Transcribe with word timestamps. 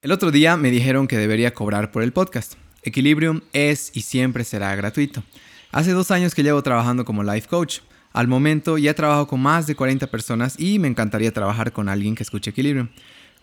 El 0.00 0.12
otro 0.12 0.30
día 0.30 0.56
me 0.56 0.70
dijeron 0.70 1.08
que 1.08 1.18
debería 1.18 1.52
cobrar 1.52 1.90
por 1.90 2.04
el 2.04 2.12
podcast. 2.12 2.54
Equilibrium 2.84 3.40
es 3.52 3.90
y 3.94 4.02
siempre 4.02 4.44
será 4.44 4.76
gratuito. 4.76 5.24
Hace 5.72 5.90
dos 5.90 6.12
años 6.12 6.36
que 6.36 6.44
llevo 6.44 6.62
trabajando 6.62 7.04
como 7.04 7.24
life 7.24 7.48
coach. 7.48 7.80
Al 8.12 8.28
momento 8.28 8.78
ya 8.78 8.94
trabajo 8.94 9.26
con 9.26 9.40
más 9.40 9.66
de 9.66 9.74
40 9.74 10.06
personas 10.06 10.54
y 10.56 10.78
me 10.78 10.86
encantaría 10.86 11.32
trabajar 11.32 11.72
con 11.72 11.88
alguien 11.88 12.14
que 12.14 12.22
escuche 12.22 12.50
Equilibrium. 12.50 12.90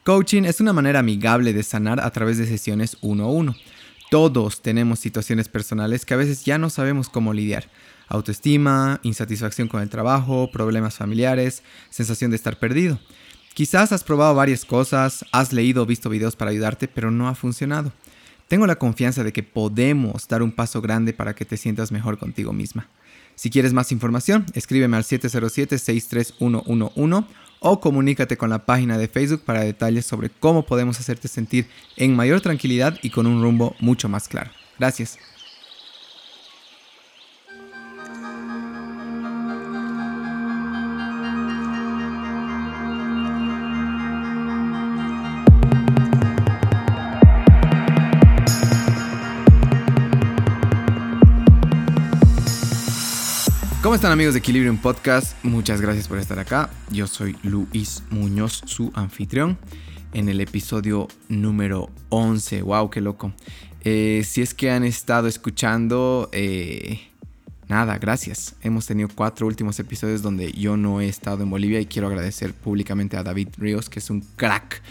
Coaching 0.05 0.43
es 0.43 0.61
una 0.61 0.71
manera 0.71 0.99
amigable 0.99 1.51
de 1.51 1.61
sanar 1.61 1.99
a 1.99 2.09
través 2.11 2.37
de 2.37 2.47
sesiones 2.47 2.95
uno 3.01 3.25
a 3.25 3.31
uno. 3.31 3.53
Todos 4.09 4.61
tenemos 4.61 4.99
situaciones 4.99 5.49
personales 5.49 6.05
que 6.05 6.13
a 6.13 6.17
veces 6.17 6.45
ya 6.45 6.57
no 6.57 6.69
sabemos 6.69 7.09
cómo 7.09 7.33
lidiar. 7.33 7.69
Autoestima, 8.07 9.01
insatisfacción 9.03 9.67
con 9.67 9.81
el 9.81 9.89
trabajo, 9.89 10.49
problemas 10.53 10.95
familiares, 10.95 11.63
sensación 11.89 12.31
de 12.31 12.37
estar 12.37 12.57
perdido. 12.59 12.97
Quizás 13.55 13.91
has 13.93 14.03
probado 14.03 14.35
varias 14.35 14.65
cosas, 14.65 15.23
has 15.31 15.53
leído 15.53 15.83
o 15.83 15.85
visto 15.85 16.09
videos 16.09 16.35
para 16.35 16.51
ayudarte, 16.51 16.89
pero 16.89 17.09
no 17.09 17.29
ha 17.29 17.35
funcionado. 17.35 17.93
Tengo 18.49 18.67
la 18.67 18.75
confianza 18.75 19.23
de 19.23 19.31
que 19.31 19.43
podemos 19.43 20.27
dar 20.27 20.43
un 20.43 20.51
paso 20.51 20.81
grande 20.81 21.13
para 21.13 21.35
que 21.35 21.45
te 21.45 21.55
sientas 21.55 21.89
mejor 21.89 22.17
contigo 22.17 22.51
misma. 22.51 22.89
Si 23.35 23.49
quieres 23.49 23.71
más 23.71 23.93
información, 23.93 24.45
escríbeme 24.55 24.97
al 24.97 25.05
707-63111 25.05 27.25
o 27.61 27.79
comunícate 27.79 28.35
con 28.35 28.49
la 28.49 28.65
página 28.65 28.97
de 28.97 29.07
Facebook 29.07 29.43
para 29.45 29.61
detalles 29.61 30.05
sobre 30.05 30.29
cómo 30.29 30.65
podemos 30.65 30.99
hacerte 30.99 31.29
sentir 31.29 31.69
en 31.95 32.13
mayor 32.13 32.41
tranquilidad 32.41 32.99
y 33.03 33.09
con 33.09 33.25
un 33.25 33.41
rumbo 33.41 33.73
mucho 33.79 34.09
más 34.09 34.27
claro. 34.27 34.51
Gracias. 34.77 35.17
¿Cómo 53.95 54.01
están 54.01 54.11
amigos 54.11 54.33
de 54.33 54.39
Equilibrium 54.39 54.77
Podcast? 54.77 55.41
Muchas 55.41 55.79
gracias 55.79 56.09
por 56.09 56.17
estar 56.17 56.37
acá. 56.37 56.69
Yo 56.91 57.07
soy 57.07 57.37
Luis 57.43 58.03
Muñoz, 58.09 58.61
su 58.65 58.91
anfitrión, 58.93 59.57
en 60.11 60.27
el 60.27 60.41
episodio 60.41 61.07
número 61.29 61.89
11. 62.09 62.61
¡Wow, 62.63 62.89
qué 62.89 62.99
loco! 62.99 63.31
Eh, 63.85 64.23
si 64.25 64.41
es 64.41 64.53
que 64.53 64.69
han 64.69 64.83
estado 64.83 65.29
escuchando, 65.29 66.27
eh, 66.33 67.07
nada, 67.69 67.97
gracias. 67.97 68.57
Hemos 68.61 68.85
tenido 68.85 69.07
cuatro 69.15 69.47
últimos 69.47 69.79
episodios 69.79 70.21
donde 70.21 70.51
yo 70.51 70.75
no 70.75 70.99
he 70.99 71.07
estado 71.07 71.43
en 71.43 71.49
Bolivia 71.49 71.79
y 71.79 71.85
quiero 71.85 72.09
agradecer 72.09 72.53
públicamente 72.53 73.15
a 73.15 73.23
David 73.23 73.47
Ríos, 73.57 73.89
que 73.89 73.99
es 73.99 74.09
un 74.09 74.19
crack 74.35 74.81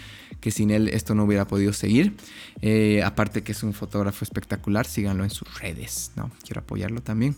que 0.40 0.50
sin 0.50 0.70
él 0.70 0.88
esto 0.88 1.14
no 1.14 1.24
hubiera 1.24 1.46
podido 1.46 1.74
seguir. 1.74 2.16
Eh, 2.62 3.02
aparte 3.04 3.42
que 3.42 3.52
es 3.52 3.62
un 3.62 3.74
fotógrafo 3.74 4.24
espectacular, 4.24 4.86
síganlo 4.86 5.24
en 5.24 5.30
sus 5.30 5.60
redes, 5.60 6.12
¿no? 6.16 6.30
Quiero 6.42 6.62
apoyarlo 6.62 7.02
también 7.02 7.36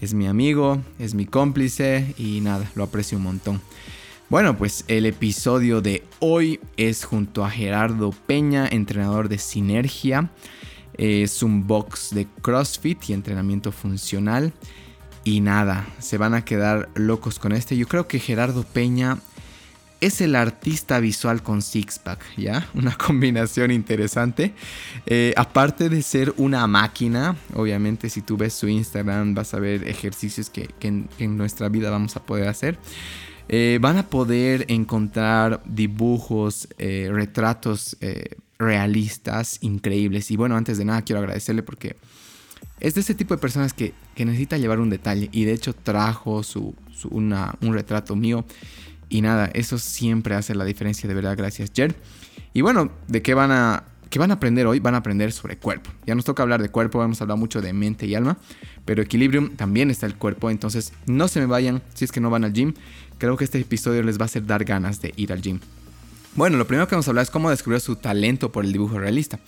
es 0.00 0.14
mi 0.14 0.26
amigo, 0.26 0.80
es 0.98 1.14
mi 1.14 1.26
cómplice 1.26 2.14
y 2.18 2.40
nada, 2.40 2.70
lo 2.74 2.84
aprecio 2.84 3.18
un 3.18 3.24
montón. 3.24 3.60
Bueno, 4.28 4.56
pues 4.56 4.84
el 4.86 5.06
episodio 5.06 5.80
de 5.80 6.04
hoy 6.20 6.60
es 6.76 7.04
junto 7.04 7.44
a 7.44 7.50
Gerardo 7.50 8.12
Peña, 8.26 8.68
entrenador 8.68 9.28
de 9.28 9.38
Sinergia. 9.38 10.30
Es 10.94 11.42
un 11.42 11.66
box 11.66 12.14
de 12.14 12.28
CrossFit 12.40 13.10
y 13.10 13.12
entrenamiento 13.12 13.72
funcional. 13.72 14.52
Y 15.24 15.40
nada, 15.40 15.86
se 15.98 16.16
van 16.16 16.34
a 16.34 16.44
quedar 16.44 16.88
locos 16.94 17.38
con 17.38 17.52
este. 17.52 17.76
Yo 17.76 17.88
creo 17.88 18.06
que 18.06 18.20
Gerardo 18.20 18.62
Peña 18.62 19.18
es 20.00 20.20
el 20.20 20.34
artista 20.34 20.98
visual 20.98 21.42
con 21.42 21.62
six-pack, 21.62 22.36
¿ya? 22.36 22.68
Una 22.74 22.96
combinación 22.96 23.70
interesante. 23.70 24.52
Eh, 25.06 25.34
aparte 25.36 25.88
de 25.88 26.02
ser 26.02 26.32
una 26.36 26.66
máquina, 26.66 27.36
obviamente 27.54 28.08
si 28.08 28.22
tú 28.22 28.36
ves 28.36 28.54
su 28.54 28.68
Instagram 28.68 29.34
vas 29.34 29.54
a 29.54 29.58
ver 29.58 29.86
ejercicios 29.86 30.48
que, 30.50 30.70
en, 30.80 31.36
nuestra 31.36 31.68
vida 31.68 31.90
vamos 31.90 32.16
a 32.16 32.22
poder 32.22 32.48
hacer. 32.48 32.78
Eh, 33.48 33.78
van 33.80 33.98
a 33.98 34.06
poder 34.06 34.64
encontrar 34.68 35.60
dibujos, 35.64 36.68
eh, 36.78 37.08
retratos 37.12 37.96
realistas 38.58 39.58
increíbles. 39.62 40.30
Y 40.30 40.36
bueno, 40.36 40.56
antes 40.56 40.78
de 40.78 40.84
nada 40.84 41.02
quiero 41.02 41.20
agradecerle 41.20 41.62
porque 41.62 41.96
es 42.78 42.94
de 42.94 43.00
ese 43.00 43.14
tipo 43.14 43.34
de 43.34 43.40
personas 43.40 43.72
que, 43.72 43.94
necesita 44.16 44.58
llevar 44.58 44.80
un 44.80 44.90
detalle. 44.90 45.30
Y 45.32 45.44
de 45.44 45.54
hecho 45.54 45.72
trajo 45.74 46.42
su, 46.42 46.74
un 47.10 47.72
retrato 47.72 48.14
mío 48.16 48.44
y 49.10 49.20
nada, 49.20 49.50
eso 49.52 49.76
siempre 49.78 50.34
hace 50.34 50.54
la 50.54 50.64
diferencia, 50.64 51.08
de 51.08 51.14
verdad. 51.14 51.36
Gracias, 51.36 51.70
Jer. 51.74 51.94
Y 52.54 52.62
bueno, 52.62 52.90
¿de 53.08 53.20
qué 53.20 53.34
van 53.34 53.50
a, 53.50 53.84
qué 54.08 54.18
van 54.18 54.30
a 54.30 54.34
aprender 54.34 54.66
hoy? 54.66 54.80
Van 54.80 54.94
a 54.94 54.98
aprender 54.98 55.32
sobre 55.32 55.58
cuerpo. 55.58 55.90
Ya 56.06 56.14
nos 56.14 56.24
toca 56.24 56.42
hablar 56.42 56.62
de 56.62 56.70
cuerpo, 56.70 57.02
hemos 57.02 57.20
hablado 57.20 57.36
mucho 57.36 57.60
de 57.60 57.72
mente 57.72 58.06
y 58.06 58.14
alma, 58.14 58.38
pero 58.84 59.02
Equilibrium 59.02 59.50
también 59.56 59.90
está 59.90 60.06
el 60.06 60.14
cuerpo, 60.14 60.48
entonces 60.48 60.92
no 61.06 61.28
se 61.28 61.40
me 61.40 61.46
vayan 61.46 61.82
si 61.94 62.04
es 62.04 62.12
que 62.12 62.20
no 62.20 62.30
van 62.30 62.44
al 62.44 62.52
gym. 62.52 62.72
Creo 63.18 63.36
que 63.36 63.44
este 63.44 63.58
episodio 63.58 64.02
les 64.02 64.18
va 64.18 64.22
a 64.22 64.26
hacer 64.26 64.46
dar 64.46 64.64
ganas 64.64 65.02
de 65.02 65.12
ir 65.16 65.32
al 65.32 65.42
gym. 65.42 65.60
Bueno, 66.36 66.56
lo 66.56 66.66
primero 66.66 66.86
que 66.86 66.94
vamos 66.94 67.08
a 67.08 67.10
hablar 67.10 67.24
es 67.24 67.30
cómo 67.30 67.50
descubrir 67.50 67.80
su 67.80 67.96
talento 67.96 68.52
por 68.52 68.64
el 68.64 68.72
dibujo 68.72 68.98
realista. 68.98 69.40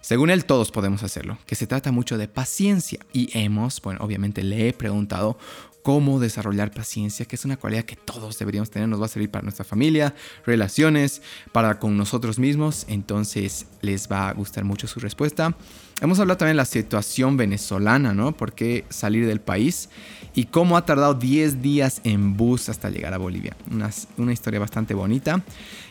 Según 0.00 0.30
él, 0.30 0.46
todos 0.46 0.70
podemos 0.70 1.02
hacerlo, 1.02 1.36
que 1.44 1.54
se 1.54 1.66
trata 1.66 1.92
mucho 1.92 2.16
de 2.16 2.26
paciencia. 2.26 3.00
Y 3.12 3.28
hemos, 3.38 3.82
bueno, 3.82 4.00
obviamente 4.02 4.42
le 4.42 4.68
he 4.68 4.72
preguntado 4.72 5.38
cómo 5.82 6.20
desarrollar 6.20 6.70
paciencia, 6.70 7.26
que 7.26 7.36
es 7.36 7.44
una 7.44 7.56
cualidad 7.56 7.84
que 7.84 7.96
todos 7.96 8.38
deberíamos 8.38 8.70
tener, 8.70 8.88
nos 8.88 9.00
va 9.00 9.06
a 9.06 9.08
servir 9.08 9.30
para 9.30 9.42
nuestra 9.42 9.64
familia, 9.64 10.14
relaciones, 10.44 11.22
para 11.52 11.78
con 11.78 11.96
nosotros 11.96 12.38
mismos, 12.38 12.84
entonces 12.88 13.66
les 13.80 14.10
va 14.10 14.28
a 14.28 14.32
gustar 14.32 14.64
mucho 14.64 14.86
su 14.86 15.00
respuesta. 15.00 15.54
Hemos 16.00 16.18
hablado 16.18 16.38
también 16.38 16.54
de 16.54 16.62
la 16.62 16.64
situación 16.64 17.36
venezolana, 17.36 18.14
¿no? 18.14 18.32
¿Por 18.32 18.54
qué 18.54 18.86
salir 18.88 19.26
del 19.26 19.40
país? 19.40 19.90
Y 20.34 20.46
cómo 20.46 20.78
ha 20.78 20.86
tardado 20.86 21.12
10 21.12 21.60
días 21.60 22.00
en 22.04 22.38
bus 22.38 22.70
hasta 22.70 22.88
llegar 22.88 23.12
a 23.12 23.18
Bolivia. 23.18 23.54
Una, 23.70 23.90
una 24.16 24.32
historia 24.32 24.60
bastante 24.60 24.94
bonita. 24.94 25.42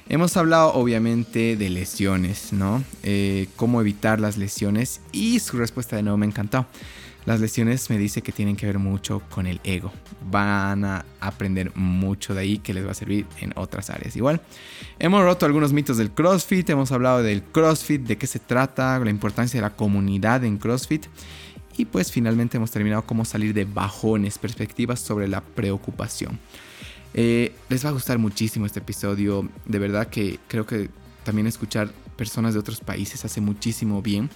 Hemos 0.08 0.36
hablado 0.38 0.74
obviamente 0.74 1.56
de 1.56 1.70
lesiones, 1.70 2.52
¿no? 2.54 2.84
Eh, 3.04 3.48
cómo 3.56 3.82
evitar 3.82 4.20
las 4.20 4.38
lesiones 4.38 5.02
y 5.12 5.40
su 5.40 5.58
respuesta 5.58 5.96
de 5.96 6.02
nuevo 6.02 6.18
me 6.18 6.26
encantó. 6.26 6.66
Las 7.30 7.42
lesiones 7.42 7.92
me 7.92 8.00
dice 8.00 8.24
que 8.24 8.32
tienen 8.32 8.56
que 8.56 8.66
ver 8.66 8.80
mucho 8.80 9.22
con 9.30 9.46
el 9.46 9.62
ego. 9.64 9.94
Van 10.32 10.84
a 10.84 11.06
aprender 11.20 11.72
mucho 11.76 12.34
de 12.34 12.42
ahí 12.42 12.58
que 12.58 12.74
les 12.74 12.84
va 12.84 12.90
a 12.90 12.96
servir 12.96 13.28
en 13.40 13.54
otras 13.56 13.92
áreas. 13.92 14.16
Igual, 14.16 14.42
hemos 14.98 15.22
roto 15.22 15.46
algunos 15.46 15.72
mitos 15.72 15.98
del 15.98 16.10
CrossFit, 16.10 16.68
hemos 16.72 16.92
hablado 16.92 17.22
del 17.22 17.44
CrossFit, 17.44 18.02
de 18.02 18.18
qué 18.18 18.26
se 18.26 18.40
trata, 18.40 18.98
la 18.98 19.12
importancia 19.12 19.60
de 19.60 19.62
la 19.62 19.76
comunidad 19.76 20.44
en 20.44 20.58
CrossFit. 20.58 21.06
Y 21.78 21.86
pues 21.86 22.12
finalmente 22.12 22.58
hemos 22.58 22.72
terminado 22.72 23.04
cómo 23.04 23.24
salir 23.26 23.54
de 23.54 23.66
bajones, 23.66 24.40
perspectivas 24.40 25.00
sobre 25.00 25.28
la 25.28 25.42
preocupación. 25.42 26.40
Eh, 27.14 27.54
les 27.70 27.86
va 27.86 27.90
a 27.90 27.94
gustar 27.94 28.18
muchísimo 28.18 28.66
este 28.66 28.80
episodio. 28.80 29.48
De 29.68 29.78
verdad 29.78 30.08
que 30.08 30.40
creo 30.48 30.66
que 30.66 30.90
también 31.24 31.46
escuchar 31.46 31.92
personas 32.18 32.56
de 32.56 32.60
otros 32.60 32.80
países 32.80 33.24
hace 33.24 33.40
muchísimo 33.40 34.02
bien 34.02 34.32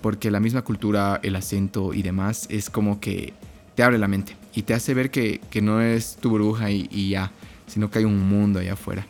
porque 0.00 0.30
la 0.30 0.40
misma 0.40 0.62
cultura, 0.62 1.20
el 1.22 1.36
acento 1.36 1.94
y 1.94 2.02
demás 2.02 2.46
es 2.50 2.70
como 2.70 3.00
que 3.00 3.32
te 3.74 3.82
abre 3.82 3.98
la 3.98 4.08
mente 4.08 4.36
y 4.54 4.62
te 4.62 4.74
hace 4.74 4.94
ver 4.94 5.10
que, 5.10 5.40
no 5.62 5.80
es 5.80 6.16
tu 6.16 6.30
burbuja 6.30 6.70
y, 6.70 7.10
ya, 7.10 7.32
sino 7.66 7.90
que 7.90 8.00
hay 8.00 8.04
un 8.04 8.18
mundo 8.28 8.58
allá 8.58 8.74
afuera. 8.74 9.06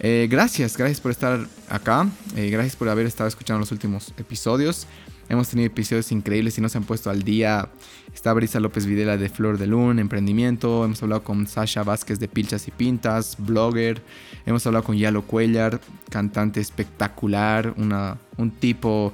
Eh, 0.00 0.28
gracias, 0.30 0.76
gracias 0.76 1.00
por 1.00 1.10
estar 1.10 1.46
acá, 1.68 2.08
eh, 2.36 2.48
gracias 2.50 2.74
por 2.74 2.88
haber 2.88 3.06
estado 3.06 3.28
escuchando 3.28 3.60
los 3.60 3.72
últimos 3.72 4.12
episodios. 4.16 4.86
Hemos 5.28 5.48
tenido 5.48 5.68
episodios 5.68 6.10
increíbles 6.10 6.58
y 6.58 6.60
nos 6.60 6.74
han 6.74 6.82
puesto 6.82 7.08
al 7.08 7.22
día. 7.22 7.68
Está 8.12 8.32
Brisa 8.32 8.58
López 8.58 8.84
Videla 8.86 9.16
de 9.16 9.28
Flor 9.28 9.58
de 9.58 9.68
Luna, 9.68 10.00
Emprendimiento. 10.00 10.84
Hemos 10.84 11.00
hablado 11.04 11.22
con 11.22 11.46
Sasha 11.46 11.84
Vázquez 11.84 12.18
de 12.18 12.26
Pilchas 12.26 12.66
y 12.66 12.72
Pintas, 12.72 13.36
blogger. 13.38 14.02
Hemos 14.44 14.66
hablado 14.66 14.84
con 14.84 14.96
Yalo 14.96 15.22
Cuellar, 15.22 15.80
cantante 16.08 16.60
espectacular, 16.60 17.74
una, 17.76 18.18
un 18.38 18.50
tipo 18.50 19.12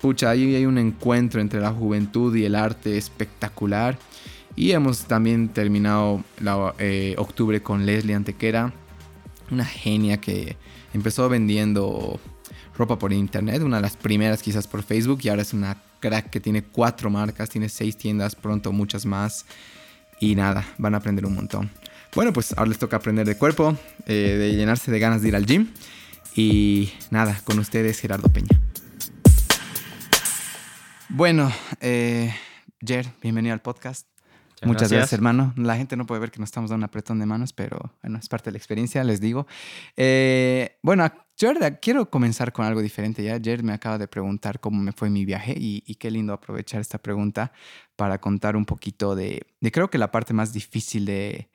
pucha, 0.00 0.30
ahí 0.30 0.54
hay 0.54 0.66
un 0.66 0.78
encuentro 0.78 1.40
entre 1.40 1.60
la 1.60 1.72
juventud 1.72 2.34
y 2.34 2.44
el 2.44 2.54
arte 2.54 2.96
espectacular. 2.96 3.98
Y 4.56 4.72
hemos 4.72 5.04
también 5.04 5.48
terminado 5.48 6.24
la, 6.40 6.74
eh, 6.78 7.14
octubre 7.18 7.62
con 7.62 7.86
Leslie 7.86 8.14
Antequera, 8.14 8.72
una 9.50 9.64
genia 9.64 10.20
que 10.20 10.56
empezó 10.92 11.28
vendiendo 11.28 12.18
ropa 12.76 12.98
por 12.98 13.12
internet, 13.12 13.62
una 13.62 13.76
de 13.76 13.82
las 13.82 13.96
primeras 13.96 14.42
quizás 14.42 14.66
por 14.66 14.82
Facebook 14.82 15.20
y 15.22 15.28
ahora 15.28 15.42
es 15.42 15.52
una 15.52 15.76
crack 16.00 16.30
que 16.30 16.40
tiene 16.40 16.62
cuatro 16.62 17.10
marcas, 17.10 17.50
tiene 17.50 17.68
seis 17.68 17.96
tiendas, 17.96 18.34
pronto 18.34 18.72
muchas 18.72 19.06
más. 19.06 19.46
Y 20.20 20.34
nada, 20.34 20.66
van 20.78 20.94
a 20.94 20.98
aprender 20.98 21.24
un 21.24 21.34
montón. 21.34 21.70
Bueno, 22.14 22.32
pues 22.32 22.52
ahora 22.56 22.70
les 22.70 22.78
toca 22.78 22.96
aprender 22.96 23.26
de 23.26 23.36
cuerpo, 23.36 23.76
eh, 24.06 24.36
de 24.38 24.56
llenarse 24.56 24.90
de 24.90 24.98
ganas 24.98 25.22
de 25.22 25.28
ir 25.28 25.36
al 25.36 25.46
gym. 25.46 25.68
Y 26.34 26.92
nada, 27.10 27.40
con 27.44 27.58
ustedes 27.58 28.00
Gerardo 28.00 28.28
Peña. 28.28 28.67
Bueno, 31.10 31.50
eh, 31.80 32.34
Jer, 32.80 33.06
bienvenido 33.22 33.54
al 33.54 33.62
podcast. 33.62 34.06
Muchas 34.62 34.92
gracias. 34.92 35.14
hermano. 35.14 35.54
La 35.56 35.76
gente 35.76 35.96
no 35.96 36.04
puede 36.04 36.20
ver 36.20 36.30
que 36.30 36.38
nos 36.38 36.48
estamos 36.48 36.68
dando 36.68 36.84
un 36.84 36.88
apretón 36.88 37.18
de 37.18 37.24
manos, 37.24 37.54
pero 37.54 37.94
bueno, 38.02 38.18
es 38.18 38.28
parte 38.28 38.46
de 38.50 38.52
la 38.52 38.58
experiencia, 38.58 39.02
les 39.04 39.20
digo. 39.20 39.46
Eh, 39.96 40.76
bueno, 40.82 41.10
verdad, 41.40 41.78
quiero 41.80 42.10
comenzar 42.10 42.52
con 42.52 42.66
algo 42.66 42.82
diferente. 42.82 43.22
Ya 43.22 43.34
ayer 43.34 43.62
me 43.62 43.72
acaba 43.72 43.96
de 43.96 44.06
preguntar 44.06 44.60
cómo 44.60 44.82
me 44.82 44.92
fue 44.92 45.08
mi 45.08 45.24
viaje 45.24 45.54
y, 45.56 45.82
y, 45.86 45.94
qué 45.94 46.10
lindo 46.10 46.34
aprovechar 46.34 46.80
esta 46.80 46.98
pregunta 46.98 47.52
para 47.96 48.20
contar 48.20 48.54
un 48.54 48.66
poquito 48.66 49.14
de, 49.14 49.46
de, 49.60 49.72
creo 49.72 49.88
que 49.88 49.96
la 49.96 50.10
parte 50.10 50.34
más 50.34 50.52
difícil 50.52 51.06
de, 51.06 51.48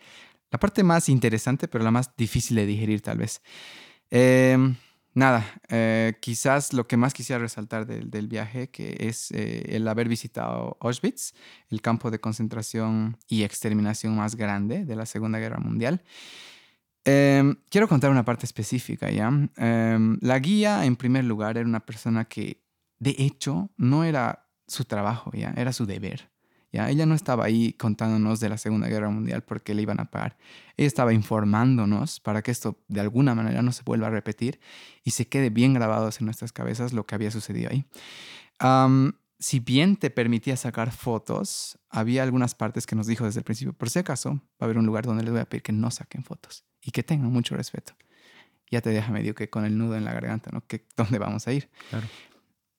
la 0.49 0.57
parte 0.57 0.83
más 0.83 1.09
interesante, 1.09 1.67
pero 1.67 1.83
la 1.83 1.91
más 1.91 2.15
difícil 2.15 2.55
de 2.55 2.65
digerir 2.65 3.01
tal 3.01 3.19
vez. 3.19 3.41
Eh, 4.09 4.57
nada, 5.13 5.45
eh, 5.69 6.13
quizás 6.19 6.73
lo 6.73 6.87
que 6.87 6.97
más 6.97 7.13
quisiera 7.13 7.39
resaltar 7.39 7.85
del, 7.85 8.09
del 8.09 8.27
viaje, 8.27 8.69
que 8.69 8.97
es 8.99 9.31
eh, 9.31 9.75
el 9.75 9.87
haber 9.87 10.07
visitado 10.07 10.77
Auschwitz, 10.79 11.33
el 11.69 11.81
campo 11.81 12.11
de 12.11 12.19
concentración 12.19 13.17
y 13.27 13.43
exterminación 13.43 14.15
más 14.15 14.35
grande 14.35 14.85
de 14.85 14.95
la 14.95 15.05
Segunda 15.05 15.39
Guerra 15.39 15.59
Mundial. 15.59 16.01
Eh, 17.05 17.55
quiero 17.69 17.87
contar 17.87 18.11
una 18.11 18.23
parte 18.23 18.45
específica, 18.45 19.11
¿ya? 19.11 19.27
Em, 19.57 20.17
la 20.21 20.39
guía, 20.39 20.85
en 20.85 20.95
primer 20.95 21.25
lugar, 21.25 21.57
era 21.57 21.67
una 21.67 21.85
persona 21.85 22.25
que, 22.25 22.63
de 22.99 23.15
hecho, 23.17 23.71
no 23.77 24.03
era 24.03 24.47
su 24.67 24.85
trabajo, 24.85 25.31
¿ya? 25.33 25.53
Era 25.57 25.73
su 25.73 25.85
deber. 25.85 26.32
Ella 26.73 27.05
no 27.05 27.13
estaba 27.13 27.45
ahí 27.45 27.73
contándonos 27.73 28.39
de 28.39 28.49
la 28.49 28.57
Segunda 28.57 28.87
Guerra 28.87 29.09
Mundial 29.09 29.43
porque 29.43 29.73
le 29.75 29.83
iban 29.83 29.99
a 29.99 30.05
pagar. 30.05 30.37
Ella 30.75 30.87
estaba 30.87 31.13
informándonos 31.13 32.19
para 32.19 32.41
que 32.41 32.51
esto 32.51 32.79
de 32.87 32.99
alguna 32.99 33.35
manera 33.35 33.61
no 33.61 33.71
se 33.71 33.83
vuelva 33.83 34.07
a 34.07 34.09
repetir 34.09 34.59
y 35.03 35.11
se 35.11 35.27
quede 35.27 35.49
bien 35.51 35.73
grabado 35.73 36.09
en 36.17 36.25
nuestras 36.25 36.51
cabezas 36.51 36.91
lo 36.91 37.05
que 37.05 37.15
había 37.15 37.29
sucedido 37.31 37.69
ahí. 37.69 37.85
Si 39.39 39.59
bien 39.59 39.97
te 39.97 40.09
permitía 40.09 40.55
sacar 40.55 40.91
fotos, 40.91 41.77
había 41.89 42.23
algunas 42.23 42.55
partes 42.55 42.87
que 42.87 42.95
nos 42.95 43.07
dijo 43.07 43.25
desde 43.25 43.41
el 43.41 43.43
principio, 43.43 43.73
por 43.73 43.89
si 43.89 43.99
acaso, 43.99 44.35
va 44.35 44.39
a 44.61 44.65
haber 44.65 44.77
un 44.77 44.85
lugar 44.85 45.05
donde 45.05 45.23
les 45.23 45.31
voy 45.31 45.41
a 45.41 45.45
pedir 45.45 45.63
que 45.63 45.73
no 45.73 45.91
saquen 45.91 46.23
fotos 46.23 46.63
y 46.81 46.91
que 46.91 47.03
tengan 47.03 47.31
mucho 47.31 47.55
respeto. 47.55 47.93
Ya 48.71 48.81
te 48.81 48.89
deja 48.89 49.11
medio 49.11 49.35
que 49.35 49.49
con 49.49 49.65
el 49.65 49.77
nudo 49.77 49.95
en 49.95 50.05
la 50.05 50.13
garganta, 50.13 50.49
¿no? 50.51 50.65
Que, 50.65 50.87
¿Dónde 50.95 51.19
vamos 51.19 51.45
a 51.47 51.53
ir? 51.53 51.69
Claro. 51.89 52.07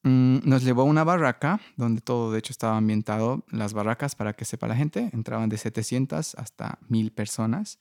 Mm, 0.05 0.41
nos 0.45 0.63
llevó 0.63 0.83
a 0.83 0.85
una 0.85 1.03
barraca 1.03 1.61
donde 1.77 2.03
todo 2.03 2.31
de 2.31 2.39
hecho 2.39 2.53
estaba 2.53 2.77
ambientado. 2.77 3.43
Las 3.51 3.73
barracas, 3.73 4.15
para 4.15 4.35
que 4.35 4.45
sepa 4.45 4.69
la 4.69 4.77
gente, 4.77 5.11
entraban 5.15 5.49
de 5.49 5.57
700 5.57 6.35
hasta 6.35 6.79
1000 6.89 7.11
personas. 7.11 7.79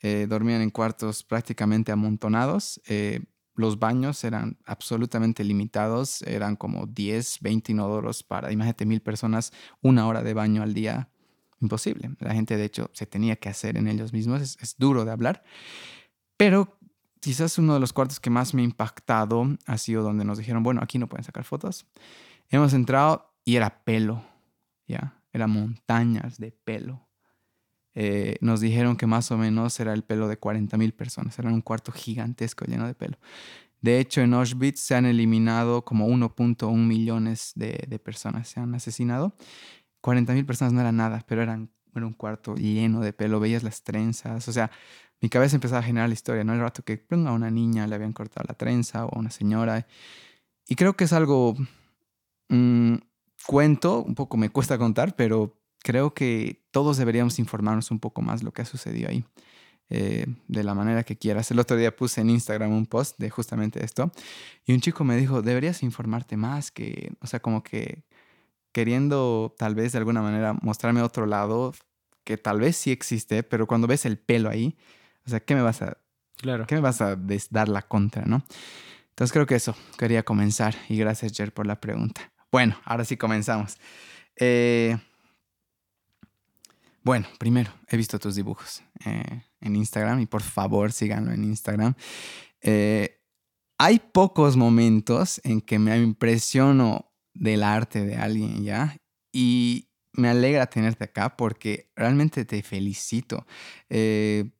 Eh, 0.00 0.26
dormían 0.26 0.62
en 0.62 0.70
cuartos 0.70 1.22
prácticamente 1.22 1.92
amontonados. 1.92 2.80
Eh, 2.88 3.20
los 3.56 3.78
baños 3.78 4.24
eran 4.24 4.56
absolutamente 4.64 5.44
limitados. 5.44 6.22
Eran 6.22 6.56
como 6.56 6.86
10, 6.86 7.40
20 7.42 7.72
inodoros 7.72 8.22
para, 8.22 8.50
imagínate, 8.50 8.86
1000 8.86 9.02
personas, 9.02 9.52
una 9.82 10.06
hora 10.08 10.22
de 10.22 10.32
baño 10.32 10.62
al 10.62 10.72
día. 10.72 11.10
Imposible. 11.60 12.12
La 12.20 12.32
gente 12.32 12.56
de 12.56 12.64
hecho 12.64 12.90
se 12.94 13.04
tenía 13.04 13.36
que 13.36 13.50
hacer 13.50 13.76
en 13.76 13.86
ellos 13.86 14.14
mismos. 14.14 14.40
Es, 14.40 14.56
es 14.62 14.78
duro 14.78 15.04
de 15.04 15.10
hablar. 15.10 15.44
Pero 16.38 16.79
quizás 17.20 17.58
uno 17.58 17.74
de 17.74 17.80
los 17.80 17.92
cuartos 17.92 18.18
que 18.18 18.30
más 18.30 18.54
me 18.54 18.62
ha 18.62 18.64
impactado 18.64 19.46
ha 19.66 19.78
sido 19.78 20.02
donde 20.02 20.24
nos 20.24 20.38
dijeron, 20.38 20.62
bueno, 20.62 20.80
aquí 20.82 20.98
no 20.98 21.08
pueden 21.08 21.24
sacar 21.24 21.44
fotos. 21.44 21.86
Hemos 22.48 22.72
entrado 22.74 23.32
y 23.44 23.56
era 23.56 23.84
pelo, 23.84 24.24
ya, 24.86 25.22
era 25.32 25.46
montañas 25.46 26.38
de 26.38 26.50
pelo. 26.52 27.06
Eh, 27.94 28.36
nos 28.40 28.60
dijeron 28.60 28.96
que 28.96 29.06
más 29.06 29.30
o 29.30 29.36
menos 29.36 29.78
era 29.80 29.92
el 29.92 30.02
pelo 30.02 30.28
de 30.28 30.38
40 30.38 30.76
mil 30.76 30.92
personas, 30.92 31.38
era 31.38 31.48
un 31.48 31.60
cuarto 31.60 31.92
gigantesco 31.92 32.64
lleno 32.64 32.86
de 32.86 32.94
pelo. 32.94 33.18
De 33.80 33.98
hecho, 33.98 34.20
en 34.20 34.34
Auschwitz 34.34 34.80
se 34.80 34.94
han 34.94 35.06
eliminado 35.06 35.84
como 35.84 36.06
1.1 36.08 36.74
millones 36.76 37.52
de, 37.54 37.84
de, 37.88 37.98
personas, 37.98 38.48
se 38.48 38.60
han 38.60 38.74
asesinado. 38.74 39.34
40 40.02 40.34
mil 40.34 40.44
personas 40.44 40.72
no 40.72 40.80
era 40.80 40.92
nada, 40.92 41.24
pero 41.26 41.42
eran, 41.42 41.70
era 41.94 42.06
un 42.06 42.12
cuarto 42.12 42.54
lleno 42.56 43.00
de 43.00 43.12
pelo, 43.12 43.40
veías 43.40 43.62
las 43.62 43.82
trenzas, 43.82 44.48
o 44.48 44.52
sea, 44.52 44.70
mi 45.20 45.28
cabeza 45.28 45.56
empezaba 45.56 45.80
a 45.80 45.82
generar 45.82 46.08
la 46.08 46.14
historia, 46.14 46.44
¿no? 46.44 46.54
El 46.54 46.60
rato 46.60 46.82
que 46.82 47.04
a 47.10 47.32
una 47.32 47.50
niña 47.50 47.86
le 47.86 47.94
habían 47.94 48.12
cortado 48.12 48.46
la 48.48 48.54
trenza 48.54 49.04
o 49.06 49.14
a 49.14 49.18
una 49.18 49.30
señora. 49.30 49.86
Y 50.66 50.76
creo 50.76 50.94
que 50.94 51.04
es 51.04 51.12
algo, 51.12 51.54
mmm, 52.48 52.94
cuento, 53.46 54.02
un 54.02 54.14
poco 54.14 54.36
me 54.36 54.50
cuesta 54.50 54.78
contar, 54.78 55.16
pero 55.16 55.58
creo 55.82 56.14
que 56.14 56.62
todos 56.70 56.96
deberíamos 56.96 57.38
informarnos 57.38 57.90
un 57.90 58.00
poco 58.00 58.22
más 58.22 58.42
lo 58.42 58.52
que 58.52 58.62
ha 58.62 58.64
sucedido 58.66 59.08
ahí. 59.08 59.24
Eh, 59.92 60.24
de 60.46 60.62
la 60.62 60.72
manera 60.72 61.02
que 61.02 61.16
quieras. 61.16 61.50
El 61.50 61.58
otro 61.58 61.76
día 61.76 61.96
puse 61.96 62.20
en 62.20 62.30
Instagram 62.30 62.70
un 62.70 62.86
post 62.86 63.18
de 63.18 63.28
justamente 63.28 63.84
esto 63.84 64.12
y 64.64 64.72
un 64.72 64.80
chico 64.80 65.02
me 65.02 65.16
dijo, 65.16 65.42
deberías 65.42 65.82
informarte 65.82 66.36
más, 66.36 66.70
que, 66.70 67.12
o 67.20 67.26
sea, 67.26 67.40
como 67.40 67.64
que 67.64 68.04
queriendo 68.70 69.52
tal 69.58 69.74
vez 69.74 69.90
de 69.90 69.98
alguna 69.98 70.22
manera 70.22 70.52
mostrarme 70.62 71.02
otro 71.02 71.26
lado 71.26 71.74
que 72.22 72.36
tal 72.36 72.60
vez 72.60 72.76
sí 72.76 72.92
existe, 72.92 73.42
pero 73.42 73.66
cuando 73.66 73.88
ves 73.88 74.06
el 74.06 74.16
pelo 74.16 74.48
ahí, 74.48 74.76
o 75.26 75.30
sea, 75.30 75.40
¿qué 75.40 75.54
me 75.54 75.62
vas 75.62 75.82
a, 75.82 75.98
claro. 76.36 76.66
¿qué 76.66 76.74
me 76.74 76.80
vas 76.80 77.00
a 77.00 77.16
dar 77.50 77.68
la 77.68 77.82
contra, 77.82 78.24
no? 78.24 78.44
Entonces 79.10 79.32
creo 79.32 79.46
que 79.46 79.56
eso, 79.56 79.76
quería 79.98 80.22
comenzar 80.22 80.74
y 80.88 80.96
gracias 80.96 81.32
Jer 81.36 81.52
por 81.52 81.66
la 81.66 81.80
pregunta. 81.80 82.32
Bueno, 82.50 82.76
ahora 82.84 83.04
sí 83.04 83.16
comenzamos. 83.16 83.76
Eh, 84.36 84.96
bueno, 87.02 87.28
primero, 87.38 87.72
he 87.88 87.96
visto 87.96 88.18
tus 88.18 88.34
dibujos 88.34 88.82
eh, 89.04 89.42
en 89.60 89.76
Instagram 89.76 90.20
y 90.20 90.26
por 90.26 90.42
favor 90.42 90.92
síganlo 90.92 91.32
en 91.32 91.44
Instagram. 91.44 91.94
Eh, 92.60 93.20
hay 93.78 93.98
pocos 93.98 94.56
momentos 94.56 95.40
en 95.44 95.60
que 95.62 95.78
me 95.78 95.96
impresiono 95.96 97.12
del 97.32 97.62
arte 97.62 98.04
de 98.04 98.16
alguien, 98.16 98.62
¿ya? 98.62 98.96
Y 99.32 99.88
me 100.12 100.28
alegra 100.28 100.66
tenerte 100.66 101.04
acá 101.04 101.36
porque 101.36 101.90
realmente 101.96 102.44
te 102.44 102.62
felicito. 102.62 103.46
Eh, 103.88 104.50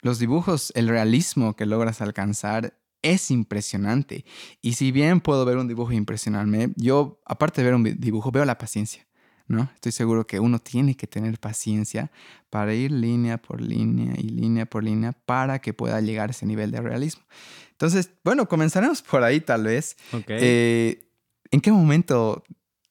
los 0.00 0.18
dibujos, 0.18 0.72
el 0.74 0.88
realismo 0.88 1.56
que 1.56 1.66
logras 1.66 2.00
alcanzar 2.00 2.78
es 3.02 3.30
impresionante. 3.30 4.24
Y 4.62 4.74
si 4.74 4.92
bien 4.92 5.20
puedo 5.20 5.44
ver 5.44 5.58
un 5.58 5.68
dibujo 5.68 5.92
e 5.92 5.96
impresionarme, 5.96 6.70
yo, 6.76 7.20
aparte 7.24 7.60
de 7.60 7.66
ver 7.66 7.74
un 7.74 8.00
dibujo, 8.00 8.30
veo 8.30 8.44
la 8.44 8.58
paciencia. 8.58 9.06
¿no? 9.48 9.70
Estoy 9.74 9.92
seguro 9.92 10.26
que 10.26 10.40
uno 10.40 10.58
tiene 10.58 10.96
que 10.96 11.06
tener 11.06 11.38
paciencia 11.38 12.10
para 12.50 12.74
ir 12.74 12.90
línea 12.90 13.38
por 13.38 13.60
línea 13.60 14.14
y 14.18 14.24
línea 14.24 14.66
por 14.66 14.82
línea 14.82 15.12
para 15.12 15.60
que 15.60 15.72
pueda 15.72 16.00
llegar 16.00 16.30
a 16.30 16.32
ese 16.32 16.46
nivel 16.46 16.70
de 16.70 16.80
realismo. 16.80 17.22
Entonces, 17.70 18.10
bueno, 18.24 18.48
comenzaremos 18.48 19.02
por 19.02 19.22
ahí 19.22 19.40
tal 19.40 19.64
vez. 19.64 19.96
Okay. 20.12 20.38
Eh, 20.40 21.10
¿En 21.50 21.60
qué 21.60 21.70
momento 21.70 22.42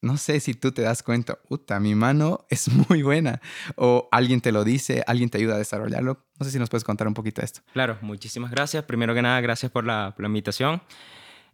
no 0.06 0.16
sé 0.16 0.40
si 0.40 0.54
tú 0.54 0.72
te 0.72 0.82
das 0.82 1.02
cuenta, 1.02 1.34
puta, 1.34 1.80
mi 1.80 1.94
mano 1.94 2.46
es 2.48 2.68
muy 2.88 3.02
buena. 3.02 3.40
O 3.74 4.08
alguien 4.12 4.40
te 4.40 4.52
lo 4.52 4.64
dice, 4.64 5.02
alguien 5.06 5.28
te 5.28 5.38
ayuda 5.38 5.56
a 5.56 5.58
desarrollarlo. 5.58 6.24
No 6.38 6.44
sé 6.44 6.52
si 6.52 6.58
nos 6.58 6.70
puedes 6.70 6.84
contar 6.84 7.08
un 7.08 7.14
poquito 7.14 7.40
de 7.40 7.46
esto. 7.46 7.60
Claro, 7.72 7.98
muchísimas 8.00 8.50
gracias. 8.50 8.84
Primero 8.84 9.14
que 9.14 9.22
nada, 9.22 9.40
gracias 9.40 9.70
por 9.72 9.84
la, 9.84 10.14
invitación. 10.18 10.80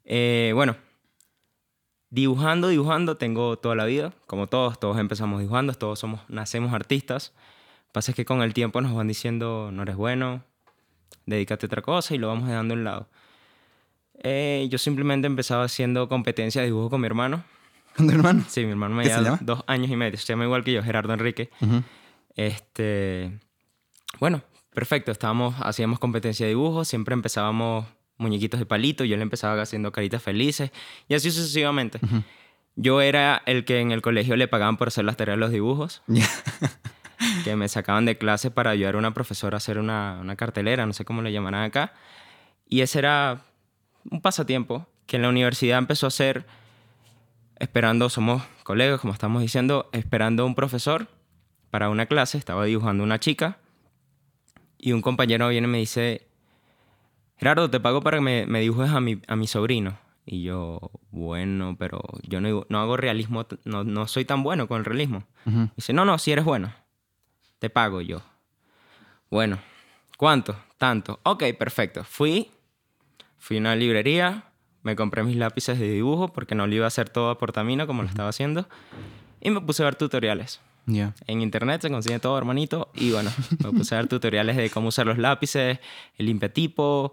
Eh, 0.04 0.52
bueno, 0.54 0.76
dibujando, 2.10 2.68
dibujando, 2.68 3.16
tengo 3.16 3.59
toda 3.59 3.75
la 3.75 3.87
vida. 3.87 4.12
Como 4.26 4.47
todos, 4.47 4.78
todos 4.78 4.99
empezamos 4.99 5.40
dibujando, 5.40 5.73
todos 5.75 5.99
somos, 5.99 6.21
nacemos 6.28 6.75
artistas. 6.75 7.32
Pasa 7.92 8.12
es 8.12 8.16
que 8.16 8.25
con 8.25 8.42
el 8.42 8.54
tiempo 8.54 8.80
nos 8.80 8.94
van 8.94 9.09
diciendo, 9.09 9.71
no 9.73 9.82
eres 9.82 9.97
bueno, 9.97 10.44
dedícate 11.26 11.66
a 11.66 11.68
otra 11.68 11.82
cosa 11.82 12.14
y 12.14 12.18
lo 12.18 12.28
vamos 12.28 12.49
dejando 12.49 12.75
a 12.75 12.76
un 12.76 12.85
lado. 12.85 13.09
Eh, 14.25 14.68
yo 14.71 14.78
simplemente 14.78 15.26
empezaba 15.26 15.64
haciendo 15.64 16.09
competencia 16.09 16.61
de 16.61 16.68
dibujo 16.68 16.90
con 16.90 17.00
mi 17.00 17.06
hermano 17.06 17.44
¿Con 17.96 18.08
tu 18.08 18.14
hermano? 18.14 18.44
Sí, 18.49 18.64
mi 18.64 18.70
hermano 18.70 18.94
me 18.94 19.04
¿Qué 19.04 19.11
se 19.11 19.20
lleva 19.20 19.38
dos 19.40 19.64
años 19.66 19.90
y 19.90 19.96
medio. 19.96 20.18
Se 20.18 20.26
llama 20.26 20.44
igual 20.44 20.64
que 20.64 20.72
yo, 20.72 20.82
Gerardo 20.82 21.12
Enrique. 21.12 21.50
Este, 22.34 23.38
bueno, 24.18 24.42
perfecto. 24.72 25.12
Estábamos, 25.12 25.54
hacíamos 25.61 25.99
competencia 25.99 26.46
de 26.46 26.50
dibujo, 26.50 26.84
siempre 26.84 27.14
empezábamos 27.14 27.87
muñequitos 28.18 28.61
de 28.61 28.66
palito, 28.66 29.04
yo 29.04 29.16
le 29.16 29.22
empezaba 29.22 29.61
haciendo 29.61 29.92
caritas 29.92 30.22
felices 30.22 30.70
y 31.08 31.14
así 31.14 31.30
sucesivamente. 31.30 31.99
Yo 32.76 33.00
era 33.00 33.42
el 33.46 33.64
que 33.64 33.80
en 33.80 33.92
el 33.92 34.00
colegio 34.00 34.37
le 34.37 34.49
pagaban 34.49 34.76
por 34.76 34.88
hacer 34.88 35.04
las 35.04 35.16
tareas 35.16 35.37
de 35.37 35.40
los 35.40 35.50
dibujos, 35.50 36.02
que 37.44 37.56
me 37.56 37.68
sacaban 37.68 38.06
de 38.06 38.16
clase 38.16 38.50
para 38.50 38.70
ayudar 38.70 38.94
a 38.94 38.99
una 38.99 39.12
profesora 39.12 39.56
a 39.56 39.58
hacer 39.58 39.78
una, 39.78 40.18
una 40.20 40.37
cartelera, 40.37 40.87
no 40.87 40.92
sé 40.92 41.04
cómo 41.04 41.20
le 41.20 41.32
llamarán 41.32 41.64
acá. 41.64 41.92
Y 42.66 42.80
ese 42.80 43.00
era 43.00 43.42
un 44.11 44.22
pasatiempo 44.22 44.87
que 45.06 45.16
en 45.16 45.22
la 45.22 45.28
universidad 45.28 45.78
empezó 45.78 46.06
a 46.06 46.08
hacer 46.08 46.46
esperando, 47.62 48.11
somos 48.11 48.42
colegas, 48.64 49.00
como 49.00 49.12
estamos 49.12 49.40
diciendo, 49.40 49.88
esperando 49.92 50.45
un 50.45 50.57
profesor 50.57 51.07
para 51.71 51.90
una 51.90 52.07
clase, 52.07 52.37
estaba 52.37 52.64
dibujando 52.64 53.04
una 53.04 53.21
chica 53.21 53.59
y 54.78 54.90
un 54.90 55.00
compañero 55.00 55.49
viene 55.49 55.69
y 55.69 55.71
me 55.71 55.78
dice, 55.78 56.26
Gerardo, 57.38 57.71
te 57.71 57.78
pago 57.78 58.02
para 58.02 58.16
que 58.16 58.21
me, 58.21 58.47
me 58.47 58.61
dibujes 58.61 58.90
a 58.90 59.00
mi, 59.00 59.23
a 59.28 59.37
mi 59.37 59.47
sobrino. 59.47 59.97
Y 60.26 60.42
yo, 60.42 60.90
bueno, 61.12 61.76
pero 61.78 62.02
yo 62.23 62.40
no, 62.40 62.66
no 62.69 62.81
hago 62.81 62.97
realismo, 62.97 63.47
no, 63.64 63.85
no 63.85 64.09
soy 64.09 64.25
tan 64.25 64.42
bueno 64.42 64.66
con 64.66 64.81
el 64.81 64.85
realismo. 64.85 65.23
Ujú. 65.47 65.71
Dice, 65.76 65.92
no, 65.92 66.04
no, 66.04 66.19
si 66.19 66.33
eres 66.33 66.45
bueno, 66.45 66.75
te 67.61 67.71
pago 67.71 68.00
yo. 68.00 68.23
Bueno, 69.31 69.61
¿cuánto? 70.19 70.57
Tanto. 70.78 71.21
Ok, 71.23 71.45
perfecto. 71.57 72.02
Fui, 72.02 72.50
fui 73.38 73.59
a 73.59 73.61
una 73.61 73.76
librería, 73.76 74.51
me 74.82 74.96
compré 74.96 75.22
mis 75.22 75.36
lápices 75.36 75.78
de 75.78 75.90
dibujo 75.90 76.28
porque 76.32 76.54
no 76.54 76.66
lo 76.66 76.74
iba 76.74 76.84
a 76.84 76.88
hacer 76.88 77.08
todo 77.08 77.30
a 77.30 77.38
portamino 77.38 77.86
como 77.86 78.02
lo 78.02 78.08
estaba 78.08 78.28
haciendo. 78.28 78.68
Y 79.40 79.50
me 79.50 79.60
puse 79.60 79.82
a 79.82 79.86
ver 79.86 79.94
tutoriales. 79.96 80.60
Ya. 80.86 81.14
En 81.26 81.42
internet 81.42 81.80
se 81.82 81.90
consigue 81.90 82.18
todo, 82.18 82.36
hermanito. 82.36 82.90
Y 82.94 83.12
bueno, 83.12 83.30
me 83.62 83.70
puse 83.70 83.94
a 83.94 83.98
ver 83.98 84.08
tutoriales 84.08 84.56
de 84.56 84.68
cómo 84.70 84.88
usar 84.88 85.06
los 85.06 85.18
lápices, 85.18 85.78
el 86.18 86.26
limpiatipo, 86.26 87.12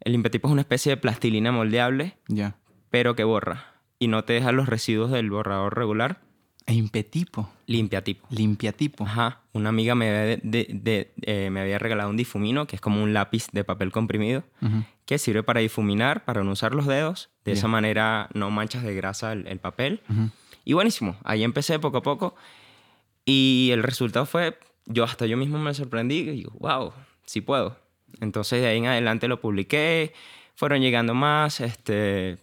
El 0.00 0.12
limpiatipo 0.12 0.48
es 0.48 0.52
una 0.52 0.60
especie 0.62 0.90
de 0.90 0.96
plastilina 0.96 1.52
moldeable, 1.52 2.16
Ya. 2.28 2.56
pero 2.90 3.14
que 3.16 3.24
borra 3.24 3.64
y 3.98 4.08
no 4.08 4.24
te 4.24 4.34
deja 4.34 4.52
los 4.52 4.68
residuos 4.68 5.10
del 5.10 5.30
borrador 5.30 5.74
regular. 5.76 6.20
Impetipo. 6.68 7.48
Limpiatipo. 7.66 8.26
Limpiatipo. 8.30 9.04
Ajá. 9.04 9.40
Una 9.52 9.68
amiga 9.68 9.94
me 9.94 10.08
había, 10.08 10.36
de- 10.42 10.66
de- 10.70 11.12
eh, 11.22 11.48
me 11.50 11.60
había 11.60 11.78
regalado 11.78 12.10
un 12.10 12.16
difumino, 12.16 12.66
que 12.66 12.76
es 12.76 12.82
como 12.82 13.02
un 13.02 13.12
lápiz 13.14 13.46
de 13.52 13.62
papel 13.64 13.92
comprimido, 13.92 14.42
que 15.04 15.18
sirve 15.18 15.42
para 15.44 15.60
difuminar, 15.60 16.24
para 16.24 16.42
no 16.42 16.50
usar 16.52 16.74
los 16.74 16.86
dedos. 16.86 17.30
De 17.44 17.52
esa 17.52 17.68
manera 17.68 18.28
no 18.34 18.50
manchas 18.50 18.82
de 18.82 18.94
grasa 18.94 19.32
el, 19.32 19.46
el 19.46 19.58
papel. 19.60 20.00
Y 20.64 20.72
buenísimo. 20.72 21.16
Ahí 21.24 21.44
empecé 21.44 21.78
poco 21.78 21.98
a 21.98 22.02
poco. 22.02 22.34
Y 23.24 23.70
el 23.72 23.82
resultado 23.82 24.26
fue, 24.26 24.58
yo 24.86 25.04
hasta 25.04 25.26
yo 25.26 25.36
mismo 25.36 25.58
me 25.58 25.72
sorprendí 25.74 26.16
y 26.18 26.24
digo, 26.30 26.52
wow, 26.58 26.92
sí 27.24 27.40
puedo. 27.40 27.76
Entonces 28.20 28.60
de 28.60 28.68
ahí 28.68 28.78
en 28.78 28.86
adelante 28.86 29.28
lo 29.28 29.40
publiqué, 29.40 30.12
fueron 30.54 30.80
llegando 30.80 31.14
más, 31.14 31.60
este, 31.60 32.38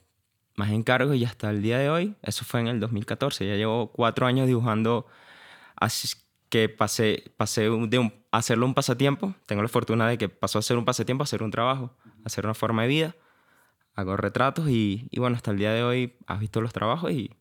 más 0.56 0.72
encargos 0.72 1.16
y 1.16 1.26
hasta 1.26 1.50
el 1.50 1.62
día 1.62 1.78
de 1.80 1.90
hoy, 1.90 2.16
eso 2.22 2.46
fue 2.46 2.60
en 2.60 2.68
el 2.68 2.80
2014, 2.80 3.48
ya 3.48 3.56
llevo 3.56 3.92
cuatro 3.92 4.26
años 4.28 4.48
dibujando, 4.48 5.08
así 5.76 6.08
que 6.50 6.70
pasé, 6.70 7.32
pasé 7.38 7.64
de 7.64 8.00
un- 8.00 8.14
hacerlo 8.32 8.66
un 8.66 8.74
pasatiempo, 8.74 9.34
tengo 9.46 9.62
la 9.64 9.68
fortuna 9.68 10.08
de 10.08 10.18
que 10.18 10.30
pasó 10.30 10.60
a 10.60 10.62
ser 10.62 10.78
un 10.78 10.86
pasatiempo 10.86 11.24
a 11.24 11.28
ser 11.28 11.42
un 11.44 11.52
trabajo, 11.52 11.96
a 12.24 12.30
ser 12.30 12.46
una 12.46 12.54
forma 12.54 12.84
de 12.84 12.88
vida, 12.88 13.16
hago 13.96 14.16
retratos 14.18 14.70
y, 14.70 15.08
y 15.12 15.20
bueno, 15.20 15.36
hasta 15.36 15.52
el 15.52 15.58
día 15.58 15.72
de 15.74 15.84
hoy 15.84 16.16
has 16.28 16.40
visto 16.40 16.62
los 16.62 16.74
trabajos 16.74 17.12
y 17.12 17.32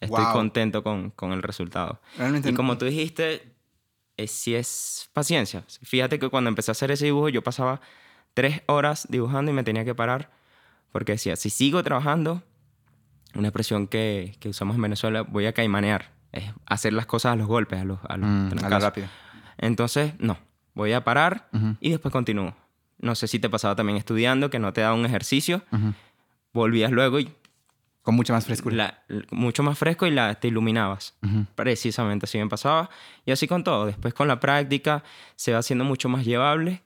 estoy 0.00 0.24
Wow. 0.24 0.32
contento 0.32 0.82
con, 0.82 1.10
con 1.10 1.32
el 1.32 1.42
resultado. 1.42 2.00
Realmente 2.16 2.48
Y 2.48 2.52
no- 2.52 2.56
como 2.56 2.78
tú 2.78 2.86
dijiste, 2.86 3.54
es, 4.16 4.30
sí 4.30 4.54
es 4.54 5.10
paciencia. 5.12 5.64
Fíjate 5.82 6.18
que 6.18 6.28
cuando 6.28 6.48
empecé 6.48 6.70
a 6.70 6.72
hacer 6.72 6.90
ese 6.90 7.04
dibujo, 7.06 7.28
yo 7.28 7.42
pasaba 7.42 7.80
tres 8.34 8.62
horas 8.66 9.06
dibujando 9.10 9.50
y 9.50 9.54
me 9.54 9.64
tenía 9.64 9.84
que 9.84 9.94
parar 9.94 10.30
porque 10.92 11.12
decía, 11.12 11.36
si 11.36 11.50
sigo 11.50 11.82
trabajando, 11.82 12.42
una 13.34 13.48
expresión 13.48 13.86
que, 13.86 14.36
que 14.40 14.48
usamos 14.48 14.76
en 14.76 14.82
Venezuela, 14.82 15.22
voy 15.22 15.46
a 15.46 15.52
caimanear. 15.52 16.10
Es 16.32 16.44
hacer 16.66 16.92
las 16.92 17.06
cosas 17.06 17.32
a 17.32 17.36
los 17.36 17.46
golpes, 17.46 17.80
a 17.80 17.84
los, 17.84 17.98
a 18.08 18.16
los 18.16 18.28
Mm, 18.28 18.64
a 18.64 18.68
lo 18.68 18.78
rápido. 18.80 19.06
Entonces, 19.58 20.12
no, 20.18 20.38
voy 20.74 20.92
a 20.92 21.04
parar 21.04 21.48
Ujú. 21.52 21.76
y 21.80 21.90
después 21.90 22.12
continúo. 22.12 22.54
No 22.98 23.14
sé 23.14 23.28
si 23.28 23.38
te 23.38 23.48
pasaba 23.48 23.76
también 23.76 23.96
estudiando, 23.96 24.50
que 24.50 24.58
no 24.58 24.72
te 24.72 24.80
daba 24.82 24.94
un 24.94 25.06
ejercicio, 25.06 25.62
Ujú. 25.72 25.94
volvías 26.52 26.90
luego 26.90 27.18
y 27.20 27.32
Con 28.02 28.14
mucha 28.16 28.32
más 28.32 28.46
frescura. 28.46 28.74
la- 29.08 29.24
mucho 29.30 29.62
más 29.62 29.78
fresco 29.78 30.06
y 30.06 30.10
la, 30.10 30.34
te 30.36 30.48
iluminabas. 30.48 31.14
Ujú. 31.22 31.46
Precisamente 31.54 32.24
así 32.26 32.38
me 32.38 32.46
pasaba. 32.48 32.88
Y 33.24 33.32
así 33.32 33.46
con 33.46 33.62
todo. 33.64 33.86
Después 33.86 34.14
con 34.14 34.28
la 34.28 34.40
práctica 34.40 35.04
se 35.36 35.52
va 35.52 35.58
haciendo 35.58 35.84
mucho 35.84 36.08
más 36.08 36.24
llevable. 36.24 36.82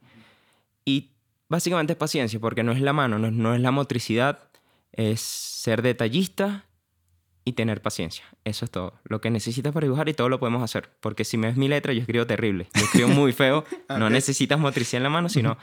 Básicamente 1.53 1.93
es 1.93 1.99
paciencia, 1.99 2.41
porque 2.41 2.63
no 2.63 2.73
es 2.73 2.81
la 2.81 2.95
mano, 2.95 3.19
no, 3.19 3.31
no 3.31 3.55
es 3.55 3.61
la 3.61 3.71
motricidad, 3.71 4.39
es 4.91 5.21
ser 5.21 5.83
detallista 5.83 6.65
y 7.45 7.53
tener 7.53 7.83
paciencia. 7.83 8.25
Eso 8.43 8.65
es 8.65 8.71
todo. 8.71 8.95
Lo 9.05 9.21
que 9.21 9.31
necesitas 9.31 9.71
para 9.71 9.85
dibujar 9.85 10.09
y 10.09 10.15
todo 10.15 10.31
lo 10.31 10.41
podemos 10.41 10.63
hacer. 10.63 10.89
Porque 11.01 11.27
si 11.27 11.37
me 11.37 11.49
ves 11.49 11.59
mi 11.59 11.69
letra, 11.69 11.93
yo 11.93 12.01
escribo 12.01 12.27
terrible. 12.27 12.69
Yo 12.73 12.85
escribo 12.85 13.09
muy 13.11 13.35
feo. 13.35 13.67
No 13.99 14.09
necesitas 14.09 14.59
motricidad 14.59 15.01
en 15.01 15.03
la 15.03 15.11
mano, 15.11 15.29
sino 15.29 15.59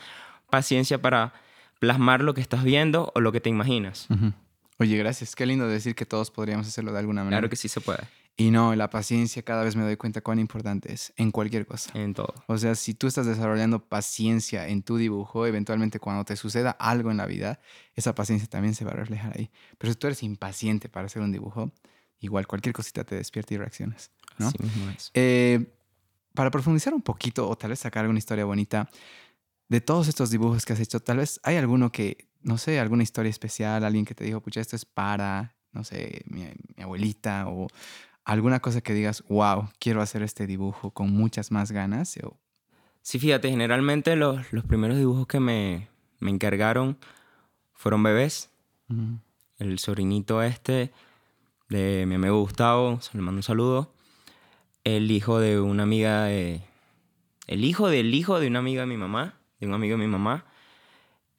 paciencia 0.52 1.02
para 1.02 1.34
plasmar 1.80 2.22
lo 2.22 2.36
que 2.36 2.42
estás 2.42 2.64
viendo 2.64 3.12
o 3.16 3.20
lo 3.20 3.32
que 3.32 3.42
te 3.42 3.50
imaginas. 3.50 4.08
Oye, 4.78 4.96
gracias. 4.96 5.36
Qué 5.36 5.48
lindo 5.48 5.68
decir 5.68 5.96
que 5.96 6.06
todos 6.06 6.30
podríamos 6.30 6.68
hacerlo 6.68 6.92
de 6.92 7.00
alguna 7.00 7.24
manera. 7.24 7.40
Claro 7.40 7.50
que 7.50 7.56
sí 7.56 7.68
se 7.68 7.82
puede. 7.82 8.04
Y 8.40 8.52
no, 8.52 8.74
la 8.74 8.90
paciencia 8.90 9.44
cada 9.44 9.66
vez 9.66 9.76
me 9.76 9.84
doy 9.84 9.98
cuenta 9.98 10.22
cuán 10.22 10.40
importante 10.40 10.94
es 10.94 11.12
en 11.18 11.30
cualquier 11.30 11.66
cosa. 11.66 11.92
En 11.94 12.14
todo. 12.14 12.34
O 12.48 12.58
sea, 12.58 12.74
si 12.74 12.94
tú 12.94 13.08
estás 13.08 13.26
desarrollando 13.26 13.80
paciencia 13.80 14.70
en 14.70 14.82
tu 14.82 14.96
dibujo, 14.96 15.46
eventualmente 15.46 16.00
cuando 16.00 16.24
te 16.24 16.38
suceda 16.38 16.72
algo 16.72 17.12
en 17.12 17.18
la 17.18 17.26
vida, 17.26 17.60
esa 17.96 18.16
paciencia 18.16 18.48
también 18.48 18.76
se 18.76 18.86
va 18.86 18.92
a 18.92 18.94
reflejar 18.94 19.38
ahí. 19.38 19.52
Pero 19.78 19.92
si 19.92 20.00
tú 20.00 20.08
eres 20.08 20.24
impaciente 20.24 20.88
para 20.88 21.08
hacer 21.08 21.22
un 21.22 21.34
dibujo, 21.34 21.74
igual 22.22 22.48
cualquier 22.48 22.74
cosita 22.74 23.04
te 23.04 23.16
despierta 23.16 23.56
y 23.56 23.58
reaccionas. 23.58 24.10
¿no? 24.38 24.48
Así 24.48 24.64
mismo 24.64 24.90
es. 24.90 25.12
Eh, 25.16 25.76
para 26.34 26.50
profundizar 26.50 26.94
un 26.94 27.02
poquito 27.02 27.46
o 27.50 27.58
tal 27.58 27.72
vez 27.72 27.80
sacar 27.80 28.06
alguna 28.06 28.20
historia 28.20 28.46
bonita 28.46 28.90
de 29.68 29.82
todos 29.82 30.08
estos 30.08 30.30
dibujos 30.30 30.66
que 30.66 30.72
has 30.72 30.80
hecho, 30.80 31.02
tal 31.02 31.18
vez 31.18 31.42
hay 31.44 31.58
alguno 31.58 31.92
que, 31.92 32.30
no 32.42 32.58
sé, 32.58 32.80
alguna 32.80 33.04
historia 33.04 33.32
especial, 33.32 33.84
alguien 33.84 34.06
que 34.06 34.16
te 34.16 34.24
dijo, 34.24 34.40
pucha, 34.40 34.62
esto 34.62 34.78
es 34.78 34.86
para, 34.86 35.58
no 35.74 35.84
sé, 35.84 36.22
mi, 36.28 36.46
mi 36.78 36.84
abuelita 36.84 37.50
o 37.50 37.68
alguna 38.30 38.60
cosa 38.60 38.82
que 38.82 38.94
digas, 38.94 39.24
wow, 39.28 39.70
quiero 39.80 40.04
hacer 40.04 40.22
este 40.22 40.46
dibujo 40.46 40.92
con 40.92 41.10
muchas 41.10 41.52
más 41.52 41.72
ganas. 41.72 42.16
Sí, 43.02 43.18
fíjate, 43.18 43.50
generalmente 43.50 44.16
los, 44.16 44.54
los 44.54 44.66
primeros 44.66 44.98
dibujos 44.98 45.26
que 45.26 45.40
me, 45.40 45.88
me 46.20 46.30
encargaron 46.30 47.00
fueron 47.74 48.04
bebés. 48.04 48.52
Ujú. 48.88 49.18
El 49.58 49.80
sobrinito 49.80 50.44
este 50.44 50.92
de 51.70 52.06
mi 52.06 52.16
amigo 52.16 52.40
Gustavo, 52.40 53.02
se 53.02 53.18
le 53.18 53.24
mando 53.24 53.40
un 53.40 53.44
saludo. 53.44 53.96
El 54.84 55.10
hijo 55.10 55.40
de 55.40 55.60
una 55.60 55.84
amiga 55.84 56.26
de... 56.26 56.62
El 57.48 57.66
hijo 57.66 57.90
del 57.90 58.14
hijo 58.14 58.40
de 58.40 58.46
una 58.46 58.60
amiga 58.60 58.82
de 58.82 58.88
mi 58.88 58.98
mamá, 58.98 59.40
de 59.60 59.66
un 59.66 59.74
amigo 59.74 59.98
de 59.98 60.04
mi 60.04 60.08
mamá. 60.08 60.46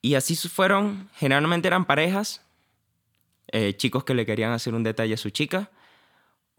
Y 0.02 0.16
así 0.16 0.35
fueron, 0.35 1.09
generalmente 1.14 1.68
eran 1.68 1.85
parejas, 1.85 2.44
eh, 3.52 3.76
chicos 3.76 4.02
que 4.02 4.14
le 4.14 4.26
querían 4.26 4.50
hacer 4.50 4.75
un 4.75 4.82
detalle 4.82 5.14
a 5.14 5.18
su 5.18 5.30
chica, 5.30 5.70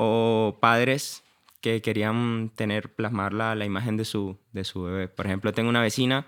o 0.03 0.57
padres 0.59 1.21
que 1.61 1.79
querían 1.83 2.51
tener, 2.55 2.91
plasmar 2.95 3.33
la, 3.33 3.53
la 3.53 3.65
imagen 3.65 3.95
de 3.97 4.03
su, 4.03 4.39
de 4.51 4.63
su 4.63 4.81
bebé. 4.81 5.07
Por 5.07 5.27
ejemplo, 5.27 5.53
tengo 5.53 5.69
una 5.69 5.81
vecina 5.83 6.25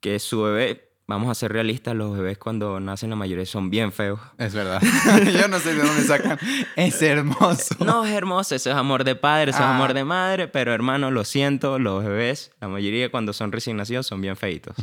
que 0.00 0.18
su 0.18 0.42
bebé, 0.42 0.88
vamos 1.06 1.30
a 1.30 1.34
ser 1.36 1.52
realistas, 1.52 1.94
los 1.94 2.16
bebés 2.16 2.38
cuando 2.38 2.80
nacen 2.80 3.10
la 3.10 3.14
mayoría 3.14 3.46
son 3.46 3.70
bien 3.70 3.92
feos. 3.92 4.18
Es 4.38 4.52
verdad. 4.52 4.82
Yo 5.40 5.46
no 5.46 5.60
sé 5.60 5.74
de 5.74 5.82
dónde 5.84 6.02
sacan. 6.02 6.40
Es 6.74 7.00
hermoso. 7.02 7.76
No, 7.84 8.04
es 8.04 8.10
hermoso, 8.12 8.56
eso 8.56 8.70
es 8.70 8.76
amor 8.76 9.04
de 9.04 9.14
padre, 9.14 9.52
eso 9.52 9.60
es 9.60 9.64
Ah. 9.64 9.76
amor 9.76 9.94
de 9.94 10.02
madre, 10.02 10.48
pero 10.48 10.72
hermano, 10.74 11.12
lo 11.12 11.24
siento, 11.24 11.78
los 11.78 12.02
bebés, 12.02 12.50
la 12.60 12.66
mayoría 12.66 13.12
cuando 13.12 13.32
son 13.32 13.52
recién 13.52 13.76
nacidos 13.76 14.08
son 14.08 14.20
bien 14.20 14.36
feitos. 14.36 14.74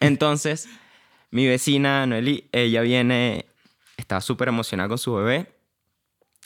Entonces, 0.00 0.70
mi 1.30 1.46
vecina 1.46 2.06
Noeli, 2.06 2.48
ella 2.52 2.80
viene, 2.80 3.44
estaba 3.98 4.22
súper 4.22 4.48
emocionada 4.48 4.88
con 4.88 4.96
su 4.96 5.14
bebé. 5.16 5.52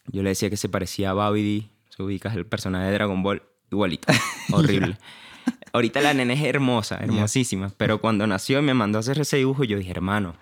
Yo 0.07 0.23
le 0.23 0.31
decía 0.31 0.51
que 0.51 0.57
se 0.57 0.69
parecía 0.69 1.11
a 1.11 1.15
Babidi, 1.15 1.71
se 1.95 2.03
ubica 2.03 2.33
el 2.35 2.47
personaje 2.47 2.87
de 2.87 2.93
Dragon 2.93 3.23
Ball, 3.23 3.43
igualito, 3.71 4.13
horrible. 4.53 4.97
Ahorita 5.73 6.01
la 6.01 6.15
nena 6.15 6.33
es 6.35 6.43
hermosa, 6.43 6.99
hermosísima, 7.01 7.71
pero 7.77 8.01
cuando 8.01 8.27
nació 8.27 8.59
y 8.59 8.63
me 8.63 8.75
mandó 8.75 8.99
a 8.99 9.01
hacer 9.01 9.21
ese 9.21 9.37
dibujo, 9.37 9.63
yo 9.65 9.79
dije, 9.79 9.91
hermano, 9.93 10.35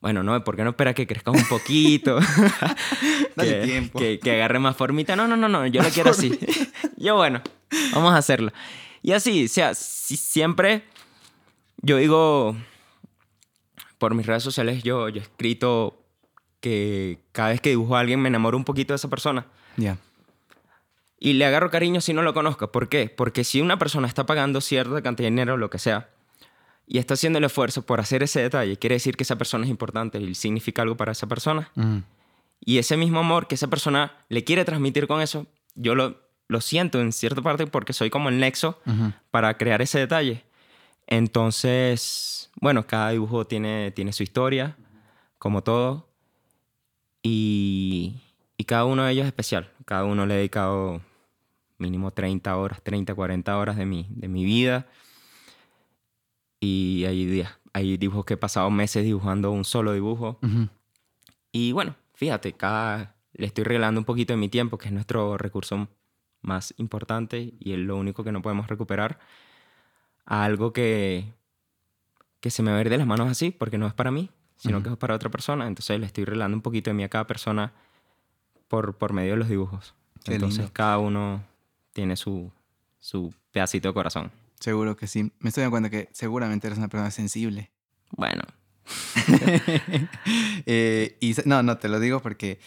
bueno, 0.00 0.22
no, 0.22 0.42
¿por 0.44 0.56
qué 0.56 0.64
no 0.64 0.70
espera 0.70 0.94
que 0.94 1.06
crezca 1.06 1.30
un 1.30 1.44
poquito? 1.48 2.18
Dale 3.36 3.60
que, 3.60 3.66
tiempo. 3.66 3.98
Que, 3.98 4.18
que 4.18 4.32
agarre 4.32 4.58
más 4.58 4.76
formita. 4.76 5.14
No, 5.16 5.26
no, 5.28 5.36
no, 5.36 5.48
no, 5.48 5.66
yo 5.68 5.80
lo 5.82 5.88
quiero 5.90 6.10
así. 6.10 6.38
yo, 6.96 7.16
bueno, 7.16 7.40
vamos 7.94 8.12
a 8.12 8.18
hacerlo. 8.18 8.52
Y 9.00 9.12
así, 9.12 9.44
o 9.44 9.48
sea, 9.48 9.74
si- 9.74 10.16
siempre, 10.16 10.84
yo 11.78 11.96
digo, 11.98 12.56
por 13.98 14.14
mis 14.14 14.26
redes 14.26 14.42
sociales, 14.42 14.82
yo, 14.82 15.08
yo 15.08 15.20
he 15.20 15.24
escrito 15.24 16.01
que 16.62 17.18
cada 17.32 17.50
vez 17.50 17.60
que 17.60 17.70
dibujo 17.70 17.96
a 17.96 18.00
alguien 18.00 18.20
me 18.20 18.28
enamoro 18.28 18.56
un 18.56 18.64
poquito 18.64 18.94
de 18.94 18.96
esa 18.96 19.10
persona. 19.10 19.44
Ya. 19.76 19.98
Y 21.18 21.34
le 21.34 21.44
agarro 21.44 21.70
cariño 21.70 22.00
si 22.00 22.14
no 22.14 22.22
lo 22.22 22.32
conozco. 22.32 22.72
¿Por 22.72 22.88
qué? 22.88 23.12
Porque 23.14 23.44
si 23.44 23.60
una 23.60 23.78
persona 23.78 24.08
está 24.08 24.24
pagando 24.24 24.60
cierta 24.60 25.02
cantidad 25.02 25.26
de 25.26 25.30
dinero 25.30 25.54
o 25.54 25.56
lo 25.56 25.68
que 25.68 25.78
sea, 25.78 26.08
y 26.86 26.98
está 26.98 27.14
haciendo 27.14 27.38
el 27.38 27.44
esfuerzo 27.44 27.82
por 27.82 28.00
hacer 28.00 28.22
ese 28.22 28.40
detalle, 28.40 28.76
quiere 28.78 28.94
decir 28.94 29.16
que 29.16 29.24
esa 29.24 29.36
persona 29.36 29.64
es 29.64 29.70
importante 29.70 30.18
y 30.20 30.34
significa 30.34 30.82
algo 30.82 30.96
para 30.96 31.12
esa 31.12 31.26
persona. 31.26 31.70
Y 32.60 32.78
ese 32.78 32.96
mismo 32.96 33.18
amor 33.18 33.48
que 33.48 33.56
esa 33.56 33.68
persona 33.68 34.12
le 34.28 34.44
quiere 34.44 34.64
transmitir 34.64 35.06
con 35.06 35.20
eso, 35.20 35.46
yo 35.74 35.94
lo, 35.94 36.20
lo 36.48 36.60
siento 36.60 37.00
en 37.00 37.12
cierta 37.12 37.42
parte 37.42 37.66
porque 37.66 37.92
soy 37.92 38.10
como 38.10 38.28
el 38.28 38.38
nexo 38.38 38.78
para 39.30 39.56
crear 39.58 39.82
ese 39.82 39.98
detalle. 39.98 40.44
Entonces, 41.08 42.50
bueno, 42.60 42.86
cada 42.86 43.10
dibujo 43.10 43.46
tiene, 43.46 43.90
tiene 43.90 44.12
su 44.12 44.22
historia, 44.22 44.76
como 45.38 45.62
todo. 45.62 46.11
Y, 47.22 48.16
y 48.56 48.64
cada 48.64 48.84
uno 48.84 49.04
de 49.04 49.12
ellos 49.12 49.22
es 49.22 49.28
especial. 49.28 49.70
Cada 49.84 50.04
uno 50.04 50.26
le 50.26 50.34
he 50.34 50.36
dedicado 50.38 51.00
mínimo 51.78 52.12
30 52.12 52.56
horas, 52.56 52.82
30, 52.82 53.14
40 53.14 53.58
horas 53.58 53.76
de 53.76 53.86
mi, 53.86 54.06
de 54.10 54.28
mi 54.28 54.44
vida. 54.44 54.86
Y 56.60 57.04
hay 57.06 57.26
días, 57.26 57.58
hay 57.72 57.96
dibujos 57.96 58.24
que 58.24 58.34
he 58.34 58.38
pasado 58.38 58.70
meses 58.70 59.04
dibujando 59.04 59.50
un 59.50 59.64
solo 59.64 59.92
dibujo. 59.92 60.38
Y 61.50 61.72
bueno, 61.72 61.96
fíjate, 62.14 62.52
cada, 62.52 63.16
le 63.32 63.46
estoy 63.46 63.64
regalando 63.64 64.00
un 64.00 64.04
poquito 64.04 64.32
de 64.32 64.36
mi 64.36 64.48
tiempo, 64.48 64.78
que 64.78 64.86
es 64.86 64.92
nuestro 64.92 65.36
recurso 65.36 65.88
más 66.40 66.74
importante 66.76 67.54
y 67.58 67.72
es 67.72 67.78
lo 67.78 67.96
único 67.96 68.24
que 68.24 68.32
no 68.32 68.42
podemos 68.42 68.68
recuperar, 68.68 69.18
a 70.24 70.44
algo 70.44 70.72
que, 70.72 71.32
que 72.40 72.50
se 72.50 72.62
me 72.62 72.70
va 72.70 72.78
a 72.78 72.80
ir 72.80 72.90
de 72.90 72.98
las 72.98 73.06
manos 73.06 73.28
así, 73.28 73.50
porque 73.50 73.78
no 73.78 73.86
es 73.86 73.94
para 73.94 74.10
mí, 74.10 74.30
sino 74.62 74.76
Ujú. 74.78 74.84
que 74.84 74.90
es 74.92 74.96
para 74.96 75.14
otra 75.14 75.28
persona. 75.30 75.66
Entonces 75.66 75.98
le 75.98 76.06
estoy 76.06 76.24
regalando 76.24 76.56
un 76.56 76.62
poquito 76.62 76.90
de 76.90 76.94
mí 76.94 77.02
a 77.02 77.08
cada 77.08 77.26
persona 77.26 77.72
por, 78.68 78.96
por 78.96 79.12
medio 79.12 79.32
de 79.32 79.36
los 79.38 79.48
dibujos. 79.48 79.94
Qué 80.24 80.34
Entonces 80.34 80.58
lindo. 80.60 80.72
cada 80.72 80.98
uno 80.98 81.42
tiene 81.92 82.16
su, 82.16 82.52
su 83.00 83.34
pedacito 83.50 83.88
de 83.88 83.94
corazón. 83.94 84.30
Seguro 84.60 84.96
que 84.96 85.08
sí. 85.08 85.32
Me 85.40 85.48
estoy 85.48 85.62
dando 85.62 85.72
cuenta 85.72 85.90
que 85.90 86.08
seguramente 86.12 86.68
eres 86.68 86.78
una 86.78 86.86
persona 86.88 87.10
sensible. 87.10 87.72
Bueno, 88.12 88.42
Eh, 90.66 91.16
y 91.20 91.34
no, 91.44 91.62
no, 91.62 91.78
te 91.78 91.88
lo 91.88 91.98
digo 92.00 92.20
porque 92.20 92.60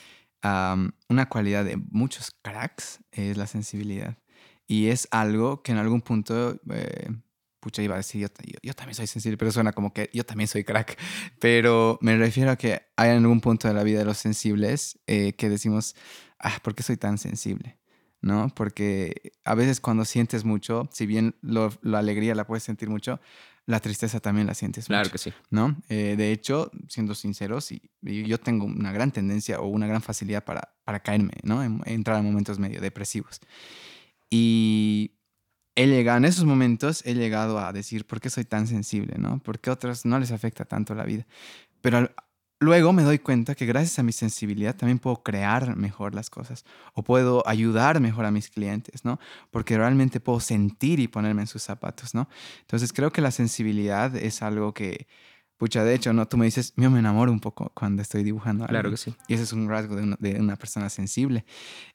una 1.08 1.30
cualidad 1.30 1.66
de 1.66 1.78
muchos 1.92 2.32
cracks 2.42 3.00
es 3.12 3.38
la 3.38 3.48
sensibilidad. 3.48 4.18
Y 4.68 4.88
es 4.88 5.08
algo 5.12 5.62
que 5.64 5.72
en 5.72 5.78
algún 5.78 6.02
punto, 6.02 6.60
eh, 6.72 7.10
pucha, 7.66 7.82
iba 7.82 7.96
a 7.96 7.98
decir, 7.98 8.22
yo, 8.22 8.28
yo, 8.62 8.74
también 8.76 8.94
soy 8.94 9.08
sensible, 9.08 9.38
pero 9.38 9.52
suena 9.52 9.72
como 9.72 9.92
que 9.92 10.12
yo 10.14 10.24
también 10.24 10.48
soy 10.48 10.64
crack. 10.64 11.00
Pero 11.40 11.98
me 12.00 12.16
refiero 12.16 12.52
a 12.52 12.58
que 12.58 12.84
hay 12.96 13.10
en 13.10 13.18
algún 13.18 13.42
punto 13.42 13.68
de 13.68 13.74
la 13.74 13.82
vida 13.82 13.98
de 13.98 14.06
los 14.06 14.20
sensibles 14.20 15.00
eh, 15.08 15.34
que 15.34 15.50
decimos, 15.50 15.96
ah, 16.38 16.60
¿por 16.62 16.76
qué 16.76 16.84
soy 16.84 16.98
tan 16.98 17.18
sensible? 17.18 17.80
¿no? 18.22 18.50
Porque 18.56 19.34
a 19.44 19.56
veces 19.56 19.82
cuando 19.82 20.06
sientes 20.06 20.46
mucho, 20.46 20.88
si 20.94 21.08
bien 21.08 21.34
la 21.42 21.98
alegría 21.98 22.36
la 22.36 22.46
puedes 22.46 22.62
sentir 22.62 22.88
mucho, 22.88 23.20
la 23.66 23.80
tristeza 23.80 24.20
también 24.20 24.46
la 24.46 24.54
sientes 24.54 24.86
claro 24.86 25.06
mucho. 25.06 25.14
que 25.14 25.18
sí. 25.18 25.34
¿no? 25.50 25.76
Eh, 25.90 26.14
de 26.16 26.32
hecho, 26.32 26.70
siendo 26.88 27.16
sinceros, 27.16 27.72
y, 27.72 27.82
yo 28.04 28.40
tengo 28.40 28.66
una 28.66 28.92
gran 28.92 29.12
tendencia 29.12 29.60
o 29.60 29.66
una 29.66 29.88
gran 29.88 30.04
facilidad 30.04 30.44
para, 30.44 30.76
para 30.84 31.00
caerme, 31.00 31.34
¿no? 31.42 31.64
entrar 31.64 32.20
en 32.20 32.26
momentos 32.26 32.60
medio 32.60 32.80
depresivos. 32.80 33.42
Y 34.30 35.15
he 35.76 35.88
llegado, 35.88 36.18
en 36.18 36.26
esos 36.26 36.46
momentos 36.46 37.06
he 37.06 37.14
llegado 37.14 37.60
a 37.60 37.74
decir, 37.74 38.06
¿por 38.06 38.22
qué 38.22 38.30
soy 38.30 38.46
tan 38.46 38.68
sensible, 38.68 39.16
no? 39.18 39.40
¿Por 39.40 39.60
qué 39.60 39.70
a 39.70 39.74
otros 39.74 40.06
no 40.06 40.20
les 40.20 40.32
afecta 40.32 40.66
tanto 40.66 40.96
la 40.96 41.04
vida? 41.04 41.26
Pero 41.82 42.10
Luego 42.62 42.94
me 42.94 43.04
doy 43.04 43.20
cuenta 43.20 43.54
que 43.54 43.66
gracias 43.66 44.00
a 44.00 44.04
mi 44.04 44.14
sensibilidad 44.14 44.76
también 44.76 44.98
puedo 44.98 45.22
crear 45.24 45.76
mejor 45.76 46.16
las 46.16 46.30
cosas 46.30 46.64
o 46.94 47.04
puedo 47.04 47.46
ayudar 47.48 48.00
mejor 48.00 48.24
a 48.26 48.32
mis 48.32 48.50
clientes, 48.50 49.04
¿no? 49.04 49.20
Porque 49.52 49.78
realmente 49.78 50.22
puedo 50.22 50.40
sentir 50.40 51.02
y 51.02 51.10
ponerme 51.10 51.42
en 51.42 51.48
sus 51.48 51.64
zapatos, 51.64 52.16
¿no? 52.16 52.30
Entonces 52.62 52.94
creo 52.94 53.12
que 53.12 53.20
la 53.20 53.32
sensibilidad 53.32 54.16
es 54.16 54.42
algo 54.42 54.74
que, 54.74 55.08
pucha, 55.58 55.84
de 55.84 55.94
hecho, 55.96 56.14
¿no? 56.14 56.28
Tú 56.28 56.38
me 56.38 56.46
dices, 56.46 56.74
yo 56.76 56.90
me 56.90 57.00
enamoro 57.00 57.32
un 57.32 57.40
poco 57.40 57.72
cuando 57.74 58.02
estoy 58.02 58.24
dibujando. 58.24 58.66
Claro 58.66 58.90
que 58.92 58.98
sí. 58.98 59.16
Y 59.28 59.34
ese 59.34 59.44
es 59.44 59.54
un 59.54 59.70
rasgo 59.70 59.96
de 59.96 60.40
una, 60.40 60.56
persona 60.56 60.90
sensible. 60.90 61.46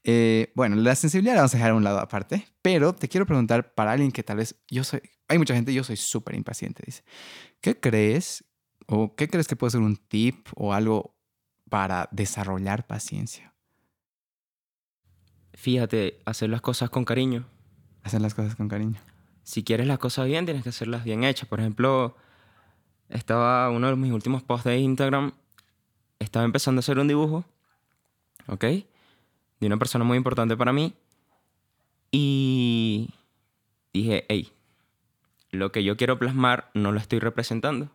Eh, 0.04 0.52
bueno, 0.54 0.76
la 0.76 0.94
sensibilidad 0.94 1.34
la 1.34 1.40
vamos 1.40 1.54
a 1.54 1.58
dejar 1.58 1.72
a 1.72 1.74
un 1.74 1.84
lado 1.84 1.98
aparte, 1.98 2.46
pero 2.62 2.94
te 2.94 3.08
quiero 3.08 3.26
preguntar 3.26 3.74
para 3.74 3.92
alguien 3.92 4.12
que 4.12 4.22
tal 4.22 4.38
vez 4.38 4.56
yo 4.68 4.84
soy, 4.84 5.00
hay 5.28 5.38
mucha 5.38 5.54
gente, 5.54 5.72
yo 5.72 5.84
soy 5.84 5.96
súper 5.96 6.34
impaciente, 6.34 6.82
dice, 6.86 7.04
¿qué 7.60 7.78
crees 7.78 8.44
¿O 8.92 9.14
qué 9.14 9.28
crees 9.28 9.46
que 9.46 9.54
puede 9.54 9.70
ser 9.70 9.82
un 9.82 9.94
tip 9.94 10.48
o 10.56 10.74
algo 10.74 11.16
para 11.68 12.08
desarrollar 12.10 12.88
paciencia? 12.88 13.54
Fíjate, 15.54 16.20
hacer 16.26 16.50
las 16.50 16.60
cosas 16.60 16.90
con 16.90 17.04
cariño. 17.04 17.46
Hacer 18.02 18.20
las 18.20 18.34
cosas 18.34 18.56
con 18.56 18.68
cariño. 18.68 18.98
Si 19.44 19.62
quieres 19.62 19.86
las 19.86 20.00
cosas 20.00 20.26
bien, 20.26 20.44
tienes 20.44 20.64
que 20.64 20.70
hacerlas 20.70 21.04
bien 21.04 21.22
hechas. 21.22 21.48
Por 21.48 21.60
ejemplo, 21.60 22.16
estaba 23.10 23.70
uno 23.70 23.88
de 23.88 23.96
mis 23.96 24.12
últimos 24.12 24.42
posts 24.42 24.64
de 24.64 24.78
Instagram, 24.78 25.32
estaba 26.18 26.44
empezando 26.44 26.78
a 26.78 26.80
hacer 26.80 26.98
un 26.98 27.08
dibujo, 27.08 27.44
¿ok? 28.46 28.64
De 28.64 29.66
una 29.66 29.76
persona 29.76 30.04
muy 30.04 30.16
importante 30.16 30.56
para 30.56 30.72
mí. 30.72 30.94
Y 32.10 33.10
dije, 33.92 34.24
hey, 34.28 34.52
lo 35.50 35.70
que 35.70 35.84
yo 35.84 35.96
quiero 35.96 36.18
plasmar 36.18 36.70
no 36.74 36.92
lo 36.92 36.98
estoy 36.98 37.18
representando 37.18 37.90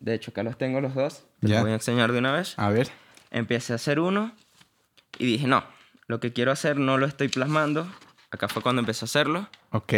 de 0.00 0.14
hecho, 0.14 0.30
acá 0.30 0.42
los 0.42 0.58
tengo 0.58 0.80
los 0.80 0.94
dos. 0.94 1.24
Te 1.40 1.48
los 1.48 1.62
voy 1.62 1.70
a 1.70 1.74
enseñar 1.74 2.12
de 2.12 2.18
una 2.18 2.32
vez. 2.32 2.58
A 2.58 2.70
ver. 2.70 2.88
Empecé 3.30 3.72
a 3.72 3.76
hacer 3.76 4.00
uno 4.00 4.32
y 5.18 5.26
dije, 5.26 5.46
no, 5.46 5.64
lo 6.06 6.20
que 6.20 6.32
quiero 6.32 6.52
hacer 6.52 6.78
no 6.78 6.98
lo 6.98 7.06
estoy 7.06 7.28
plasmando. 7.28 7.86
Acá 8.30 8.48
fue 8.48 8.62
cuando 8.62 8.80
empecé 8.80 9.04
a 9.04 9.06
hacerlo. 9.06 9.48
Ok, 9.70 9.92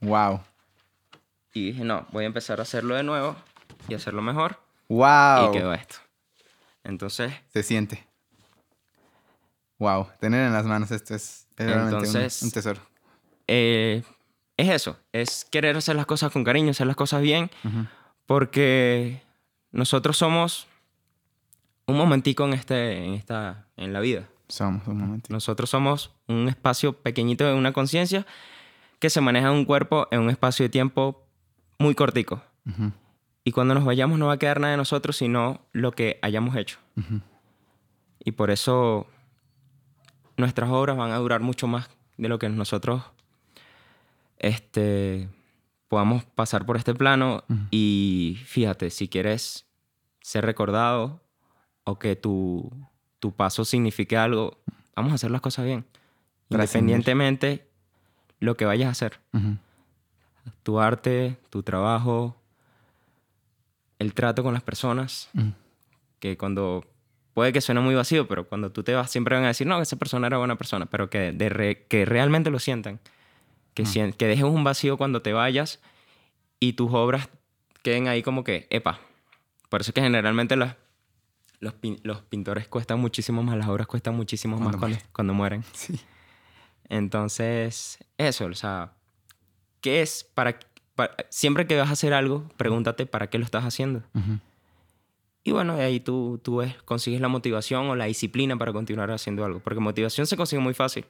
wow. 0.00 0.40
Y 1.52 1.66
dije, 1.72 1.84
no, 1.84 2.06
voy 2.12 2.24
a 2.24 2.26
empezar 2.26 2.60
a 2.60 2.62
hacerlo 2.62 2.94
de 2.94 3.02
nuevo 3.02 3.36
y 3.88 3.94
hacerlo 3.94 4.22
mejor. 4.22 4.60
Wow. 4.88 5.48
Y 5.48 5.52
quedó 5.52 5.72
esto. 5.72 5.96
Entonces. 6.84 7.32
Se 7.48 7.62
siente. 7.62 8.06
Wow, 9.78 10.08
tener 10.20 10.46
en 10.46 10.52
las 10.52 10.66
manos 10.66 10.90
esto 10.90 11.14
es, 11.14 11.46
entonces, 11.56 12.42
un, 12.42 12.50
tesoro. 12.50 12.80
Eh, 13.46 14.02
es 14.58 14.68
eso, 14.68 14.98
es 15.10 15.46
querer 15.50 15.74
hacer 15.74 15.96
las 15.96 16.04
cosas 16.04 16.30
con 16.30 16.44
cariño, 16.44 16.70
hacer 16.70 16.86
las 16.86 16.96
cosas 16.96 17.22
bien. 17.22 17.50
Porque 18.26 19.22
nosotros 19.72 20.18
somos 20.18 20.68
un 21.86 21.96
momentico 21.96 22.44
en, 22.44 22.52
este, 22.52 23.04
en, 23.04 23.14
esta, 23.14 23.66
en 23.76 23.92
la 23.92 24.00
vida. 24.00 24.28
Somos 24.48 24.86
un 24.86 24.98
momentico. 24.98 25.32
Nosotros 25.32 25.70
somos 25.70 26.12
un 26.28 26.48
espacio 26.48 26.92
pequeñito 26.92 27.46
de 27.46 27.54
una 27.54 27.72
conciencia 27.72 28.26
que 28.98 29.08
se 29.08 29.22
maneja 29.22 29.48
en 29.48 29.54
un 29.54 29.64
cuerpo 29.64 30.08
en 30.10 30.20
un 30.20 30.30
espacio 30.30 30.64
de 30.64 30.68
tiempo 30.68 31.26
muy 31.80 31.94
cortico. 31.94 32.42
Y 33.42 33.52
cuando 33.52 33.74
nos 33.74 33.84
vayamos 33.84 34.18
no 34.18 34.26
va 34.26 34.34
a 34.34 34.38
quedar 34.38 34.60
nada 34.60 34.72
de 34.72 34.76
nosotros, 34.76 35.16
sino 35.16 35.66
lo 35.72 35.92
que 35.92 36.18
hayamos 36.22 36.54
hecho. 36.56 36.78
Y 38.22 38.32
por 38.32 38.50
eso 38.50 39.06
nuestras 40.36 40.70
obras 40.70 40.96
van 40.96 41.10
a 41.10 41.16
durar 41.16 41.40
mucho 41.40 41.66
más 41.66 41.90
de 42.16 42.28
lo 42.28 42.38
que 42.38 42.48
nosotros 42.48 43.02
este, 44.38 45.28
podamos 45.88 46.24
pasar 46.24 46.66
por 46.66 46.76
este 46.76 46.94
plano 46.94 47.44
y 47.70 48.38
fíjate, 48.44 48.90
si 48.90 49.08
quieres 49.08 49.66
ser 50.20 50.44
recordado 50.44 51.22
o 51.84 51.98
que 51.98 52.16
tu, 52.16 52.70
tu 53.18 53.32
paso 53.32 53.64
signifique 53.64 54.16
algo, 54.16 54.58
vamos 54.94 55.12
a 55.12 55.14
hacer 55.14 55.30
las 55.30 55.40
cosas 55.40 55.64
bien. 55.64 55.86
Independientemente 56.50 57.68
lo 58.38 58.56
que 58.56 58.64
vayas 58.64 58.88
a 58.88 58.92
hacer. 58.92 59.20
Tu 60.62 60.80
arte, 60.80 61.36
tu 61.50 61.62
trabajo, 61.62 62.36
el 63.98 64.14
trato 64.14 64.42
con 64.42 64.54
las 64.54 64.62
personas, 64.62 65.30
que 66.18 66.36
cuando 66.36 66.84
puede 67.34 67.52
que 67.52 67.60
suene 67.60 67.80
muy 67.80 67.94
vacío, 67.94 68.26
pero 68.28 68.48
cuando 68.48 68.70
tú 68.70 68.82
te 68.82 68.94
vas 68.94 69.10
siempre 69.10 69.36
van 69.36 69.44
a 69.44 69.48
decir, 69.48 69.66
no, 69.66 69.80
esa 69.80 69.96
persona 69.96 70.26
era 70.26 70.38
buena 70.38 70.56
persona, 70.56 70.86
pero 70.86 71.10
que, 71.10 71.32
de 71.32 71.86
que 71.88 72.04
realmente 72.04 72.50
lo 72.50 72.58
sientan 72.58 73.00
que, 73.74 74.12
que 74.16 74.26
dejes 74.26 74.44
un 74.44 74.64
vacío 74.64 74.96
cuando 74.96 75.22
te 75.22 75.32
vayas 75.32 75.80
y 76.58 76.74
tus 76.74 76.92
obras 76.92 77.28
queden 77.82 78.08
ahí 78.08 78.22
como 78.22 78.44
que, 78.44 78.66
epa. 78.70 79.00
Por 79.68 79.80
eso 79.80 79.90
es 79.90 79.94
que 79.94 80.02
generalmente 80.02 80.56
los, 80.56 80.70
los, 81.60 82.22
pintores 82.22 82.68
cuestan 82.68 83.00
muchísimo 83.00 83.42
más, 83.42 83.56
las 83.56 83.68
obras 83.68 83.86
cuestan 83.86 84.16
muchísimo 84.16 84.58
más 84.58 84.76
cuando, 85.12 85.34
mueren. 85.34 85.64
Sí. 85.72 86.00
Entonces, 86.88 87.98
eso, 88.18 88.46
o 88.46 88.54
sea, 88.54 88.92
¿qué 89.80 90.02
es 90.02 90.24
para, 90.34 90.58
Siempre 91.28 91.66
que 91.66 91.76
vas 91.76 91.88
a 91.88 91.92
hacer 91.92 92.12
algo, 92.12 92.48
pregúntate 92.56 93.06
para 93.06 93.28
qué 93.30 93.38
lo 93.38 93.44
estás 93.44 93.64
haciendo. 93.64 94.02
Y 95.42 95.52
bueno, 95.52 95.76
de 95.76 95.84
ahí 95.84 96.00
tú, 96.00 96.38
tú 96.42 96.62
consigues 96.84 97.20
la 97.20 97.28
motivación 97.28 97.88
o 97.88 97.96
la 97.96 98.04
disciplina 98.04 98.58
para 98.58 98.72
continuar 98.72 99.10
haciendo 99.10 99.44
algo. 99.44 99.60
Porque 99.60 99.80
motivación 99.80 100.26
se 100.26 100.36
consigue 100.36 100.60
muy 100.60 100.74
fácil 100.74 101.06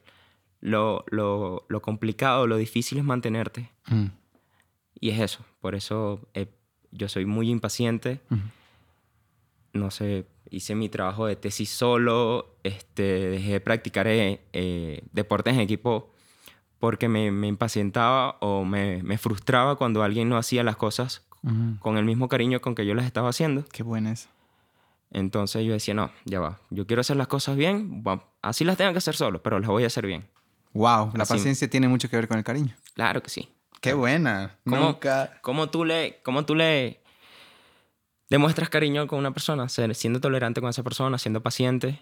lo, 0.61 1.05
lo, 1.09 1.65
lo 1.69 1.83
complicado, 1.83 2.47
lo 2.47 2.57
difícil 2.57 2.99
es 2.99 3.05
mantenerte. 3.05 3.71
Y 4.99 5.11
es 5.11 5.21
eso. 5.21 5.45
Por 5.61 5.75
eso 5.75 6.29
eh, 6.35 6.47
yo 6.91 7.09
soy 7.09 7.25
muy 7.25 7.51
impaciente. 7.51 8.21
No 9.73 9.91
sé, 9.91 10.27
hice 10.51 10.75
mi 10.75 10.89
trabajo 10.89 11.27
de 11.27 11.37
tesis 11.37 11.71
solo. 11.71 12.57
Este, 12.63 13.31
dejé 13.31 13.53
de 13.53 13.61
practicar 13.61 14.07
eh, 14.07 14.41
eh, 14.53 15.03
deportes 15.13 15.55
en 15.55 15.61
equipo 15.61 16.10
porque 16.81 17.09
me, 17.09 17.31
me 17.31 17.47
impacientaba 17.47 18.37
o 18.41 18.65
me, 18.65 19.03
me, 19.03 19.19
frustraba 19.19 19.77
cuando 19.77 20.03
alguien 20.03 20.29
no 20.29 20.39
hacía 20.39 20.65
las 20.65 20.77
cosas 20.77 21.23
con 21.79 21.97
el 21.97 22.05
mismo 22.05 22.29
cariño 22.29 22.61
con 22.61 22.75
que 22.75 22.85
yo 22.85 22.95
las 22.95 23.07
estaba 23.07 23.31
haciendo. 23.31 23.65
Qué 23.73 23.83
buena 23.83 24.13
eso. 24.13 24.29
Entonces 25.11 25.65
yo 25.65 25.73
decía, 25.73 25.95
no, 25.95 26.11
ya 26.25 26.41
va. 26.41 26.59
Yo 26.71 26.87
quiero 26.87 27.01
hacer 27.01 27.17
las 27.17 27.29
cosas 27.29 27.57
bien. 27.57 28.03
así 28.43 28.65
las 28.65 28.77
tengo 28.77 28.93
que 28.93 28.99
hacer 28.99 29.17
solo, 29.17 29.43
pero 29.43 29.59
las 29.59 29.69
voy 29.69 29.85
a 29.85 29.87
hacer 29.87 30.07
bien. 30.07 30.27
Wow, 30.73 31.13
la 31.15 31.25
paciencia 31.25 31.69
tiene 31.69 31.89
mucho 31.89 32.09
que 32.09 32.17
ver 32.17 32.29
con 32.29 32.39
el 32.39 32.45
cariño. 32.45 32.75
Claro 32.95 33.23
que 33.23 33.31
sí. 33.31 33.49
Qué 33.81 33.93
buena. 33.93 34.57
¿Cómo, 34.65 34.81
Nunca... 34.81 35.41
¿cómo 35.43 35.71
tú 35.71 35.85
le, 35.85 36.21
cómo 36.23 36.45
tú 36.45 36.55
le 36.55 37.01
demuestras 38.29 38.69
cariño 38.69 39.07
con 39.07 39.19
una 39.19 39.33
persona? 39.33 39.69
Siendo 39.69 40.21
tolerante 40.21 40.61
con 40.61 40.71
esa 40.71 40.83
persona, 40.83 41.19
siendo 41.19 41.43
paciente, 41.43 41.99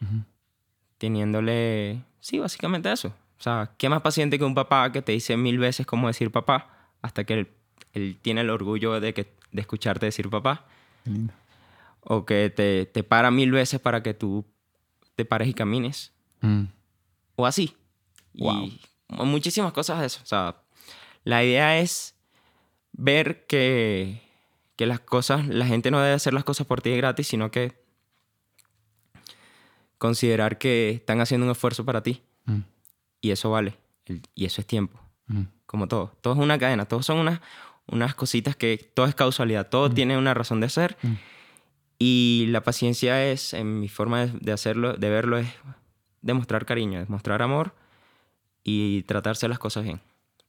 teniéndole... 0.99 2.03
Sí, 2.21 2.38
básicamente 2.41 2.93
eso. 2.93 3.14
O 3.38 3.42
sea, 3.42 3.72
¿qué 3.79 3.88
más 3.88 4.03
paciente 4.03 4.38
que 4.38 4.44
un 4.44 4.55
papá 4.55 4.90
que 4.90 5.03
te 5.03 5.12
dice 5.12 5.37
mil 5.37 5.59
veces 5.59 5.87
cómo 5.87 6.09
decir 6.09 6.31
papá 6.31 6.90
hasta 7.03 7.24
que 7.24 7.46
él, 7.92 8.18
tiene 8.20 8.40
el 8.40 8.51
orgullo 8.51 9.01
de, 9.01 9.14
que, 9.14 9.33
de 9.53 9.61
escucharte 9.61 10.07
decir 10.07 10.29
papá? 10.29 10.66
Qué 11.05 11.11
lindo. 11.11 11.33
O 12.01 12.24
que 12.24 12.51
te, 12.51 12.87
te 12.87 13.03
para 13.05 13.31
mil 13.31 13.53
veces 13.53 13.81
para 13.81 14.03
que 14.03 14.14
tú 14.14 14.44
te 15.14 15.24
pares 15.24 15.48
y 15.48 15.55
camines. 15.55 16.12
Mm. 16.40 16.64
O 17.37 17.46
así. 17.46 17.77
Y 18.35 18.81
muchísimas 19.09 19.72
cosas 19.72 20.01
de 20.01 20.07
eso. 20.07 20.20
O 20.22 20.27
sea, 20.27 20.57
la 21.24 21.44
idea 21.44 21.79
es 21.79 22.16
ver 22.92 23.46
que, 23.46 24.22
que 24.77 24.87
las 24.87 25.01
cosas, 25.01 25.46
la 25.46 25.66
gente 25.66 25.90
no 25.90 26.01
debe 26.01 26.14
hacer 26.14 26.35
las 26.35 26.44
cosas 26.44 26.66
por 26.66 26.83
ti 26.83 26.96
gratis, 26.96 27.29
sino 27.29 27.51
que 27.51 27.81
considerar 29.98 30.59
que 30.59 30.90
están 30.90 31.20
haciendo 31.20 31.46
un 31.46 31.53
esfuerzo 31.53 31.85
para 31.85 32.03
ti. 32.03 32.22
Y 33.20 33.31
eso 33.31 33.50
vale. 33.50 33.76
y 34.35 34.44
eso 34.46 34.61
es 34.61 34.66
tiempo. 34.66 34.98
Mm. 35.26 35.42
Como 35.66 35.87
todo. 35.88 36.12
Todo 36.20 36.35
es 36.35 36.40
una 36.40 36.59
cadena. 36.59 36.87
Todos 36.87 37.04
son 37.07 37.18
una, 37.18 37.42
unas 37.87 38.14
cositas 38.14 38.57
que 38.57 38.78
todo 38.94 39.07
es 39.07 39.14
causalidad, 39.14 39.68
todo 39.68 39.90
tiene 39.90 40.16
una 40.16 40.33
razón 40.35 40.61
de 40.61 40.68
ser. 40.68 40.96
Y 41.98 42.46
la 42.50 42.62
paciencia 42.62 43.24
es, 43.26 43.54
en 43.54 43.81
mi 43.81 43.88
forma 43.88 44.26
de, 44.26 44.38
de 44.40 44.52
hacerlo, 44.52 44.94
de 44.94 45.11
verlo, 45.11 45.38
es 45.38 45.48
demostrar 46.22 46.64
cariño, 46.64 47.00
demostrar 47.00 47.42
amor 47.42 47.74
y 48.62 49.02
tratarse 49.02 49.48
las 49.48 49.59
cosas 49.59 49.85
bien, 49.85 50.00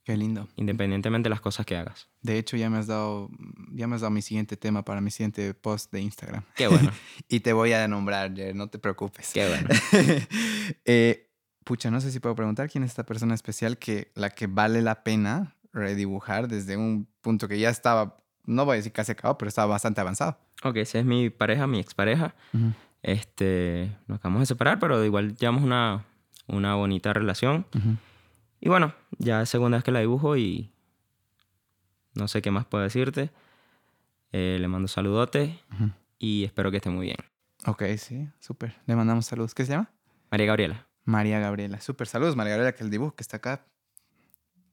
Qué 0.04 0.16
lindo. 0.16 0.48
independientemente 0.58 1.28
de 1.28 1.32
las 1.32 1.42
cosas 1.42 1.66
que 1.66 1.76
hagas. 1.76 2.08
De 2.22 2.38
hecho, 2.38 2.56
ya 2.58 2.70
me 2.70 2.78
has 2.78 2.88
dado, 2.88 3.30
ya 3.72 3.88
me 3.88 3.96
has 3.96 4.02
dado 4.02 4.12
mi 4.12 4.22
siguiente 4.22 4.58
tema 4.58 4.84
para 4.86 5.02
mi 5.02 5.10
siguiente 5.12 5.54
post 5.54 5.92
de 5.92 6.02
Instagram. 6.02 6.44
Qué 6.56 6.68
bueno, 6.68 6.92
Y 7.30 7.40
te 7.40 7.54
voy 7.54 7.74
a 7.74 7.88
nombrar, 7.88 8.34
Jer, 8.36 8.56
no 8.56 8.68
te 8.70 8.78
preocupes. 8.80 9.32
qué 9.34 9.48
bueno. 9.48 9.70
Eh, 10.86 11.29
pucha, 11.64 11.92
no 11.92 12.02
sé 12.02 12.12
si 12.12 12.20
puedo 12.20 12.36
preguntar 12.36 12.70
quién 12.70 12.84
es 12.84 12.92
esta 12.92 13.06
persona 13.06 13.36
especial 13.36 13.78
que 13.78 14.12
la 14.16 14.30
que 14.30 14.48
vale 14.48 14.82
la 14.82 15.04
pena 15.04 15.56
redibujar 15.74 16.48
desde 16.48 16.78
un 16.78 17.08
punto 17.22 17.48
que 17.48 17.60
ya 17.60 17.70
estaba, 17.70 18.18
no 18.46 18.66
voy 18.66 18.74
a 18.74 18.78
decir 18.78 18.92
casi 18.92 19.12
acabado, 19.12 19.38
pero 19.38 19.50
estaba 19.50 19.68
bastante 19.68 20.02
avanzado. 20.02 20.38
Ok, 20.64 20.78
esa 20.78 21.00
es 21.00 21.06
mi 21.06 21.30
pareja, 21.30 21.68
mi 21.68 21.80
expareja. 21.80 22.34
Este, 23.02 23.96
nos 24.08 24.18
acabamos 24.20 24.42
de 24.42 24.46
separar, 24.48 24.80
pero 24.80 25.04
igual 25.06 25.36
llevamos 25.38 25.64
una, 25.64 26.06
una 26.48 26.76
bonita 26.76 27.14
relación. 27.14 27.66
Y 28.60 28.68
bueno, 28.68 28.94
ya 29.20 29.42
es 29.42 29.50
segunda 29.50 29.78
vez 29.78 29.84
que 29.84 29.92
la 29.92 30.00
dibujo 30.02 30.36
y 30.36 30.72
no 32.16 32.28
sé 32.28 32.42
qué 32.42 32.52
más 32.52 32.66
puedo 32.66 32.84
decirte. 32.84 33.30
Eh, 34.32 34.58
le 34.60 34.68
mando 34.68 34.88
saludote 34.88 35.60
Ujú. 35.74 35.92
y 36.18 36.44
espero 36.44 36.72
que 36.72 36.78
esté 36.78 36.90
muy 36.90 37.06
bien. 37.06 37.18
Ok, 37.66 37.84
sí, 37.98 38.28
súper. 38.40 38.76
Le 38.86 38.96
mandamos 38.96 39.26
saludos. 39.26 39.54
¿Qué 39.56 39.66
se 39.66 39.72
llama? 39.74 39.90
María 40.32 40.48
Gabriela. 40.48 40.88
María 41.10 41.40
Gabriela. 41.40 41.82
Súper, 41.82 42.08
saludos, 42.08 42.36
María 42.36 42.52
Gabriela, 42.52 42.76
que 42.76 42.84
el 42.84 42.90
dibujo 42.90 43.16
que 43.16 43.24
está 43.24 43.38
acá. 43.38 43.66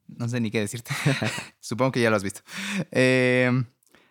No 0.07 0.29
sé 0.29 0.41
ni 0.41 0.51
qué 0.51 0.61
decirte. 0.61 0.95
Supongo 1.61 1.93
que 1.93 2.01
ya 2.01 2.11
lo 2.11 2.17
has 2.17 2.23
visto. 2.23 2.43
Eh, 2.93 3.51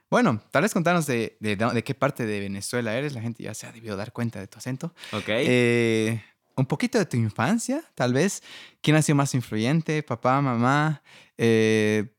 bueno, 0.09 0.41
tal 0.51 0.63
vez 0.63 0.73
contanos 0.73 1.05
de, 1.05 1.37
de, 1.39 1.55
de 1.55 1.83
qué 1.83 1.95
parte 1.95 2.25
de 2.25 2.39
Venezuela 2.39 2.95
eres. 2.95 3.13
La 3.13 3.21
gente 3.21 3.43
ya 3.43 3.53
se 3.53 3.67
ha 3.67 3.71
debido 3.71 3.95
dar 3.95 4.11
cuenta 4.11 4.39
de 4.39 4.47
tu 4.47 4.57
acento. 4.57 4.93
Ok. 5.13 5.27
Eh, 5.27 6.21
un 6.55 6.65
poquito 6.65 6.97
de 6.97 7.05
tu 7.05 7.17
infancia, 7.17 7.83
tal 7.95 8.13
vez. 8.13 8.43
¿Quién 8.81 8.97
ha 8.97 9.01
sido 9.01 9.15
más 9.15 9.33
influyente? 9.33 10.03
¿Papá, 10.03 10.41
mamá? 10.41 11.01
Eh, 11.37 12.13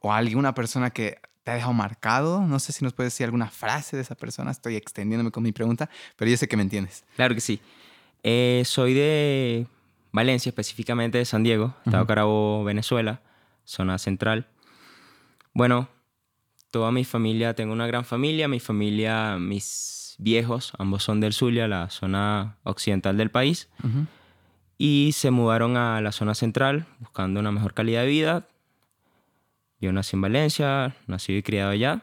¿O 0.00 0.12
alguna 0.12 0.54
persona 0.54 0.90
que 0.90 1.20
te 1.44 1.50
ha 1.50 1.54
dejado 1.54 1.72
marcado? 1.72 2.40
No 2.40 2.58
sé 2.58 2.72
si 2.72 2.84
nos 2.84 2.92
puedes 2.92 3.12
decir 3.12 3.24
alguna 3.24 3.50
frase 3.50 3.96
de 3.96 4.02
esa 4.02 4.14
persona. 4.14 4.50
Estoy 4.50 4.76
extendiéndome 4.76 5.30
con 5.30 5.42
mi 5.42 5.52
pregunta, 5.52 5.88
pero 6.16 6.30
yo 6.30 6.36
sé 6.36 6.48
que 6.48 6.56
me 6.56 6.62
entiendes. 6.62 7.04
Claro 7.14 7.34
que 7.34 7.40
sí. 7.40 7.60
Eh, 8.22 8.62
soy 8.64 8.94
de 8.94 9.66
Valencia, 10.12 10.50
específicamente 10.50 11.18
de 11.18 11.24
San 11.24 11.42
Diego, 11.42 11.74
Estado 11.84 12.02
Ujú. 12.04 12.08
Carabobo, 12.08 12.64
Venezuela, 12.64 13.20
zona 13.64 13.98
central. 13.98 14.46
Bueno, 15.54 15.88
toda 16.70 16.92
mi 16.92 17.04
familia, 17.04 17.54
tengo 17.54 17.72
una 17.72 17.86
gran 17.86 18.04
familia. 18.04 18.48
Mi 18.48 18.60
familia, 18.60 19.36
mis 19.38 20.16
viejos, 20.18 20.72
ambos 20.78 21.02
son 21.02 21.20
del 21.20 21.32
Zulia, 21.32 21.68
la 21.68 21.90
zona 21.90 22.58
occidental 22.64 23.16
del 23.16 23.30
país. 23.30 23.68
Y 24.78 25.10
se 25.12 25.30
mudaron 25.30 25.76
a 25.76 26.00
la 26.00 26.12
zona 26.12 26.34
central 26.34 26.86
buscando 26.98 27.40
una 27.40 27.52
mejor 27.52 27.74
calidad 27.74 28.02
de 28.02 28.08
vida. 28.08 28.48
Yo 29.80 29.92
nací 29.92 30.16
en 30.16 30.22
Valencia, 30.22 30.96
nací 31.06 31.34
y 31.36 31.42
criado 31.42 31.70
allá. 31.70 32.02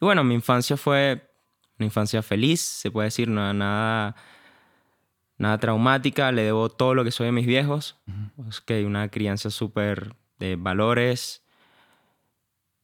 Y 0.00 0.04
bueno, 0.04 0.24
mi 0.24 0.34
infancia 0.34 0.76
fue 0.76 1.28
una 1.78 1.86
infancia 1.86 2.22
feliz, 2.22 2.60
se 2.60 2.90
puede 2.90 3.06
decir, 3.06 3.28
no, 3.28 3.52
nada, 3.54 4.16
nada 5.38 5.58
traumática. 5.58 6.30
Le 6.32 6.42
debo 6.42 6.68
todo 6.68 6.94
lo 6.94 7.04
que 7.04 7.10
soy 7.10 7.28
a 7.28 7.32
mis 7.32 7.46
viejos. 7.46 7.96
Es 8.48 8.60
que 8.60 8.84
una 8.84 9.08
crianza 9.08 9.50
súper 9.50 10.14
de 10.38 10.56
valores, 10.56 11.42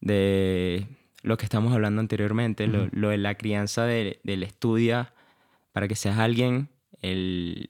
de 0.01 0.87
lo 1.23 1.37
que 1.37 1.45
estamos 1.45 1.73
hablando 1.73 1.99
anteriormente, 2.01 2.67
lo, 2.67 3.09
de 3.09 3.17
la 3.17 3.35
crianza 3.35 3.85
de- 3.85 4.19
del 4.23 4.43
estudia 4.43 5.13
para 5.71 5.87
que 5.87 5.95
seas 5.95 6.19
alguien. 6.19 6.69
El, 7.01 7.69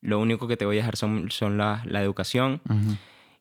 lo 0.00 0.18
único 0.18 0.48
que 0.48 0.56
te 0.56 0.64
voy 0.66 0.76
a 0.76 0.80
dejar 0.80 0.96
son, 0.96 1.30
son 1.30 1.56
la, 1.58 1.82
la 1.86 2.02
educación. 2.02 2.60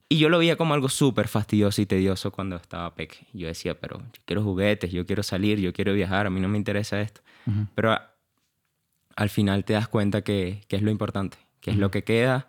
Y 0.09 0.17
yo 0.19 0.27
lo 0.29 0.39
veía 0.39 0.57
como 0.57 0.73
algo 0.73 0.89
súper 0.89 1.27
fastidioso 1.29 1.81
y 1.81 1.85
tedioso 1.85 2.31
cuando 2.31 2.57
estaba 2.57 2.93
peque. 2.95 3.27
Yo 3.33 3.47
decía, 3.47 3.79
pero 3.79 3.97
yo 3.99 4.21
quiero 4.25 4.43
juguetes, 4.43 4.91
yo 4.91 5.05
quiero 5.05 5.23
salir, 5.23 5.59
yo 5.59 5.71
quiero 5.73 5.93
viajar, 5.93 6.27
a 6.27 6.29
mí 6.29 6.39
no 6.41 6.49
me 6.49 6.57
interesa 6.57 6.99
esto. 7.01 7.21
Pero 7.75 7.97
al 9.21 9.29
final 9.29 9.63
te 9.65 9.73
das 9.73 9.87
cuenta 9.87 10.21
que, 10.23 10.61
que 10.67 10.75
es 10.77 10.81
lo 10.81 10.91
importante, 10.91 11.37
que 11.61 11.71
es 11.71 11.77
lo 11.77 11.91
que 11.91 12.03
queda, 12.03 12.47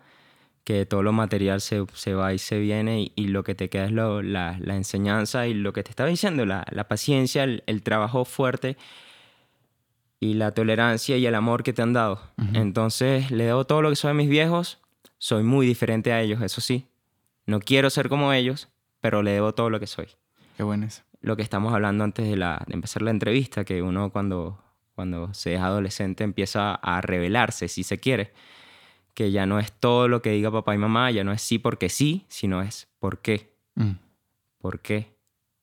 que 0.63 0.85
todo 0.85 1.03
lo 1.03 1.11
material 1.11 1.59
se, 1.61 1.85
se 1.93 2.13
va 2.13 2.33
y 2.33 2.39
se 2.39 2.57
viene 2.59 3.01
y, 3.01 3.11
y 3.15 3.27
lo 3.27 3.43
que 3.43 3.53
te 3.53 3.69
queda 3.69 3.85
es 3.85 3.91
lo- 3.91 4.21
la, 4.21 4.57
la 4.59 4.75
enseñanza 4.75 5.45
y 5.47 5.53
lo 5.53 5.73
que 5.73 5.83
te 5.83 5.89
estaba 5.91 6.09
diciendo, 6.09 6.45
la, 6.45 6.65
la 6.71 6.87
paciencia, 6.87 7.43
el, 7.43 7.63
el 7.67 7.83
trabajo 7.83 8.23
fuerte 8.25 8.77
y 10.19 10.35
la 10.35 10.51
tolerancia 10.51 11.17
y 11.17 11.25
el 11.25 11.35
amor 11.35 11.63
que 11.63 11.73
te 11.73 11.81
han 11.81 11.93
dado. 11.93 12.21
Entonces 12.53 13.29
le 13.31 13.45
debo 13.45 13.65
todo 13.65 13.81
lo 13.81 13.89
que 13.89 13.95
soy 13.97 14.11
a 14.11 14.13
mis 14.13 14.29
viejos, 14.29 14.79
soy 15.17 15.43
muy 15.43 15.65
diferente 15.67 16.13
a 16.13 16.21
ellos, 16.21 16.41
eso 16.41 16.61
sí. 16.61 16.87
No 17.45 17.59
quiero 17.59 17.89
ser 17.89 18.07
como 18.09 18.31
ellos, 18.31 18.69
pero 19.01 19.21
le 19.21 19.31
debo 19.31 19.53
todo 19.53 19.69
lo 19.69 19.79
que 19.79 19.87
soy 19.87 20.07
Qué 20.55 20.63
bueno 20.63 20.85
eso. 20.85 21.03
lo 21.21 21.35
que 21.35 21.41
estamos 21.43 21.73
hablando 21.73 22.03
antes 22.05 22.25
de, 22.29 22.37
la, 22.37 22.63
de 22.67 22.73
empezar 22.73 23.01
la 23.01 23.11
entrevista, 23.11 23.65
que 23.65 23.81
uno 23.81 24.11
cuando, 24.11 24.63
cuando 24.95 25.33
se 25.33 25.55
es 25.55 25.61
adolescente 25.61 26.23
empieza 26.23 26.75
a 26.75 27.01
revelarse, 27.01 27.67
si 27.67 27.83
se 27.83 27.99
quiere, 27.99 28.31
que 29.13 29.31
ya 29.31 29.45
no 29.45 29.59
es 29.59 29.71
todo 29.71 30.07
lo 30.07 30.21
que 30.21 30.31
diga 30.31 30.51
papá 30.51 30.73
y 30.75 30.77
mamá, 30.77 31.11
ya 31.11 31.23
no 31.23 31.31
es 31.31 31.41
sí 31.41 31.59
porque 31.59 31.89
sí, 31.89 32.25
sino 32.29 32.61
es 32.61 32.87
por 32.99 33.19
qué, 33.19 33.53
Mm. 33.75 33.93
por 34.59 34.79
qué. 34.81 35.15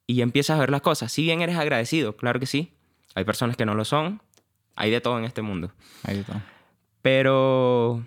Y 0.07 0.23
empiezas 0.23 0.57
a 0.57 0.61
ver 0.61 0.71
las 0.71 0.81
cosas. 0.83 1.13
Si 1.13 1.23
bien 1.23 1.41
eres 1.43 1.57
agradecido, 1.57 2.17
claro 2.17 2.41
que 2.41 2.47
sí, 2.47 2.73
hay 3.15 3.25
personas 3.25 3.57
que 3.57 3.65
no 3.65 3.75
lo 3.75 3.85
son, 3.85 4.21
hay 4.75 4.91
de 4.91 5.01
todo 5.01 5.17
en 5.19 5.25
este 5.25 5.43
mundo, 5.43 5.73
Ahí 6.03 6.17
de 6.19 6.25
todo. 6.25 6.41
pero 7.03 8.05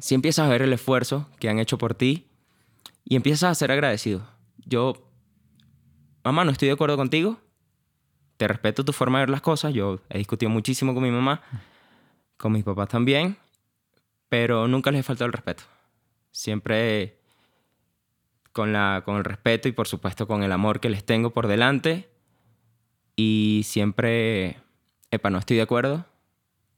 si 0.00 0.14
empiezas 0.14 0.46
a 0.46 0.48
ver 0.50 0.62
el 0.62 0.72
esfuerzo 0.72 1.28
que 1.38 1.48
han 1.48 1.58
hecho 1.58 1.76
por 1.78 1.94
ti 1.94 2.26
y 3.04 3.16
empiezas 3.16 3.50
a 3.50 3.54
ser 3.54 3.70
agradecido. 3.70 4.26
Yo, 4.66 4.94
mamá, 6.24 6.44
no 6.44 6.50
estoy 6.50 6.68
de 6.68 6.74
acuerdo 6.74 6.96
contigo. 6.96 7.38
Te 8.36 8.48
respeto 8.48 8.84
tu 8.84 8.92
forma 8.92 9.18
de 9.18 9.22
ver 9.22 9.30
las 9.30 9.40
cosas. 9.40 9.72
Yo 9.72 10.00
he 10.08 10.18
discutido 10.18 10.50
muchísimo 10.50 10.94
con 10.94 11.02
mi 11.02 11.10
mamá, 11.10 11.42
con 12.36 12.52
mis 12.52 12.64
papás 12.64 12.88
también, 12.88 13.36
pero 14.28 14.66
nunca 14.68 14.90
les 14.90 15.00
he 15.00 15.02
faltado 15.02 15.26
el 15.26 15.32
respeto. 15.32 15.64
Siempre 16.32 17.18
con, 18.52 18.72
la, 18.72 19.02
con 19.04 19.16
el 19.16 19.24
respeto 19.24 19.68
y 19.68 19.72
por 19.72 19.86
supuesto 19.86 20.26
con 20.26 20.42
el 20.42 20.52
amor 20.52 20.80
que 20.80 20.88
les 20.88 21.04
tengo 21.04 21.30
por 21.30 21.46
delante. 21.46 22.08
Y 23.16 23.62
siempre, 23.64 24.58
epa, 25.10 25.30
no 25.30 25.38
estoy 25.38 25.56
de 25.56 25.62
acuerdo, 25.62 26.06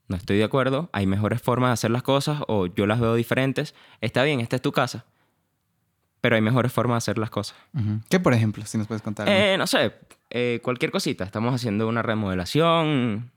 no 0.07 0.15
estoy 0.15 0.37
de 0.37 0.43
acuerdo, 0.43 0.89
hay 0.93 1.05
mejores 1.05 1.41
formas 1.41 1.69
de 1.69 1.73
hacer 1.73 1.91
las 1.91 2.03
cosas 2.03 2.41
o 2.47 2.67
yo 2.67 2.85
las 2.85 2.99
veo 2.99 3.15
diferentes. 3.15 3.75
Está 4.01 4.23
bien, 4.23 4.39
esta 4.39 4.57
es 4.57 4.61
tu 4.61 4.71
casa, 4.71 5.05
pero 6.21 6.35
hay 6.35 6.41
mejores 6.41 6.71
formas 6.71 6.95
de 6.95 7.11
hacer 7.11 7.17
las 7.17 7.29
cosas. 7.29 7.57
¿Qué, 8.09 8.19
por 8.19 8.33
ejemplo, 8.33 8.65
si 8.65 8.77
nos 8.77 8.87
puedes 8.87 9.01
contar? 9.01 9.27
Eh, 9.29 9.55
no 9.57 9.67
sé, 9.67 9.93
eh, 10.29 10.59
cualquier 10.63 10.91
cosita. 10.91 11.23
Estamos 11.23 11.53
haciendo 11.53 11.87
una 11.87 12.01
remodelación 12.01 13.31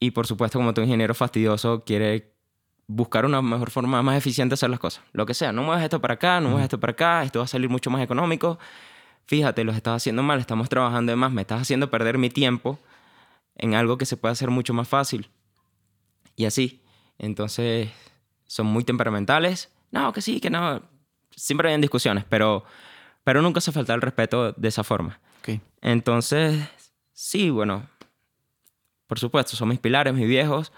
y 0.00 0.10
por 0.10 0.26
supuesto 0.26 0.58
como 0.58 0.74
todo 0.74 0.84
ingeniero 0.84 1.14
fastidioso 1.14 1.84
quiere 1.84 2.32
buscar 2.86 3.26
una 3.26 3.42
mejor 3.42 3.70
forma 3.70 4.02
más 4.02 4.16
eficiente 4.16 4.52
de 4.52 4.54
hacer 4.54 4.70
las 4.70 4.80
cosas. 4.80 5.04
Lo 5.12 5.26
que 5.26 5.34
sea, 5.34 5.52
no 5.52 5.62
mueves 5.62 5.84
esto 5.84 6.00
para 6.00 6.14
acá, 6.14 6.40
no 6.40 6.48
mueves 6.50 6.64
esto 6.64 6.80
para 6.80 6.92
acá, 6.92 7.22
esto 7.22 7.38
va 7.40 7.44
a 7.44 7.48
salir 7.48 7.68
mucho 7.68 7.90
más 7.90 8.02
económico. 8.02 8.58
Fíjate, 9.26 9.62
lo 9.64 9.72
estás 9.72 9.96
haciendo 9.96 10.22
mal, 10.22 10.40
estamos 10.40 10.68
trabajando 10.68 11.12
de 11.12 11.16
más, 11.16 11.30
me 11.30 11.42
estás 11.42 11.60
haciendo 11.60 11.90
perder 11.90 12.16
mi 12.16 12.30
tiempo 12.30 12.78
en 13.56 13.74
algo 13.74 13.98
que 13.98 14.06
se 14.06 14.16
puede 14.16 14.32
hacer 14.32 14.50
mucho 14.50 14.72
más 14.72 14.88
fácil. 14.88 15.28
Y 16.34 16.46
así. 16.46 16.82
Entonces, 17.18 17.90
son 18.46 18.66
muy 18.66 18.84
temperamentales. 18.84 19.70
No, 19.90 20.12
que 20.12 20.22
sí, 20.22 20.40
que 20.40 20.50
no. 20.50 20.82
Siempre 21.38 21.72
hay 21.72 21.80
discusiones, 21.80 22.24
pero, 22.28 22.64
pero 23.24 23.42
nunca 23.42 23.60
se 23.60 23.72
falta 23.72 23.94
el 23.94 24.00
respeto 24.00 24.52
de 24.52 24.68
esa 24.68 24.84
forma. 24.84 25.20
Entonces, 25.80 26.68
sí, 27.12 27.50
bueno, 27.50 27.88
por 29.06 29.18
supuesto, 29.18 29.56
son 29.56 29.68
mis 29.68 29.78
pilares, 29.78 30.12
mis 30.12 30.26
viejos. 30.28 30.72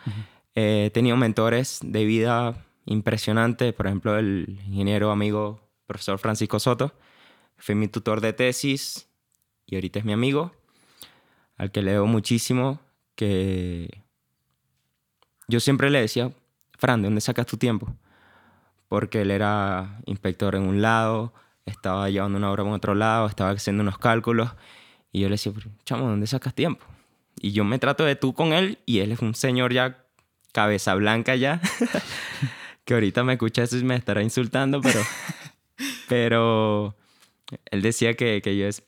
Eh, 0.55 0.85
he 0.87 0.90
tenido 0.90 1.16
mentores 1.16 1.81
de 1.83 2.05
vida 2.05 2.64
impresionantes, 2.85 3.73
por 3.73 3.87
ejemplo, 3.87 4.18
el 4.18 4.61
ingeniero 4.66 5.11
amigo 5.11 5.61
profesor 5.87 6.18
Francisco 6.18 6.61
Soto, 6.61 6.92
fue 7.57 7.75
mi 7.75 7.88
tutor 7.88 8.20
de 8.20 8.33
tesis 8.33 9.09
y 9.66 9.75
ahorita 9.75 9.99
es 9.99 10.05
mi 10.05 10.12
amigo, 10.12 10.53
al 11.57 11.73
que 11.73 11.83
le 11.83 11.92
debo 11.92 12.07
muchísimo, 12.07 12.81
que 13.16 14.03
yo 15.49 15.59
siempre 15.59 15.90
le 15.90 16.01
decía, 16.01 16.33
Fran, 16.79 17.03
¿de 17.03 17.09
dónde 17.09 17.20
sacas 17.20 17.46
tu 17.46 17.57
tiempo? 17.57 17.92
Porque 18.90 19.22
él 19.22 19.31
era 19.31 20.00
inspector 20.07 20.57
en 20.57 20.64
un 20.64 20.83
lado, 20.83 21.33
estaba 21.64 22.11
llevando 22.11 22.38
una 22.38 22.50
obra 22.50 22.64
en 22.64 22.72
otro 22.72 22.96
lado, 22.96 23.29
estaba 23.29 23.50
haciendo 23.50 23.83
unos 23.83 23.98
cálculos, 23.98 24.50
y 25.12 25.20
yo 25.20 25.29
le 25.29 25.35
decía, 25.35 25.53
chamo, 25.85 26.09
¿dónde 26.09 26.26
sacas 26.26 26.55
tiempo? 26.55 26.85
Y 27.40 27.53
yo 27.53 27.62
me 27.62 27.79
trato 27.79 28.05
de 28.05 28.16
tú 28.16 28.35
con 28.35 28.53
él, 28.53 28.81
y 28.87 28.98
él 28.98 29.12
es 29.12 29.20
un 29.20 29.37
señor 29.37 29.72
ya 29.72 30.05
cabeza 30.50 30.96
blanca 30.96 31.37
ya, 31.37 31.61
que 32.85 32.94
ahorita 32.94 33.22
me 33.22 33.35
escucha 33.35 33.62
eso 33.62 33.76
y 33.79 33.85
me 33.85 33.94
estará 33.94 34.24
insultando, 34.24 34.81
pero, 34.81 35.00
pero 36.09 36.96
él 37.66 37.83
decía 37.83 38.14
que, 38.14 38.42
que 38.42 38.57
yo 38.57 38.66
es, 38.66 38.83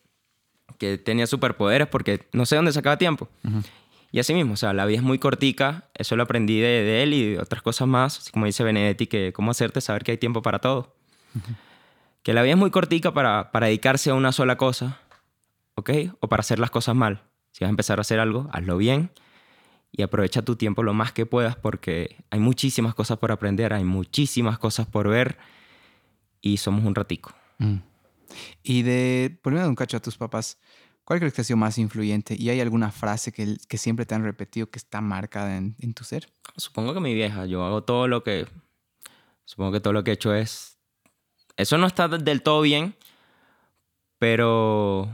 que 0.79 0.99
tenía 0.99 1.29
superpoderes 1.29 1.87
porque 1.87 2.27
no 2.33 2.45
sé 2.45 2.57
dónde 2.57 2.73
sacaba 2.73 2.99
tiempo. 2.99 3.29
Y 4.13 4.21
así 4.21 4.35
mismo, 4.35 4.53
o 4.53 4.57
sea, 4.57 4.75
la 4.75 4.85
vida 4.85 4.99
es 4.99 5.03
muy 5.03 5.19
cortica, 5.19 5.89
eso 5.95 6.17
lo 6.17 6.23
aprendí 6.23 6.61
de, 6.61 7.03
él 7.03 7.15
y 7.15 7.33
de 7.33 7.41
otras 7.41 7.63
cosas 7.63 7.89
más, 7.89 8.31
como 8.31 8.45
dice 8.45 8.63
Benedetti, 8.63 9.07
que 9.07 9.33
cómo 9.33 9.51
hacerte 9.51 9.81
saber 9.81 10.05
que 10.05 10.13
hay 10.13 10.19
tiempo 10.19 10.43
para 10.43 10.59
todo. 10.59 10.95
Que 12.23 12.35
la 12.35 12.43
vida 12.43 12.53
es 12.53 12.59
muy 12.59 12.71
cortica 12.71 13.15
para, 13.15 13.51
para 13.51 13.67
dedicarse 13.67 14.11
a 14.11 14.15
una 14.15 14.31
sola 14.31 14.57
cosa, 14.57 15.01
¿ok? 15.77 15.91
O 16.21 16.29
para 16.29 16.41
hacer 16.41 16.59
las 16.59 16.71
cosas 16.71 16.95
mal. 16.95 17.23
Si 17.53 17.65
vas 17.65 17.69
a 17.69 17.71
empezar 17.71 17.99
a 17.99 18.03
hacer 18.03 18.21
algo, 18.21 18.51
hazlo 18.53 18.77
bien 18.77 19.11
y 19.93 20.03
aprovecha 20.03 20.43
tu 20.43 20.57
tiempo 20.57 20.83
lo 20.83 20.95
más 20.95 21.13
que 21.13 21.27
puedas 21.27 21.55
porque 21.55 22.17
hay 22.31 22.41
muchísimas 22.41 22.95
cosas 22.95 23.19
por 23.19 23.31
aprender, 23.31 23.73
hay 23.75 23.85
muchísimas 23.85 24.59
cosas 24.59 24.87
por 24.87 25.09
ver 25.09 25.39
y 26.41 26.57
somos 26.57 26.85
un 26.85 26.95
ratico. 26.95 27.33
Mm. 27.59 27.77
Y 28.63 28.83
de, 28.83 29.39
poniendo 29.43 29.69
un 29.69 29.75
cacho 29.75 29.99
a 29.99 30.01
tus 30.01 30.17
papás, 30.17 30.59
¿cuál 31.05 31.19
crees 31.19 31.35
que 31.35 31.41
ha 31.41 31.45
sido 31.45 31.57
más 31.57 31.79
influyente? 31.79 32.35
¿Y 32.39 32.51
hay 32.51 32.61
alguna 32.61 32.91
frase 32.91 33.33
que, 33.33 33.57
que 33.69 33.79
siempre 33.79 34.07
te 34.07 34.15
han 34.15 34.25
repetido 34.25 34.71
que 34.71 34.79
está 34.79 35.01
marcada 35.01 35.57
en, 35.57 35.77
en, 35.81 35.95
tu 35.95 36.05
ser? 36.05 36.29
Supongo 36.57 36.95
que 36.95 37.01
mi 37.01 37.15
vieja, 37.15 37.47
yo 37.47 37.65
hago 37.65 37.83
todo 37.83 38.09
lo 38.09 38.23
que, 38.23 38.47
supongo 39.45 39.73
que 39.73 39.81
todo 39.81 39.93
lo 39.93 40.05
que 40.05 40.13
he 40.13 40.15
hecho 40.15 40.35
es, 40.35 40.79
eso 41.57 41.79
no 41.79 41.87
está 41.87 42.09
del 42.09 42.43
todo 42.43 42.61
bien, 42.63 42.95
pero 44.19 45.09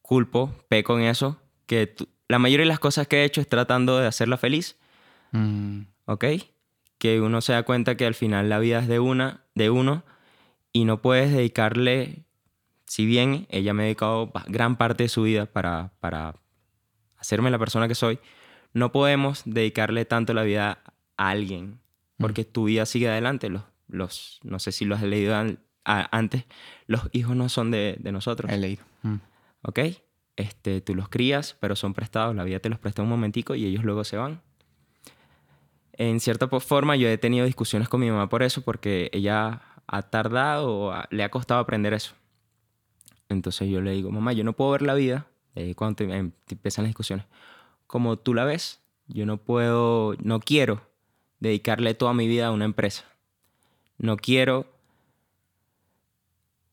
culpo, 0.00 0.54
peco 0.68 0.98
en 0.98 1.06
eso, 1.06 1.40
que 1.66 1.94
la 2.28 2.38
mayoría 2.38 2.64
de 2.64 2.68
las 2.68 2.80
cosas 2.80 3.08
que 3.08 3.18
he 3.18 3.24
hecho 3.24 3.40
es 3.40 3.48
tratando 3.48 3.98
de 3.98 4.06
hacerla 4.06 4.36
feliz. 4.36 4.76
Mm. 5.32 5.82
¿Ok? 6.04 6.24
Que 6.98 7.20
uno 7.20 7.40
se 7.40 7.52
da 7.52 7.62
cuenta 7.62 7.96
que 7.96 8.06
al 8.06 8.14
final 8.14 8.48
la 8.48 8.58
vida 8.58 8.80
es 8.80 8.88
de 8.88 9.00
una, 9.00 9.44
de 9.54 9.70
uno, 9.70 10.04
y 10.72 10.84
no 10.84 11.02
puedes 11.02 11.32
dedicarle 11.32 12.24
si 12.92 13.06
bien 13.06 13.46
ella 13.48 13.72
me 13.72 13.84
ha 13.84 13.86
dedicado 13.86 14.30
gran 14.48 14.76
parte 14.76 15.04
de 15.04 15.08
su 15.08 15.22
vida 15.22 15.46
para, 15.46 15.92
para 16.00 16.34
hacerme 17.16 17.50
la 17.50 17.58
persona 17.58 17.88
que 17.88 17.94
soy, 17.94 18.18
no 18.74 18.92
podemos 18.92 19.40
dedicarle 19.46 20.04
tanto 20.04 20.34
la 20.34 20.42
vida 20.42 20.82
a 21.16 21.30
alguien, 21.30 21.80
porque 22.18 22.44
tu 22.44 22.64
vida 22.64 22.84
sigue 22.84 23.08
adelante. 23.08 23.48
Los, 23.48 23.62
los, 23.88 24.40
no 24.42 24.58
sé 24.58 24.72
si 24.72 24.84
lo 24.84 24.94
has 24.94 25.02
leído 25.04 25.34
antes, 25.84 26.44
los 26.86 27.08
hijos 27.12 27.34
no 27.34 27.48
son 27.48 27.70
de, 27.70 27.96
de 27.98 28.12
nosotros. 28.12 28.52
He 28.52 28.58
leído. 28.58 28.84
Mm. 29.00 29.16
¿Ok? 29.62 29.78
Este, 30.36 30.82
tú 30.82 30.94
los 30.94 31.08
crías, 31.08 31.56
pero 31.60 31.76
son 31.76 31.94
prestados, 31.94 32.36
la 32.36 32.44
vida 32.44 32.58
te 32.58 32.68
los 32.68 32.78
presta 32.78 33.00
un 33.00 33.08
momentico 33.08 33.54
y 33.54 33.64
ellos 33.64 33.84
luego 33.84 34.04
se 34.04 34.18
van. 34.18 34.42
En 35.94 36.20
cierta 36.20 36.46
forma 36.46 36.96
yo 36.96 37.08
he 37.08 37.16
tenido 37.16 37.46
discusiones 37.46 37.88
con 37.88 38.00
mi 38.00 38.10
mamá 38.10 38.28
por 38.28 38.42
eso, 38.42 38.60
porque 38.60 39.08
ella 39.14 39.62
ha 39.86 40.02
tardado 40.02 40.70
o 40.70 40.94
le 41.08 41.24
ha 41.24 41.30
costado 41.30 41.58
aprender 41.58 41.94
eso. 41.94 42.16
Entonces 43.32 43.68
yo 43.68 43.80
le 43.80 43.92
digo, 43.92 44.10
mamá, 44.10 44.32
yo 44.32 44.44
no 44.44 44.52
puedo 44.52 44.70
ver 44.72 44.82
la 44.82 44.94
vida, 44.94 45.26
eh, 45.54 45.74
cuando 45.74 46.04
em, 46.04 46.32
empiezan 46.48 46.84
las 46.84 46.90
discusiones, 46.90 47.26
como 47.86 48.16
tú 48.18 48.34
la 48.34 48.44
ves, 48.44 48.80
yo 49.06 49.26
no 49.26 49.36
puedo, 49.36 50.14
no 50.22 50.40
quiero 50.40 50.82
dedicarle 51.40 51.94
toda 51.94 52.14
mi 52.14 52.28
vida 52.28 52.46
a 52.46 52.52
una 52.52 52.64
empresa. 52.64 53.04
No 53.98 54.16
quiero 54.16 54.66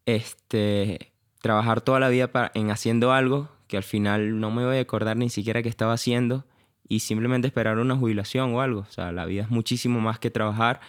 este, 0.06 1.12
trabajar 1.42 1.82
toda 1.82 2.00
la 2.00 2.10
vida 2.10 2.32
en 2.54 2.72
haciendo 2.72 3.12
algo 3.12 3.50
que 3.68 3.78
al 3.78 3.84
final 3.84 4.40
no 4.40 4.52
me 4.52 4.66
voy 4.66 4.78
a 4.78 4.82
acordar 4.82 5.18
ni 5.18 5.30
siquiera 5.30 5.62
que 5.62 5.70
estaba 5.70 5.94
haciendo 5.94 6.46
y 6.88 7.02
simplemente 7.02 7.48
esperar 7.48 7.78
una 7.78 7.96
jubilación 7.96 8.54
o 8.56 8.62
algo. 8.62 8.82
O 8.82 8.92
sea, 8.92 9.12
la 9.12 9.26
vida 9.26 9.44
es 9.44 9.50
muchísimo 9.50 10.00
más 10.00 10.20
que 10.20 10.32
trabajar, 10.32 10.82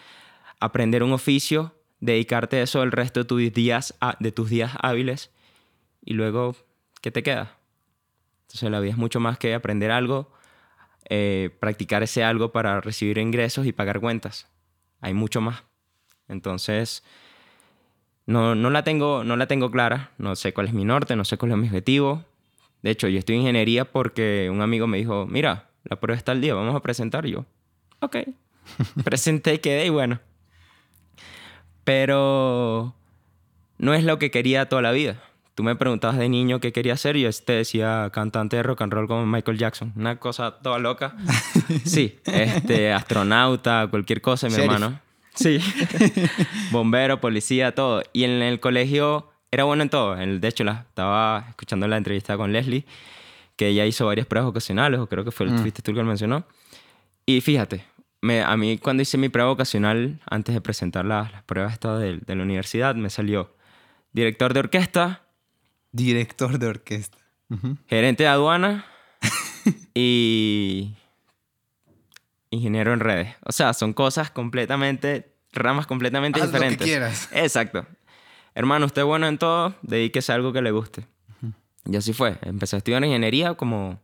aprender 0.60 1.02
un 1.02 1.12
oficio, 1.12 1.74
dedicarte 2.00 2.56
a 2.58 2.62
eso 2.62 2.82
el 2.82 2.92
resto 2.92 3.20
de 3.20 3.24
tus 3.26 3.52
días, 3.52 3.94
de 4.18 4.32
tus 4.32 4.48
días 4.48 4.72
hábiles 4.80 5.30
y 6.02 6.14
luego, 6.14 6.56
¿qué 7.00 7.10
te 7.10 7.22
queda? 7.22 7.56
Entonces 8.42 8.70
la 8.70 8.80
vida 8.80 8.92
es 8.92 8.98
mucho 8.98 9.20
más 9.20 9.38
que 9.38 9.54
aprender 9.54 9.90
algo, 9.90 10.32
eh, 11.08 11.50
practicar 11.60 12.02
ese 12.02 12.24
algo 12.24 12.52
para 12.52 12.80
recibir 12.80 13.18
ingresos 13.18 13.66
y 13.66 13.72
pagar 13.72 14.00
cuentas. 14.00 14.48
Hay 15.00 15.14
mucho 15.14 15.40
más. 15.40 15.62
Entonces, 16.28 17.04
no, 18.26 18.54
no, 18.54 18.70
la 18.70 18.84
tengo, 18.84 19.24
no 19.24 19.36
la 19.36 19.46
tengo 19.46 19.70
clara, 19.70 20.10
no 20.18 20.36
sé 20.36 20.52
cuál 20.52 20.68
es 20.68 20.72
mi 20.72 20.84
norte, 20.84 21.16
no 21.16 21.24
sé 21.24 21.36
cuál 21.36 21.52
es 21.52 21.58
mi 21.58 21.66
objetivo. 21.68 22.24
De 22.82 22.90
hecho, 22.90 23.08
yo 23.08 23.18
estoy 23.18 23.36
en 23.36 23.42
ingeniería 23.42 23.84
porque 23.84 24.48
un 24.50 24.62
amigo 24.62 24.86
me 24.86 24.98
dijo, 24.98 25.26
mira, 25.26 25.70
la 25.84 26.00
prueba 26.00 26.16
está 26.18 26.32
al 26.32 26.40
día, 26.40 26.54
vamos 26.54 26.74
a 26.74 26.80
presentar. 26.80 27.26
yo, 27.26 27.44
ok. 28.00 28.16
Presenté, 29.04 29.54
y 29.54 29.58
quedé 29.58 29.86
y 29.86 29.90
bueno. 29.90 30.20
Pero 31.84 32.94
no 33.78 33.94
es 33.94 34.04
lo 34.04 34.18
que 34.18 34.30
quería 34.30 34.68
toda 34.68 34.82
la 34.82 34.92
vida 34.92 35.22
tú 35.60 35.64
me 35.64 35.76
preguntabas 35.76 36.16
de 36.16 36.30
niño 36.30 36.58
qué 36.58 36.72
quería 36.72 36.96
ser 36.96 37.18
y 37.18 37.20
yo 37.20 37.30
te 37.44 37.52
decía 37.52 38.08
cantante 38.14 38.56
de 38.56 38.62
rock 38.62 38.80
and 38.80 38.94
roll 38.94 39.06
como 39.06 39.26
Michael 39.26 39.58
Jackson. 39.58 39.92
Una 39.94 40.16
cosa 40.16 40.52
toda 40.62 40.78
loca. 40.78 41.14
Sí, 41.84 42.18
este, 42.24 42.92
astronauta, 42.94 43.88
cualquier 43.90 44.22
cosa, 44.22 44.48
mi 44.48 44.54
hermano. 44.54 44.98
Sí. 45.34 45.60
Bombero, 46.70 47.20
policía, 47.20 47.74
todo. 47.74 48.02
Y 48.14 48.24
en 48.24 48.30
el 48.42 48.58
colegio 48.58 49.30
era 49.50 49.64
bueno 49.64 49.82
en 49.82 49.90
todo. 49.90 50.16
De 50.16 50.48
hecho, 50.48 50.64
la, 50.64 50.86
estaba 50.88 51.44
escuchando 51.50 51.86
la 51.88 51.98
entrevista 51.98 52.38
con 52.38 52.52
Leslie, 52.52 52.86
que 53.56 53.68
ella 53.68 53.84
hizo 53.84 54.06
varias 54.06 54.26
pruebas 54.26 54.48
ocasionales, 54.48 54.98
o 54.98 55.08
creo 55.08 55.24
que 55.24 55.30
fue 55.30 55.44
el 55.44 55.52
mm. 55.52 55.72
tú 55.72 55.92
que 55.92 55.98
lo 55.98 56.04
mencionó. 56.04 56.44
Y 57.26 57.42
fíjate, 57.42 57.84
me, 58.22 58.42
a 58.42 58.56
mí 58.56 58.78
cuando 58.78 59.02
hice 59.02 59.18
mi 59.18 59.28
prueba 59.28 59.50
ocasional, 59.50 60.20
antes 60.24 60.54
de 60.54 60.62
presentar 60.62 61.04
las, 61.04 61.30
pruebas 61.42 61.78
de, 61.80 62.16
de 62.16 62.34
la 62.34 62.42
universidad, 62.44 62.94
me 62.94 63.10
salió 63.10 63.54
director 64.12 64.54
de 64.54 64.60
orquesta, 64.60 65.22
Director 65.92 66.58
de 66.58 66.66
orquesta. 66.66 67.18
Gerente 67.88 68.22
de 68.22 68.28
aduana 68.28 68.86
y 69.94 70.94
ingeniero 72.50 72.92
en 72.92 73.00
redes. 73.00 73.34
O 73.44 73.52
sea, 73.52 73.72
son 73.74 73.92
cosas 73.92 74.30
completamente, 74.30 75.34
ramas 75.52 75.86
completamente 75.86 76.40
diferentes. 76.40 76.78
Lo 76.78 76.84
que 76.84 76.90
quieras. 76.90 77.28
Exacto. 77.32 77.86
Hermano, 78.54 78.86
usted 78.86 79.02
es 79.02 79.06
bueno 79.06 79.26
en 79.26 79.38
todo, 79.38 79.74
dedíquese 79.82 80.32
a 80.32 80.34
algo 80.36 80.52
que 80.52 80.62
le 80.62 80.70
guste. 80.70 81.06
Y 81.86 81.96
así 81.96 82.12
fue. 82.12 82.38
Empecé 82.42 82.76
a 82.76 82.78
estudiar 82.78 83.04
ingeniería 83.04 83.54
como, 83.54 84.00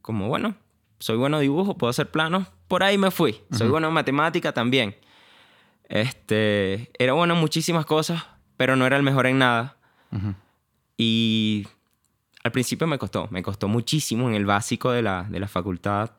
como 0.00 0.28
bueno, 0.28 0.56
soy 0.98 1.16
bueno 1.16 1.38
en 1.38 1.42
dibujo, 1.42 1.76
puedo 1.76 1.90
hacer 1.90 2.10
planos. 2.10 2.48
Por 2.68 2.82
ahí 2.82 2.98
me 2.98 3.10
fui. 3.10 3.40
Soy 3.52 3.68
bueno 3.68 3.88
en 3.88 3.94
matemática 3.94 4.52
también. 4.52 4.96
Este, 5.88 6.90
era 6.98 7.12
bueno 7.12 7.34
en 7.34 7.40
muchísimas 7.40 7.86
cosas, 7.86 8.24
pero 8.56 8.76
no 8.76 8.86
era 8.86 8.96
el 8.96 9.02
mejor 9.02 9.26
en 9.26 9.38
nada. 9.38 9.76
Y 10.96 11.66
al 12.44 12.52
principio 12.52 12.86
me 12.86 12.98
costó, 12.98 13.28
me 13.30 13.42
costó 13.42 13.68
muchísimo 13.68 14.28
en 14.28 14.34
el 14.34 14.46
básico 14.46 14.90
de 14.90 15.02
la, 15.02 15.24
de 15.24 15.40
la 15.40 15.48
facultad. 15.48 16.12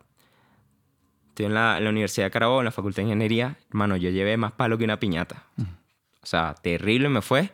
Estoy 1.29 1.47
en 1.47 1.53
la, 1.53 1.79
Universidad 1.81 2.27
de 2.27 2.31
Carabobo, 2.31 2.59
en 2.59 2.65
la 2.65 2.71
Facultad 2.71 2.97
de 2.97 3.03
Ingeniería. 3.09 3.57
Hermano, 3.69 3.97
yo 3.97 4.09
llevé 4.09 4.37
más 4.37 4.51
palo 4.51 4.77
que 4.77 4.83
una 4.83 4.99
piñata. 4.99 5.43
O 5.57 6.25
sea, 6.25 6.55
terrible 6.61 7.09
me 7.09 7.21
fue. 7.21 7.51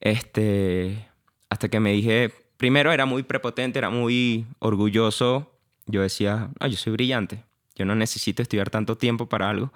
Este, 0.00 1.06
hasta 1.50 1.68
que 1.68 1.80
me 1.80 1.92
dije, 1.92 2.32
primero 2.56 2.92
era 2.92 3.04
muy 3.04 3.22
prepotente, 3.22 3.78
era 3.78 3.90
muy 3.90 4.46
orgulloso. 4.58 5.52
Yo 5.86 6.02
decía, 6.02 6.50
no, 6.60 6.66
yo 6.66 6.76
soy 6.76 6.92
brillante. 6.92 7.44
Yo 7.74 7.84
no 7.84 7.94
necesito 7.94 8.42
estudiar 8.42 8.70
tanto 8.70 8.96
tiempo 8.96 9.28
para 9.28 9.48
algo. 9.48 9.72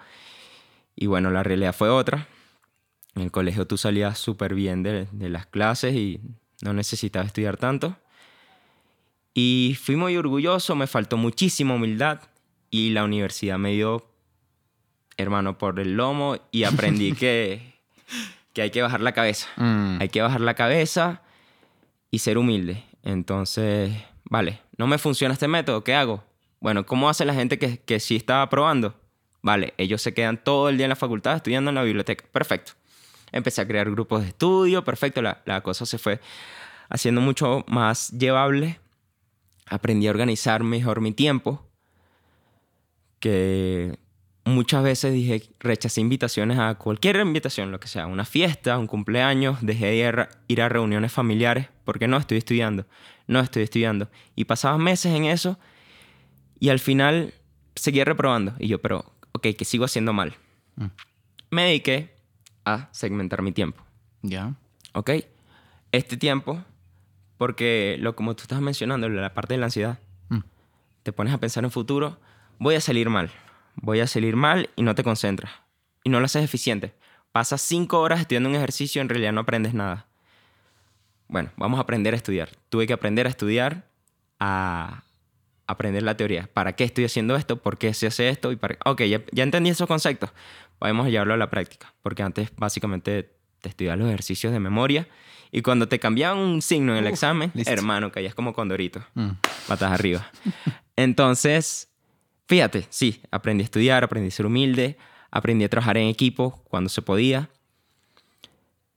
Y 0.97 1.07
bueno, 1.07 1.31
la 1.31 1.43
realidad 1.43 1.75
fue 1.75 1.89
otra. 1.89 2.27
En 3.15 3.23
el 3.23 3.31
colegio 3.31 3.67
tú 3.67 3.77
salías 3.77 4.19
súper 4.19 4.55
bien 4.55 4.83
de, 4.83 5.07
de, 5.13 5.29
las 5.29 5.47
clases 5.47 5.95
y 5.95 6.21
no 6.63 6.73
necesitaba 6.73 7.27
estudiar 7.27 7.57
tanto. 7.57 7.97
Y 9.35 9.77
fui 9.81 9.97
muy 9.97 10.17
orgulloso, 10.17 10.75
me 10.75 10.87
faltó 10.87 11.17
muchísima 11.17 11.75
humildad 11.75 12.21
y 12.71 12.91
la 12.91 13.05
universidad 13.05 13.59
me 13.59 13.73
dio, 13.73 14.07
hermano, 15.17 15.59
por 15.59 15.79
el 15.79 15.95
lomo 15.95 16.39
y 16.51 16.65
aprendí 16.65 17.13
que, 17.19 17.75
que 18.53 18.63
hay 18.63 18.71
que 18.71 18.83
bajar 18.83 19.01
la 19.01 19.13
cabeza. 19.13 19.49
Mm. 19.57 19.99
Hay 20.01 20.09
que 20.09 20.23
bajar 20.23 20.41
la 20.41 20.55
cabeza 20.55 21.23
y 22.11 22.21
ser 22.21 22.39
humilde. 22.39 22.85
Entonces, 23.03 23.93
vale, 24.25 24.61
no 24.79 24.87
me 24.87 24.99
funciona 24.99 25.35
este 25.35 25.49
método, 25.49 25.85
¿qué 25.85 25.95
hago? 25.95 26.25
Bueno, 26.61 26.87
¿cómo 26.87 27.09
hace 27.09 27.25
la 27.25 27.35
gente 27.35 27.59
que, 27.59 27.79
que 27.79 28.01
sí 28.01 28.17
estaba 28.17 28.49
probando? 28.49 28.95
Vale, 29.43 29.75
ellos 29.77 30.01
se 30.01 30.15
quedan 30.15 30.43
todo 30.43 30.69
el 30.69 30.77
día 30.77 30.87
en 30.87 30.91
la 30.91 30.97
facultad 30.97 31.37
estudiando 31.37 31.71
en 31.71 31.75
la 31.75 31.83
biblioteca. 31.83 32.25
Perfecto 32.31 32.75
empecé 33.33 33.61
a 33.63 33.67
crear 33.67 33.91
grupos 33.91 34.23
de 34.23 34.29
estudio, 34.29 34.85
perfecto, 34.85 35.23
la, 35.23 35.43
la 35.45 35.63
cosa 35.63 35.87
se 35.87 35.99
fue 35.99 36.21
haciendo 36.89 37.21
mucho 37.21 37.65
más 37.69 38.11
llevable. 38.11 38.79
Aprendí 39.67 40.07
a 40.07 40.11
organizar 40.11 40.63
mejor 40.63 41.01
mi 41.01 41.13
tiempo, 41.13 41.67
que 43.19 43.99
muchas 44.45 44.83
veces 44.83 45.13
dije, 45.13 45.43
rechacé 45.61 46.01
invitaciones 46.01 46.59
a 46.59 46.75
cualquier 46.75 47.17
invitación, 47.17 47.71
lo 47.71 47.81
que 47.81 47.89
sea, 47.89 48.07
una 48.07 48.25
fiesta, 48.25 48.79
un 48.79 48.87
cumpleaños, 48.87 49.59
dejé 49.63 49.87
de 49.87 49.97
ir, 49.97 50.29
ir 50.49 50.63
a 50.63 50.69
reuniones 50.69 51.13
familiares 51.13 51.69
porque 51.85 52.09
no 52.09 52.17
estoy 52.17 52.39
estudiando, 52.39 52.87
no 53.27 53.41
estoy 53.41 53.63
estudiando. 53.63 54.11
Y 54.35 54.45
pasaba 54.45 54.79
meses 54.79 55.15
en 55.15 55.25
eso 55.25 55.59
y 56.59 56.69
al 56.69 56.79
final 56.79 57.35
seguía 57.75 58.05
reprobando. 58.05 58.55
Y 58.59 58.69
yo, 58.69 58.81
pero, 58.81 59.13
ok, 59.33 59.49
que 59.57 59.65
sigo 59.65 59.85
haciendo 59.85 60.13
mal. 60.13 60.35
Mm. 60.77 60.87
Me 61.51 61.65
dediqué 61.65 62.15
a 62.65 62.89
segmentar 62.93 63.43
mi 63.43 63.53
tiempo. 63.53 63.83
Ya. 64.23 64.55
¿Ok? 64.93 65.11
Este 65.93 66.17
tiempo 66.17 66.63
Porque 67.39 67.97
lo 67.99 68.15
como 68.15 68.37
tú 68.37 68.43
estás 68.43 68.61
mencionando, 68.61 69.09
la 69.09 69.35
parte 69.35 69.55
de 69.55 69.59
la 69.59 69.67
ansiedad, 69.67 69.99
Mm. 70.29 70.41
te 71.03 71.13
pones 71.13 71.35
a 71.35 71.39
pensar 71.39 71.65
en 71.65 71.73
futuro, 71.73 72.19
voy 72.61 72.77
a 72.77 72.81
salir 72.81 73.11
mal, 73.11 73.31
voy 73.75 73.99
a 73.99 74.07
salir 74.07 74.37
mal 74.37 74.71
y 74.77 74.83
no 74.83 74.95
te 74.95 75.03
concentras. 75.03 75.51
Y 76.05 76.11
no 76.11 76.21
lo 76.21 76.27
haces 76.27 76.45
eficiente. 76.45 76.95
Pasas 77.33 77.61
cinco 77.61 78.01
horas 78.01 78.21
estudiando 78.21 78.49
un 78.49 78.55
ejercicio 78.55 79.01
y 79.01 79.03
en 79.03 79.09
realidad 79.09 79.33
no 79.33 79.41
aprendes 79.41 79.75
nada. 79.75 80.07
Bueno, 81.27 81.51
vamos 81.57 81.79
a 81.79 81.83
aprender 81.83 82.15
a 82.15 82.17
estudiar. 82.17 82.51
Tuve 82.69 82.87
que 82.87 82.93
aprender 82.93 83.27
a 83.27 83.31
estudiar, 83.31 83.89
a 84.39 85.03
aprender 85.67 86.03
la 86.03 86.17
teoría. 86.17 86.49
¿Para 86.53 86.75
qué 86.77 86.85
estoy 86.85 87.07
haciendo 87.07 87.35
esto? 87.37 87.57
¿Por 87.57 87.79
qué 87.79 87.93
se 87.95 88.07
hace 88.07 88.29
esto? 88.29 88.53
Y 88.53 88.57
para... 88.57 88.77
Ok, 88.85 89.03
ya, 89.03 89.21
ya 89.33 89.43
entendí 89.43 89.71
esos 89.71 89.89
conceptos. 89.89 90.31
Podemos 90.83 91.07
llevarlo 91.07 91.35
a 91.35 91.37
la 91.37 91.49
práctica. 91.49 91.95
Porque 92.03 92.25
antes 92.25 92.51
básicamente 92.57 93.31
te 93.61 93.69
estudias 93.69 93.97
los 93.97 94.09
ejercicios 94.09 94.53
de 94.53 94.59
memoria 94.59 95.07
y 95.53 95.63
cuando 95.63 95.87
te 95.87 96.01
cambiaban 96.01 96.39
un 96.39 96.61
signo 96.61 96.91
en 96.91 96.99
el 96.99 97.05
Uf, 97.05 97.11
examen, 97.13 97.53
listo. 97.55 97.71
hermano, 97.73 98.11
caías 98.11 98.35
como 98.35 98.53
condorito 98.53 99.01
Mm. 99.15 99.29
patas 99.69 99.93
arriba. 99.93 100.29
Entonces, 100.97 101.89
fíjate, 102.49 102.85
sí, 102.91 103.21
aprendí 103.31 103.63
a 103.63 103.67
estudiar, 103.67 104.03
aprendí 104.03 104.27
a 104.27 104.31
ser 104.33 104.45
humilde, 104.45 104.97
aprendí 105.31 105.65
a 105.65 105.69
trabajar 105.69 105.99
en 105.99 106.09
equipo 106.09 106.61
cuando 106.69 106.91
se 106.91 107.01
podía. 107.01 107.49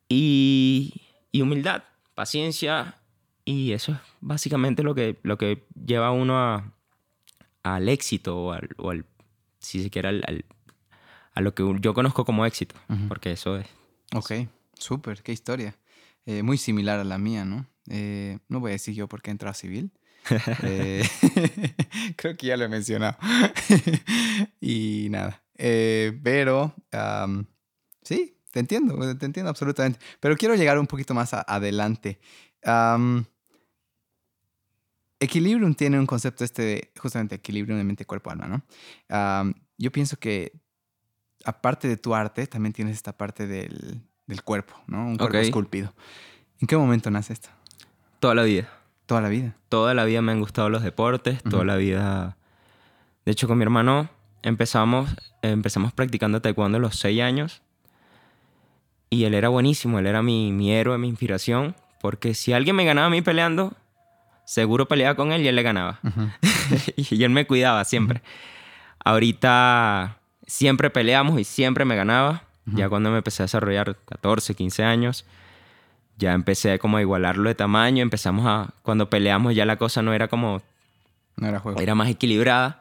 Y, 0.09 1.03
y 1.31 1.41
humildad, 1.41 1.83
paciencia, 2.15 2.95
y 3.43 3.73
eso 3.73 3.91
es 3.91 3.99
básicamente 4.21 4.81
lo 4.81 4.95
que, 4.95 5.19
lo 5.21 5.37
que 5.37 5.63
lleva 5.85 6.07
a 6.07 6.11
uno 6.11 6.35
a, 6.39 6.71
al 7.61 7.89
éxito 7.89 8.35
o 8.37 8.51
al, 8.53 8.69
o 8.77 8.89
al- 8.89 9.05
si 9.59 9.83
se 9.83 9.91
quiere, 9.91 10.07
al- 10.09 10.23
al- 10.27 10.45
a 11.35 11.41
lo 11.41 11.53
que 11.53 11.63
yo 11.81 11.93
conozco 11.93 12.25
como 12.25 12.45
éxito, 12.45 12.75
porque 13.09 13.33
eso 13.33 13.57
es... 13.57 13.67
Ok, 14.13 14.31
súper, 14.73 15.21
qué 15.21 15.33
historia. 15.33 15.75
Eh, 16.25 16.41
muy 16.41 16.57
similar 16.57 16.99
a 16.99 17.03
la 17.03 17.17
mía, 17.17 17.43
¿no? 17.43 17.67
Eh, 17.89 18.39
no 18.47 18.61
voy 18.61 18.71
a 18.71 18.73
decir 18.73 18.95
yo 18.95 19.07
por 19.07 19.21
qué 19.21 19.31
entré 19.31 19.49
a 19.49 19.53
civil. 19.53 19.91
Eh, 20.63 21.03
creo 22.15 22.35
que 22.35 22.47
ya 22.47 22.57
lo 22.57 22.65
he 22.65 22.69
mencionado. 22.69 23.15
y 24.59 25.07
nada. 25.11 25.43
Pero, 25.55 26.73
sí, 28.01 28.35
te 28.51 28.59
entiendo, 28.59 29.17
te 29.17 29.25
entiendo 29.25 29.49
absolutamente. 29.49 29.99
Pero 30.19 30.35
quiero 30.35 30.55
llegar 30.55 30.79
un 30.79 30.87
poquito 30.87 31.13
más 31.13 31.33
adelante. 31.33 32.19
Am, 32.63 33.25
Equilibrium 35.19 35.75
tiene 35.75 35.99
un 35.99 36.07
concepto 36.07 36.43
este 36.43 36.61
de 36.63 36.91
justamente 36.97 37.35
equilibrio 37.35 37.77
de 37.77 37.83
mente, 37.83 38.05
cuerpo, 38.05 38.31
alma, 38.31 38.47
¿no? 38.47 39.53
Yo 39.77 39.91
pienso 39.91 40.17
que 40.17 40.53
aparte 41.45 41.87
de 41.87 41.97
tu 41.97 42.15
arte, 42.15 42.47
también 42.47 42.73
tienes 42.73 42.95
esta 42.95 43.13
parte 43.13 43.47
del, 43.47 44.01
del 44.27 44.43
cuerpo, 44.43 44.75
¿no? 44.87 45.05
Un 45.05 45.17
cuerpo 45.17 45.37
esculpido. 45.37 45.93
¿En 46.59 46.67
qué 46.67 46.77
momento 46.77 47.11
nace 47.11 47.33
esto? 47.33 47.49
Toda 48.19 48.35
la 48.35 48.43
vida. 48.43 48.69
Toda 49.05 49.21
la 49.21 49.29
vida. 49.29 49.55
toda 49.69 49.93
la 49.93 50.03
vida 50.03 50.23
me 50.23 50.31
han 50.31 50.39
gustado 50.39 50.69
los 50.69 50.81
deportes, 50.81 51.43
toda 51.43 51.63
la 51.63 51.75
vida... 51.75 52.37
De 53.23 53.31
hecho, 53.31 53.47
con 53.47 53.57
mi 53.57 53.63
hermano 53.63 54.09
empezamos, 54.41 55.15
empezamos 55.43 55.93
practicando 55.93 56.41
taekwondo 56.41 56.77
a 56.77 56.81
los 56.81 56.95
seis 56.95 57.21
años 57.21 57.61
y 59.09 59.25
él 59.25 59.33
era 59.33 59.49
buenísimo, 59.49 59.99
él 59.99 60.07
era 60.07 60.21
mi, 60.21 60.51
mi 60.51 60.71
héroe, 60.71 60.97
mi 60.97 61.07
inspiración, 61.07 61.75
porque 62.01 62.33
si 62.33 62.53
alguien 62.53 62.75
me 62.75 62.85
ganaba 62.85 63.07
a 63.07 63.09
mí 63.09 63.21
peleando, 63.21 63.73
seguro 64.45 64.87
peleaba 64.87 65.15
con 65.15 65.31
él 65.31 65.41
y 65.41 65.47
él 65.47 65.55
le 65.55 65.63
ganaba. 65.63 65.99
y 66.95 67.23
él 67.23 67.29
me 67.29 67.45
cuidaba 67.45 67.83
siempre. 67.85 68.21
Ahorita 69.03 70.17
siempre 70.47 70.89
peleamos 70.89 71.39
y 71.39 71.43
siempre 71.43 71.85
me 71.85 71.95
ganaba. 71.95 72.43
Ya 72.67 72.89
cuando 72.89 73.11
me 73.11 73.17
empecé 73.17 73.43
a 73.43 73.45
desarrollar 73.45 73.95
14, 74.05 74.55
15 74.55 74.83
años, 74.83 75.23
ya 76.17 76.33
empecé 76.33 76.79
como 76.79 76.97
a 76.97 77.01
igualarlo 77.01 77.47
de 77.47 77.53
tamaño. 77.53 78.01
Empezamos 78.01 78.47
a... 78.47 78.73
Cuando 78.81 79.07
peleamos 79.09 79.53
ya 79.53 79.65
la 79.65 79.77
cosa 79.77 80.01
no 80.01 80.13
era 80.13 80.27
como... 80.27 80.63
No 81.35 81.47
era 81.47 81.59
juego. 81.59 81.79
Era 81.79 81.93
más 81.93 82.09
equilibrada. 82.09 82.79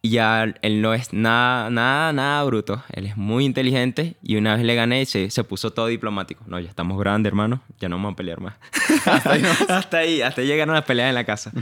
Y 0.00 0.10
ya 0.10 0.44
él 0.62 0.80
no 0.80 0.94
es 0.94 1.12
nada, 1.12 1.68
nada, 1.68 2.14
nada 2.14 2.42
bruto. 2.44 2.82
Él 2.90 3.04
es 3.04 3.18
muy 3.18 3.44
inteligente. 3.44 4.16
Y 4.22 4.36
una 4.36 4.56
vez 4.56 4.64
le 4.64 4.74
gané 4.74 5.02
y 5.02 5.06
se, 5.06 5.30
se 5.30 5.44
puso 5.44 5.72
todo 5.72 5.88
diplomático. 5.88 6.42
No, 6.46 6.58
ya 6.58 6.70
estamos 6.70 6.98
grandes, 6.98 7.30
hermano. 7.30 7.60
Ya 7.78 7.90
no 7.90 7.96
vamos 7.96 8.14
a 8.14 8.16
pelear 8.16 8.40
más. 8.40 8.54
hasta 9.04 9.32
ahí, 9.32 9.42
hasta 9.68 9.98
ahí. 9.98 10.22
Hasta 10.22 10.40
ahí 10.40 10.46
llegaron 10.46 10.74
las 10.74 10.84
peleas 10.84 11.10
en 11.10 11.16
la 11.16 11.24
casa. 11.24 11.52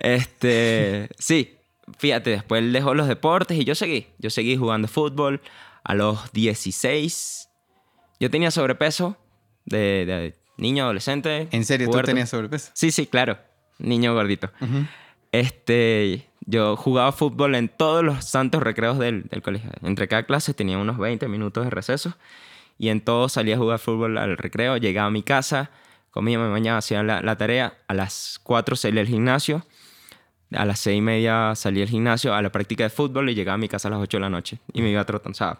Este... 0.00 1.10
Sí. 1.16 1.55
Fíjate, 1.98 2.30
después 2.30 2.62
él 2.62 2.72
dejó 2.72 2.94
los 2.94 3.08
deportes 3.08 3.58
y 3.58 3.64
yo 3.64 3.74
seguí. 3.74 4.08
Yo 4.18 4.30
seguí 4.30 4.56
jugando 4.56 4.88
fútbol. 4.88 5.40
A 5.84 5.94
los 5.94 6.32
16... 6.32 7.48
Yo 8.18 8.30
tenía 8.30 8.50
sobrepeso 8.50 9.18
de, 9.66 10.06
de 10.06 10.34
niño, 10.56 10.84
adolescente. 10.84 11.48
¿En 11.50 11.66
serio? 11.66 11.90
¿Tú 11.90 12.00
tenías 12.00 12.30
sobrepeso? 12.30 12.70
Sí, 12.72 12.90
sí, 12.90 13.06
claro. 13.06 13.38
Niño 13.78 14.14
gordito. 14.14 14.50
Este, 15.32 16.26
yo 16.40 16.76
jugaba 16.76 17.12
fútbol 17.12 17.54
en 17.54 17.68
todos 17.68 18.02
los 18.02 18.24
santos 18.24 18.62
recreos 18.62 18.98
del, 18.98 19.24
del 19.24 19.42
colegio. 19.42 19.70
Entre 19.82 20.08
cada 20.08 20.22
clase 20.22 20.54
tenía 20.54 20.78
unos 20.78 20.96
20 20.96 21.28
minutos 21.28 21.64
de 21.64 21.70
receso 21.70 22.16
y 22.78 22.88
en 22.88 23.02
todos 23.02 23.32
salía 23.32 23.56
a 23.56 23.58
jugar 23.58 23.78
fútbol 23.78 24.16
al 24.16 24.38
recreo. 24.38 24.78
Llegaba 24.78 25.08
a 25.08 25.10
mi 25.10 25.22
casa, 25.22 25.70
comía, 26.10 26.38
me 26.38 26.48
bañaba, 26.48 26.78
hacía 26.78 27.02
la, 27.02 27.20
la 27.20 27.36
tarea. 27.36 27.76
A 27.86 27.92
las 27.92 28.40
4 28.42 28.76
salía 28.76 29.02
al 29.02 29.08
gimnasio. 29.08 29.66
A 30.54 30.64
las 30.64 30.78
6 30.80 30.98
y 30.98 31.00
media 31.00 31.54
salía 31.56 31.82
al 31.82 31.88
gimnasio 31.88 32.32
a 32.34 32.40
la 32.40 32.50
práctica 32.50 32.84
de 32.84 32.90
fútbol 32.90 33.28
y 33.30 33.34
llegaba 33.34 33.54
a 33.54 33.58
mi 33.58 33.68
casa 33.68 33.88
a 33.88 33.90
las 33.90 34.00
8 34.00 34.16
de 34.18 34.20
la 34.20 34.30
noche 34.30 34.58
y 34.72 34.80
me 34.82 34.90
iba 34.90 35.04
trotando. 35.04 35.36
sea, 35.36 35.58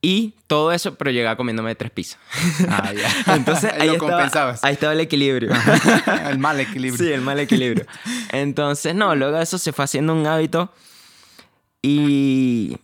Y 0.00 0.34
todo 0.46 0.70
eso, 0.72 0.94
pero 0.94 1.10
llegaba 1.10 1.36
comiéndome 1.36 1.74
tres 1.74 1.90
pizzas. 1.90 2.20
Ah, 2.68 2.92
ya. 2.92 3.10
Entonces 3.34 3.72
ahí 3.78 3.88
lo 3.88 3.94
estaba, 3.94 4.12
compensabas. 4.12 4.62
ahí 4.64 4.74
estaba 4.74 4.92
el 4.92 5.00
equilibrio. 5.00 5.50
el 6.28 6.38
mal 6.38 6.60
equilibrio. 6.60 7.04
Sí, 7.04 7.12
el 7.12 7.20
mal 7.20 7.40
equilibrio. 7.40 7.84
Entonces, 8.30 8.94
no, 8.94 9.14
luego 9.16 9.38
eso 9.38 9.58
se 9.58 9.72
fue 9.72 9.84
haciendo 9.84 10.14
un 10.14 10.26
hábito 10.26 10.72
y, 11.82 12.76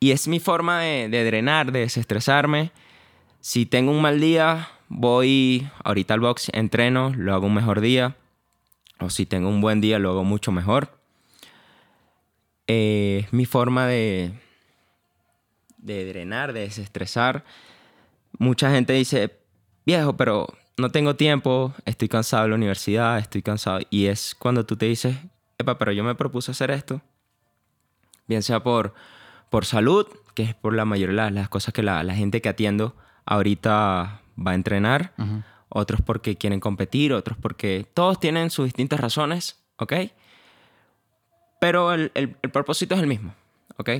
y 0.00 0.10
es 0.10 0.26
mi 0.26 0.40
forma 0.40 0.80
de, 0.80 1.08
de 1.08 1.24
drenar, 1.24 1.70
de 1.70 1.80
desestresarme. 1.80 2.72
Si 3.40 3.64
tengo 3.64 3.92
un 3.92 4.02
mal 4.02 4.20
día, 4.20 4.68
voy 4.88 5.68
ahorita 5.84 6.14
al 6.14 6.20
box, 6.20 6.50
entreno, 6.52 7.12
lo 7.16 7.32
hago 7.32 7.46
un 7.46 7.54
mejor 7.54 7.80
día. 7.80 8.16
O 9.00 9.10
si 9.10 9.26
tengo 9.26 9.48
un 9.48 9.60
buen 9.60 9.80
día, 9.80 9.98
lo 9.98 10.10
hago 10.10 10.24
mucho 10.24 10.52
mejor. 10.52 10.98
Eh, 12.66 13.22
es 13.24 13.32
mi 13.32 13.46
forma 13.46 13.86
de, 13.86 14.32
de 15.78 16.04
drenar, 16.06 16.52
de 16.52 16.60
desestresar. 16.60 17.44
Mucha 18.38 18.70
gente 18.70 18.92
dice, 18.92 19.38
viejo, 19.86 20.16
pero 20.16 20.46
no 20.76 20.90
tengo 20.90 21.16
tiempo, 21.16 21.74
estoy 21.84 22.08
cansado 22.08 22.44
de 22.44 22.50
la 22.50 22.54
universidad, 22.54 23.18
estoy 23.18 23.42
cansado. 23.42 23.80
Y 23.90 24.06
es 24.06 24.34
cuando 24.34 24.64
tú 24.64 24.76
te 24.76 24.86
dices, 24.86 25.16
epa, 25.58 25.78
pero 25.78 25.92
yo 25.92 26.04
me 26.04 26.14
propuse 26.14 26.50
hacer 26.52 26.70
esto. 26.70 27.00
Bien 28.26 28.42
sea 28.42 28.62
por, 28.62 28.94
por 29.50 29.64
salud, 29.64 30.06
que 30.34 30.42
es 30.44 30.54
por 30.54 30.74
la 30.74 30.84
mayoría 30.84 31.24
de 31.24 31.30
las, 31.30 31.48
cosas 31.48 31.74
que 31.74 31.82
la, 31.82 32.04
gente 32.14 32.40
que 32.40 32.48
atiendo 32.48 32.94
ahorita 33.24 34.20
va 34.38 34.50
a 34.50 34.54
entrenar. 34.54 35.14
Ujú. 35.18 35.42
Otros 35.70 36.00
porque 36.02 36.36
quieren 36.36 36.60
competir, 36.60 37.12
otros 37.12 37.36
porque 37.40 37.86
todos 37.94 38.18
tienen 38.20 38.50
sus 38.50 38.64
distintas 38.66 39.00
razones, 39.00 39.58
¿ok? 39.76 39.92
Pero 41.60 41.92
el, 41.92 42.10
el- 42.14 42.36
el 42.42 42.50
propósito 42.50 42.94
es 42.94 43.00
el 43.00 43.06
mismo, 43.06 43.34
¿ok? 43.76 43.90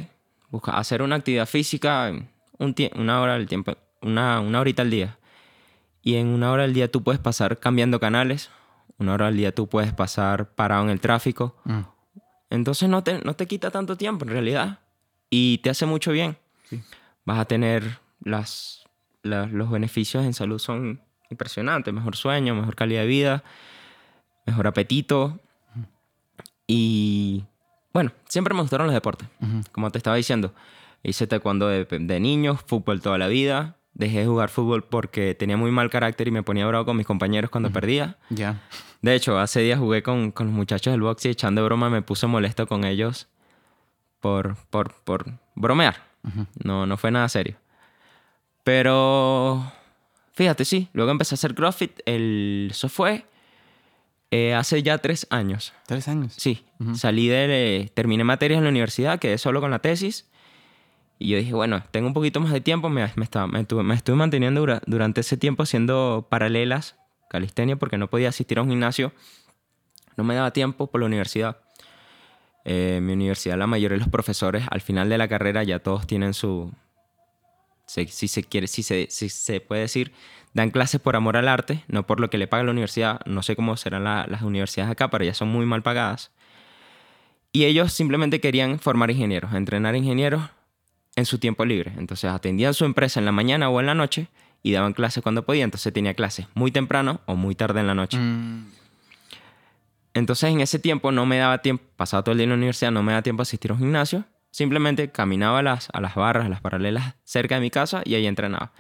Busca 0.50 0.72
hacer 0.78 1.02
una 1.02 1.16
actividad 1.16 1.46
física 1.46 2.10
un 2.58 2.74
una 2.96 3.20
hora 3.20 3.34
al 3.34 3.46
tiempo, 3.46 3.76
una, 4.02 4.40
una 4.40 4.60
horita 4.60 4.82
al 4.82 4.90
día. 4.90 5.18
Y 6.02 6.14
en 6.16 6.28
una 6.28 6.50
hora 6.52 6.64
al 6.64 6.72
día 6.74 6.90
tú 6.90 7.02
puedes 7.02 7.20
pasar 7.20 7.58
cambiando 7.58 8.00
canales, 8.00 8.50
una 8.98 9.14
hora 9.14 9.26
al 9.28 9.36
día 9.36 9.54
tú 9.54 9.68
puedes 9.68 9.92
pasar 9.92 10.54
parado 10.54 10.84
en 10.84 10.90
el 10.90 11.00
tráfico. 11.00 11.56
Mm. 11.64 11.80
Entonces 12.50 12.88
no 12.88 13.04
te, 13.04 13.20
no 13.20 13.34
te 13.34 13.46
quita 13.46 13.70
tanto 13.70 13.96
tiempo 13.96 14.24
en 14.24 14.30
realidad 14.30 14.78
y 15.28 15.58
te 15.58 15.70
hace 15.70 15.84
mucho 15.86 16.12
bien. 16.12 16.36
Sí. 16.64 16.82
Vas 17.24 17.38
a 17.40 17.44
tener 17.44 17.98
las, 18.20 18.84
la- 19.22 19.46
los 19.46 19.70
beneficios 19.70 20.24
en 20.24 20.32
salud 20.32 20.58
son 20.58 21.02
impresionantes. 21.30 21.92
Mejor 21.92 22.16
sueño, 22.16 22.54
mejor 22.54 22.74
calidad 22.74 23.02
de 23.02 23.06
vida, 23.06 23.44
mejor 24.46 24.66
apetito. 24.66 25.38
Y 26.66 27.44
bueno, 27.92 28.12
siempre 28.28 28.54
me 28.54 28.60
gustaron 28.60 28.86
los 28.86 28.94
deportes. 28.94 29.28
Ujú. 29.40 29.62
Como 29.72 29.90
te 29.90 29.98
estaba 29.98 30.16
diciendo, 30.16 30.54
hice 31.02 31.26
taekwondo 31.26 31.68
de, 31.68 31.84
de 31.84 32.20
niño, 32.20 32.56
fútbol 32.56 33.00
toda 33.00 33.18
la 33.18 33.28
vida. 33.28 33.76
Dejé 33.94 34.20
de 34.20 34.26
jugar 34.26 34.48
fútbol 34.48 34.84
porque 34.84 35.34
tenía 35.34 35.56
muy 35.56 35.72
mal 35.72 35.90
carácter 35.90 36.28
y 36.28 36.30
me 36.30 36.42
ponía 36.42 36.66
bravo 36.66 36.84
con 36.84 36.96
mis 36.96 37.06
compañeros 37.06 37.50
cuando 37.50 37.72
perdía. 37.72 38.16
Ya. 38.30 38.60
De 39.02 39.14
hecho, 39.14 39.38
hace 39.38 39.60
días 39.60 39.78
jugué 39.78 40.02
con, 40.02 40.30
con 40.30 40.46
los 40.46 40.54
muchachos 40.54 40.92
del 40.92 41.00
box 41.00 41.26
y 41.26 41.30
echando 41.30 41.64
broma 41.64 41.90
me 41.90 42.02
puse 42.02 42.26
molesto 42.26 42.66
con 42.68 42.84
ellos 42.84 43.28
por, 44.20 44.56
por, 44.70 44.94
por 45.02 45.32
bromear. 45.54 46.06
No, 46.62 46.86
no 46.86 46.96
fue 46.96 47.10
nada 47.10 47.28
serio. 47.28 47.56
Pero 48.62 49.72
fíjate, 50.38 50.64
sí. 50.64 50.88
Luego 50.92 51.10
empecé 51.10 51.34
a 51.34 51.36
hacer 51.36 51.54
CrossFit. 51.54 52.00
El, 52.06 52.68
eso 52.70 52.88
fue 52.88 53.26
eh, 54.30 54.54
hace 54.54 54.82
ya 54.82 54.96
tres 54.98 55.26
años. 55.30 55.72
Tres 55.86 56.08
años. 56.08 56.32
Sí. 56.36 56.64
Salí 56.94 57.26
de... 57.28 57.90
Terminé 57.92 58.22
materias 58.24 58.58
en 58.58 58.64
la 58.64 58.70
universidad, 58.70 59.18
quedé 59.18 59.36
solo 59.36 59.60
con 59.60 59.70
la 59.72 59.80
tesis. 59.80 60.26
Y 61.18 61.30
yo 61.30 61.38
dije, 61.38 61.52
bueno, 61.52 61.82
tengo 61.90 62.06
un 62.06 62.14
poquito 62.14 62.38
más 62.40 62.52
de 62.52 62.60
tiempo. 62.60 62.88
Me, 62.88 63.10
me, 63.16 63.24
estaba, 63.24 63.48
me, 63.48 63.66
tuve- 63.66 63.82
me 63.82 63.94
estuve 63.94 64.14
manteniendo 64.16 64.60
dura- 64.60 64.80
durante 64.86 65.20
ese 65.22 65.36
tiempo 65.36 65.64
haciendo 65.64 66.28
paralelas 66.30 66.94
calistenia 67.28 67.76
porque 67.76 67.98
no 67.98 68.08
podía 68.08 68.28
asistir 68.28 68.58
a 68.58 68.62
un 68.62 68.68
gimnasio. 68.70 69.12
No 70.16 70.22
me 70.24 70.34
daba 70.36 70.52
tiempo 70.52 70.86
por 70.86 71.00
la 71.00 71.06
universidad. 71.06 71.58
Eh, 72.64 73.00
mi 73.02 73.12
universidad, 73.14 73.58
la 73.58 73.66
mayoría 73.66 73.96
de 73.96 74.00
los 74.00 74.08
profesores, 74.08 74.64
al 74.70 74.80
final 74.80 75.08
de 75.08 75.18
la 75.18 75.26
carrera 75.26 75.62
ya 75.64 75.80
todos 75.80 76.06
tienen 76.06 76.32
su... 76.34 76.72
Si, 77.88 78.28
se 78.28 78.44
quiere, 78.44 78.66
si 78.66 78.82
se, 78.82 79.08
si 79.10 79.28
se 79.30 79.60
puede 79.60 79.80
decir, 79.82 80.12
dan 80.52 80.70
clases 80.70 81.00
por 81.00 81.16
amor 81.16 81.36
al 81.36 81.48
arte, 81.48 81.84
no 81.88 82.06
por 82.06 82.20
lo 82.20 82.28
que 82.28 82.36
le 82.38 82.46
paga 82.46 82.62
la 82.62 82.70
universidad. 82.70 83.20
No 83.24 83.42
sé 83.42 83.56
cómo 83.56 83.76
serán 83.76 84.04
las 84.04 84.42
universidades 84.42 84.92
acá, 84.92 85.08
pero 85.10 85.24
ya 85.24 85.34
son 85.34 85.48
muy 85.48 85.64
mal 85.64 85.82
pagadas. 85.82 86.30
Y 87.50 87.64
ellos 87.64 87.92
simplemente 87.92 88.40
querían 88.40 88.78
formar 88.78 89.10
ingenieros, 89.10 89.54
entrenar 89.54 89.96
ingenieros 89.96 90.42
en 91.16 91.24
su 91.24 91.38
tiempo 91.38 91.64
libre. 91.64 91.92
Entonces 91.96 92.30
atendían 92.30 92.74
su 92.74 92.84
empresa 92.84 93.20
en 93.20 93.24
la 93.24 93.32
mañana 93.32 93.70
o 93.70 93.80
en 93.80 93.86
la 93.86 93.94
noche 93.94 94.28
y 94.62 94.72
daban 94.72 94.92
clases 94.92 95.22
cuando 95.22 95.44
podían. 95.44 95.64
Entonces 95.64 95.92
tenía 95.92 96.14
clases 96.14 96.46
muy 96.54 96.70
temprano 96.70 97.20
o 97.26 97.36
muy 97.36 97.54
tarde 97.54 97.80
en 97.80 97.86
la 97.86 97.94
noche. 97.94 98.18
Mm, 98.18 98.66
Entonces 100.14 100.50
en 100.50 100.60
ese 100.60 100.78
tiempo 100.78 101.10
no 101.10 101.24
me 101.24 101.38
daba 101.38 101.58
tiempo, 101.58 101.84
pasaba 101.96 102.22
todo 102.22 102.32
el 102.32 102.38
día 102.38 102.44
en 102.44 102.50
la 102.50 102.56
universidad, 102.56 102.90
no 102.90 103.02
me 103.02 103.12
daba 103.12 103.22
tiempo 103.22 103.40
a 103.40 103.44
asistir 103.44 103.70
a 103.70 103.74
un 103.74 103.80
gimnasio. 103.80 104.24
Simplemente 104.50 105.10
caminaba 105.10 105.58
a 105.60 105.62
las, 105.62 105.88
a 105.92 106.00
las 106.00 106.14
barras, 106.14 106.46
a 106.46 106.48
las 106.48 106.60
paralelas 106.60 107.16
cerca 107.24 107.56
de 107.56 107.60
mi 107.60 107.70
casa 107.70 108.02
y 108.04 108.14
ahí 108.14 108.26
entrenaba. 108.26 108.72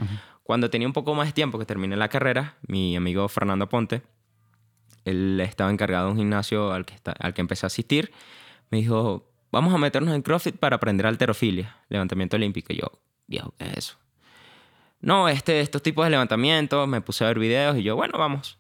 Cuando 0.42 0.70
tenía 0.70 0.88
un 0.88 0.94
poco 0.94 1.14
más 1.14 1.26
de 1.28 1.32
tiempo 1.32 1.58
que 1.58 1.66
terminé 1.66 1.96
la 1.96 2.08
carrera, 2.08 2.56
mi 2.66 2.96
amigo 2.96 3.28
Fernando 3.28 3.68
Ponte, 3.68 4.02
él 5.04 5.40
estaba 5.40 5.70
encargado 5.70 6.06
de 6.06 6.12
un 6.12 6.18
gimnasio 6.18 6.72
al 6.72 6.84
que, 6.84 6.94
está- 6.94 7.12
al 7.12 7.34
que 7.34 7.40
empecé 7.40 7.66
a 7.66 7.68
asistir, 7.68 8.12
me 8.70 8.78
dijo, 8.78 9.30
vamos 9.50 9.72
a 9.74 9.78
meternos 9.78 10.14
en 10.14 10.22
CrossFit 10.22 10.56
para 10.56 10.76
aprender 10.76 11.06
alterofilia, 11.06 11.76
levantamiento 11.88 12.36
olímpico. 12.36 12.72
Y 12.72 12.78
yo, 12.80 12.90
viejo, 13.26 13.54
¿qué 13.58 13.66
es 13.66 13.76
eso? 13.78 13.98
No, 15.00 15.28
este, 15.28 15.60
estos 15.60 15.82
tipos 15.82 16.04
de 16.04 16.10
levantamientos, 16.10 16.88
me 16.88 17.00
puse 17.00 17.24
a 17.24 17.28
ver 17.28 17.38
videos 17.38 17.76
y 17.78 17.82
yo, 17.82 17.94
bueno, 17.96 18.18
vamos. 18.18 18.58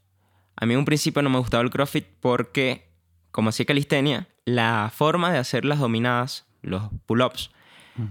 A 0.56 0.66
mí 0.66 0.72
en 0.74 0.80
un 0.80 0.84
principio 0.84 1.22
no 1.22 1.30
me 1.30 1.38
gustaba 1.38 1.62
el 1.62 1.70
CrossFit 1.70 2.06
porque, 2.20 2.90
como 3.30 3.48
hacía 3.50 3.66
calistenia, 3.66 4.28
la 4.44 4.90
forma 4.94 5.32
de 5.32 5.38
hacer 5.38 5.64
las 5.64 5.78
dominadas, 5.80 6.46
los 6.68 6.82
pull-ups, 7.06 7.50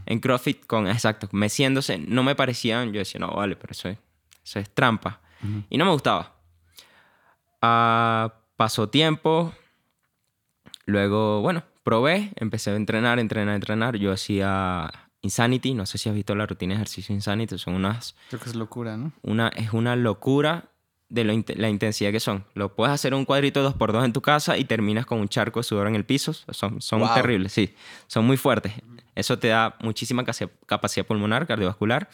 en 0.05 0.19
CrossFit 0.19 0.65
con, 0.65 0.87
exacto, 0.87 1.29
meciéndose, 1.31 1.97
no 1.97 2.21
me 2.23 2.35
parecían, 2.35 2.91
yo 2.91 2.99
decía, 2.99 3.19
no, 3.19 3.31
vale, 3.31 3.55
pero 3.55 3.71
eso 3.71 3.87
es, 3.89 3.97
eso 4.43 4.59
es 4.59 4.69
trampa. 4.69 5.21
Y 5.69 5.77
no 5.77 5.85
me 5.85 5.91
gustaba. 5.91 6.33
Ah, 7.61 8.33
pasó 8.57 8.89
tiempo, 8.89 9.53
luego, 10.85 11.41
bueno, 11.41 11.63
probé, 11.83 12.33
empecé 12.35 12.71
a 12.71 12.75
entrenar, 12.75 13.19
entrenar, 13.19 13.55
entrenar. 13.55 13.95
Yo 13.97 14.11
hacía 14.11 14.91
Insanity, 15.21 15.73
no 15.73 15.85
sé 15.85 15.97
si 15.97 16.09
has 16.09 16.15
visto 16.15 16.35
la 16.35 16.45
rutina 16.45 16.73
de 16.73 16.75
ejercicio 16.75 17.15
Insanity, 17.15 17.57
son 17.57 17.75
unas 17.75 18.15
creo 18.29 18.41
que 18.41 18.49
es 18.49 18.55
locura, 18.55 18.97
¿no? 18.97 19.13
una, 19.21 19.49
es 19.49 19.73
una 19.73 19.95
locura 19.95 20.65
de 21.09 21.23
lo 21.23 21.33
la 21.55 21.69
intensidad 21.69 22.11
que 22.11 22.19
son. 22.19 22.43
Lo 22.53 22.75
puedes 22.75 22.93
hacer 22.93 23.13
un 23.13 23.23
cuadrito 23.25 23.63
2x2 23.67 24.05
en 24.05 24.13
tu 24.13 24.21
casa 24.21 24.57
y 24.57 24.65
terminas 24.65 25.05
con 25.05 25.19
un 25.19 25.29
charco 25.29 25.59
de 25.59 25.63
sudor 25.63 25.87
en 25.87 25.95
el 25.95 26.03
piso. 26.05 26.33
Son, 26.33 26.81
son 26.81 26.99
Wow. 26.99 27.13
terribles, 27.13 27.53
sí. 27.53 27.73
Son 28.07 28.25
muy 28.25 28.35
fuertes. 28.37 28.73
Eso 29.15 29.39
te 29.39 29.47
da 29.47 29.75
muchísima 29.81 30.23
capacidad 30.65 31.05
pulmonar, 31.05 31.47
cardiovascular. 31.47 32.09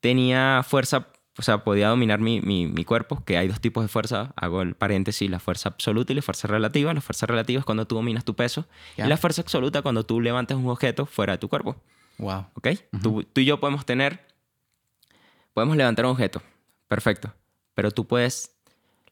Tenía 0.00 0.62
fuerza, 0.66 1.06
o 1.38 1.42
sea, 1.42 1.62
podía 1.64 1.88
dominar 1.88 2.20
mi, 2.20 2.40
mi, 2.40 2.66
mi 2.66 2.84
cuerpo, 2.84 3.22
que 3.24 3.36
hay 3.36 3.48
dos 3.48 3.60
tipos 3.60 3.84
de 3.84 3.88
fuerza. 3.88 4.32
Hago 4.36 4.62
el 4.62 4.74
paréntesis, 4.74 5.30
la 5.30 5.38
fuerza 5.40 5.68
absoluta 5.68 6.12
y 6.12 6.16
la 6.16 6.22
fuerza 6.22 6.48
relativa. 6.48 6.92
La 6.94 7.00
fuerza 7.00 7.26
relativa 7.26 7.60
es 7.60 7.64
cuando 7.64 7.86
tú 7.86 7.94
dominas 7.96 8.24
tu 8.24 8.34
peso. 8.34 8.66
Y 8.96 9.02
la 9.02 9.16
fuerza 9.16 9.42
absoluta 9.42 9.82
cuando 9.82 10.04
tú 10.04 10.20
levantas 10.20 10.56
un 10.58 10.68
objeto 10.68 11.06
fuera 11.06 11.34
de 11.34 11.38
tu 11.38 11.48
cuerpo. 11.48 11.76
Wow. 12.18 12.46
¿Ok? 12.54 12.68
tú, 13.02 13.22
tú 13.24 13.40
y 13.40 13.44
yo 13.46 13.60
podemos 13.60 13.86
tener, 13.86 14.26
podemos 15.54 15.76
levantar 15.76 16.04
un 16.04 16.10
objeto, 16.12 16.42
perfecto, 16.86 17.32
pero 17.74 17.90
tú 17.90 18.06
puedes 18.06 18.56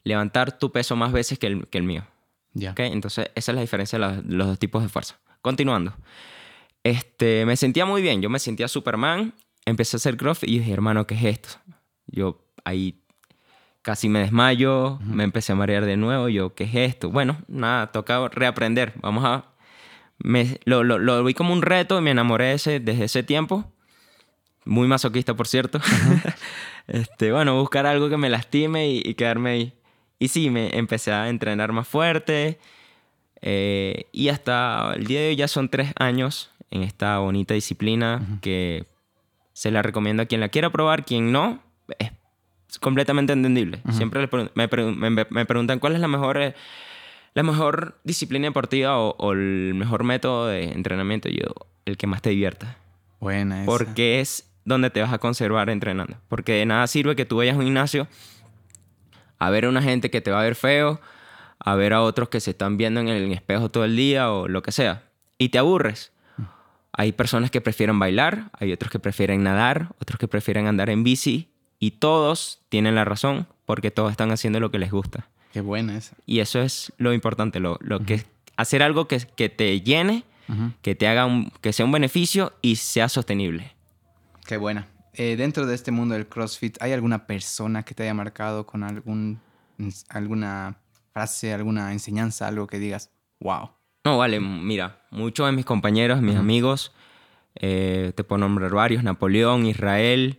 levantar 0.05 0.59
tu 0.59 0.73
peso 0.73 0.97
más 0.97 1.13
veces 1.13 1.39
que 1.39 1.47
el, 1.47 1.67
que 1.69 1.79
el 1.79 1.85
mío. 1.85 2.07
Ya. 2.55 2.73
¿Ok? 2.73 2.81
Entonces, 2.81 3.31
esa 3.35 3.53
es 3.53 3.55
la 3.55 3.61
diferencia 3.61 3.99
de 3.99 4.23
los 4.23 4.47
dos 4.49 4.59
tipos 4.59 4.83
de 4.83 4.89
fuerza. 4.89 5.19
Continuando. 5.43 5.95
Este, 6.83 7.45
me 7.45 7.57
sentía 7.57 7.85
muy 7.85 8.03
bien, 8.03 8.23
yo 8.23 8.31
me 8.31 8.39
sentía 8.39 8.69
Superman, 8.69 9.35
empecé 9.65 9.97
a 9.97 9.99
hacer 9.99 10.17
CrossFit 10.17 10.49
y 10.49 10.59
dije, 10.61 10.73
hermano, 10.73 11.07
¿qué 11.07 11.15
es 11.15 11.25
esto? 11.25 11.49
Yo 12.07 12.47
ahí 12.65 13.03
casi 13.83 14.09
me 14.09 14.21
desmayo, 14.21 14.99
me 15.03 15.25
empecé 15.25 15.53
a 15.53 15.55
marear 15.55 15.85
de 15.85 15.97
nuevo, 15.97 16.29
yo, 16.29 16.55
¿qué 16.55 16.65
es 16.65 16.75
esto? 16.75 17.11
Bueno, 17.11 17.39
nada, 17.49 17.93
toca 17.93 18.29
reaprender, 18.29 18.95
vamos 19.01 19.25
a... 19.25 19.45
Me, 20.19 20.59
lo, 20.65 20.83
lo, 20.83 20.99
lo 20.99 21.23
vi 21.23 21.33
como 21.33 21.53
un 21.53 21.63
reto 21.63 21.97
y 21.99 22.03
me 22.03 22.11
enamoré 22.11 22.47
de 22.47 22.55
ese, 22.55 22.81
desde 22.81 23.05
ese 23.05 23.23
tiempo. 23.23 23.73
Muy 24.65 24.89
masoquista, 24.89 25.35
por 25.35 25.47
cierto. 25.47 25.81
este, 26.89 27.31
bueno, 27.33 27.59
buscar 27.61 27.87
algo 27.87 28.09
que 28.09 28.17
me 28.17 28.29
lastime 28.31 28.89
y, 28.89 29.03
y 29.05 29.15
quedarme 29.15 29.51
ahí. 29.51 29.73
Y 30.19 30.29
sí, 30.29 30.51
me 30.51 30.77
empecé 30.77 31.13
a 31.13 31.29
entrenar 31.29 31.73
más 31.73 31.87
fuerte. 31.87 32.59
eh, 33.41 34.07
y 34.13 34.29
hasta 34.31 34.93
el 34.97 35.07
día 35.07 35.21
de 35.21 35.29
hoy 35.29 35.37
ya 35.37 35.47
son 35.49 35.69
tres 35.69 35.93
años 35.99 36.51
en 36.71 36.83
esta 36.83 37.19
bonita 37.19 37.55
disciplina 37.55 38.21
que 38.43 38.85
se 39.53 39.71
la 39.71 39.83
recomiendo 39.83 40.23
a 40.23 40.27
quien 40.27 40.41
la 40.41 40.49
quiera 40.49 40.71
probar, 40.71 41.05
quien 41.05 41.31
no, 41.33 41.61
es 41.99 42.79
completamente 42.81 43.33
entendible. 43.33 43.81
Siempre 43.93 44.29
pregun- 44.29 44.51
me, 44.55 44.69
pregun- 44.69 44.97
me- 44.97 45.27
me 45.31 45.47
preguntan 45.47 45.79
cuál 45.79 45.95
es 45.95 46.01
la 46.01 46.09
mejor, 46.09 46.37
eh, 46.41 46.55
la 47.35 47.43
mejor 47.43 47.99
disciplina 48.05 48.47
deportiva 48.49 48.99
o, 48.99 49.15
o 49.19 49.33
el 49.33 49.73
mejor 49.75 50.05
método 50.05 50.49
de 50.49 50.65
entrenamiento. 50.73 51.29
Yo, 51.29 51.47
el 51.87 51.97
que 51.97 52.07
más 52.07 52.23
te 52.23 52.31
divierta. 52.31 52.77
Buena 53.21 53.63
esa. 53.63 53.67
Porque 53.67 54.21
es 54.21 54.48
donde 54.69 54.91
te 54.91 55.01
vas 55.01 55.13
a 55.13 55.19
conservar 55.19 55.71
entrenando. 55.71 56.17
Porque 56.29 56.53
de 56.53 56.67
nada 56.67 56.87
sirve 56.87 57.17
que 57.17 57.25
tú 57.25 57.39
vayas 57.39 57.57
a 57.57 57.59
un 57.59 57.65
gimnasio 57.65 58.07
a 59.39 59.51
ver 59.51 59.65
a 59.65 59.69
una 59.69 59.83
gente 59.83 60.11
que 60.11 60.21
te 60.21 60.31
va 60.31 60.41
a 60.41 60.45
ver 60.45 60.55
feo, 60.55 61.01
a 61.59 61.75
ver 61.75 61.93
a 61.93 62.03
otros 62.03 62.29
que 62.29 62.41
se 62.41 62.51
están 62.51 62.77
viendo 62.77 63.01
en 63.01 63.09
el 63.09 63.31
espejo 63.33 63.71
todo 63.71 63.85
el 63.85 63.97
día 63.97 64.31
o 64.31 64.49
lo 64.49 64.63
que 64.63 64.73
sea. 64.73 65.03
Y 65.39 65.49
te 65.49 65.59
aburres. 65.59 66.13
Hay 66.93 67.13
personas 67.13 67.51
que 67.51 67.61
prefieren 67.61 67.99
bailar, 67.99 68.51
hay 68.53 68.73
otros 68.73 68.91
que 68.91 68.99
prefieren 68.99 69.43
nadar, 69.43 69.89
otros 70.01 70.19
que 70.19 70.27
prefieren 70.27 70.67
andar 70.67 70.91
en 70.91 71.05
bici. 71.05 71.49
Y 71.79 71.93
todos 71.93 72.61
tienen 72.69 72.97
la 72.97 73.05
razón 73.05 73.47
porque 73.65 73.93
todos 73.93 74.11
están 74.11 74.33
haciendo 74.33 74.59
lo 74.59 74.71
que 74.73 74.79
les 74.79 74.91
gusta. 74.91 75.29
Qué 75.53 75.61
buena 75.61 75.97
esa. 75.97 76.17
Y 76.27 76.41
eso 76.41 76.61
es 76.61 76.93
lo 76.99 77.13
importante, 77.13 77.61
lo, 77.61 77.79
lo 77.81 78.01
que 78.01 78.25
hacer 78.57 78.83
algo 78.83 79.07
que, 79.07 79.21
que 79.37 79.49
te 79.49 79.81
llene, 79.81 80.25
que 80.83 80.95
te 80.95 81.07
haga 81.07 81.27
un, 81.27 81.53
que 81.61 81.73
sea 81.73 81.87
un 81.87 81.93
beneficio 81.93 82.53
y 82.63 82.77
sea 82.77 83.09
sostenible. 83.09 83.73
Qué 84.49 84.57
buena. 84.57 84.89
Eh, 85.13 85.37
dentro 85.37 85.67
de 85.67 85.75
este 85.75 85.91
mundo 85.91 86.15
del 86.15 86.27
CrossFit, 86.27 86.79
¿hay 86.81 86.93
alguna 86.93 87.27
persona 87.27 87.83
que 87.83 87.95
te 87.95 88.05
haya 88.05 88.15
marcado 88.15 88.65
con 88.65 88.83
algún, 88.83 89.43
alguna 90.09 90.79
frase, 91.13 91.53
alguna 91.53 91.93
enseñanza, 91.93 92.49
algo 92.49 92.67
que 92.67 92.79
digas, 92.79 93.11
wow? 93.41 93.73
No, 94.07 94.17
vale, 94.17 94.41
mira, 94.41 95.03
muchos 95.11 95.45
de 95.45 95.53
mis 95.53 95.67
compañeros, 95.67 96.23
mis 96.23 96.35
amigos, 96.35 96.95
eh, 97.57 98.15
te 98.17 98.25
puedo 98.25 98.39
nombrar 98.39 98.73
varios, 98.73 99.05
Napoleón, 99.05 99.67
Israel, 99.67 100.39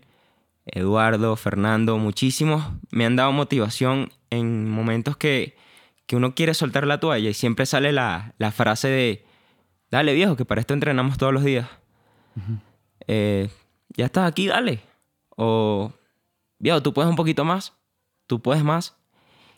Eduardo, 0.66 1.36
Fernando, 1.36 2.00
muchísimos, 2.00 2.66
me 2.90 3.06
han 3.06 3.16
dado 3.16 3.32
motivación 3.32 4.12
en 4.32 4.68
momentos 4.68 5.18
que, 5.18 5.56
que 6.08 6.16
uno 6.16 6.34
quiere 6.34 6.56
soltar 6.56 6.88
la 6.88 7.00
toalla 7.00 7.30
y 7.30 7.36
siempre 7.36 7.68
sale 7.68 7.92
la, 7.92 8.34
la 8.40 8.52
frase 8.52 8.88
de, 8.88 9.24
dale 9.92 10.16
viejo, 10.16 10.36
que 10.36 10.46
para 10.46 10.62
esto 10.62 10.74
entrenamos 10.74 11.20
todos 11.20 11.32
los 11.32 11.44
días. 11.44 11.70
Eh, 13.06 13.50
ya 13.96 14.06
estás 14.06 14.28
aquí, 14.30 14.48
dale. 14.48 14.82
O, 15.36 15.92
viejo, 16.60 16.82
tú 16.82 16.94
puedes 16.94 17.10
un 17.10 17.16
poquito 17.16 17.46
más, 17.46 17.74
tú 18.28 18.42
puedes 18.42 18.64
más. 18.64 18.96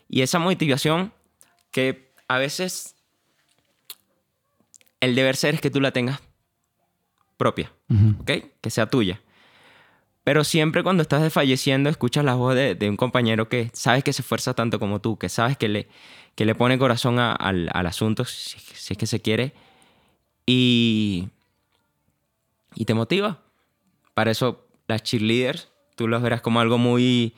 Y 0.08 0.22
esa 0.22 0.38
motivación 0.38 1.12
que 1.70 2.12
a 2.28 2.38
veces 2.38 2.94
el 5.00 5.14
deber 5.14 5.36
ser 5.36 5.54
es 5.54 5.60
que 5.60 5.70
tú 5.70 5.80
la 5.80 5.90
tengas 5.92 6.20
propia, 7.36 7.72
¿ok? 8.20 8.30
Que 8.60 8.70
sea 8.70 8.86
tuya. 8.86 9.20
Pero 10.24 10.44
siempre 10.44 10.84
cuando 10.84 11.02
estás 11.02 11.22
desfalleciendo 11.22 11.90
escuchas 11.90 12.24
la 12.24 12.34
voz 12.34 12.54
de, 12.54 12.76
de 12.76 12.88
un 12.88 12.96
compañero 12.96 13.48
que 13.48 13.70
sabes 13.72 14.04
que 14.04 14.12
se 14.12 14.22
esfuerza 14.22 14.54
tanto 14.54 14.78
como 14.78 15.00
tú, 15.00 15.18
que 15.18 15.28
sabes 15.28 15.56
que 15.56 15.68
le, 15.68 15.88
que 16.36 16.44
le 16.44 16.54
pone 16.54 16.78
corazón 16.78 17.18
a- 17.18 17.32
al, 17.32 17.68
al 17.72 17.86
asunto, 17.86 18.24
si, 18.24 18.60
si 18.60 18.92
es 18.94 18.98
que 18.98 19.06
se 19.08 19.20
quiere, 19.20 19.52
y, 20.46 21.28
y 22.76 22.84
te 22.84 22.94
motiva. 22.94 23.41
Para 24.22 24.30
eso 24.30 24.68
las 24.86 25.02
cheerleaders, 25.02 25.66
tú 25.96 26.06
las 26.06 26.22
verás 26.22 26.40
como 26.40 26.60
algo 26.60 26.78
muy, 26.78 27.34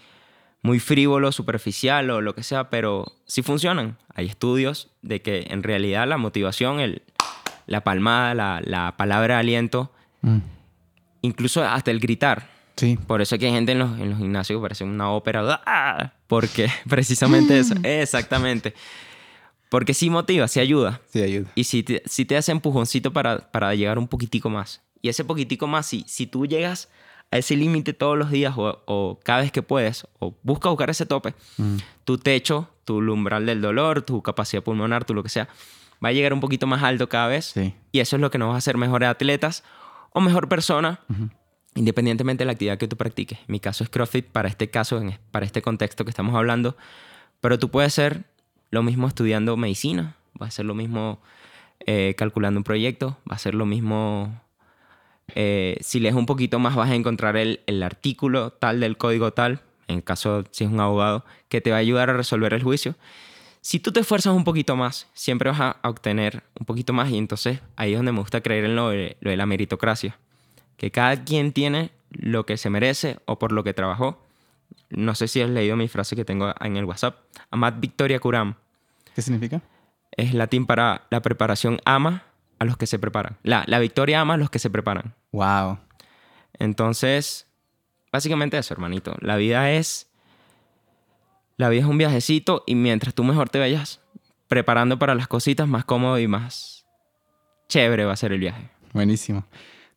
muy 0.60 0.78
frívolo, 0.80 1.32
superficial 1.32 2.10
o 2.10 2.20
lo 2.20 2.34
que 2.34 2.42
sea, 2.42 2.68
pero 2.68 3.10
sí 3.24 3.40
funcionan. 3.40 3.96
Hay 4.14 4.26
estudios 4.26 4.90
de 5.00 5.22
que 5.22 5.46
en 5.48 5.62
realidad 5.62 6.06
la 6.06 6.18
motivación, 6.18 6.80
el, 6.80 7.00
la 7.66 7.84
palmada, 7.84 8.34
la, 8.34 8.60
la 8.62 8.98
palabra 8.98 9.36
de 9.36 9.40
aliento, 9.40 9.92
incluso 11.22 11.64
hasta 11.64 11.90
el 11.90 12.00
gritar. 12.00 12.50
Sí. 12.76 12.98
Por 13.06 13.22
eso 13.22 13.38
que 13.38 13.46
hay 13.46 13.52
gente 13.52 13.72
en 13.72 13.78
los, 13.78 13.98
en 13.98 14.10
los 14.10 14.18
gimnasios 14.18 14.58
que 14.58 14.62
parece 14.62 14.84
una 14.84 15.10
ópera. 15.10 15.62
¡ah! 15.64 16.12
Porque 16.26 16.68
precisamente 16.86 17.58
eso. 17.58 17.76
Exactamente. 17.82 18.74
Porque 19.70 19.94
sí 19.94 20.10
motiva, 20.10 20.48
sí 20.48 20.60
ayuda. 20.60 21.00
Sí, 21.08 21.22
ayuda. 21.22 21.50
Y 21.54 21.64
si 21.64 21.82
te, 21.82 22.02
si 22.04 22.26
te 22.26 22.36
hace 22.36 22.52
empujoncito 22.52 23.10
para, 23.10 23.50
para 23.50 23.74
llegar 23.74 23.98
un 23.98 24.06
poquitico 24.06 24.50
más. 24.50 24.82
Y 25.04 25.10
ese 25.10 25.22
poquitico 25.22 25.66
más, 25.66 25.84
si, 25.84 26.02
si 26.08 26.26
tú 26.26 26.46
llegas 26.46 26.88
a 27.30 27.36
ese 27.36 27.56
límite 27.56 27.92
todos 27.92 28.16
los 28.16 28.30
días 28.30 28.54
o, 28.56 29.20
cada 29.22 29.42
vez 29.42 29.52
que 29.52 29.60
puedes, 29.60 30.06
o 30.18 30.34
busca 30.42 30.70
buscar 30.70 30.88
ese 30.88 31.04
tope, 31.04 31.34
tu 32.04 32.16
techo, 32.16 32.70
tu 32.86 33.00
umbral 33.12 33.44
del 33.44 33.60
dolor, 33.60 34.00
tu 34.00 34.22
capacidad 34.22 34.62
pulmonar, 34.62 35.04
tu 35.04 35.12
lo 35.12 35.22
que 35.22 35.28
sea, 35.28 35.46
va 36.02 36.08
a 36.08 36.12
llegar 36.12 36.32
un 36.32 36.40
poquito 36.40 36.66
más 36.66 36.82
alto 36.82 37.06
cada 37.10 37.26
vez. 37.26 37.54
Y 37.92 38.00
eso 38.00 38.16
es 38.16 38.22
lo 38.22 38.30
que 38.30 38.38
nos 38.38 38.48
va 38.48 38.54
a 38.54 38.56
hacer 38.56 38.78
mejores 38.78 39.06
atletas 39.10 39.62
o 40.10 40.22
mejor 40.22 40.48
persona, 40.48 41.00
independientemente 41.74 42.44
de 42.44 42.46
la 42.46 42.52
actividad 42.52 42.78
que 42.78 42.88
tú 42.88 42.96
practiques. 42.96 43.38
Mi 43.46 43.60
caso 43.60 43.84
es 43.84 43.90
CrossFit 43.90 44.24
para 44.24 44.48
este 44.48 44.70
caso, 44.70 45.02
para 45.30 45.44
este 45.44 45.60
contexto 45.60 46.04
que 46.06 46.10
estamos 46.10 46.34
hablando. 46.34 46.78
Pero 47.42 47.58
tú 47.58 47.70
puedes 47.70 47.92
ser 47.92 48.24
lo 48.70 48.82
mismo 48.82 49.06
estudiando 49.06 49.54
medicina, 49.58 50.16
va 50.40 50.46
a 50.46 50.50
ser 50.50 50.64
lo 50.64 50.74
mismo 50.74 51.20
eh, 51.80 52.14
calculando 52.16 52.58
un 52.58 52.64
proyecto, 52.64 53.18
va 53.30 53.36
a 53.36 53.38
ser 53.38 53.54
lo 53.54 53.66
mismo... 53.66 54.40
Eh, 55.34 55.78
si 55.80 56.00
lees 56.00 56.14
un 56.14 56.26
poquito 56.26 56.58
más 56.58 56.76
vas 56.76 56.90
a 56.90 56.94
encontrar 56.94 57.36
el, 57.36 57.60
el 57.66 57.82
artículo 57.82 58.50
tal 58.50 58.80
del 58.80 58.96
código 58.96 59.32
tal, 59.32 59.60
en 59.88 60.00
caso 60.00 60.44
si 60.50 60.64
es 60.64 60.70
un 60.70 60.80
abogado, 60.80 61.24
que 61.48 61.60
te 61.60 61.70
va 61.70 61.76
a 61.76 61.80
ayudar 61.80 62.10
a 62.10 62.14
resolver 62.14 62.52
el 62.54 62.62
juicio. 62.62 62.94
Si 63.64 63.80
tú 63.80 63.92
te 63.92 64.00
esfuerzas 64.00 64.34
un 64.34 64.44
poquito 64.44 64.76
más, 64.76 65.08
siempre 65.14 65.50
vas 65.50 65.58
a 65.58 65.88
obtener 65.88 66.42
un 66.60 66.66
poquito 66.66 66.92
más 66.92 67.10
y 67.10 67.16
entonces 67.16 67.60
ahí 67.76 67.92
es 67.92 67.98
donde 67.98 68.12
me 68.12 68.18
gusta 68.18 68.42
creer 68.42 68.66
en 68.66 68.76
lo 68.76 68.90
de, 68.90 69.16
la 69.22 69.46
meritocracia. 69.46 70.18
Que 70.76 70.90
cada 70.90 71.24
quien 71.24 71.52
tiene 71.52 71.90
lo 72.10 72.44
que 72.44 72.58
se 72.58 72.68
merece 72.68 73.20
o 73.24 73.38
por 73.38 73.52
lo 73.52 73.64
que 73.64 73.72
trabajó. 73.72 74.22
No 74.90 75.14
sé 75.14 75.28
si 75.28 75.40
has 75.40 75.48
leído 75.48 75.76
mi 75.76 75.88
frase 75.88 76.14
que 76.14 76.26
tengo 76.26 76.52
en 76.60 76.76
el 76.76 76.84
WhatsApp. 76.84 77.16
Amad 77.50 77.74
Victoria 77.78 78.20
Curam. 78.20 78.56
¿Qué 79.14 79.22
significa? 79.22 79.62
Es 80.12 80.34
latín 80.34 80.66
para 80.66 81.06
la 81.08 81.22
preparación 81.22 81.80
ama 81.86 82.24
a 82.58 82.64
los 82.64 82.76
que 82.76 82.86
se 82.86 82.98
preparan. 82.98 83.38
La, 83.42 83.64
la 83.66 83.78
victoria 83.78 84.20
ama 84.20 84.34
a 84.34 84.36
los 84.36 84.50
que 84.50 84.58
se 84.58 84.70
preparan. 84.70 85.14
Wow. 85.32 85.78
Entonces, 86.58 87.46
básicamente 88.12 88.58
eso, 88.58 88.74
hermanito. 88.74 89.16
La 89.20 89.36
vida 89.36 89.70
es 89.70 90.08
la 91.56 91.68
vida 91.68 91.82
es 91.82 91.86
un 91.86 91.98
viajecito 91.98 92.64
y 92.66 92.74
mientras 92.74 93.14
tú 93.14 93.22
mejor 93.22 93.48
te 93.48 93.60
vayas 93.60 94.00
preparando 94.48 94.98
para 94.98 95.14
las 95.14 95.28
cositas, 95.28 95.68
más 95.68 95.84
cómodo 95.84 96.18
y 96.18 96.26
más 96.26 96.84
chévere 97.68 98.04
va 98.04 98.12
a 98.12 98.16
ser 98.16 98.32
el 98.32 98.40
viaje. 98.40 98.70
Buenísimo. 98.92 99.46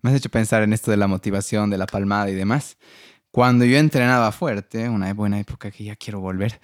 Me 0.01 0.11
has 0.11 0.15
hecho 0.15 0.29
pensar 0.29 0.61
en 0.63 0.73
esto 0.73 0.91
de 0.91 0.97
la 0.97 1.07
motivación, 1.07 1.69
de 1.69 1.77
la 1.77 1.87
palmada 1.87 2.29
y 2.29 2.35
demás. 2.35 2.77
Cuando 3.31 3.65
yo 3.65 3.77
entrenaba 3.77 4.31
fuerte, 4.31 4.87
una 4.89 5.13
buena 5.13 5.39
época 5.39 5.69
que 5.69 5.83
ya 5.83 5.95
quiero 5.95 6.19
volver, 6.19 6.59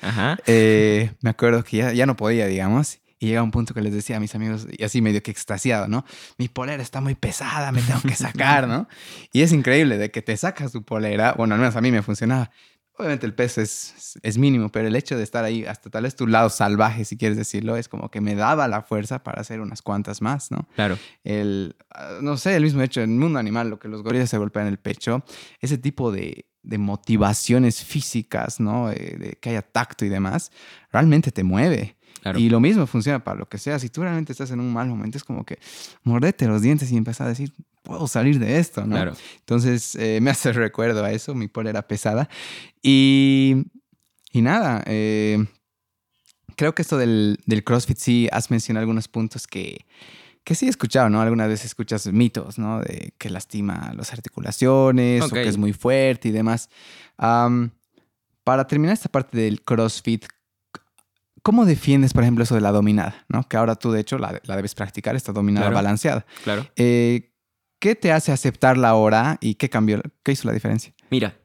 eh, 0.46 1.12
me 1.22 1.30
acuerdo 1.30 1.64
que 1.64 1.78
ya, 1.78 1.94
ya 1.94 2.06
no 2.06 2.16
podía, 2.16 2.48
digamos, 2.48 3.00
y 3.24 3.28
llega 3.28 3.42
un 3.42 3.52
punto 3.52 3.74
que 3.74 3.82
les 3.82 3.94
decía 3.94 4.18
a 4.18 4.20
mis 4.20 4.36
amigos, 4.36 4.68
y 4.70 4.84
así 4.84 5.02
medio 5.02 5.24
que 5.24 5.32
extasiado, 5.32 5.88
¿no? 5.88 6.04
Mi 6.38 6.50
polera 6.50 6.84
está 6.84 7.00
muy 7.00 7.16
pesada, 7.16 7.72
me 7.72 7.82
tengo 7.82 8.02
que 8.02 8.16
sacar, 8.16 8.68
¿no? 8.68 8.90
Y 9.32 9.44
es 9.44 9.54
increíble 9.54 9.98
de 9.98 10.12
que 10.12 10.22
te 10.22 10.36
sacas 10.36 10.74
tu 10.74 10.84
polera, 10.84 11.34
bueno, 11.38 11.56
al 11.56 11.62
menos 11.62 11.78
a 11.78 11.82
mí 11.82 11.90
me 11.90 12.02
funcionaba, 12.02 12.52
Obviamente 12.96 13.26
el 13.26 13.34
peso 13.34 13.60
es, 13.60 14.20
es, 14.22 14.38
mínimo, 14.38 14.70
pero 14.70 14.88
el 14.88 14.96
hecho 14.96 15.18
de 15.18 15.24
estar 15.24 15.44
ahí, 15.44 15.66
hasta 15.66 15.90
tal 15.90 16.04
vez 16.04 16.16
tu 16.16 16.28
lado 16.28 16.52
salvaje, 16.52 17.06
si 17.06 17.18
quieres 17.18 17.36
decirlo, 17.36 17.76
es 17.76 17.88
como 17.88 18.12
que 18.12 18.22
me 18.22 18.36
daba 18.36 18.68
la 18.68 18.84
fuerza 18.84 19.24
para 19.24 19.42
hacer 19.42 19.62
unas 19.62 19.82
cuantas 19.82 20.22
más, 20.22 20.52
¿no? 20.52 20.68
Claro. 20.76 21.00
El, 21.24 21.76
ah, 21.90 22.20
no 22.22 22.38
sé, 22.38 22.56
el 22.56 22.62
mismo 22.62 22.84
hecho 22.84 23.02
en 23.02 23.10
el 23.10 23.18
mundo 23.18 23.40
animal, 23.40 23.72
lo 23.72 23.80
que 23.80 23.88
los 23.88 24.04
gorilas 24.04 24.30
se 24.30 24.38
golpean 24.38 24.68
el 24.68 24.78
pecho, 24.78 25.24
ese 25.60 25.80
tipo 25.80 26.12
de, 26.12 26.46
de 26.62 26.78
motivaciones 26.78 27.84
físicas, 27.84 28.60
¿no? 28.60 28.90
De, 28.90 29.16
de, 29.18 29.38
que 29.42 29.50
haya 29.50 29.64
tacto 29.64 30.06
y 30.06 30.10
demás, 30.10 30.52
realmente 30.92 31.32
te 31.32 31.44
mueve. 31.44 31.98
Y 32.36 32.50
lo 32.50 32.60
mismo 32.60 32.88
funciona 32.88 33.24
para 33.24 33.40
lo 33.40 33.48
que 33.48 33.58
sea. 33.58 33.80
Si 33.80 33.90
tú 33.90 34.02
realmente 34.02 34.32
estás 34.32 34.52
en 34.52 34.60
un 34.60 34.72
mal 34.72 34.88
momento, 34.88 35.18
es 35.18 35.24
como 35.24 35.46
que 35.46 35.60
mordete 36.04 36.48
los 36.48 36.62
dientes 36.62 36.92
y 36.92 36.98
empezar 36.98 37.28
a 37.28 37.30
decir, 37.30 37.52
puedo 37.82 38.08
salir 38.08 38.40
de 38.40 38.60
esto, 38.60 38.82
¿no? 38.82 38.96
Claro. 38.96 39.16
Entonces 39.40 39.96
eh, 39.96 40.20
me 40.22 40.32
hace 40.32 40.54
recuerdo 40.54 41.04
a 41.04 41.12
eso, 41.12 41.36
mi 41.36 41.48
polera 41.48 41.82
pesada. 41.88 42.30
Y, 42.82 43.66
y 44.32 44.42
nada, 44.42 44.84
eh, 44.86 45.46
creo 46.56 46.74
que 46.74 46.82
esto 46.82 46.98
del, 46.98 47.40
del, 47.46 47.64
CrossFit 47.64 47.98
sí 47.98 48.30
has 48.32 48.50
mencionado 48.50 48.84
algunos 48.84 49.08
puntos 49.08 49.48
que, 49.48 49.86
que 50.44 50.56
sí 50.56 50.66
he 50.66 50.70
escuchado, 50.70 51.10
¿no? 51.10 51.22
Algunas 51.22 51.50
veces 51.50 51.68
escuchas 51.68 52.08
mitos, 52.08 52.58
¿no? 52.58 52.82
De 52.82 53.14
que 53.18 53.30
lastima 53.30 53.94
las 53.96 54.14
articulaciones 54.14 55.24
o 55.24 55.30
que 55.30 55.48
es 55.48 55.58
muy 55.58 55.74
fuerte 55.74 56.30
y 56.30 56.32
demás. 56.32 56.70
para 57.18 58.68
terminar 58.68 58.94
esta 58.94 59.10
parte 59.10 59.38
del 59.38 59.62
CrossFit, 59.62 60.26
¿Cómo 61.44 61.66
defiendes, 61.66 62.14
por 62.14 62.24
ejemplo, 62.24 62.46
eso 62.46 62.56
de 62.56 62.62
la 62.62 62.72
dominada? 62.72 63.26
¿no? 63.28 63.48
Que 63.48 63.58
ahora 63.58 63.76
tú, 63.76 63.92
de 63.92 64.00
hecho, 64.00 64.18
la, 64.18 64.40
debes 64.44 64.74
practicar, 64.76 65.16
esta 65.16 65.34
dominada 65.34 65.70
balanceada. 65.70 66.26
Claro. 66.46 66.66
Eh, 66.78 67.34
¿Qué 67.80 67.96
te 67.96 68.14
hace 68.14 68.32
aceptarla 68.32 68.88
ahora 68.88 69.38
y 69.42 69.56
qué 69.56 69.70
cambió? 69.70 70.02
¿Qué 70.24 70.32
hizo 70.32 70.48
la 70.48 70.54
diferencia? 70.54 70.94
Mira, 71.10 71.36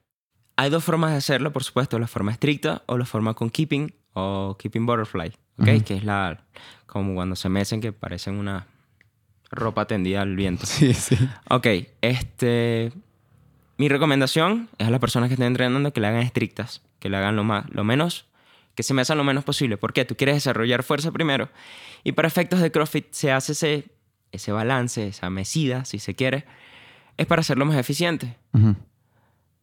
hay 0.55 0.71
dos 0.71 0.85
formas 0.85 1.11
de 1.11 1.17
hacerlo, 1.17 1.53
por 1.53 1.65
supuesto, 1.65 1.99
la 1.99 2.07
forma 2.07 2.31
estricta 2.31 2.85
o 2.87 2.97
la 2.97 3.05
forma 3.05 3.35
con 3.35 3.51
keeping 3.51 3.93
o 4.13 4.57
keeping 4.57 4.87
butterfly, 4.87 5.33
¿ok? 5.59 5.83
Que 5.85 5.97
es 5.97 6.05
la, 6.05 6.45
como 6.87 7.15
cuando 7.17 7.35
se 7.35 7.49
mecen 7.49 7.81
que 7.81 7.93
parecen 7.93 8.37
una 8.37 8.69
ropa 9.51 9.87
tendida 9.87 10.23
al 10.23 10.37
viento. 10.37 10.65
Sí, 10.67 10.95
sí. 10.95 11.19
Ok, 11.51 11.67
este... 12.03 12.93
Mi 13.77 13.89
recomendación 13.89 14.69
es 14.79 14.87
a 14.87 14.91
las 14.91 15.01
personas 15.01 15.29
que 15.29 15.35
estén 15.35 15.49
entrenando 15.49 15.93
que 15.93 16.01
la 16.01 16.11
hagan 16.11 16.23
estrictas, 16.23 16.83
que 17.01 17.09
la 17.09 17.19
hagan 17.19 17.35
lo, 17.35 17.43
más, 17.43 17.69
lo 17.71 17.83
menos 17.83 18.28
que 18.79 18.85
se 18.85 18.95
me 18.95 19.03
haga 19.03 19.17
lo 19.17 19.25
menos 19.25 19.43
posible. 19.43 19.77
¿Por 19.77 19.93
qué? 19.93 20.05
Tú 20.05 20.15
quieres 20.15 20.37
desarrollar 20.37 20.85
fuerza 20.85 21.11
primero. 21.11 21.49
Y 22.05 22.13
para 22.13 22.29
efectos 22.29 22.61
de 22.61 22.71
CrossFit 22.71 23.07
se 23.11 23.33
hace 23.33 23.51
ese, 23.51 23.91
ese 24.31 24.53
balance, 24.53 25.09
esa 25.09 25.31
mesida, 25.31 25.85
si 25.85 25.99
se 25.99 26.15
quiere, 26.15 26.45
es 27.17 27.27
para 27.27 27.41
hacerlo 27.41 27.67
más 27.67 27.77
eficiente. 27.77 28.37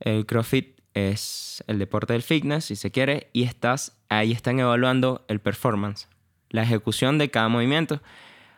El 0.01 0.26
CrossFit 0.26 0.82
es 0.93 1.63
el 1.68 1.80
deporte 1.80 2.11
del 2.11 2.24
fitness, 2.24 2.66
si 2.66 2.76
se 2.76 2.91
quiere, 2.91 3.30
y 3.32 3.43
estás, 3.43 3.95
ahí 4.09 4.34
están 4.34 4.59
evaluando 4.59 5.24
el 5.30 5.39
performance, 5.39 6.09
la 6.49 6.63
ejecución 6.63 7.18
de 7.18 7.32
cada 7.32 7.47
movimiento. 7.47 8.01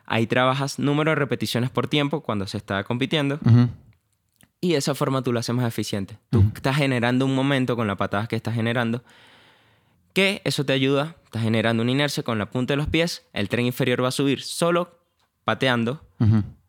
Ahí 0.06 0.26
trabajas 0.26 0.80
número 0.80 1.12
de 1.12 1.14
repeticiones 1.14 1.70
por 1.70 1.86
tiempo 1.86 2.22
cuando 2.22 2.48
se 2.48 2.56
está 2.56 2.82
compitiendo. 2.82 3.38
Y 4.60 4.72
de 4.72 4.78
esa 4.78 4.96
forma 4.96 5.22
tú 5.22 5.32
lo 5.32 5.38
haces 5.38 5.54
más 5.54 5.68
eficiente. 5.68 6.18
Tú 6.30 6.50
estás 6.52 6.74
generando 6.74 7.26
un 7.26 7.36
momento 7.36 7.76
con 7.76 7.86
las 7.86 7.96
patadas 7.96 8.26
que 8.26 8.34
estás 8.34 8.56
generando 8.56 9.04
que 10.18 10.42
eso 10.42 10.66
te 10.66 10.72
ayuda, 10.72 11.14
estás 11.26 11.42
generando 11.42 11.80
una 11.80 11.92
inercia 11.92 12.24
con 12.24 12.40
la 12.40 12.50
punta 12.50 12.72
de 12.72 12.76
los 12.76 12.88
pies, 12.88 13.28
el 13.32 13.48
tren 13.48 13.66
inferior 13.66 14.02
va 14.02 14.08
a 14.08 14.10
subir 14.10 14.42
solo 14.42 14.98
pateando 15.44 16.04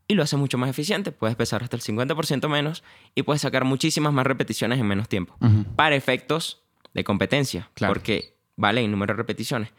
y 0.08 0.14
lo 0.14 0.22
hace 0.22 0.38
mucho 0.38 0.60
más 0.60 0.70
eficiente. 0.70 1.12
Puedes 1.12 1.36
pesar 1.36 1.64
hasta 1.64 1.76
el 1.76 1.82
50% 1.82 2.48
menos 2.48 2.84
y 3.16 3.24
puedes 3.24 3.42
sacar 3.42 3.66
muchísimas 3.66 4.14
más 4.14 4.28
repeticiones 4.28 4.80
en 4.80 4.86
menos 4.86 5.10
tiempo. 5.10 5.36
Para 5.76 5.96
efectos 5.96 6.62
de 6.94 7.04
competencia, 7.04 7.72
porque 7.88 8.38
vale 8.56 8.82
en 8.82 8.92
número 8.92 9.16
de 9.16 9.18
repeticiones. 9.18 9.72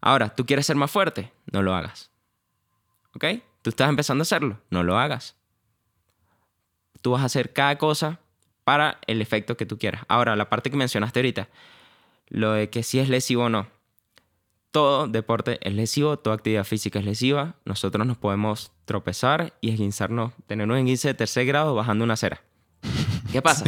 Ahora, 0.00 0.34
¿tú 0.34 0.46
quieres 0.46 0.64
ser 0.64 0.76
más 0.76 0.90
fuerte? 0.90 1.34
No 1.52 1.62
lo 1.62 1.74
hagas. 1.74 2.10
¿Ok? 3.14 3.26
Tú 3.60 3.68
estás 3.68 3.90
empezando 3.90 4.22
a 4.22 4.24
hacerlo, 4.24 4.58
no 4.70 4.84
lo 4.84 4.98
hagas. 4.98 5.36
Tú 7.02 7.10
vas 7.10 7.20
a 7.20 7.26
hacer 7.26 7.52
cada 7.52 7.76
cosa 7.76 8.20
para 8.64 9.00
el 9.06 9.20
efecto 9.20 9.58
que 9.58 9.66
tú 9.66 9.76
quieras. 9.76 10.02
Ahora, 10.08 10.34
la 10.34 10.48
parte 10.48 10.70
que 10.70 10.78
mencionaste 10.78 11.18
ahorita, 11.20 11.50
lo 12.32 12.52
de 12.52 12.70
que 12.70 12.82
si 12.82 12.98
es 12.98 13.10
lesivo 13.10 13.44
o 13.44 13.48
no. 13.50 13.68
Todo 14.70 15.06
deporte 15.06 15.58
es 15.60 15.74
lesivo, 15.74 16.18
toda 16.18 16.36
actividad 16.36 16.64
física 16.64 16.98
es 16.98 17.04
lesiva. 17.04 17.56
Nosotros 17.66 18.06
nos 18.06 18.16
podemos 18.16 18.72
tropezar 18.86 19.52
y 19.60 19.70
esguinzarnos, 19.70 20.32
tener 20.46 20.66
un 20.66 20.78
esguince 20.78 21.08
de 21.08 21.14
tercer 21.14 21.44
grado 21.44 21.74
bajando 21.74 22.04
una 22.04 22.14
acera. 22.14 22.42
¿Qué 23.30 23.42
pasa? 23.42 23.66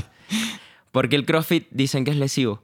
Porque 0.92 1.14
el 1.14 1.26
CrossFit 1.26 1.68
dicen 1.72 2.06
que 2.06 2.10
es 2.12 2.16
lesivo. 2.16 2.62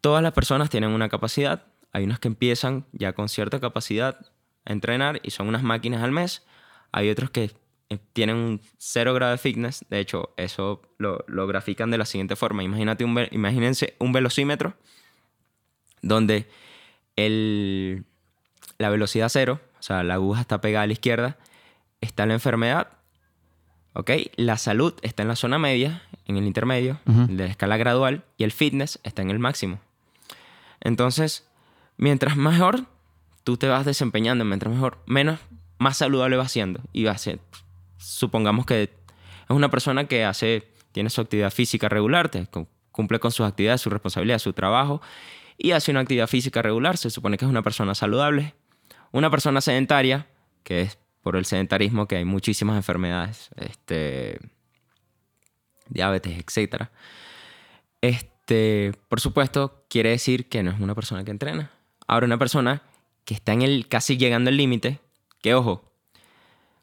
Todas 0.00 0.20
las 0.20 0.32
personas 0.32 0.68
tienen 0.68 0.90
una 0.90 1.08
capacidad. 1.08 1.64
Hay 1.92 2.02
unas 2.02 2.18
que 2.18 2.26
empiezan 2.26 2.84
ya 2.90 3.12
con 3.12 3.28
cierta 3.28 3.60
capacidad 3.60 4.18
a 4.64 4.72
entrenar 4.72 5.20
y 5.22 5.30
son 5.30 5.46
unas 5.46 5.62
máquinas 5.62 6.02
al 6.02 6.10
mes. 6.10 6.44
Hay 6.90 7.08
otros 7.08 7.30
que 7.30 7.52
eh, 7.88 7.98
tienen 8.12 8.34
un 8.34 8.60
cero 8.78 9.14
grado 9.14 9.30
de 9.30 9.38
fitness. 9.38 9.84
De 9.88 10.00
hecho, 10.00 10.34
eso 10.36 10.82
lo, 10.98 11.24
lo 11.28 11.46
grafican 11.46 11.92
de 11.92 11.98
la 11.98 12.04
siguiente 12.04 12.34
forma. 12.34 12.64
Imagínate 12.64 13.04
un, 13.04 13.28
imagínense 13.30 13.94
un 14.00 14.10
velocímetro 14.12 14.74
donde 16.04 16.48
el, 17.16 18.04
la 18.78 18.90
velocidad 18.90 19.28
cero, 19.28 19.60
o 19.78 19.82
sea, 19.82 20.02
la 20.02 20.14
aguja 20.14 20.40
está 20.40 20.60
pegada 20.60 20.84
a 20.84 20.86
la 20.86 20.92
izquierda, 20.92 21.38
está 22.00 22.26
la 22.26 22.34
enfermedad, 22.34 22.88
¿ok? 23.94 24.10
La 24.36 24.56
salud 24.58 24.94
está 25.02 25.22
en 25.22 25.28
la 25.28 25.36
zona 25.36 25.58
media, 25.58 26.02
en 26.26 26.36
el 26.36 26.44
intermedio, 26.44 27.00
de 27.04 27.44
la 27.44 27.50
escala 27.50 27.76
gradual, 27.76 28.24
y 28.36 28.44
el 28.44 28.52
fitness 28.52 29.00
está 29.02 29.22
en 29.22 29.30
el 29.30 29.38
máximo. 29.38 29.80
Entonces, 30.80 31.48
mientras 31.96 32.36
mejor 32.36 32.84
tú 33.42 33.56
te 33.56 33.68
vas 33.68 33.84
desempeñando, 33.84 34.44
mientras 34.44 34.72
mejor, 34.72 34.98
menos, 35.06 35.38
más 35.78 35.96
saludable 35.98 36.36
va 36.36 36.48
siendo. 36.48 36.80
Y 36.92 37.04
va 37.04 37.12
a 37.12 37.18
ser, 37.18 37.40
supongamos 37.98 38.66
que 38.66 38.84
es 38.84 38.90
una 39.48 39.70
persona 39.70 40.06
que 40.06 40.24
hace, 40.24 40.68
tiene 40.92 41.10
su 41.10 41.20
actividad 41.20 41.50
física 41.50 41.88
regular, 41.88 42.30
cumple 42.90 43.20
con 43.20 43.32
sus 43.32 43.46
actividades, 43.46 43.80
su 43.80 43.90
responsabilidad, 43.90 44.38
su 44.38 44.52
trabajo, 44.52 45.02
y 45.56 45.72
hace 45.72 45.90
una 45.90 46.00
actividad 46.00 46.26
física 46.26 46.62
regular, 46.62 46.96
se 46.96 47.10
supone 47.10 47.36
que 47.36 47.44
es 47.44 47.50
una 47.50 47.62
persona 47.62 47.94
saludable. 47.94 48.54
Una 49.12 49.30
persona 49.30 49.60
sedentaria, 49.60 50.26
que 50.64 50.82
es 50.82 50.98
por 51.22 51.36
el 51.36 51.44
sedentarismo 51.44 52.06
que 52.06 52.16
hay 52.16 52.24
muchísimas 52.24 52.76
enfermedades 52.76 53.50
este, 53.56 54.40
diabetes, 55.88 56.38
etc. 56.38 56.88
Este, 58.00 58.92
por 59.08 59.20
supuesto, 59.20 59.84
quiere 59.88 60.10
decir 60.10 60.48
que 60.48 60.62
no 60.62 60.70
es 60.70 60.80
una 60.80 60.94
persona 60.94 61.24
que 61.24 61.30
entrena. 61.30 61.70
Ahora, 62.06 62.26
una 62.26 62.38
persona 62.38 62.82
que 63.24 63.34
está 63.34 63.52
en 63.52 63.62
el 63.62 63.88
casi 63.88 64.16
llegando 64.16 64.50
al 64.50 64.56
límite, 64.56 65.00
que 65.40 65.54
ojo, 65.54 65.90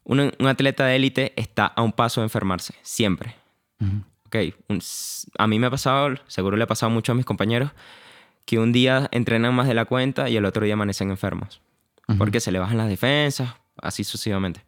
un, 0.04 0.32
un, 0.38 0.46
atleta 0.48 0.86
de 0.86 0.96
élite 0.96 1.32
está 1.36 1.66
a 1.66 1.82
un 1.82 1.92
paso 1.92 2.20
de 2.20 2.26
enfermarse, 2.26 2.74
siempre. 2.82 3.36
Ok, 4.26 4.36
a 5.38 5.46
mí 5.46 5.58
me 5.58 5.66
ha 5.66 5.70
pasado, 5.70 6.14
seguro 6.26 6.56
le 6.56 6.64
ha 6.64 6.68
pasado 6.68 6.90
mucho 6.90 7.12
a 7.12 7.14
mis 7.14 7.24
compañeros, 7.24 7.70
que 8.44 8.58
un 8.58 8.72
día 8.72 9.08
entrenan 9.12 9.54
más 9.54 9.68
de 9.68 9.74
la 9.74 9.84
cuenta 9.84 10.28
y 10.28 10.36
el 10.36 10.44
otro 10.44 10.64
día 10.64 10.74
amanecen 10.74 11.10
enfermos. 11.10 11.60
Porque 12.18 12.40
se 12.40 12.52
le 12.52 12.58
bajan 12.58 12.76
las 12.76 12.88
defensas, 12.88 13.54
así 13.80 14.04
sucesivamente. 14.04 14.62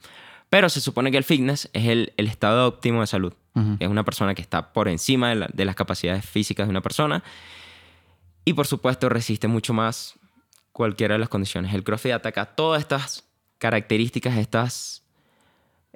Pero 0.48 0.68
se 0.68 0.80
supone 0.80 1.10
que 1.10 1.18
el 1.18 1.24
fitness 1.24 1.68
es 1.72 1.88
el, 1.88 2.12
el 2.16 2.26
estado 2.26 2.66
óptimo 2.66 3.00
de 3.00 3.06
salud. 3.06 3.34
Es 3.78 3.88
una 3.88 4.04
persona 4.04 4.34
que 4.34 4.42
está 4.42 4.72
por 4.72 4.88
encima 4.88 5.34
de, 5.34 5.46
de, 5.52 5.64
las 5.64 5.76
capacidades 5.76 6.24
físicas 6.24 6.66
de 6.66 6.70
una 6.70 6.80
persona. 6.80 7.22
Y 8.44 8.54
por 8.54 8.66
supuesto 8.66 9.08
resiste 9.08 9.46
mucho 9.46 9.72
más 9.72 10.18
cualquiera 10.72 11.14
de 11.14 11.20
las 11.20 11.28
condiciones. 11.28 11.72
El 11.72 11.84
CrossFit 11.84 12.12
ataca 12.12 12.46
todas 12.46 12.82
estas 12.82 13.24
características, 13.58 14.36
estas, 14.36 15.04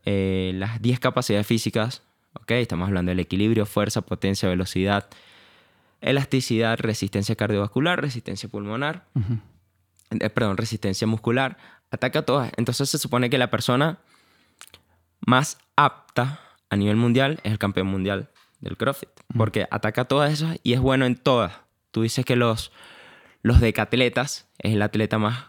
eh, 0.04 0.52
las 0.54 0.80
10 0.80 1.00
capacidades 1.00 1.46
físicas. 1.46 2.02
¿okay? 2.40 2.62
Estamos 2.62 2.86
hablando 2.86 3.10
del 3.10 3.20
equilibrio, 3.20 3.66
fuerza, 3.66 4.02
potencia, 4.02 4.48
velocidad, 4.48 5.08
elasticidad, 6.00 6.78
resistencia 6.78 7.36
cardiovascular, 7.36 8.00
resistencia 8.00 8.48
pulmonar, 8.48 9.06
eh, 10.10 10.30
perdón, 10.30 10.56
resistencia 10.56 11.06
muscular. 11.06 11.56
Ataca 11.90 12.22
todas. 12.22 12.52
Entonces 12.56 12.90
se 12.90 12.98
supone 12.98 13.30
que 13.30 13.38
la 13.38 13.50
persona 13.50 13.98
más 15.20 15.58
apta 15.76 16.40
a 16.70 16.76
nivel 16.76 16.96
mundial 16.96 17.40
es 17.44 17.52
el 17.52 17.58
campeón 17.58 17.86
mundial 17.86 18.30
del 18.60 18.76
CrossFit. 18.76 19.10
Porque 19.36 19.66
ataca 19.70 20.04
todas 20.04 20.32
esas 20.32 20.58
y 20.62 20.74
es 20.74 20.80
bueno 20.80 21.06
en 21.06 21.16
todas. 21.16 21.52
Tú 21.90 22.02
dices 22.02 22.24
que 22.24 22.36
los, 22.36 22.72
los 23.42 23.60
decatletas 23.60 24.48
es 24.58 24.74
el 24.74 24.82
atleta 24.82 25.18
más, 25.18 25.46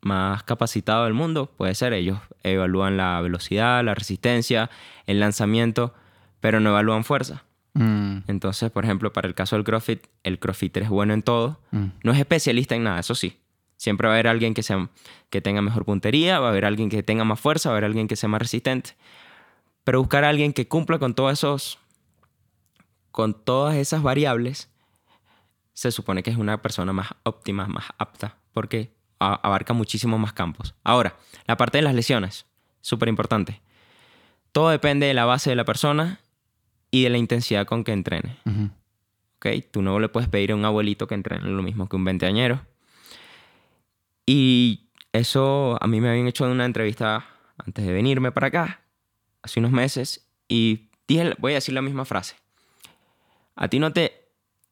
más 0.00 0.42
capacitado 0.42 1.04
del 1.04 1.14
mundo. 1.14 1.46
Puede 1.56 1.74
ser, 1.74 1.92
ellos 1.92 2.18
evalúan 2.42 2.96
la 2.96 3.20
velocidad, 3.20 3.82
la 3.84 3.94
resistencia, 3.94 4.70
el 5.06 5.20
lanzamiento, 5.20 5.94
pero 6.40 6.60
no 6.60 6.70
evalúan 6.70 7.04
fuerza. 7.04 7.44
Mm. 7.74 8.18
Entonces, 8.26 8.70
por 8.70 8.84
ejemplo, 8.84 9.12
para 9.12 9.28
el 9.28 9.34
caso 9.34 9.56
del 9.56 9.64
CrossFit, 9.64 10.06
el 10.22 10.38
CrossFitter 10.38 10.84
es 10.84 10.88
bueno 10.88 11.14
en 11.14 11.22
todo. 11.22 11.60
Mm. 11.70 11.86
No 12.02 12.12
es 12.12 12.18
especialista 12.18 12.74
en 12.74 12.84
nada, 12.84 13.00
eso 13.00 13.14
sí. 13.14 13.38
Siempre 13.76 14.08
va 14.08 14.14
a 14.14 14.16
haber 14.16 14.28
alguien 14.28 14.54
que, 14.54 14.62
sea, 14.62 14.88
que 15.30 15.40
tenga 15.40 15.62
mejor 15.62 15.84
puntería, 15.84 16.38
va 16.38 16.48
a 16.48 16.50
haber 16.50 16.66
alguien 16.66 16.90
que 16.90 17.02
tenga 17.02 17.24
más 17.24 17.40
fuerza, 17.40 17.70
va 17.70 17.74
a 17.74 17.76
haber 17.76 17.86
alguien 17.86 18.08
que 18.08 18.16
sea 18.16 18.28
más 18.28 18.42
resistente. 18.42 18.96
Pero 19.84 20.00
buscar 20.00 20.24
a 20.24 20.28
alguien 20.28 20.52
que 20.52 20.68
cumpla 20.68 20.98
con 20.98 21.14
todos 21.14 21.32
esos, 21.32 21.78
con 23.10 23.32
todas 23.32 23.76
esas 23.76 24.02
variables, 24.02 24.68
se 25.72 25.90
supone 25.90 26.22
que 26.22 26.30
es 26.30 26.36
una 26.36 26.60
persona 26.60 26.92
más 26.92 27.08
óptima, 27.22 27.66
más 27.66 27.86
apta, 27.96 28.36
porque 28.52 28.92
abarca 29.18 29.72
muchísimos 29.72 30.20
más 30.20 30.32
campos. 30.32 30.74
Ahora, 30.84 31.16
la 31.46 31.56
parte 31.56 31.78
de 31.78 31.82
las 31.82 31.94
lesiones, 31.94 32.46
súper 32.82 33.08
importante. 33.08 33.62
Todo 34.52 34.70
depende 34.70 35.06
de 35.06 35.14
la 35.14 35.24
base 35.24 35.50
de 35.50 35.56
la 35.56 35.64
persona 35.64 36.20
y 36.90 37.04
de 37.04 37.10
la 37.10 37.18
intensidad 37.18 37.66
con 37.66 37.84
que 37.84 37.92
entrene. 37.92 38.38
Tú 39.70 39.82
no 39.82 39.98
le 39.98 40.08
puedes 40.08 40.28
pedir 40.28 40.52
a 40.52 40.56
un 40.56 40.64
abuelito 40.64 41.06
que 41.06 41.14
entrene 41.14 41.48
lo 41.48 41.62
mismo 41.62 41.88
que 41.88 41.96
un 41.96 42.04
veinteañero. 42.04 42.60
Y 44.26 44.90
eso 45.12 45.78
a 45.82 45.86
mí 45.86 46.00
me 46.00 46.10
habían 46.10 46.26
hecho 46.26 46.44
una 46.44 46.64
entrevista 46.64 47.26
antes 47.58 47.84
de 47.86 47.92
venirme 47.92 48.32
para 48.32 48.48
acá 48.48 48.80
hace 49.42 49.60
unos 49.60 49.72
meses 49.72 50.26
y 50.48 50.90
dije, 51.08 51.34
voy 51.38 51.52
a 51.52 51.56
decir 51.56 51.74
la 51.74 51.82
misma 51.82 52.04
frase. 52.04 52.36
A 53.56 53.68
ti 53.68 53.78
no 53.78 53.92
te 53.92 54.28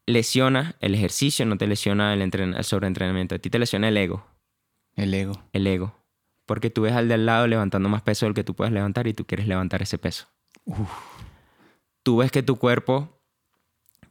lesiona 0.07 0.77
el 0.81 0.95
ejercicio, 0.95 1.45
no 1.47 1.59
te 1.59 1.67
lesiona 1.67 2.15
el, 2.15 2.23
el 2.23 2.65
sobreentrenamiento, 2.65 3.35
a 3.35 3.39
ti 3.39 3.51
te 3.51 3.59
lesiona 3.59 3.89
el 3.89 3.97
ego. 3.97 4.27
El 4.95 5.15
ego. 5.15 5.43
El 5.53 5.67
ego. 5.67 5.95
Porque 6.47 6.71
tú 6.71 6.83
ves 6.83 6.95
al 6.95 7.09
de 7.09 7.15
al 7.15 7.27
lado 7.27 7.47
levantando 7.47 7.89
más 7.89 8.03
peso 8.03 8.27
del 8.27 8.35
que 8.35 8.45
tú 8.45 8.55
puedes 8.55 8.73
levantar 8.73 9.07
y 9.07 9.15
tú 9.15 9.27
quieres 9.27 9.47
levantar 9.47 9.83
ese 9.83 9.99
peso. 9.99 10.27
Tú 12.09 12.17
ves 12.17 12.33
que 12.33 12.43
tu 12.43 12.57
cuerpo 12.57 13.21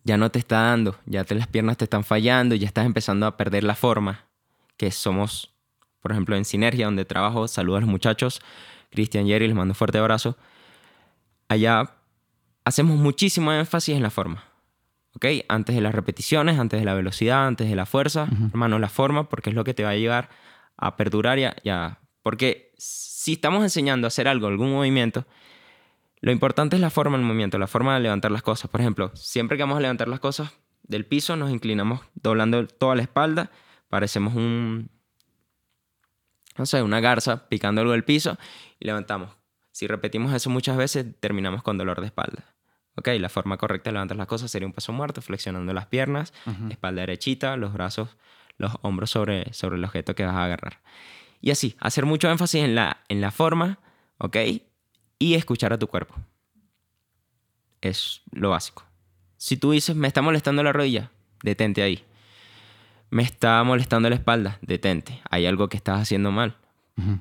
ya 0.03 0.17
no 0.17 0.29
te 0.29 0.37
está 0.37 0.61
dando, 0.61 0.99
ya 1.07 1.23
te, 1.23 1.33
las 1.33 1.47
piernas 1.47 1.77
te 1.77 1.85
están 1.85 2.03
fallando, 2.03 2.53
ya 2.53 2.67
estás 2.67 2.85
empezando 2.85 3.25
a 3.25 3.37
perder 3.37 3.63
la 3.63 3.73
forma, 3.73 4.27
que 4.77 4.91
somos, 4.91 5.55
por 5.99 6.11
ejemplo, 6.11 6.35
en 6.35 6.45
Sinergia, 6.45 6.85
donde 6.85 7.05
trabajo, 7.05 7.47
saludo 7.47 7.77
a 7.77 7.79
los 7.79 7.89
muchachos, 7.89 8.39
Cristian 8.91 9.25
Jerry, 9.25 9.47
les 9.47 9.55
mando 9.55 9.71
un 9.71 9.75
fuerte 9.75 9.97
abrazo. 9.97 10.37
Allá 11.47 11.89
hacemos 12.65 12.99
muchísimo 12.99 13.51
énfasis 13.51 13.95
en 13.95 14.03
la 14.03 14.11
forma. 14.11 14.43
¿Ok? 15.15 15.25
Antes 15.49 15.75
de 15.75 15.81
las 15.81 15.95
repeticiones, 15.95 16.59
antes 16.59 16.79
de 16.79 16.85
la 16.85 16.93
velocidad, 16.93 17.47
antes 17.47 17.67
de 17.67 17.75
la 17.75 17.87
fuerza. 17.87 18.27
Hermano, 18.51 18.77
la 18.77 18.89
forma, 18.89 19.27
porque 19.27 19.49
es 19.49 19.55
lo 19.55 19.63
que 19.63 19.73
te 19.73 19.83
va 19.83 19.89
a 19.89 19.95
llevar 19.95 20.29
a 20.77 20.97
perdurar 20.97 21.39
ya, 21.39 21.55
ya. 21.63 21.97
Porque 22.21 22.75
si 22.77 23.33
estamos 23.33 23.63
enseñando 23.63 24.05
a 24.05 24.09
hacer 24.09 24.27
algo, 24.27 24.45
algún 24.45 24.71
movimiento, 24.71 25.25
lo 26.21 26.31
importante 26.31 26.75
es 26.75 26.81
la 26.81 26.89
forma 26.89 27.17
del 27.17 27.25
movimiento, 27.25 27.57
la 27.57 27.67
forma 27.67 27.93
de 27.95 28.01
levantar 28.01 28.31
las 28.31 28.41
cosas. 28.41 28.69
Por 28.69 28.81
ejemplo, 28.81 29.11
siempre 29.15 29.57
que 29.57 29.63
vamos 29.63 29.77
a 29.77 29.81
levantar 29.81 30.07
las 30.07 30.19
cosas 30.19 30.51
del 30.83 31.05
piso, 31.05 31.35
nos 31.35 31.51
inclinamos 31.51 32.01
doblando 32.15 32.65
toda 32.67 32.95
la 32.95 33.03
espalda, 33.03 33.51
parecemos 33.89 34.35
un, 34.35 34.89
no 36.57 36.65
sé, 36.65 36.81
una 36.81 36.99
garza 36.99 37.47
picando 37.49 37.81
algo 37.81 37.93
del 37.93 38.03
piso 38.03 38.37
y 38.79 38.85
levantamos. 38.85 39.31
Si 39.71 39.85
repetimos 39.85 40.33
eso 40.33 40.49
muchas 40.49 40.75
veces, 40.75 41.05
terminamos 41.19 41.61
con 41.61 41.77
dolor 41.77 42.01
de 42.01 42.07
espalda. 42.07 42.45
Ok, 42.95 43.09
la 43.19 43.29
forma 43.29 43.57
correcta 43.57 43.91
de 43.91 43.93
levantar 43.93 44.17
las 44.17 44.25
cosas 44.25 44.49
sería 44.49 44.67
un 44.67 44.73
paso 44.73 44.91
muerto, 44.91 45.21
flexionando 45.21 45.71
las 45.71 45.85
piernas, 45.85 46.33
espalda 46.71 47.01
derechita, 47.01 47.55
los 47.55 47.73
brazos, 47.73 48.17
los 48.57 48.73
hombros 48.81 49.11
sobre, 49.11 49.53
sobre 49.53 49.77
el 49.77 49.83
objeto 49.83 50.15
que 50.15 50.25
vas 50.25 50.33
a 50.33 50.45
agarrar. 50.45 50.81
Y 51.39 51.51
así, 51.51 51.75
hacer 51.79 52.07
mucho 52.07 52.27
énfasis 52.31 52.63
en 52.63 52.73
la, 52.73 53.03
en 53.07 53.21
la 53.21 53.29
forma, 53.29 53.77
ok, 54.17 54.35
y 55.19 55.35
escuchar 55.35 55.73
a 55.73 55.79
tu 55.79 55.87
cuerpo. 55.87 56.15
Es 57.81 58.21
lo 58.31 58.51
básico. 58.51 58.83
Si 59.37 59.57
tú 59.57 59.71
dices, 59.71 59.95
me 59.95 60.07
está 60.07 60.21
molestando 60.21 60.63
la 60.63 60.73
rodilla, 60.73 61.11
detente 61.43 61.83
ahí. 61.83 62.03
Me 63.09 63.23
está 63.23 63.63
molestando 63.63 64.09
la 64.09 64.15
espalda, 64.15 64.57
detente. 64.61 65.21
Hay 65.29 65.45
algo 65.45 65.69
que 65.69 65.77
estás 65.77 66.01
haciendo 66.01 66.31
mal. 66.31 66.55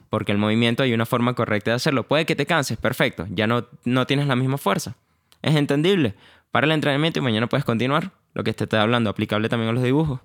Porque 0.09 0.33
el 0.33 0.39
movimiento 0.39 0.83
hay 0.83 0.95
una 0.95 1.05
forma 1.05 1.35
correcta 1.35 1.71
de 1.71 1.75
hacerlo. 1.75 2.09
Puede 2.09 2.25
que 2.25 2.35
te 2.35 2.47
canses, 2.47 2.79
perfecto. 2.79 3.27
Ya 3.29 3.47
no, 3.47 3.67
no 3.85 4.07
tienes 4.07 4.27
la 4.27 4.35
misma 4.35 4.57
fuerza. 4.57 4.97
Es 5.43 5.55
entendible. 5.55 6.15
Para 6.51 6.65
el 6.65 6.73
entrenamiento 6.73 7.19
y 7.19 7.23
mañana 7.23 7.47
puedes 7.47 7.67
continuar. 7.67 8.11
Lo 8.33 8.43
que 8.43 8.55
te 8.55 8.65
estoy 8.65 8.79
hablando, 8.79 9.11
aplicable 9.11 9.51
también 9.51 9.69
a 9.69 9.73
los 9.75 9.83
dibujos. 9.83 10.21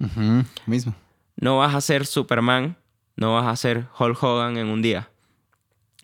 Mismo. 0.65 0.95
No 1.35 1.57
vas 1.57 1.75
a 1.75 1.81
ser 1.81 2.05
Superman, 2.05 2.77
no 3.17 3.35
vas 3.35 3.45
a 3.47 3.55
ser 3.57 3.87
Hulk 3.99 4.23
Hogan 4.23 4.57
en 4.57 4.67
un 4.67 4.81
día. 4.81 5.09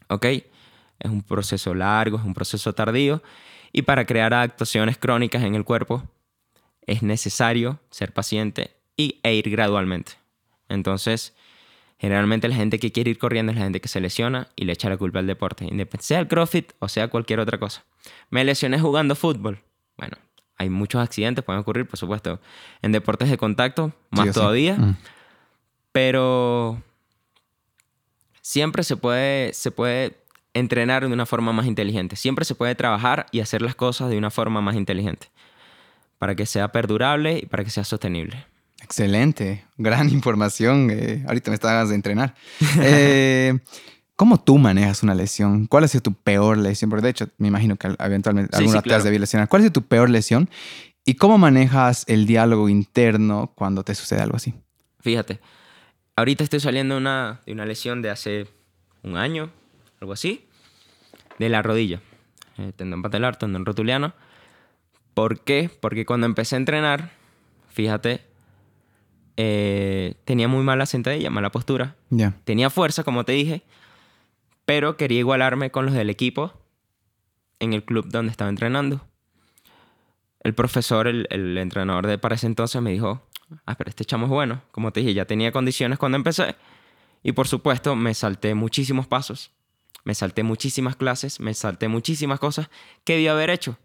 ¿Ok? 0.09 0.25
Es 0.99 1.11
un 1.11 1.21
proceso 1.21 1.73
largo, 1.73 2.17
es 2.17 2.23
un 2.23 2.33
proceso 2.33 2.73
tardío. 2.73 3.21
Y 3.71 3.83
para 3.83 4.05
crear 4.05 4.33
adaptaciones 4.33 4.97
crónicas 4.97 5.43
en 5.43 5.55
el 5.55 5.63
cuerpo 5.63 6.03
es 6.85 7.03
necesario 7.03 7.79
ser 7.89 8.13
paciente 8.13 8.71
y, 8.95 9.19
e 9.23 9.35
ir 9.35 9.49
gradualmente. 9.49 10.13
Entonces, 10.69 11.35
generalmente 11.99 12.47
la 12.47 12.55
gente 12.55 12.79
que 12.79 12.91
quiere 12.91 13.11
ir 13.11 13.17
corriendo 13.17 13.51
es 13.51 13.57
la 13.57 13.65
gente 13.65 13.81
que 13.81 13.87
se 13.87 13.99
lesiona 13.99 14.47
y 14.55 14.65
le 14.65 14.73
echa 14.73 14.89
la 14.89 14.97
culpa 14.97 15.19
al 15.19 15.27
deporte, 15.27 15.69
sea 15.99 16.19
el 16.19 16.27
CrossFit 16.27 16.71
o 16.79 16.87
sea 16.87 17.09
cualquier 17.09 17.39
otra 17.39 17.57
cosa. 17.57 17.83
Me 18.29 18.43
lesioné 18.43 18.79
jugando 18.79 19.15
fútbol. 19.15 19.61
Bueno, 19.97 20.17
hay 20.57 20.69
muchos 20.69 21.01
accidentes, 21.01 21.43
pueden 21.43 21.61
ocurrir, 21.61 21.87
por 21.87 21.99
supuesto, 21.99 22.39
en 22.81 22.91
deportes 22.91 23.29
de 23.29 23.37
contacto, 23.37 23.93
más 24.09 24.33
todavía. 24.33 24.75
Mm. 24.75 24.97
Pero 25.91 26.81
siempre 28.41 28.83
se 28.83 28.97
puede, 28.97 29.53
se 29.53 29.71
puede 29.71 30.17
entrenar 30.57 31.07
de 31.07 31.13
una 31.13 31.25
forma 31.25 31.53
más 31.53 31.65
inteligente. 31.65 32.15
Siempre 32.15 32.45
se 32.45 32.55
puede 32.55 32.75
trabajar 32.75 33.25
y 33.31 33.39
hacer 33.39 33.61
las 33.61 33.75
cosas 33.75 34.09
de 34.09 34.17
una 34.17 34.31
forma 34.31 34.61
más 34.61 34.75
inteligente 34.75 35.27
para 36.17 36.35
que 36.35 36.45
sea 36.45 36.71
perdurable 36.71 37.39
y 37.39 37.45
para 37.45 37.63
que 37.63 37.69
sea 37.69 37.83
sostenible. 37.83 38.45
Excelente, 38.81 39.65
gran 39.77 40.09
información. 40.11 40.89
Eh, 40.91 41.23
ahorita 41.27 41.51
me 41.51 41.55
estás 41.55 41.89
de 41.89 41.95
entrenar. 41.95 42.35
Eh, 42.81 43.57
¿Cómo 44.15 44.39
tú 44.39 44.57
manejas 44.57 45.03
una 45.03 45.13
lesión? 45.13 45.67
¿Cuál 45.67 45.83
ha 45.83 45.87
sido 45.87 46.01
tu 46.01 46.13
peor 46.13 46.57
lesión? 46.57 46.89
Porque 46.89 47.03
de 47.03 47.09
hecho, 47.11 47.29
me 47.37 47.49
imagino 47.49 47.75
que 47.75 47.95
eventualmente 47.99 48.57
alguna 48.57 48.81
te 48.81 48.93
has 48.95 49.03
debido 49.03 49.21
lesionar. 49.21 49.47
¿Cuál 49.47 49.61
ha 49.61 49.63
sido 49.65 49.73
tu 49.73 49.83
peor 49.83 50.09
lesión? 50.09 50.49
¿Y 51.05 51.13
cómo 51.13 51.37
manejas 51.37 52.03
el 52.07 52.25
diálogo 52.25 52.67
interno 52.67 53.51
cuando 53.53 53.83
te 53.83 53.93
sucede 53.93 54.21
algo 54.21 54.37
así? 54.37 54.55
Fíjate, 55.01 55.39
ahorita 56.15 56.43
estoy 56.43 56.59
saliendo 56.59 56.95
de 56.95 57.01
una, 57.01 57.41
de 57.45 57.53
una 57.53 57.67
lesión 57.67 58.01
de 58.01 58.09
hace 58.09 58.47
un 59.03 59.17
año, 59.17 59.51
algo 60.01 60.13
así, 60.13 60.46
de 61.37 61.49
la 61.49 61.61
rodilla. 61.61 62.01
Eh, 62.57 62.71
tendón 62.75 63.01
patelar, 63.01 63.37
tendón 63.37 63.65
rotuliano. 63.65 64.13
¿Por 65.13 65.41
qué? 65.41 65.69
Porque 65.79 66.05
cuando 66.05 66.25
empecé 66.25 66.55
a 66.55 66.59
entrenar, 66.59 67.11
fíjate, 67.69 68.21
eh, 69.37 70.15
tenía 70.25 70.47
muy 70.47 70.63
mala 70.63 70.85
sentadilla, 70.85 71.29
mala 71.29 71.51
postura. 71.51 71.95
Tenía 72.43 72.69
fuerza, 72.69 73.03
como 73.03 73.23
te 73.23 73.33
dije, 73.33 73.63
pero 74.65 74.97
quería 74.97 75.19
igualarme 75.19 75.71
con 75.71 75.85
los 75.85 75.93
del 75.93 76.09
equipo 76.09 76.53
en 77.59 77.73
el 77.73 77.83
club 77.83 78.07
donde 78.09 78.31
estaba 78.31 78.49
entrenando. 78.49 79.05
El 80.41 80.53
profesor, 80.53 81.07
el, 81.07 81.27
el 81.29 81.57
entrenador 81.57 82.07
de 82.07 82.17
para 82.17 82.35
ese 82.35 82.47
entonces 82.47 82.81
me 82.81 82.91
dijo, 82.91 83.23
ah, 83.65 83.75
pero 83.75 83.89
este 83.89 84.05
chamo 84.05 84.25
es 84.25 84.31
bueno. 84.31 84.61
Como 84.71 84.91
te 84.91 85.01
dije, 85.01 85.13
ya 85.13 85.25
tenía 85.25 85.51
condiciones 85.51 85.99
cuando 85.99 86.15
empecé. 86.15 86.55
Y 87.23 87.31
por 87.33 87.47
supuesto, 87.47 87.95
me 87.95 88.13
salté 88.13 88.55
muchísimos 88.55 89.07
pasos. 89.07 89.51
Me 90.03 90.15
salté 90.15 90.43
muchísimas 90.43 90.95
clases, 90.95 91.39
me 91.39 91.53
salté 91.53 91.87
muchísimas 91.87 92.39
cosas 92.39 92.69
que 93.03 93.13
debía 93.13 93.33
haber 93.33 93.49
hecho. 93.49 93.77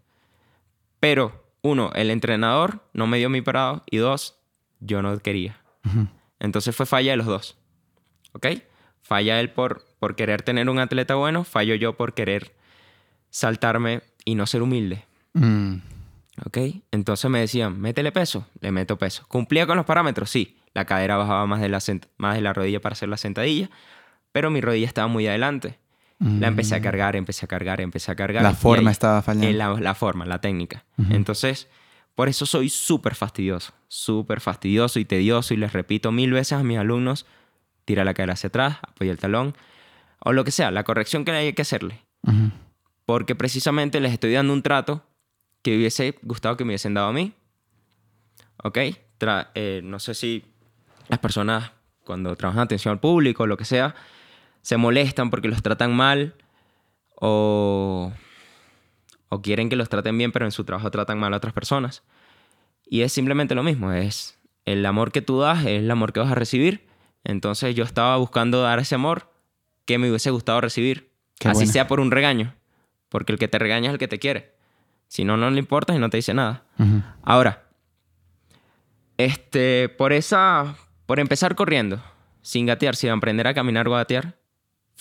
Pero, 0.99 1.43
uno, 1.61 1.91
el 1.95 2.09
entrenador 2.11 2.81
no 2.93 3.07
me 3.07 3.17
dio 3.17 3.29
mi 3.29 3.41
parado. 3.41 3.83
Y 3.89 3.97
dos, 3.97 4.39
yo 4.79 5.01
no 5.01 5.17
quería. 5.19 5.61
Entonces 6.39 6.75
fue 6.75 6.85
falla 6.85 7.11
de 7.11 7.17
los 7.17 7.27
dos. 7.27 7.57
¿Ok? 8.33 8.47
Falla 9.01 9.39
él 9.39 9.49
por, 9.49 9.85
por 9.99 10.15
querer 10.15 10.41
tener 10.41 10.69
un 10.69 10.79
atleta 10.79 11.15
bueno, 11.15 11.43
fallo 11.43 11.75
yo 11.75 11.97
por 11.97 12.13
querer 12.13 12.55
saltarme 13.29 14.01
y 14.25 14.35
no 14.35 14.47
ser 14.47 14.61
humilde. 14.61 15.05
Mm. 15.33 15.75
¿Ok? 16.45 16.57
Entonces 16.91 17.29
me 17.29 17.39
decían, 17.39 17.79
métele 17.79 18.11
peso, 18.11 18.47
le 18.59 18.71
meto 18.71 18.97
peso. 18.97 19.25
¿Cumplía 19.27 19.67
con 19.67 19.77
los 19.77 19.85
parámetros? 19.85 20.29
Sí. 20.29 20.57
La 20.73 20.85
cadera 20.85 21.17
bajaba 21.17 21.45
más 21.45 21.61
de 21.61 21.69
la, 21.69 21.79
más 22.17 22.35
de 22.35 22.41
la 22.41 22.53
rodilla 22.53 22.79
para 22.79 22.93
hacer 22.93 23.07
la 23.07 23.17
sentadilla, 23.17 23.69
pero 24.31 24.49
mi 24.49 24.59
rodilla 24.59 24.87
estaba 24.87 25.07
muy 25.07 25.27
adelante. 25.27 25.77
La 26.39 26.47
empecé 26.47 26.75
a 26.75 26.81
cargar, 26.81 27.15
empecé 27.15 27.45
a 27.45 27.47
cargar, 27.47 27.81
empecé 27.81 28.11
a 28.11 28.15
cargar. 28.15 28.41
Mm. 28.43 28.45
La 28.45 28.53
forma 28.53 28.89
ahí- 28.89 28.93
estaba 28.93 29.21
fallando. 29.21 29.47
eh, 29.47 29.53
la, 29.53 29.73
la 29.79 29.93
forma, 29.95 30.25
la 30.25 30.39
técnica. 30.39 30.85
Entonces, 31.09 31.67
por 32.15 32.29
eso 32.29 32.45
soy 32.45 32.69
súper 32.69 33.15
fastidioso, 33.15 33.73
súper 33.87 34.39
fastidioso 34.39 34.99
y 34.99 35.05
tedioso 35.05 35.53
y 35.53 35.57
les 35.57 35.73
repito 35.73 36.11
mil 36.11 36.31
veces 36.31 36.53
a 36.53 36.63
mis 36.63 36.77
alumnos, 36.77 37.25
tira 37.85 38.05
la 38.05 38.13
cadera 38.13 38.33
hacia 38.33 38.47
atrás, 38.47 38.77
apoya 38.83 39.11
el 39.11 39.17
talón, 39.17 39.55
o 40.19 40.31
lo 40.31 40.43
que 40.45 40.51
sea, 40.51 40.71
la 40.71 40.83
corrección 40.83 41.25
que 41.25 41.31
hay 41.31 41.53
que 41.53 41.63
hacerle. 41.63 41.99
Ujú. 42.23 42.51
Porque 43.05 43.35
precisamente 43.35 43.99
les 43.99 44.13
estoy 44.13 44.31
dando 44.31 44.53
un 44.53 44.61
trato 44.61 45.03
que 45.61 45.75
hubiese 45.75 46.17
gustado 46.21 46.55
que 46.55 46.63
me 46.63 46.69
hubiesen 46.69 46.93
dado 46.93 47.07
a 47.07 47.13
mí. 47.13 47.33
¿Ok? 48.63 48.77
Tra- 49.19 49.49
eh, 49.55 49.81
no 49.83 49.99
sé 49.99 50.13
si 50.13 50.43
las 51.09 51.19
personas 51.19 51.71
cuando 52.05 52.35
trabajan 52.35 52.63
atención 52.63 52.91
al 52.93 52.99
público 52.99 53.43
o 53.43 53.47
lo 53.47 53.57
que 53.57 53.65
sea, 53.65 53.95
se 54.63 54.77
molestan 54.77 55.29
porque 55.29 55.47
los 55.47 55.61
tratan 55.61 55.95
mal 55.95 56.33
o, 57.15 58.11
o 59.29 59.41
quieren 59.41 59.69
que 59.69 59.75
los 59.75 59.89
traten 59.89 60.17
bien, 60.17 60.31
pero 60.31 60.45
en 60.45 60.51
su 60.51 60.63
trabajo 60.63 60.89
tratan 60.89 61.19
mal 61.19 61.33
a 61.33 61.37
otras 61.37 61.53
personas. 61.53 62.01
Y 62.85 63.01
es 63.01 63.13
simplemente 63.13 63.53
lo 63.53 63.61
mismo, 63.61 63.91
es 63.91 64.39
el 64.65 64.85
amor 64.85 65.11
que 65.11 65.21
tú 65.21 65.39
das, 65.39 65.59
es 65.59 65.79
el 65.79 65.91
amor 65.91 66.13
que 66.13 66.21
vas 66.21 66.31
a 66.31 66.35
recibir. 66.35 66.87
Entonces 67.23 67.75
yo 67.75 67.83
estaba 67.83 68.17
buscando 68.17 68.61
dar 68.61 68.79
ese 68.79 68.95
amor 68.95 69.31
que 69.85 69.97
me 69.97 70.09
hubiese 70.09 70.31
gustado 70.31 70.61
recibir. 70.61 71.11
Qué 71.39 71.49
Así 71.49 71.67
sea 71.67 71.87
por 71.87 71.99
un 71.99 72.11
regaño, 72.11 72.55
porque 73.09 73.33
el 73.33 73.39
que 73.39 73.49
te 73.49 73.59
regaña 73.59 73.89
es 73.89 73.93
el 73.93 73.99
que 73.99 74.07
te 74.07 74.19
quiere. 74.19 74.53
Si 75.07 75.25
no, 75.25 75.35
no 75.35 75.49
le 75.51 75.59
importa 75.59 75.93
y 75.93 75.99
no 75.99 76.09
te 76.09 76.17
dice 76.17 76.33
nada. 76.33 76.63
Ahora, 77.21 77.65
este, 79.17 79.89
por 79.89 80.13
esa, 80.13 80.75
por 81.05 81.19
empezar 81.19 81.55
corriendo, 81.55 82.01
sin 82.41 82.65
gatear, 82.65 82.95
sin 82.95 83.09
aprender 83.09 83.47
a 83.47 83.53
caminar 83.53 83.87
o 83.87 83.95
a 83.95 83.99
gatear, 83.99 84.37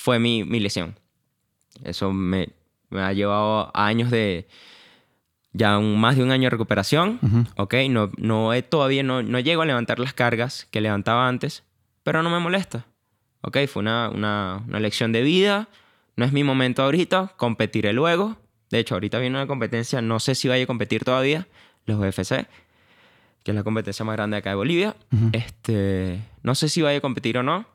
fue 0.03 0.19
mi, 0.19 0.43
mi 0.43 0.59
lesión. 0.59 0.97
Eso 1.85 2.13
me, 2.13 2.49
me 2.91 3.03
ha 3.03 3.13
llevado 3.13 3.71
años 3.73 4.11
de, 4.11 4.49
ya 5.53 5.79
un, 5.79 6.01
más 6.01 6.17
de 6.17 6.25
un 6.25 6.33
año 6.33 6.47
de 6.47 6.51
recuperación, 6.51 7.21
Ujú. 7.23 7.45
¿ok? 7.57 7.75
No, 7.89 8.11
no 8.17 8.53
he 8.53 8.63
todavía, 8.63 9.05
no, 9.05 9.23
no 9.23 9.39
llego 9.39 9.63
a 9.63 9.65
levantar 9.65 10.01
las 10.01 10.13
cargas 10.13 10.67
que 10.73 10.81
levantaba 10.81 11.29
antes, 11.29 11.63
pero 12.03 12.25
no 12.25 12.31
me 12.31 12.41
molesta, 12.41 12.85
¿ok? 13.43 13.59
Fue 13.69 13.81
una, 13.81 14.09
una, 14.09 14.65
una 14.67 14.81
lección 14.81 15.13
de 15.13 15.23
vida, 15.23 15.69
no 16.17 16.25
es 16.25 16.33
mi 16.33 16.43
momento 16.43 16.83
ahorita, 16.83 17.35
competiré 17.37 17.93
luego. 17.93 18.37
De 18.71 18.81
hecho, 18.81 18.95
ahorita 18.95 19.21
viene 19.21 19.37
una 19.37 19.47
competencia, 19.47 20.03
no 20.03 20.19
sé 20.19 20.35
si 20.35 20.49
vaya 20.49 20.65
a 20.65 20.67
competir 20.67 21.05
todavía, 21.05 21.47
los 21.87 21.97
UFC, 22.01 22.45
que 23.45 23.53
es 23.53 23.55
la 23.55 23.63
competencia 23.63 24.05
más 24.05 24.17
grande 24.17 24.37
acá 24.37 24.51
de 24.51 24.57
Bolivia. 24.57 24.97
Ujú. 25.13 25.31
Este, 25.33 26.23
no 26.43 26.57
sé 26.57 26.69
si 26.69 26.83
vaya 26.83 26.99
a 26.99 27.01
competir 27.01 27.39
o 27.39 27.45
no. 27.45 27.67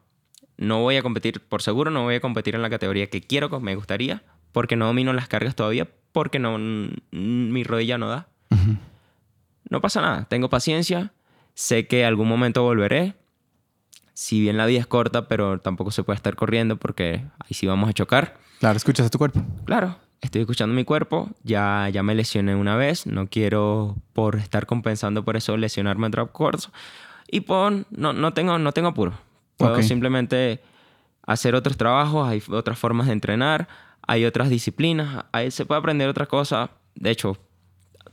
No 0.57 0.81
voy 0.81 0.97
a 0.97 1.03
competir, 1.03 1.39
por 1.41 1.61
seguro, 1.61 1.91
no 1.91 2.03
voy 2.03 2.15
a 2.15 2.19
competir 2.19 2.55
en 2.55 2.61
la 2.61 2.69
categoría 2.69 3.07
que 3.09 3.21
quiero, 3.21 3.59
me 3.59 3.75
gustaría, 3.75 4.23
porque 4.51 4.75
no 4.75 4.87
domino 4.87 5.13
las 5.13 5.27
cargas 5.27 5.55
todavía, 5.55 5.87
porque 6.11 6.39
no, 6.39 6.57
mi 6.57 7.63
rodilla 7.63 7.97
no 7.97 8.09
da. 8.09 8.27
No 9.69 9.81
pasa 9.81 10.01
nada, 10.01 10.25
tengo 10.29 10.49
paciencia, 10.49 11.11
sé 11.53 11.87
que 11.87 12.05
algún 12.05 12.27
momento 12.27 12.63
volveré. 12.63 13.15
Si 14.13 14.41
bien 14.41 14.57
la 14.57 14.65
vida 14.65 14.79
es 14.79 14.87
corta, 14.87 15.27
pero 15.27 15.59
tampoco 15.59 15.91
se 15.91 16.03
puede 16.03 16.15
estar 16.15 16.35
corriendo 16.35 16.77
porque 16.77 17.23
ahí 17.39 17.53
sí 17.53 17.67
vamos 17.67 17.89
a 17.89 17.93
chocar. 17.93 18.37
Claro, 18.59 18.77
escuchas 18.77 19.05
a 19.05 19.09
tu 19.09 19.19
cuerpo. 19.19 19.43
Claro, 19.65 19.97
estoy 20.21 20.41
escuchando 20.41 20.73
mi 20.73 20.85
cuerpo, 20.85 21.29
ya, 21.43 21.89
ya 21.89 22.01
me 22.01 22.15
lesioné 22.15 22.55
una 22.55 22.75
vez, 22.75 23.05
no 23.05 23.27
quiero 23.27 23.95
por 24.13 24.37
estar 24.37 24.65
compensando 24.65 25.23
por 25.23 25.37
eso 25.37 25.55
lesionarme 25.57 26.07
otra 26.07 26.25
cosa. 26.25 26.71
Y 27.29 27.41
por, 27.41 27.85
no, 27.91 28.13
no, 28.13 28.33
tengo, 28.33 28.57
no 28.57 28.71
tengo 28.71 28.87
apuro. 28.87 29.13
Puedo 29.57 29.73
Ok. 29.75 29.81
simplemente 29.81 30.61
hacer 31.25 31.55
otros 31.55 31.77
trabajos, 31.77 32.27
hay 32.27 32.41
otras 32.49 32.77
formas 32.79 33.07
de 33.07 33.13
entrenar, 33.13 33.67
hay 34.07 34.25
otras 34.25 34.49
disciplinas, 34.49 35.25
ahí 35.31 35.51
se 35.51 35.65
puede 35.65 35.79
aprender 35.79 36.07
otras 36.07 36.27
cosas. 36.27 36.69
De 36.95 37.09
hecho, 37.09 37.37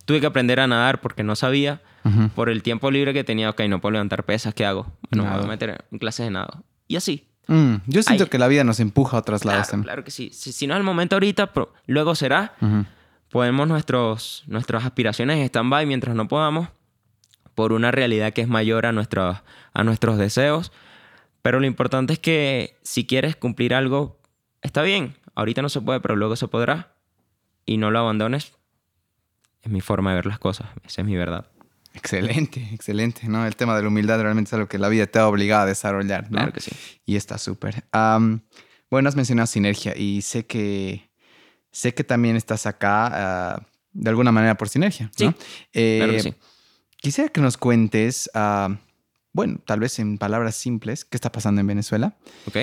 tuve 0.05 0.20
que 0.20 0.26
aprender 0.26 0.59
a 0.61 0.66
nadar 0.66 1.01
porque 1.01 1.22
no 1.22 1.36
sabía. 1.36 1.80
Ujú. 2.05 2.28
Por 2.30 2.49
el 2.51 2.62
tiempo 2.62 2.90
libre 2.90 3.14
que 3.14 3.24
tenía, 3.24 3.49
ok, 3.51 3.61
no 3.68 3.80
puedo 3.80 3.92
levantar 3.92 4.24
pesas, 4.24 4.53
¿qué 4.53 4.66
hago? 4.66 4.86
Bueno, 5.11 5.24
me 5.30 5.36
voy 5.36 5.45
a 5.45 5.49
meter 5.49 5.84
en 5.90 5.99
clases 5.99 6.26
de 6.26 6.30
nado. 6.30 6.62
Y 6.88 6.97
así. 6.97 7.28
Mm, 7.47 7.76
Yo 7.86 8.03
siento 8.03 8.24
Ay. 8.24 8.30
que 8.30 8.38
la 8.38 8.49
vida 8.49 8.64
nos 8.64 8.80
empuja 8.80 9.16
a 9.16 9.20
otros 9.20 9.45
lados 9.45 9.61
Claro, 9.66 9.70
también. 9.70 9.84
claro 9.84 10.05
que 10.05 10.11
sí. 10.11 10.30
Si, 10.32 10.53
si 10.53 10.66
no 10.66 10.74
es 10.74 10.78
el 10.78 10.84
momento 10.84 11.16
ahorita, 11.16 11.53
pero 11.53 11.72
luego 11.86 12.14
será. 12.14 12.55
Ujú. 12.61 12.84
Ponemos 13.30 13.66
nuestros, 13.68 14.45
nuestras 14.47 14.84
aspiraciones 14.84 15.38
en 15.38 15.45
stand-by 15.45 15.86
mientras 15.86 16.14
no 16.14 16.28
podamos 16.28 16.68
por 17.55 17.72
una 17.72 17.90
realidad 17.90 18.32
que 18.32 18.42
es 18.42 18.49
mayor 18.49 18.84
a, 18.86 18.92
nuestros 18.92 19.38
a 19.72 19.84
nuestros 19.84 20.18
deseos. 20.18 20.72
Pero 21.45 21.61
lo 21.61 21.66
importante 21.66 22.14
es 22.14 22.18
que 22.18 22.78
si 22.84 23.05
quieres 23.07 23.36
cumplir 23.36 23.74
algo, 23.74 24.18
está 24.62 24.80
bien. 24.80 25.14
Ahorita 25.34 25.61
no 25.61 25.68
se 25.68 25.82
puede, 25.82 26.01
pero 26.01 26.16
luego 26.16 26.36
se 26.36 26.49
podrá. 26.49 26.95
Y 27.66 27.76
no 27.76 27.90
lo 27.90 27.99
abandones. 27.99 28.55
Es 29.61 29.70
mi 29.70 29.82
forma 29.82 30.09
de 30.12 30.16
ver 30.16 30.26
las 30.26 30.38
cosas. 30.38 30.68
Esa 30.86 31.03
es 31.03 31.07
mi 31.07 31.16
verdad. 31.16 31.51
Excelente, 31.92 32.66
excelente, 32.72 33.28
¿no? 33.28 33.47
El 33.47 33.57
tema 33.57 33.76
de 33.76 33.82
la 33.82 33.88
humildad 33.88 34.22
realmente 34.22 34.49
es 34.49 34.55
algo 34.55 34.68
que 34.68 34.78
la 34.78 34.88
vida 34.88 35.07
te 35.07 35.18
ha 35.18 35.28
obligado 35.28 35.64
a 35.64 35.66
desarrollar, 35.66 36.30
¿no? 36.30 36.38
Claro 36.38 36.53
que 36.55 36.62
sí. 36.62 36.70
Y 37.05 37.16
está 37.16 37.36
súper. 37.36 37.84
Am, 37.92 38.40
bueno, 38.90 39.11
has 39.11 39.14
mencionado 39.14 39.47
sinergia 39.47 39.95
y 39.95 40.22
sé 40.22 40.47
que 40.47 41.11
sé 41.72 41.92
que 41.92 42.05
también 42.05 42.36
estás 42.36 42.64
acá 42.64 43.11
ah, 43.12 43.66
de 43.92 44.09
alguna 44.09 44.32
manera 44.32 44.57
por 44.57 44.70
sinergia, 44.70 45.07
¿no? 45.07 45.12
Sí, 45.14 45.24
Claro 45.24 46.12
que 46.12 46.16
Eh, 46.16 46.20
sí. 46.22 46.34
Quisiera 46.97 47.28
que 47.28 47.42
nos 47.42 47.59
cuentes, 47.59 48.30
ah, 48.32 48.78
bueno, 49.35 49.59
tal 49.66 49.80
vez 49.80 49.99
en 49.99 50.16
palabras 50.16 50.55
simples, 50.55 51.05
qué 51.05 51.16
está 51.18 51.30
pasando 51.30 51.61
en 51.61 51.66
Venezuela. 51.66 52.16
¿Ok? 52.47 52.57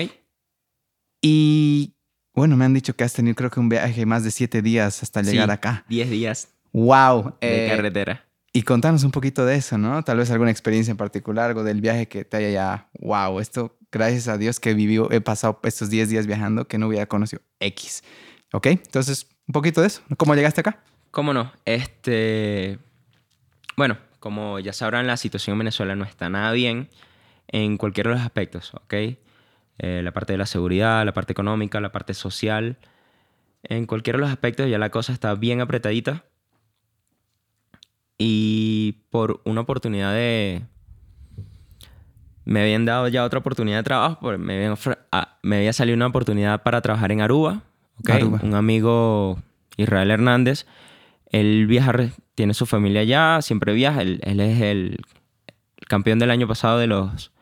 Y 1.20 1.94
bueno, 2.34 2.56
me 2.56 2.64
han 2.64 2.74
dicho 2.74 2.96
que 2.96 3.04
has 3.04 3.12
tenido 3.12 3.34
creo 3.36 3.50
que 3.50 3.60
un 3.60 3.68
viaje 3.68 4.06
más 4.06 4.24
de 4.24 4.30
siete 4.30 4.62
días 4.62 5.02
hasta 5.02 5.22
llegar 5.22 5.48
Sí, 5.48 5.52
acá. 5.52 5.84
10 5.88 6.10
días 6.10 6.48
¡Wow! 6.72 7.36
de 7.40 7.66
Eh, 7.66 7.68
carretera. 7.68 8.24
y 8.52 8.62
contanos 8.62 9.04
un 9.04 9.10
poquito 9.10 9.44
de 9.46 9.56
eso, 9.56 9.78
¿no? 9.78 10.02
Tal 10.02 10.16
vez 10.18 10.30
alguna 10.30 10.50
experiencia 10.50 10.90
en 10.90 10.96
particular, 10.96 11.50
algo 11.50 11.62
del 11.64 11.80
viaje 11.80 12.08
que 12.08 12.24
te 12.24 12.38
haya 12.38 12.50
ya, 12.50 12.90
wow, 13.00 13.38
esto, 13.40 13.78
gracias 13.92 14.28
a 14.28 14.38
Dios 14.38 14.58
que 14.58 14.74
vivió, 14.74 15.10
he 15.12 15.20
pasado 15.20 15.60
estos 15.64 15.90
10 15.90 16.08
días 16.08 16.26
viajando 16.26 16.66
que 16.66 16.78
no 16.78 16.88
hubiera 16.88 17.06
conocido 17.06 17.42
X. 17.60 18.02
¿Ok? 18.54 18.66
Entonces, 18.66 19.26
un 19.46 19.52
poquito 19.52 19.80
de 19.82 19.86
eso. 19.88 20.02
¿Cómo 20.16 20.34
llegaste 20.34 20.60
acá? 20.62 20.82
¿Cómo 21.10 21.32
no? 21.34 21.52
Este. 21.66 22.78
Bueno, 23.76 23.98
como 24.22 24.58
ya 24.60 24.72
sabrán, 24.72 25.06
la 25.06 25.18
situación 25.18 25.54
en 25.54 25.58
Venezuela 25.58 25.94
no 25.96 26.04
está 26.04 26.30
nada 26.30 26.52
bien 26.52 26.88
en 27.48 27.76
cualquiera 27.76 28.08
de 28.10 28.16
los 28.16 28.24
aspectos, 28.24 28.72
¿ok? 28.74 28.94
Eh, 29.78 30.00
la 30.02 30.12
parte 30.12 30.32
de 30.32 30.38
la 30.38 30.46
seguridad, 30.46 31.04
la 31.04 31.12
parte 31.12 31.32
económica, 31.32 31.80
la 31.80 31.92
parte 31.92 32.14
social. 32.14 32.76
En 33.64 33.84
cualquiera 33.86 34.16
de 34.16 34.22
los 34.22 34.30
aspectos 34.30 34.70
ya 34.70 34.78
la 34.78 34.90
cosa 34.90 35.12
está 35.12 35.34
bien 35.34 35.60
apretadita. 35.60 36.24
Y 38.18 39.02
por 39.10 39.40
una 39.44 39.62
oportunidad 39.62 40.12
de. 40.12 40.62
Me 42.44 42.60
habían 42.62 42.84
dado 42.84 43.08
ya 43.08 43.24
otra 43.24 43.40
oportunidad 43.40 43.78
de 43.78 43.82
trabajo. 43.82 44.18
porque 44.20 44.38
Me, 44.38 44.54
habían 44.56 44.72
ofre- 44.72 44.98
ah, 45.10 45.38
me 45.42 45.56
había 45.56 45.72
salido 45.72 45.96
una 45.96 46.06
oportunidad 46.06 46.62
para 46.62 46.80
trabajar 46.80 47.12
en 47.12 47.20
Aruba. 47.20 47.62
¿ok? 48.00 48.10
Aruba. 48.10 48.40
Un 48.42 48.54
amigo, 48.54 49.38
Israel 49.76 50.10
Hernández, 50.10 50.66
él 51.32 51.66
viaja, 51.66 51.92
tiene 52.34 52.54
su 52.54 52.66
familia 52.66 53.00
allá, 53.00 53.42
siempre 53.42 53.72
viaja. 53.72 54.02
Él, 54.02 54.20
él 54.22 54.40
es 54.40 54.60
el, 54.60 54.98
el 55.76 55.86
campeón 55.88 56.18
del 56.18 56.30
año 56.30 56.46
pasado 56.46 56.78
de 56.78 56.86
los, 56.86 57.32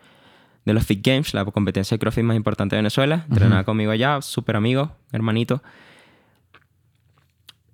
de 0.64 0.72
los 0.72 0.86
Fit 0.86 1.04
Games, 1.04 1.34
la 1.34 1.44
competencia 1.44 1.96
de 1.96 1.98
CrossFit 1.98 2.24
más 2.24 2.36
importante 2.36 2.76
de 2.76 2.78
Venezuela. 2.78 3.26
Entrenaba 3.28 3.64
conmigo 3.64 3.90
allá, 3.90 4.22
súper 4.22 4.56
amigo, 4.56 4.92
hermanito. 5.12 5.62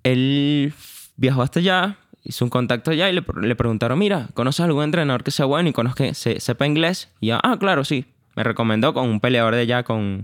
Él 0.03 0.73
viajó 1.17 1.43
hasta 1.43 1.59
allá, 1.59 1.97
hizo 2.23 2.45
un 2.45 2.49
contacto 2.49 2.91
allá 2.91 3.09
y 3.09 3.13
le, 3.13 3.23
le 3.41 3.55
preguntaron, 3.55 3.99
mira, 3.99 4.29
¿conoces 4.33 4.61
algún 4.61 4.83
entrenador 4.83 5.23
que 5.23 5.31
sea 5.31 5.45
bueno 5.45 5.69
y 5.69 5.73
conozca, 5.73 6.11
se, 6.15 6.39
sepa 6.39 6.65
inglés? 6.65 7.11
Y 7.19 7.27
yo, 7.27 7.39
ah, 7.43 7.57
claro, 7.59 7.85
sí. 7.85 8.05
Me 8.35 8.43
recomendó 8.43 8.93
con 8.93 9.07
un 9.09 9.19
peleador 9.19 9.55
de 9.55 9.61
allá, 9.61 9.83
con 9.83 10.23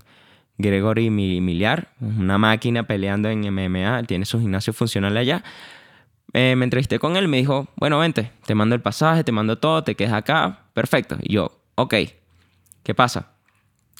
Gregory 0.57 1.09
Miliar, 1.09 1.89
una 1.99 2.37
máquina 2.37 2.83
peleando 2.83 3.29
en 3.29 3.41
MMA, 3.41 4.03
tiene 4.03 4.25
su 4.25 4.39
gimnasio 4.39 4.73
funcional 4.73 5.17
allá. 5.17 5.43
Eh, 6.33 6.55
me 6.55 6.63
entrevisté 6.63 6.97
con 6.97 7.15
él, 7.15 7.27
me 7.27 7.37
dijo, 7.37 7.67
bueno, 7.75 7.99
vente, 7.99 8.31
te 8.45 8.55
mando 8.55 8.73
el 8.73 8.81
pasaje, 8.81 9.23
te 9.23 9.31
mando 9.31 9.59
todo, 9.59 9.83
te 9.83 9.95
quedas 9.95 10.13
acá, 10.13 10.65
perfecto. 10.73 11.17
Y 11.21 11.33
yo, 11.33 11.61
ok, 11.75 11.93
¿qué 12.81 12.95
pasa? 12.95 13.33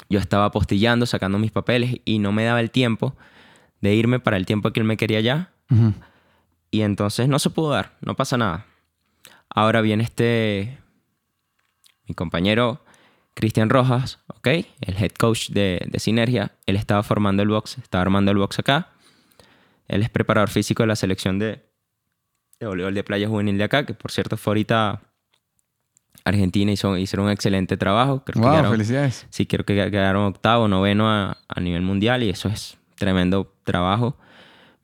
Yo 0.10 0.20
estaba 0.20 0.50
postillando, 0.52 1.06
sacando 1.06 1.38
mis 1.38 1.52
papeles 1.52 1.98
y 2.06 2.18
no 2.18 2.32
me 2.32 2.44
daba 2.44 2.60
el 2.60 2.72
tiempo 2.72 3.16
de 3.82 3.94
irme 3.94 4.20
para 4.20 4.38
el 4.38 4.48
tiempo 4.48 4.72
que 4.72 4.80
él 4.80 4.86
me 4.86 4.98
quería 4.98 5.22
ya. 5.22 5.52
Y 6.72 6.82
entonces 6.82 7.28
no 7.28 7.38
se 7.38 7.52
pudo 7.52 7.72
dar, 7.72 7.98
no 8.02 8.16
pasa 8.16 8.38
nada. 8.38 8.66
Ahora 9.50 9.82
viene 9.82 10.04
este, 10.04 10.80
mi 12.08 12.16
compañero 12.16 12.84
Cristian 13.36 13.70
Rojas, 13.70 14.20
¿ok? 14.28 14.48
El 14.82 14.98
head 14.98 15.12
coach 15.12 15.50
de, 15.50 15.86
de, 15.88 16.00
Sinergia. 16.00 16.52
Él 16.66 16.76
estaba 16.76 17.04
formando 17.04 17.44
el 17.44 17.50
box, 17.50 17.78
estaba 17.78 18.02
armando 18.02 18.32
el 18.32 18.38
box 18.38 18.60
acá. 18.60 18.90
Él 19.88 20.02
es 20.02 20.10
preparador 20.10 20.50
físico 20.50 20.84
de 20.84 20.88
la 20.88 20.96
selección 20.96 21.40
de, 21.40 21.64
de 22.60 22.68
voleibol 22.68 22.94
de 22.94 23.04
playa 23.04 23.28
juvenil 23.28 23.58
de 23.58 23.64
acá, 23.64 23.86
que 23.86 23.94
por 23.94 24.12
cierto 24.12 24.38
fue 24.38 24.52
ahorita 24.52 25.02
Argentina 26.26 26.72
hizo, 26.72 26.98
hicieron 26.98 27.26
un 27.26 27.32
excelente 27.32 27.78
trabajo. 27.78 28.24
Creo 28.24 28.42
wow, 28.42 28.72
felicidades. 28.72 29.28
Sí, 29.30 29.46
creo 29.46 29.66
que 29.66 29.76
quedaron 29.92 30.24
octavo, 30.26 30.68
noveno 30.68 31.10
a, 31.10 31.38
a 31.48 31.60
nivel 31.60 31.82
mundial 31.82 32.24
y 32.24 32.30
eso 32.30 32.48
es 32.50 32.78
tremendo 32.96 33.54
trabajo. 33.64 34.18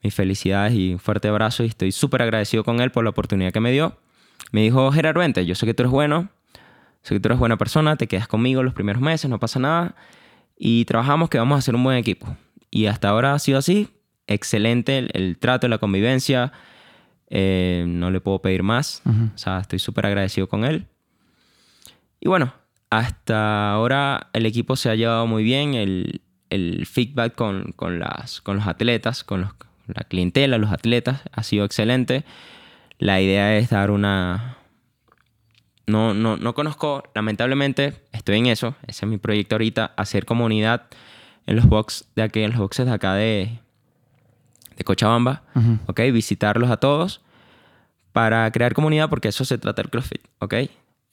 Mis 0.03 0.13
felicidades 0.13 0.73
y 0.73 0.93
un 0.93 0.99
fuerte 0.99 1.27
abrazo 1.27 1.63
y 1.63 1.67
estoy 1.67 1.91
súper 1.91 2.21
agradecido 2.21 2.63
con 2.63 2.79
él 2.81 2.91
por 2.91 3.03
la 3.03 3.09
oportunidad 3.11 3.51
que 3.51 3.59
me 3.59 3.71
dio. 3.71 3.97
Me 4.51 4.61
dijo, 4.61 4.91
Gerardo, 4.91 5.19
vente, 5.19 5.45
yo 5.45 5.55
sé 5.55 5.65
que 5.65 5.73
tú 5.73 5.83
eres 5.83 5.91
bueno, 5.91 6.29
sé 7.01 7.15
que 7.15 7.19
tú 7.19 7.27
eres 7.27 7.39
buena 7.39 7.57
persona, 7.57 7.95
te 7.97 8.07
quedas 8.07 8.27
conmigo 8.27 8.63
los 8.63 8.73
primeros 8.73 9.01
meses, 9.01 9.29
no 9.29 9.39
pasa 9.39 9.59
nada. 9.59 9.95
Y 10.57 10.85
trabajamos 10.85 11.29
que 11.29 11.37
vamos 11.37 11.55
a 11.55 11.59
hacer 11.59 11.75
un 11.75 11.83
buen 11.83 11.97
equipo. 11.97 12.35
Y 12.69 12.87
hasta 12.87 13.09
ahora 13.09 13.33
ha 13.33 13.39
sido 13.39 13.59
así. 13.59 13.89
Excelente 14.27 14.97
el, 14.97 15.09
el 15.13 15.37
trato, 15.37 15.67
la 15.67 15.77
convivencia. 15.77 16.51
Eh, 17.29 17.85
no 17.87 18.11
le 18.11 18.21
puedo 18.21 18.41
pedir 18.41 18.63
más. 18.63 19.01
O 19.05 19.37
sea, 19.37 19.59
estoy 19.59 19.79
súper 19.79 20.05
agradecido 20.05 20.47
con 20.47 20.65
él. 20.65 20.87
Y 22.19 22.27
bueno, 22.27 22.53
hasta 22.89 23.71
ahora 23.71 24.29
el 24.33 24.45
equipo 24.45 24.75
se 24.75 24.89
ha 24.89 24.95
llevado 24.95 25.27
muy 25.27 25.43
bien. 25.43 25.73
El, 25.73 26.21
el 26.49 26.85
feedback 26.85 27.35
con, 27.35 27.71
con, 27.73 27.99
las, 27.99 28.41
con 28.41 28.57
los 28.57 28.67
atletas, 28.67 29.23
con 29.23 29.41
los, 29.41 29.51
la 29.87 30.03
clientela, 30.03 30.57
los 30.57 30.71
atletas, 30.71 31.21
ha 31.31 31.43
sido 31.43 31.65
excelente. 31.65 32.25
La 32.97 33.21
idea 33.21 33.57
es 33.57 33.69
dar 33.69 33.91
una... 33.91 34.57
No, 35.87 36.13
no, 36.13 36.37
no 36.37 36.53
conozco, 36.53 37.03
lamentablemente, 37.15 38.03
estoy 38.11 38.37
en 38.37 38.45
eso, 38.45 38.75
ese 38.85 39.05
es 39.05 39.09
mi 39.09 39.17
proyecto 39.17 39.55
ahorita, 39.55 39.93
hacer 39.97 40.25
comunidad 40.25 40.85
en 41.47 41.55
los, 41.55 41.65
box 41.65 42.07
de 42.15 42.21
aquí, 42.21 42.41
en 42.41 42.51
los 42.51 42.59
boxes 42.59 42.85
de 42.85 42.91
acá 42.91 43.15
de, 43.15 43.59
de 44.79 44.83
Cochabamba, 44.83 45.43
¿ok? 45.85 45.99
Visitarlos 46.11 46.71
a 46.71 46.77
todos 46.77 47.21
para 48.13 48.49
crear 48.51 48.73
comunidad 48.73 49.09
porque 49.09 49.27
eso 49.27 49.45
se 49.45 49.59
trata 49.59 49.83
del 49.83 49.91
CrossFit, 49.91 50.21
¿ok? 50.39 50.55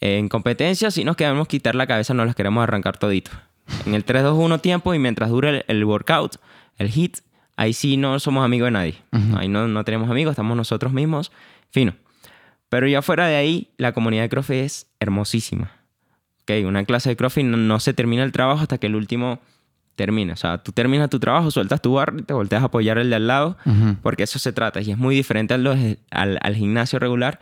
En 0.01 0.29
competencia, 0.29 0.91
si 0.91 1.05
nos 1.05 1.17
queremos 1.17 1.49
quitar 1.49 1.75
la 1.75 1.87
cabeza, 1.87 2.15
no 2.15 2.25
las 2.25 2.35
queremos 2.35 2.63
arrancar 2.63 2.97
todito. 2.97 3.33
En 3.85 3.95
el 3.95 4.07
3-2-1 4.07 4.61
tiempo 4.61 4.95
y 4.95 4.99
mientras 4.99 5.31
dure 5.31 5.65
el, 5.69 5.85
workout, 5.85 6.37
el 6.79 6.89
hit, 6.89 7.19
ahí 7.57 7.73
sí 7.73 7.97
no 7.97 8.19
somos 8.21 8.45
amigos 8.45 8.69
de 8.69 8.71
nadie. 8.71 8.95
Ahí 9.37 9.49
no, 9.49 9.69
no 9.69 9.85
tenemos 9.85 10.09
amigos, 10.11 10.33
estamos 10.33 10.57
nosotros 10.57 10.93
mismos, 10.93 11.33
fino. 11.71 11.95
Pero 12.69 12.87
ya 12.87 13.03
fuera 13.03 13.27
de 13.27 13.37
ahí, 13.37 13.71
la 13.79 13.93
comunidad 13.93 14.23
de 14.23 14.29
CrossFit 14.29 14.57
es 14.65 14.87
hermosísima. 15.01 15.73
¿Ok? 16.43 16.53
Una 16.65 16.85
clase 16.85 17.09
de 17.09 17.17
CrossFit 17.17 17.45
no, 17.45 17.81
se 17.81 17.95
termina 17.95 18.23
el 18.23 18.33
trabajo 18.33 18.63
hasta 18.63 18.79
que 18.79 18.87
el 18.87 18.95
último 18.95 19.41
termina. 19.97 20.35
O 20.35 20.37
sea, 20.37 20.59
tú 20.59 20.73
terminas 20.73 21.11
tu 21.11 21.19
trabajo, 21.19 21.51
sueltas 21.51 21.83
tu 21.83 21.95
barro 21.95 22.19
y 22.19 22.23
te 22.23 22.33
volteas 22.33 22.63
a 22.63 22.67
apoyar 22.67 22.99
el 22.99 23.11
de 23.11 23.17
al 23.17 23.27
lado, 23.27 23.57
porque 24.03 24.23
eso 24.23 24.39
se 24.39 24.53
trata. 24.53 24.81
Y 24.81 24.93
es 24.93 24.99
muy 24.99 25.15
diferente 25.17 25.55
al, 25.55 25.67
al, 26.11 26.39
al, 26.41 26.55
gimnasio 26.55 26.99
regular, 26.99 27.41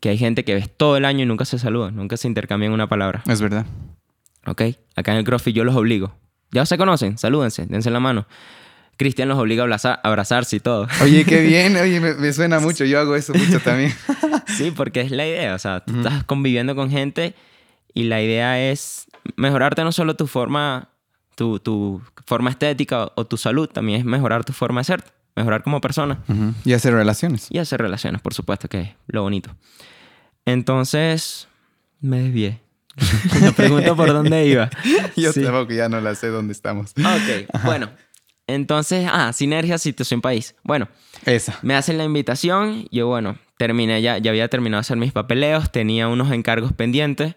que 0.00 0.08
hay 0.08 0.16
gente 0.16 0.44
que 0.44 0.54
ves 0.54 0.70
todo 0.74 0.96
el 0.96 1.04
año 1.04 1.24
y 1.24 1.26
nunca 1.26 1.44
se 1.44 1.58
saluda, 1.58 1.90
nunca 1.90 2.16
se 2.16 2.28
intercambian 2.28 2.72
una 2.72 2.88
palabra. 2.88 3.22
Es 3.26 3.40
verdad. 3.40 3.66
¿ok? 4.48 4.62
Acá 4.96 5.12
en 5.12 5.18
el 5.18 5.24
CrossFit 5.24 5.54
yo 5.54 5.64
los 5.64 5.76
obligo. 5.76 6.14
Ya 6.50 6.64
se 6.66 6.78
conocen, 6.78 7.18
salúdense, 7.18 7.66
dense 7.66 7.90
la 7.90 8.00
mano. 8.00 8.26
Cristian 8.96 9.28
los 9.28 9.38
obliga 9.38 9.64
a 9.64 9.92
abrazarse 10.02 10.56
y 10.56 10.60
todo. 10.60 10.88
Oye, 11.02 11.24
qué 11.24 11.40
bien, 11.46 11.76
oye, 11.76 12.00
me, 12.00 12.32
suena 12.32 12.58
mucho, 12.58 12.84
yo 12.84 12.98
hago 12.98 13.14
eso 13.14 13.32
mucho 13.32 13.60
también. 13.60 13.94
sí, 14.56 14.72
porque 14.74 15.02
es 15.02 15.10
la 15.10 15.26
idea, 15.26 15.54
o 15.54 15.58
sea, 15.58 15.80
tú 15.80 15.96
estás 15.98 16.24
conviviendo 16.24 16.74
con 16.74 16.90
gente 16.90 17.34
y 17.94 18.04
la 18.04 18.20
idea 18.22 18.60
es 18.70 19.06
mejorarte 19.36 19.84
no 19.84 19.92
solo 19.92 20.16
tu 20.16 20.26
forma, 20.26 20.88
tu, 21.38 21.60
tu 21.60 22.02
forma 22.26 22.50
estética 22.50 23.12
o 23.14 23.24
tu 23.24 23.36
salud, 23.36 23.68
también 23.68 24.00
es 24.00 24.04
mejorar 24.04 24.44
tu 24.44 24.52
forma 24.52 24.80
de 24.80 24.84
ser, 24.84 25.04
mejorar 25.36 25.62
como 25.62 25.80
persona. 25.80 26.18
Y 26.64 26.72
hacer 26.72 26.92
relaciones. 26.92 27.46
Y 27.48 27.58
hacer 27.58 27.80
relaciones, 27.80 28.20
por 28.20 28.34
supuesto, 28.34 28.68
que 28.68 28.80
es 28.80 28.90
lo 29.06 29.22
bonito. 29.22 29.54
Entonces, 30.44 31.46
me 32.00 32.20
desvié. 32.22 32.60
Me 33.40 33.52
pregunto 33.52 33.94
por 33.94 34.12
dónde 34.12 34.46
iba. 34.46 34.68
Yo 35.16 35.32
tampoco 35.32 35.72
ya 35.72 35.88
no 35.88 36.00
la 36.00 36.16
sé 36.16 36.26
dónde 36.26 36.52
estamos. 36.52 36.90
Ok, 36.98 37.62
bueno. 37.64 37.88
Entonces, 38.48 39.06
ah, 39.08 39.32
Sinergia 39.32 39.78
Situación 39.78 40.20
País. 40.20 40.56
Bueno, 40.64 40.88
esa. 41.24 41.56
Me 41.62 41.76
hacen 41.76 41.98
la 41.98 42.04
invitación. 42.04 42.88
Yo, 42.90 43.06
bueno, 43.06 43.38
terminé 43.58 44.02
ya, 44.02 44.18
ya 44.18 44.30
había 44.32 44.48
terminado 44.48 44.78
de 44.78 44.80
hacer 44.80 44.96
mis 44.96 45.12
papeleos. 45.12 45.70
Tenía 45.70 46.08
unos 46.08 46.32
encargos 46.32 46.72
pendientes, 46.72 47.36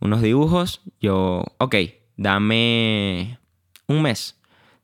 unos 0.00 0.22
dibujos. 0.22 0.80
Yo, 1.00 1.44
ok, 1.58 1.76
dame 2.20 3.38
un 3.86 4.02
mes. 4.02 4.38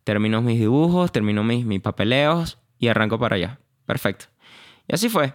Termino 0.04 0.40
mis 0.42 0.58
dibujos, 0.58 1.12
termino 1.12 1.44
mis, 1.44 1.64
mis 1.64 1.80
papeleos 1.80 2.58
y 2.78 2.88
arranco 2.88 3.18
para 3.18 3.36
allá. 3.36 3.60
Perfecto. 3.84 4.26
Y 4.88 4.94
así 4.94 5.08
fue. 5.08 5.34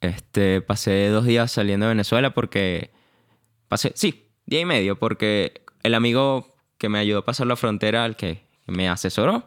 Este, 0.00 0.60
pasé 0.60 1.08
dos 1.08 1.24
días 1.24 1.50
saliendo 1.50 1.86
de 1.86 1.90
Venezuela 1.90 2.34
porque 2.34 2.90
Pasé, 3.68 3.92
sí, 3.96 4.30
día 4.46 4.60
y 4.60 4.64
medio, 4.64 4.96
porque 4.96 5.64
el 5.82 5.94
amigo 5.94 6.54
que 6.78 6.88
me 6.88 6.98
ayudó 6.98 7.20
a 7.20 7.24
pasar 7.24 7.48
la 7.48 7.56
frontera, 7.56 8.06
el 8.06 8.14
que 8.14 8.46
me 8.66 8.88
asesoró, 8.88 9.44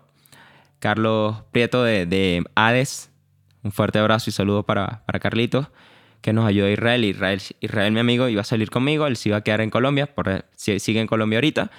Carlos 0.79 1.37
Prieto 1.51 1.83
de, 1.83 2.05
de 2.05 2.43
Hades, 2.55 3.11
un 3.63 3.71
fuerte 3.71 3.99
abrazo 3.99 4.29
y 4.29 4.33
saludo 4.33 4.63
para, 4.63 5.05
para 5.05 5.19
Carlitos, 5.19 5.67
que 6.21 6.33
nos 6.33 6.45
ayudó 6.45 6.67
a 6.67 6.71
Israel. 6.71 7.03
Israel. 7.05 7.41
Israel, 7.59 7.91
mi 7.91 7.99
amigo, 7.99 8.27
iba 8.29 8.41
a 8.41 8.45
salir 8.45 8.69
conmigo, 8.69 9.07
él 9.07 9.15
se 9.17 9.29
iba 9.29 9.37
a 9.37 9.41
quedar 9.41 9.61
en 9.61 9.69
Colombia, 9.69 10.07
por, 10.07 10.45
sigue 10.55 10.99
en 10.99 11.07
Colombia 11.07 11.37
ahorita, 11.37 11.71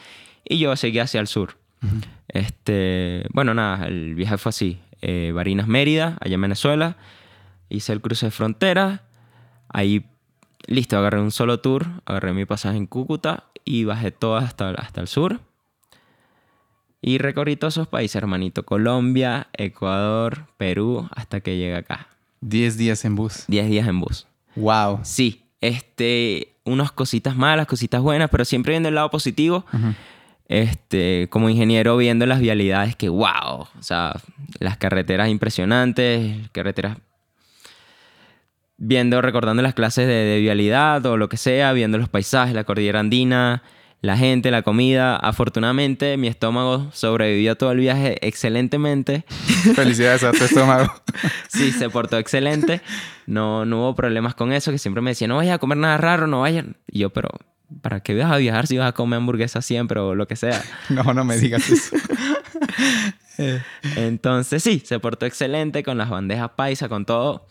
y 0.45 0.59
yo 0.59 0.74
seguía 0.76 1.05
hacia 1.05 1.20
el 1.20 1.26
sur. 1.26 1.57
este, 2.28 3.24
bueno, 3.32 3.55
nada, 3.55 3.86
el 3.86 4.14
viaje 4.14 4.38
fue 4.38 4.51
así. 4.51 4.80
Eh, 5.03 5.32
Barinas, 5.34 5.66
Mérida, 5.66 6.18
allá 6.20 6.34
en 6.34 6.41
Venezuela. 6.43 6.97
Hice 7.68 7.93
el 7.93 8.01
cruce 8.01 8.26
de 8.26 8.30
frontera. 8.30 9.05
Ahí 9.68 10.05
Listo, 10.66 10.99
agarré 10.99 11.20
un 11.20 11.30
solo 11.30 11.61
tour, 11.61 11.86
agarré 12.05 12.32
mi 12.32 12.45
pasaje 12.45 12.76
en 12.76 12.86
Cúcuta 12.86 13.45
y 13.64 13.84
bajé 13.84 14.11
todo 14.11 14.36
hasta, 14.36 14.70
hasta 14.70 15.01
el 15.01 15.09
sur. 15.09 15.41
Y 17.03 17.18
recorrí 17.18 17.57
todos 17.57 17.74
esos 17.74 17.88
países, 17.88 18.16
hermanito. 18.16 18.64
Colombia, 18.64 19.49
Ecuador, 19.55 20.47
Perú, 20.59 21.09
hasta 21.11 21.41
que 21.41 21.57
llegué 21.57 21.76
acá. 21.76 22.09
Diez 22.41 22.76
días 22.76 23.05
en 23.05 23.16
bus. 23.16 23.45
Diez 23.49 23.68
días 23.68 23.88
en 23.88 24.01
bus. 24.01 24.26
Wow. 24.61 25.01
Sí, 25.03 25.45
este, 25.61 26.57
unas 26.65 26.93
cositas 26.93 27.37
malas, 27.37 27.67
cositas 27.67 28.01
buenas, 28.01 28.31
pero 28.31 28.45
siempre 28.45 28.73
viendo 28.73 28.89
el 28.89 28.95
lado 28.95 29.11
positivo. 29.11 29.65
Este, 30.49 31.29
como 31.31 31.49
ingeniero 31.49 31.97
viendo 31.97 32.27
las 32.27 32.41
vialidades 32.41 32.97
que 32.97 33.09
wow, 33.09 33.61
o 33.61 33.83
sea, 33.83 34.21
las 34.59 34.77
carreteras 34.79 35.29
impresionantes, 35.29 36.49
carreteras 36.51 36.97
viendo, 38.77 39.23
recordando 39.23 39.63
las 39.63 39.75
clases 39.75 40.09
de, 40.09 40.39
vialidad 40.41 41.07
o 41.07 41.17
lo 41.17 41.29
que 41.29 41.37
sea, 41.37 41.73
viendo 41.73 41.99
los 41.99 42.09
paisajes, 42.09 42.55
la 42.55 42.65
cordillera 42.65 42.99
andina, 42.99 43.63
la 44.03 44.16
gente, 44.16 44.51
la 44.51 44.62
comida. 44.62 45.16
Afortunadamente, 45.16 46.16
mi 46.16 46.28
estómago 46.28 46.88
sobrevivió 46.92 47.57
todo 47.57 47.72
el 47.72 47.78
viaje 47.78 48.18
excelentemente. 48.26 49.24
Felicidades 49.74 50.24
a 50.24 50.32
tu 50.32 50.44
estómago. 50.44 50.92
sí, 51.48 51.70
se 51.72 51.90
portó 51.90 52.18
excelente. 52.18 52.80
No, 53.26 53.64
no 53.64 53.80
hubo 53.80 53.94
problemas 53.94 54.34
con 54.34 54.53
eso, 54.53 54.70
que 54.72 54.78
siempre 54.78 55.03
me 55.03 55.11
decía, 55.11 55.28
no 55.28 55.36
vayas 55.36 55.57
a 55.57 55.59
comer 55.59 55.78
nada 55.78 55.98
raro, 55.98 56.26
no 56.26 56.40
vayan. 56.40 56.76
Y 56.90 57.01
yo, 57.01 57.11
pero, 57.11 57.28
¿para 57.82 58.01
qué 58.01 58.14
vas 58.14 58.32
a 58.32 58.38
viajar 58.38 58.66
si 58.66 58.78
vas 58.78 58.88
a 58.88 58.92
comer 58.92 59.18
hamburguesa 59.18 59.61
siempre 59.62 60.01
o 60.01 60.14
lo 60.14 60.26
que 60.26 60.36
sea? 60.36 60.62
no, 60.88 61.14
no 61.14 61.24
me 61.24 61.36
digas 61.36 61.68
eso. 61.68 61.96
Entonces, 63.96 64.62
sí, 64.62 64.82
se 64.84 64.98
portó 64.98 65.26
excelente 65.26 65.82
con 65.82 65.98
las 65.98 66.11
bandejas 66.11 66.51
paisa, 66.57 66.88
con 66.88 67.05
todo. 67.05 67.46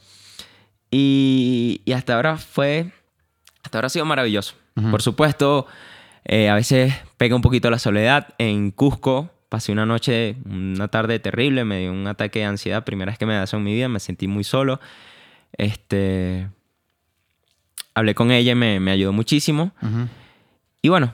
Y, 0.91 1.81
hasta 1.95 2.15
ahora 2.15 2.37
fue, 2.37 2.91
hasta 3.63 3.77
ahora 3.77 3.87
ha 3.87 3.89
sido 3.89 4.05
maravilloso. 4.05 4.55
Por 4.91 5.01
supuesto, 5.01 5.67
eh, 6.26 6.49
a 6.49 6.55
veces 6.55 6.93
pega 7.17 7.36
un 7.36 7.41
poquito 7.41 7.70
la 7.70 7.80
soledad. 7.80 8.34
En 8.38 8.72
Cusco 8.72 9.30
pasé 9.49 9.72
una 9.72 9.86
noche, 9.86 10.36
una 10.45 10.88
tarde 10.88 11.20
terrible, 11.20 11.65
me 11.65 11.80
dio 11.80 11.91
un 11.91 12.07
ataque 12.07 12.39
de 12.39 12.45
ansiedad, 12.45 12.84
primera 12.84 13.11
vez 13.11 13.17
que 13.17 13.26
me 13.26 13.34
da 13.34 13.43
eso 13.43 13.57
en 13.57 13.63
mi 13.63 13.74
vida, 13.74 13.89
me 13.89 13.99
sentí 13.99 14.28
muy 14.28 14.43
solo. 14.43 14.80
Este, 15.53 16.47
hablé 17.95 18.15
con 18.15 18.32
ella 18.32 18.51
y 18.51 18.55
me, 18.55 18.80
me 18.80 18.91
ayudó 18.91 19.11
muchísimo. 19.11 19.72
Y 20.82 20.89
bueno, 20.89 21.13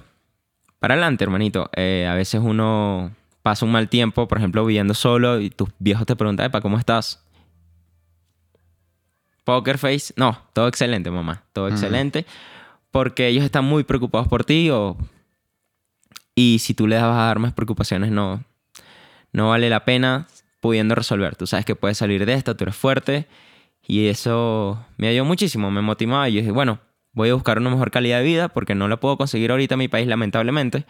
para 0.80 0.94
adelante, 0.94 1.24
hermanito. 1.24 1.70
Eh, 1.76 2.08
a 2.10 2.14
veces 2.14 2.42
uno 2.44 3.12
pasa 3.42 3.66
un 3.66 3.72
mal 3.72 3.90
tiempo, 3.90 4.28
por 4.28 4.38
ejemplo, 4.38 4.66
viviendo 4.66 4.94
solo 4.94 5.40
y 5.40 5.50
tus 5.50 5.70
viejos 5.80 6.06
te 6.06 6.16
preguntan, 6.16 6.48
Epa, 6.48 6.62
¿cómo 6.62 6.78
estás? 6.78 7.24
Poker 9.44 9.78
face, 9.78 10.14
no, 10.18 10.42
todo 10.54 10.68
excelente, 10.68 11.12
mamá, 11.12 11.44
todo 11.54 11.68
excelente, 11.68 12.26
porque 12.96 13.28
ellos 13.28 13.44
están 13.44 13.66
muy 13.66 13.84
preocupados 13.84 14.30
por 14.30 14.46
ti 14.46 14.72
y 16.34 16.60
si 16.60 16.74
tú 16.74 16.88
les 16.88 17.02
vas 17.02 17.12
a 17.12 17.26
dar 17.26 17.40
más 17.40 17.52
preocupaciones, 17.52 18.10
no, 18.10 18.46
no 19.34 19.50
vale 19.50 19.70
la 19.70 19.84
pena 19.84 20.28
pudiendo 20.62 20.96
resolver. 20.96 21.36
Tú 21.36 21.46
sabes 21.46 21.66
que 21.66 21.76
puedes 21.76 21.98
salir 21.98 22.26
de 22.26 22.32
esta, 22.32 22.56
tú 22.56 22.64
eres 22.64 22.78
fuerte 22.78 23.28
y 23.86 24.08
eso 24.08 24.82
me 24.96 25.10
ayudó 25.10 25.26
muchísimo, 25.26 25.72
me 25.72 25.82
motivaba 25.82 26.30
y 26.30 26.38
dije, 26.38 26.52
bueno, 26.52 26.80
voy 27.12 27.32
a 27.32 27.34
buscar 27.34 27.58
una 27.58 27.70
mejor 27.70 27.92
calidad 27.92 28.20
de 28.20 28.24
vida 28.24 28.48
porque 28.48 28.76
no 28.76 28.88
la 28.88 28.96
puedo 28.98 29.18
conseguir 29.18 29.52
ahorita 29.52 29.76
en 29.76 29.80
mi 29.80 29.90
país, 29.90 30.08
lamentablemente. 30.08 30.86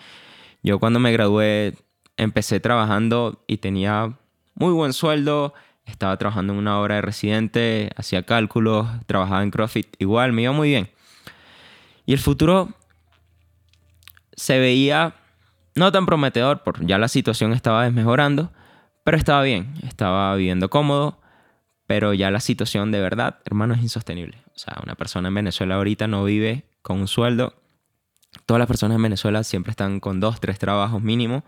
Yo 0.61 0.77
cuando 0.77 0.99
me 0.99 1.11
gradué 1.11 1.73
empecé 2.17 2.59
trabajando 2.59 3.43
y 3.47 3.57
tenía 3.57 4.15
muy 4.53 4.73
buen 4.73 4.93
sueldo, 4.93 5.55
estaba 5.85 6.15
trabajando 6.17 6.53
en 6.53 6.59
una 6.59 6.79
obra 6.79 6.97
de 6.97 7.01
residente, 7.01 7.89
hacía 7.95 8.27
cálculos, 8.27 8.87
trabajaba 9.07 9.41
en 9.41 9.49
CrossFit, 9.49 9.95
igual, 9.97 10.33
me 10.33 10.43
iba 10.43 10.51
muy 10.51 10.69
bien. 10.69 10.94
Y 12.05 12.13
el 12.13 12.19
futuro 12.19 12.69
se 14.35 14.59
veía 14.59 15.15
no 15.75 15.91
tan 15.91 16.05
prometedor, 16.05 16.63
porque 16.63 16.85
ya 16.85 16.97
la 16.97 17.07
situación 17.07 17.51
estaba 17.53 17.83
desmejorando, 17.83 18.51
pero 19.03 19.17
estaba 19.17 19.43
bien, 19.43 19.73
estaba 19.83 20.35
viviendo 20.35 20.69
cómodo, 20.69 21.19
pero 21.87 22.13
ya 22.13 22.31
la 22.31 22.39
situación 22.39 22.91
de 22.91 22.99
verdad, 22.99 23.39
hermano, 23.45 23.73
es 23.73 23.81
insostenible. 23.81 24.37
O 24.55 24.57
sea, 24.57 24.77
una 24.83 24.95
persona 24.95 25.27
en 25.27 25.35
Venezuela 25.35 25.75
ahorita 25.75 26.07
no 26.07 26.23
vive 26.23 26.65
con 26.81 26.99
un 27.01 27.07
sueldo. 27.07 27.53
Todas 28.45 28.59
las 28.59 28.67
personas 28.67 28.95
en 28.95 29.03
Venezuela 29.03 29.43
siempre 29.43 29.71
están 29.71 29.99
con 29.99 30.19
dos, 30.19 30.39
tres 30.39 30.59
trabajos 30.59 31.01
mínimo 31.01 31.43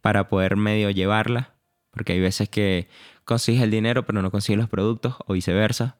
para 0.00 0.28
poder 0.28 0.56
medio 0.56 0.90
llevarla, 0.90 1.54
porque 1.90 2.12
hay 2.12 2.20
veces 2.20 2.48
que 2.48 2.88
consigues 3.24 3.62
el 3.62 3.70
dinero 3.70 4.04
pero 4.06 4.22
no 4.22 4.30
consigues 4.30 4.58
los 4.58 4.68
productos 4.68 5.16
o 5.26 5.32
viceversa. 5.32 5.96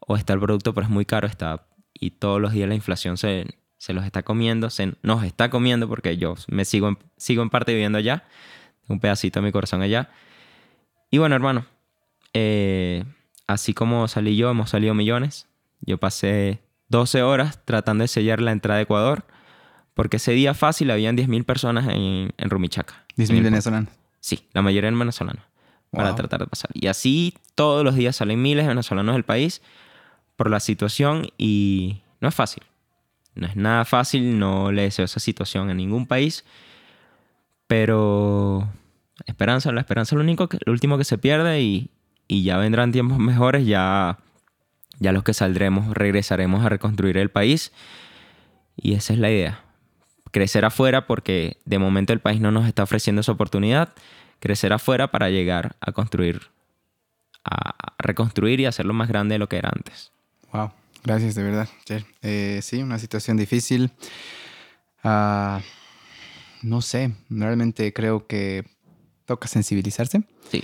O 0.00 0.16
está 0.16 0.34
el 0.34 0.40
producto 0.40 0.74
pero 0.74 0.86
es 0.86 0.90
muy 0.90 1.04
caro 1.04 1.26
está, 1.26 1.65
y 2.00 2.10
todos 2.10 2.40
los 2.40 2.52
días 2.52 2.68
la 2.68 2.74
inflación 2.74 3.16
se, 3.16 3.46
se 3.78 3.92
los 3.92 4.04
está 4.04 4.22
comiendo, 4.22 4.70
se 4.70 4.94
nos 5.02 5.24
está 5.24 5.50
comiendo 5.50 5.88
porque 5.88 6.16
yo 6.16 6.34
me 6.48 6.64
sigo 6.64 6.88
en, 6.88 6.98
sigo 7.16 7.42
en 7.42 7.50
parte 7.50 7.72
viviendo 7.72 7.98
allá, 7.98 8.24
un 8.88 9.00
pedacito 9.00 9.40
de 9.40 9.46
mi 9.46 9.52
corazón 9.52 9.82
allá. 9.82 10.10
Y 11.10 11.18
bueno, 11.18 11.34
hermano, 11.34 11.66
eh, 12.32 13.04
así 13.46 13.74
como 13.74 14.08
salí 14.08 14.36
yo, 14.36 14.50
hemos 14.50 14.70
salido 14.70 14.94
millones. 14.94 15.46
Yo 15.80 15.98
pasé 15.98 16.60
12 16.88 17.22
horas 17.22 17.64
tratando 17.64 18.02
de 18.02 18.08
sellar 18.08 18.40
la 18.40 18.52
entrada 18.52 18.78
de 18.78 18.84
Ecuador 18.84 19.24
porque 19.94 20.18
ese 20.18 20.32
día 20.32 20.52
fácil 20.52 20.90
habían 20.90 21.16
10.000 21.16 21.44
personas 21.44 21.88
en, 21.88 22.32
en 22.36 22.50
Rumichaca. 22.50 23.06
¿10.000 23.16 23.42
venezolanos? 23.42 23.90
Sí, 24.20 24.40
la 24.52 24.60
mayoría 24.60 24.88
eran 24.88 24.98
venezolanos 24.98 25.42
para 25.90 26.14
tratar 26.14 26.40
de 26.40 26.46
pasar. 26.46 26.70
Y 26.74 26.88
así 26.88 27.34
todos 27.54 27.82
los 27.82 27.94
días 27.94 28.16
salen 28.16 28.42
miles 28.42 28.64
de 28.64 28.68
venezolanos 28.68 29.14
del 29.14 29.24
país 29.24 29.62
por 30.36 30.50
la 30.50 30.60
situación 30.60 31.28
y 31.38 32.02
no 32.20 32.28
es 32.28 32.34
fácil. 32.34 32.62
No 33.34 33.46
es 33.46 33.56
nada 33.56 33.84
fácil, 33.84 34.38
no 34.38 34.72
le 34.72 34.82
deseo 34.82 35.04
esa 35.04 35.20
situación 35.20 35.68
a 35.68 35.74
ningún 35.74 36.06
país, 36.06 36.44
pero 37.66 38.68
esperanza, 39.26 39.72
la 39.72 39.80
esperanza 39.80 40.14
es 40.14 40.16
lo, 40.16 40.22
único 40.22 40.48
que, 40.48 40.58
último 40.66 40.96
que 40.96 41.04
se 41.04 41.18
pierde 41.18 41.60
y, 41.60 41.90
y 42.28 42.44
ya 42.44 42.56
vendrán 42.56 42.92
tiempos 42.92 43.18
mejores, 43.18 43.66
ya, 43.66 44.18
ya 44.98 45.12
los 45.12 45.22
que 45.22 45.34
saldremos 45.34 45.92
regresaremos 45.94 46.64
a 46.64 46.70
reconstruir 46.70 47.18
el 47.18 47.30
país 47.30 47.72
y 48.76 48.94
esa 48.94 49.12
es 49.12 49.18
la 49.18 49.30
idea. 49.30 49.60
Crecer 50.30 50.64
afuera 50.64 51.06
porque 51.06 51.58
de 51.66 51.78
momento 51.78 52.12
el 52.14 52.20
país 52.20 52.40
no 52.40 52.50
nos 52.50 52.66
está 52.66 52.82
ofreciendo 52.82 53.20
esa 53.20 53.32
oportunidad 53.32 53.92
crecer 54.40 54.72
afuera 54.72 55.10
para 55.10 55.30
llegar 55.30 55.76
a 55.80 55.92
construir, 55.92 56.42
a 57.44 57.94
reconstruir 57.98 58.60
y 58.60 58.66
hacerlo 58.66 58.94
más 58.94 59.08
grande 59.08 59.34
de 59.34 59.38
lo 59.38 59.48
que 59.48 59.58
era 59.58 59.70
antes. 59.74 60.12
Wow, 60.56 60.70
gracias 61.04 61.34
de 61.34 61.42
verdad, 61.42 61.68
eh, 62.22 62.60
sí, 62.62 62.82
una 62.82 62.98
situación 62.98 63.36
difícil. 63.36 63.90
Ah, 65.04 65.60
no 66.62 66.80
sé, 66.80 67.12
realmente 67.28 67.92
creo 67.92 68.26
que 68.26 68.64
toca 69.26 69.48
sensibilizarse. 69.48 70.22
Sí. 70.50 70.62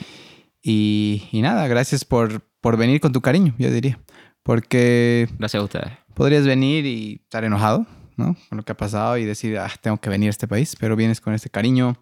Y, 0.63 1.29
y, 1.31 1.43
nada, 1.43 1.67
gracias 1.69 2.07
por, 2.07 2.41
por 2.63 2.79
venir 2.79 3.01
con 3.01 3.13
tu 3.13 3.21
cariño, 3.21 3.55
yo 3.59 3.71
diría. 3.71 4.01
Porque... 4.43 5.29
Gracias 5.39 5.61
a 5.61 5.65
ustedes. 5.65 5.93
Podrías 6.15 6.47
venir 6.47 6.87
y 6.87 7.21
estar 7.25 7.45
enojado, 7.45 7.87
¿no? 8.17 8.35
Con 8.49 8.57
lo 8.57 8.65
que 8.65 8.73
ha 8.73 8.77
pasado 8.79 9.19
y 9.19 9.27
decir, 9.27 9.59
ah, 9.59 9.71
tengo 9.83 9.99
que 9.99 10.09
venir 10.09 10.29
a 10.29 10.31
este 10.31 10.49
país, 10.49 10.75
pero 10.81 10.97
vienes 10.97 11.21
con 11.21 11.35
este 11.35 11.51
cariño, 11.51 11.99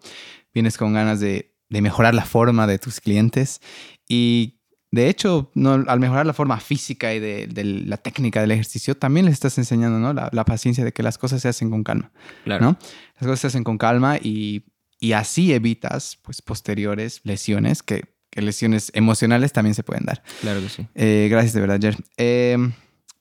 vienes 0.53 0.77
con 0.77 0.93
ganas 0.93 1.19
de, 1.19 1.57
de 1.67 1.81
mejorar 1.81 2.15
la 2.15 2.23
forma 2.23 2.67
de 2.67 2.79
tus 2.79 3.01
clientes. 3.01 3.59
Y 4.07 4.60
de 4.91 5.07
hecho, 5.07 5.49
no, 5.55 5.85
al 5.87 5.99
mejorar 6.01 6.25
la 6.25 6.33
forma 6.33 6.59
física 6.59 7.13
y 7.13 7.19
de, 7.19 7.47
la 7.85 7.95
técnica 7.95 8.41
del 8.41 8.51
ejercicio, 8.51 8.95
también 8.95 9.25
les 9.25 9.33
estás 9.33 9.57
enseñando 9.57 9.99
¿no? 9.99 10.13
la, 10.13 10.45
paciencia 10.45 10.83
de 10.83 10.91
que 10.91 11.01
las 11.01 11.17
cosas 11.17 11.41
se 11.41 11.47
hacen 11.47 11.69
con 11.69 11.83
calma. 11.83 12.11
Claro. 12.43 12.65
¿no? 12.65 12.77
Las 13.15 13.23
cosas 13.23 13.39
se 13.39 13.47
hacen 13.47 13.63
con 13.63 13.77
calma 13.77 14.17
y, 14.17 14.65
y 14.99 15.13
así 15.13 15.53
evitas 15.53 16.19
pues, 16.21 16.41
posteriores 16.41 17.21
lesiones 17.23 17.83
que, 17.83 18.03
que, 18.29 18.41
lesiones 18.41 18.91
emocionales 18.93 19.53
también 19.53 19.75
se 19.75 19.83
pueden 19.83 20.05
dar. 20.05 20.23
Claro 20.41 20.59
que 20.59 20.67
sí. 20.67 20.85
Eh, 20.93 21.29
gracias 21.31 21.53
de 21.53 21.61
verdad, 21.61 21.79
Jer. 21.79 21.95
Eh, 22.17 22.57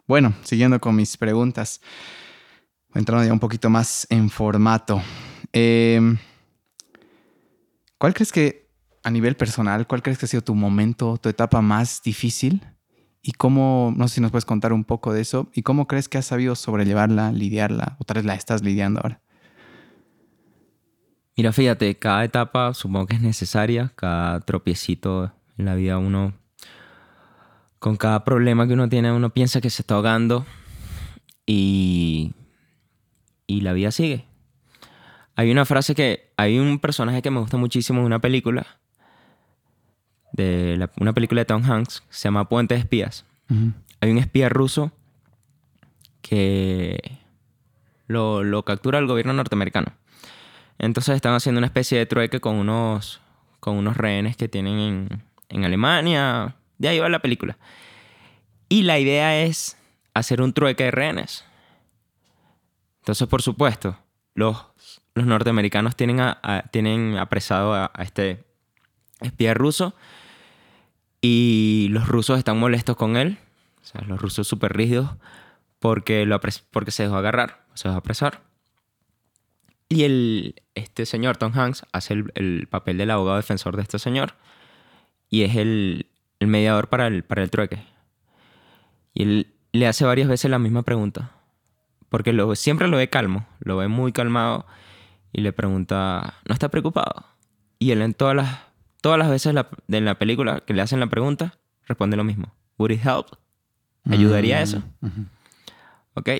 bueno, 0.08 0.34
siguiendo 0.42 0.80
con 0.80 0.96
mis 0.96 1.16
preguntas, 1.16 1.80
entrando 2.94 3.24
ya 3.24 3.32
un 3.32 3.38
poquito 3.38 3.70
más 3.70 4.08
en 4.10 4.28
formato. 4.28 5.00
Eh, 5.52 6.16
¿Cuál 7.96 8.12
crees 8.14 8.32
que, 8.32 8.59
a 9.02 9.10
nivel 9.10 9.36
personal, 9.36 9.86
cuál 9.86 10.02
crees 10.02 10.18
que 10.18 10.26
ha 10.26 10.28
sido 10.28 10.42
tu 10.42 10.54
momento, 10.54 11.16
tu 11.18 11.28
etapa 11.28 11.60
más 11.60 12.02
difícil? 12.02 12.62
¿Y 13.22 13.32
cómo, 13.32 13.92
no 13.96 14.08
sé 14.08 14.16
si 14.16 14.20
nos 14.20 14.30
puedes 14.30 14.44
contar 14.44 14.72
un 14.72 14.84
poco 14.84 15.12
de 15.12 15.20
eso, 15.20 15.50
y 15.54 15.62
cómo 15.62 15.86
crees 15.86 16.08
que 16.08 16.18
has 16.18 16.26
sabido 16.26 16.54
sobrellevarla, 16.54 17.32
lidiarla, 17.32 17.96
o 17.98 18.04
tal 18.04 18.16
vez 18.16 18.24
la 18.24 18.34
estás 18.34 18.62
lidiando 18.62 19.00
ahora? 19.00 19.20
Mira, 21.36 21.52
fíjate, 21.52 21.98
cada 21.98 22.24
etapa 22.24 22.74
supongo 22.74 23.06
que 23.06 23.16
es 23.16 23.22
necesaria, 23.22 23.92
cada 23.96 24.40
tropiecito 24.40 25.32
en 25.56 25.64
la 25.64 25.74
vida 25.74 25.98
uno, 25.98 26.34
con 27.78 27.96
cada 27.96 28.24
problema 28.24 28.66
que 28.66 28.74
uno 28.74 28.88
tiene, 28.88 29.12
uno 29.12 29.30
piensa 29.30 29.60
que 29.60 29.70
se 29.70 29.82
está 29.82 29.94
ahogando 29.94 30.44
y, 31.46 32.34
y 33.46 33.62
la 33.62 33.72
vida 33.72 33.90
sigue. 33.90 34.26
Hay 35.40 35.50
una 35.50 35.64
frase 35.64 35.94
que. 35.94 36.32
Hay 36.36 36.58
un 36.58 36.78
personaje 36.78 37.22
que 37.22 37.30
me 37.30 37.40
gusta 37.40 37.56
muchísimo 37.56 38.00
en 38.00 38.06
una 38.06 38.18
película. 38.18 38.79
De 40.32 40.88
una 40.98 41.12
película 41.12 41.40
de 41.40 41.44
Tom 41.44 41.62
Hanks. 41.64 42.04
Se 42.08 42.24
llama 42.28 42.48
Puente 42.48 42.74
de 42.74 42.80
Espías. 42.80 43.24
Hay 44.00 44.10
un 44.10 44.18
espía 44.18 44.48
ruso 44.48 44.92
que 46.22 47.18
lo, 48.06 48.62
captura 48.64 48.98
el 48.98 49.06
gobierno 49.06 49.32
norteamericano. 49.32 49.92
Entonces 50.78 51.16
están 51.16 51.34
haciendo 51.34 51.58
una 51.58 51.66
especie 51.66 51.98
de 51.98 52.06
trueque 52.06 52.40
con 52.40 52.56
unos, 52.56 53.20
con 53.58 53.76
unos 53.76 53.96
rehenes 53.96 54.36
que 54.36 54.48
tienen 54.48 54.78
en, 54.78 55.22
en 55.48 55.64
Alemania. 55.64 56.56
De 56.78 56.88
ahí 56.88 56.98
va 56.98 57.08
la 57.08 57.18
película. 57.18 57.58
Y 58.68 58.82
la 58.82 58.98
idea 58.98 59.42
es 59.42 59.76
hacer 60.14 60.40
un 60.40 60.52
trueque 60.52 60.84
de 60.84 60.90
rehenes. 60.92 61.44
Entonces, 63.00 63.26
por 63.26 63.42
supuesto, 63.42 63.98
los 64.34 64.70
los 65.14 65.26
norteamericanos 65.26 65.96
tienen, 65.96 66.20
tienen 66.70 67.16
apresado 67.18 67.74
a, 67.74 67.90
este 67.98 68.44
espía 69.20 69.54
ruso 69.54 69.94
y 71.20 71.88
los 71.90 72.08
rusos 72.08 72.38
están 72.38 72.58
molestos 72.58 72.96
con 72.96 73.16
él, 73.16 73.38
o 73.82 73.86
sea, 73.86 74.02
los 74.02 74.20
rusos 74.20 74.46
súper 74.46 74.74
rígidos, 74.74 75.10
porque, 75.78 76.26
lo 76.26 76.40
porque 76.70 76.90
se 76.90 77.04
dejó 77.04 77.16
agarrar, 77.16 77.64
se 77.74 77.88
dejó 77.88 77.98
apresar. 77.98 78.42
Y 79.88 80.04
el, 80.04 80.62
este 80.74 81.04
señor, 81.04 81.36
Tom 81.36 81.52
Hanks, 81.52 81.84
hace 81.92 82.14
el, 82.34 82.68
papel 82.70 82.96
del 82.96 83.10
abogado 83.10 83.36
defensor 83.36 83.76
de 83.76 83.82
este 83.82 83.98
señor 83.98 84.34
y 85.28 85.42
es 85.42 85.56
el, 85.56 86.06
mediador 86.38 86.88
para 86.88 87.08
el, 87.08 87.24
para 87.24 87.42
el 87.42 87.50
trueque. 87.50 87.82
Y 89.12 89.22
él 89.24 89.54
le 89.72 89.86
hace 89.88 90.04
varias 90.04 90.28
veces 90.28 90.50
la 90.50 90.58
misma 90.58 90.82
pregunta, 90.82 91.32
porque 92.08 92.32
lo, 92.32 92.54
siempre 92.54 92.88
lo 92.88 92.96
ve 92.96 93.10
calmo, 93.10 93.46
lo 93.58 93.76
ve 93.76 93.88
muy 93.88 94.12
calmado 94.12 94.64
y 95.32 95.40
le 95.40 95.52
pregunta, 95.52 96.34
¿no 96.46 96.52
está 96.52 96.68
preocupado? 96.68 97.26
Y 97.78 97.90
él 97.90 98.02
en 98.02 98.14
todas 98.14 98.36
las, 98.36 98.58
todas 99.00 99.18
las 99.18 99.30
veces 99.30 99.54
de 99.86 100.00
la 100.00 100.18
película 100.18 100.60
que 100.60 100.74
le 100.74 100.82
hacen 100.82 101.00
la 101.00 101.08
pregunta, 101.08 101.58
responde 101.86 102.16
lo 102.16 102.24
mismo. 102.24 102.52
¿Would 102.78 102.92
it 102.92 103.04
help? 103.04 103.26
¿Ayudaría 104.08 104.58
mm, 104.58 104.62
eso? 104.62 104.82
¿Ok? 106.14 106.30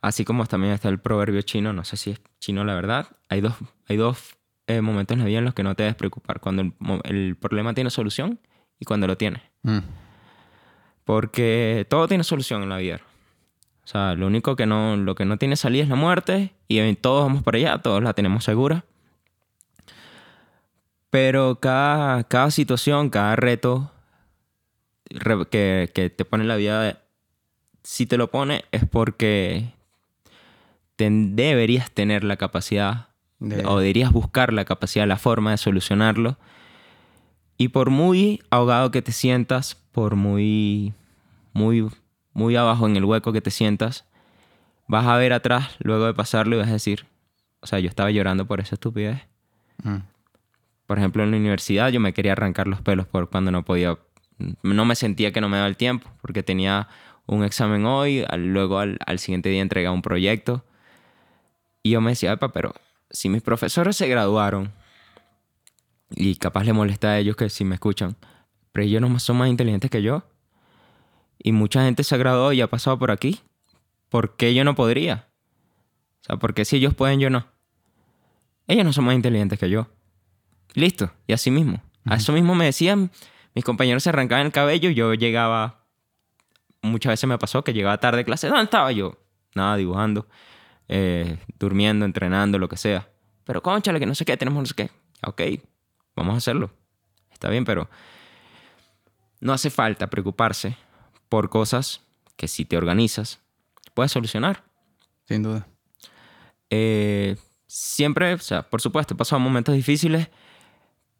Así 0.00 0.24
como 0.24 0.46
también 0.46 0.72
está 0.72 0.88
el 0.88 0.98
proverbio 0.98 1.42
chino, 1.42 1.72
no 1.72 1.84
sé 1.84 1.96
si 1.96 2.12
es 2.12 2.20
chino 2.38 2.64
la 2.64 2.74
verdad, 2.74 3.08
hay 3.28 3.40
dos, 3.40 3.54
hay 3.88 3.96
dos 3.96 4.36
eh, 4.66 4.80
momentos 4.80 5.14
en 5.14 5.20
la 5.20 5.26
vida 5.26 5.38
en 5.38 5.44
los 5.44 5.54
que 5.54 5.62
no 5.62 5.74
te 5.74 5.82
debes 5.82 5.96
preocupar, 5.96 6.40
cuando 6.40 6.72
el, 7.04 7.36
problema 7.36 7.74
tiene 7.74 7.90
solución 7.90 8.38
y 8.78 8.84
cuando 8.84 9.06
lo 9.06 9.16
tiene. 9.16 9.42
Mm. 9.62 9.78
Porque 11.04 11.86
todo 11.88 12.08
tiene 12.08 12.24
solución 12.24 12.62
en 12.62 12.68
la 12.68 12.78
vida. 12.78 13.00
O 13.00 13.84
O 13.84 13.86
sea, 13.86 14.14
lo 14.14 14.26
único 14.26 14.56
que 14.56 14.66
no, 14.66 14.96
lo 14.96 15.14
que 15.14 15.24
no 15.24 15.38
tiene 15.38 15.56
salida 15.56 15.84
es 15.84 15.88
la 15.88 15.96
muerte 15.96 16.52
y 16.68 16.94
todos 16.96 17.26
vamos 17.26 17.42
para 17.42 17.58
allá, 17.58 17.78
todos 17.78 18.02
la 18.02 18.12
tenemos 18.12 18.44
segura. 18.44 18.84
Pero 21.10 21.60
cada, 21.60 22.24
cada 22.24 22.50
situación, 22.50 23.10
cada 23.10 23.36
reto 23.36 23.92
que, 25.50 25.90
que 25.94 26.10
te 26.10 26.24
pone 26.24 26.44
la 26.44 26.56
vida, 26.56 27.02
si 27.82 28.06
te 28.06 28.16
lo 28.16 28.30
pone 28.30 28.64
es 28.72 28.84
porque 28.84 29.72
deberías 30.98 31.90
tener 31.90 32.24
la 32.24 32.36
capacidad 32.36 33.08
o 33.66 33.78
deberías 33.78 34.12
buscar 34.12 34.52
la 34.52 34.64
capacidad, 34.64 35.06
la 35.06 35.18
forma 35.18 35.50
de 35.50 35.58
solucionarlo. 35.58 36.38
Y 37.58 37.68
por 37.68 37.90
muy 37.90 38.42
ahogado 38.50 38.90
que 38.90 39.02
te 39.02 39.12
sientas, 39.12 39.76
por 39.92 40.16
muy, 40.16 40.94
muy, 41.52 41.88
muy 42.32 42.56
abajo 42.56 42.86
en 42.86 42.96
el 42.96 43.04
hueco 43.04 43.32
que 43.32 43.40
te 43.40 43.50
sientas, 43.50 44.04
vas 44.86 45.06
a 45.06 45.16
ver 45.16 45.32
atrás 45.32 45.76
luego 45.78 46.06
de 46.06 46.14
pasarlo 46.14 46.56
y 46.56 46.58
vas 46.58 46.68
a 46.68 46.72
decir, 46.72 47.06
o 47.60 47.66
sea, 47.66 47.78
yo 47.78 47.88
estaba 47.88 48.10
llorando 48.10 48.46
por 48.46 48.60
esa 48.60 48.74
estupidez. 48.74 49.22
Mm. 49.82 49.98
Por 50.86 50.98
ejemplo, 50.98 51.22
en 51.22 51.30
la 51.32 51.36
universidad 51.36 51.90
yo 51.90 52.00
me 52.00 52.12
quería 52.12 52.32
arrancar 52.32 52.66
los 52.68 52.80
pelos 52.80 53.06
por 53.06 53.28
cuando 53.28 53.50
no 53.50 53.64
podía, 53.64 53.98
no 54.62 54.84
me 54.84 54.94
sentía 54.94 55.32
que 55.32 55.40
no 55.40 55.48
me 55.48 55.56
daba 55.56 55.68
el 55.68 55.76
tiempo, 55.76 56.10
porque 56.22 56.42
tenía 56.42 56.88
un 57.26 57.44
examen 57.44 57.86
hoy, 57.86 58.24
luego 58.36 58.78
al, 58.78 58.98
al 59.04 59.18
siguiente 59.18 59.48
día 59.48 59.62
entregaba 59.62 59.94
un 59.94 60.02
proyecto 60.02 60.64
y 61.82 61.90
yo 61.90 62.00
me 62.00 62.10
decía, 62.10 62.36
pero 62.36 62.74
si 63.10 63.28
mis 63.28 63.42
profesores 63.42 63.96
se 63.96 64.08
graduaron, 64.08 64.72
y 66.10 66.36
capaz 66.36 66.64
le 66.64 66.72
molesta 66.72 67.10
a 67.10 67.18
ellos 67.18 67.36
que 67.36 67.48
si 67.48 67.64
me 67.64 67.74
escuchan, 67.74 68.16
pero 68.72 68.84
ellos 68.84 69.00
no 69.00 69.18
son 69.18 69.36
más 69.36 69.48
inteligentes 69.48 69.90
que 69.90 70.02
yo. 70.02 70.24
Y 71.38 71.52
mucha 71.52 71.84
gente 71.84 72.04
se 72.04 72.14
ha 72.14 72.18
graduado 72.18 72.52
y 72.52 72.60
ha 72.60 72.68
pasado 72.68 72.98
por 72.98 73.10
aquí. 73.10 73.40
¿Por 74.08 74.36
qué 74.36 74.54
yo 74.54 74.64
no 74.64 74.74
podría? 74.74 75.28
O 76.22 76.24
sea, 76.24 76.36
¿por 76.38 76.54
qué 76.54 76.64
si 76.64 76.76
ellos 76.76 76.94
pueden, 76.94 77.20
yo 77.20 77.30
no? 77.30 77.46
Ellos 78.66 78.84
no 78.84 78.92
son 78.92 79.04
más 79.04 79.14
inteligentes 79.14 79.58
que 79.58 79.70
yo. 79.70 79.88
Listo, 80.76 81.10
y 81.26 81.32
así 81.32 81.50
mismo. 81.50 81.82
A 82.04 82.16
eso 82.16 82.34
mismo 82.34 82.54
me 82.54 82.66
decían, 82.66 83.10
mis 83.54 83.64
compañeros 83.64 84.02
se 84.02 84.10
arrancaban 84.10 84.44
el 84.44 84.52
cabello, 84.52 84.90
yo 84.90 85.14
llegaba, 85.14 85.86
muchas 86.82 87.14
veces 87.14 87.26
me 87.26 87.38
pasó 87.38 87.64
que 87.64 87.72
llegaba 87.72 87.98
tarde 87.98 88.26
clase, 88.26 88.48
¿dónde 88.48 88.64
estaba 88.64 88.92
yo? 88.92 89.16
Nada, 89.54 89.76
dibujando. 89.76 90.28
Eh, 90.88 91.38
durmiendo, 91.58 92.04
entrenando, 92.04 92.58
lo 92.58 92.68
que 92.68 92.76
sea. 92.76 93.08
Pero 93.44 93.62
conchale, 93.62 93.98
que 93.98 94.04
no 94.04 94.14
sé 94.14 94.26
qué, 94.26 94.36
tenemos 94.36 94.60
no 94.60 94.66
sé 94.66 94.74
qué. 94.74 94.90
Ok, 95.26 95.40
vamos 96.14 96.34
a 96.34 96.36
hacerlo. 96.36 96.70
Está 97.32 97.48
bien, 97.48 97.64
pero 97.64 97.88
no 99.40 99.54
hace 99.54 99.70
falta 99.70 100.08
preocuparse 100.08 100.76
por 101.30 101.48
cosas 101.48 102.02
que 102.36 102.48
si 102.48 102.66
te 102.66 102.76
organizas, 102.76 103.40
puedes 103.94 104.12
solucionar. 104.12 104.62
Sin 105.26 105.42
duda. 105.42 105.66
Eh, 106.68 107.36
siempre, 107.66 108.34
o 108.34 108.38
sea, 108.38 108.68
por 108.68 108.82
supuesto, 108.82 109.14
he 109.14 109.16
pasado 109.16 109.40
momentos 109.40 109.74
difíciles, 109.74 110.28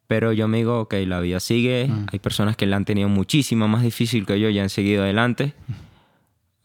pero 0.06 0.32
yo 0.32 0.48
me 0.48 0.58
digo, 0.58 0.80
ok, 0.80 0.94
la 1.06 1.20
vida 1.20 1.40
sigue. 1.40 1.88
Mm. 1.88 2.06
Hay 2.12 2.18
personas 2.18 2.56
que 2.56 2.66
la 2.66 2.76
han 2.76 2.84
tenido 2.84 3.08
muchísimo 3.08 3.68
más 3.68 3.82
difícil 3.82 4.26
que 4.26 4.38
yo 4.38 4.48
y 4.48 4.58
han 4.58 4.70
seguido 4.70 5.02
adelante. 5.02 5.54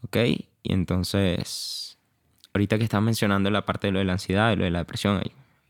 Ok, 0.04 0.18
y 0.64 0.74
entonces 0.74 1.82
ahorita 2.54 2.78
que 2.78 2.84
estás 2.84 3.02
mencionando 3.02 3.50
la 3.50 3.66
parte 3.66 3.88
de 3.88 3.94
lo 3.94 4.00
de 4.00 4.06
la 4.06 4.14
ansiedad, 4.14 4.52
y 4.52 4.56
lo 4.56 4.66
de 4.66 4.72
la 4.72 4.80
depresión, 4.80 5.22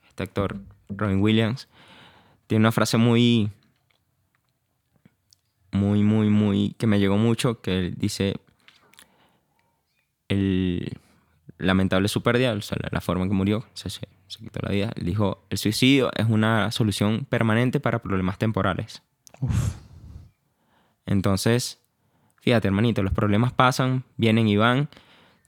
este 0.08 0.24
actor, 0.24 0.60
Robin 0.90 1.22
Williams, 1.22 1.68
tiene 2.48 2.64
una 2.64 2.72
frase 2.72 2.98
muy, 2.98 3.50
muy, 5.72 6.04
muy, 6.04 6.30
muy, 6.30 6.76
que 6.78 6.88
me 6.88 7.00
llegó 7.00 7.18
mucho, 7.18 7.62
que 7.62 7.94
dice, 7.96 8.36
el 10.28 10.98
lamentable 11.62 12.08
su 12.08 12.22
pérdida, 12.22 12.54
o 12.54 12.62
sea, 12.62 12.78
la, 12.92 13.02
forma 13.02 13.24
en 13.24 13.30
que 13.30 13.36
murió, 13.36 13.66
se, 13.74 13.90
se, 13.90 14.02
quitó 14.28 14.60
la 14.64 14.72
vida, 14.72 14.92
él 14.96 15.06
dijo, 15.06 15.46
el 15.50 15.58
suicidio 15.58 16.12
es 16.16 16.28
una 16.28 16.72
solución 16.72 17.26
permanente 17.30 17.80
para 17.80 18.00
problemas 18.00 18.38
temporales. 18.38 19.02
Entonces, 21.06 21.82
fíjate, 22.42 22.68
hermanito, 22.68 23.04
los 23.04 23.14
problemas 23.14 23.54
pasan, 23.54 24.04
vienen 24.18 24.48
y 24.48 24.58
van, 24.58 24.90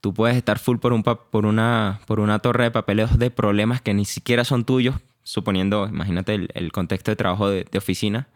Tú 0.03 0.13
puedes 0.13 0.35
estar 0.35 0.59
full 0.59 0.79
por, 0.79 0.91
un 0.91 1.01
por, 1.01 1.45
una, 1.45 2.01
por 2.07 2.19
una 2.19 2.39
torre 2.39 2.65
de 2.65 2.71
papeleos 2.71 3.17
de 3.17 3.31
problemas 3.31 3.79
que 3.79 3.93
ni 3.93 4.03
siquiera 4.03 4.43
son 4.43 4.65
tuyos, 4.65 4.97
suponiendo, 5.23 5.87
imagínate 5.87 6.49
el, 6.53 6.71
contexto 6.73 7.09
de 7.09 7.15
trabajo 7.15 7.49
de, 7.49 7.65
oficina, 7.77 8.27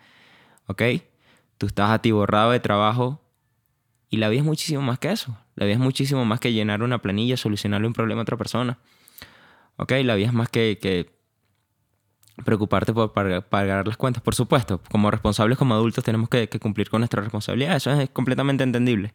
¿ok? 0.68 0.82
Tú 1.58 1.66
estás 1.66 1.90
atiborrado 1.92 2.52
de 2.52 2.62
trabajo 2.62 3.22
y 4.10 4.16
la 4.16 4.30
vida 4.30 4.40
es 4.40 4.46
muchísimo 4.46 4.82
más 4.82 4.98
que 4.98 5.12
eso. 5.12 5.38
La 5.58 5.66
vida 5.66 5.74
es 5.74 5.80
muchísimo 5.80 6.24
más 6.24 6.40
que 6.40 6.54
llenar 6.54 6.84
una 6.84 7.02
planilla, 7.02 7.36
solucionarle 7.36 7.88
un 7.88 7.94
problema 7.94 8.22
a 8.22 8.24
otra 8.24 8.38
persona. 8.38 8.78
¿Ok? 9.76 9.92
La 10.04 10.16
vida 10.16 10.28
es 10.28 10.34
más 10.34 10.50
que, 10.50 11.10
preocuparte 12.46 12.94
por 12.94 13.12
pagar, 13.12 13.88
las 13.88 13.98
cuentas. 13.98 14.22
Por 14.24 14.36
supuesto, 14.36 14.82
como 14.92 15.10
responsables, 15.12 15.58
como 15.58 15.74
adultos, 15.74 16.04
tenemos 16.04 16.30
que, 16.30 16.48
que 16.48 16.60
cumplir 16.60 16.90
con 16.90 17.02
nuestra 17.02 17.22
responsabilidad. 17.24 17.76
Eso 17.76 17.92
es 17.92 18.10
completamente 18.12 18.64
entendible. 18.64 19.14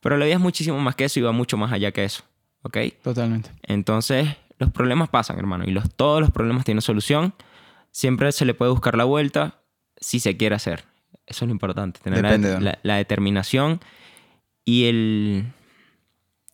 Pero 0.00 0.16
la 0.16 0.24
vida 0.24 0.36
es 0.36 0.40
muchísimo 0.40 0.78
más 0.80 0.96
que 0.96 1.04
eso 1.04 1.20
y 1.20 1.22
va 1.22 1.32
mucho 1.32 1.58
más 1.58 1.72
allá 1.72 1.92
que 1.92 2.04
eso. 2.04 2.24
¿Ok? 2.62 2.78
Totalmente. 3.02 3.50
Entonces, 3.62 4.28
los 4.58 4.70
problemas 4.70 5.10
pasan, 5.10 5.38
hermano. 5.38 5.64
Y 5.64 5.72
los, 5.72 5.94
todos 5.94 6.22
los 6.22 6.30
problemas 6.30 6.64
tienen 6.64 6.80
solución. 6.80 7.34
Siempre 7.90 8.32
se 8.32 8.46
le 8.46 8.54
puede 8.54 8.70
buscar 8.70 8.96
la 8.96 9.04
vuelta 9.04 9.60
si 10.00 10.20
se 10.20 10.38
quiere 10.38 10.54
hacer. 10.54 10.84
Eso 11.26 11.44
es 11.44 11.48
lo 11.48 11.52
importante. 11.52 12.00
Tener 12.00 12.22
la, 12.82 12.96
determinación 12.96 13.80
y 14.64 14.84
el... 14.84 15.52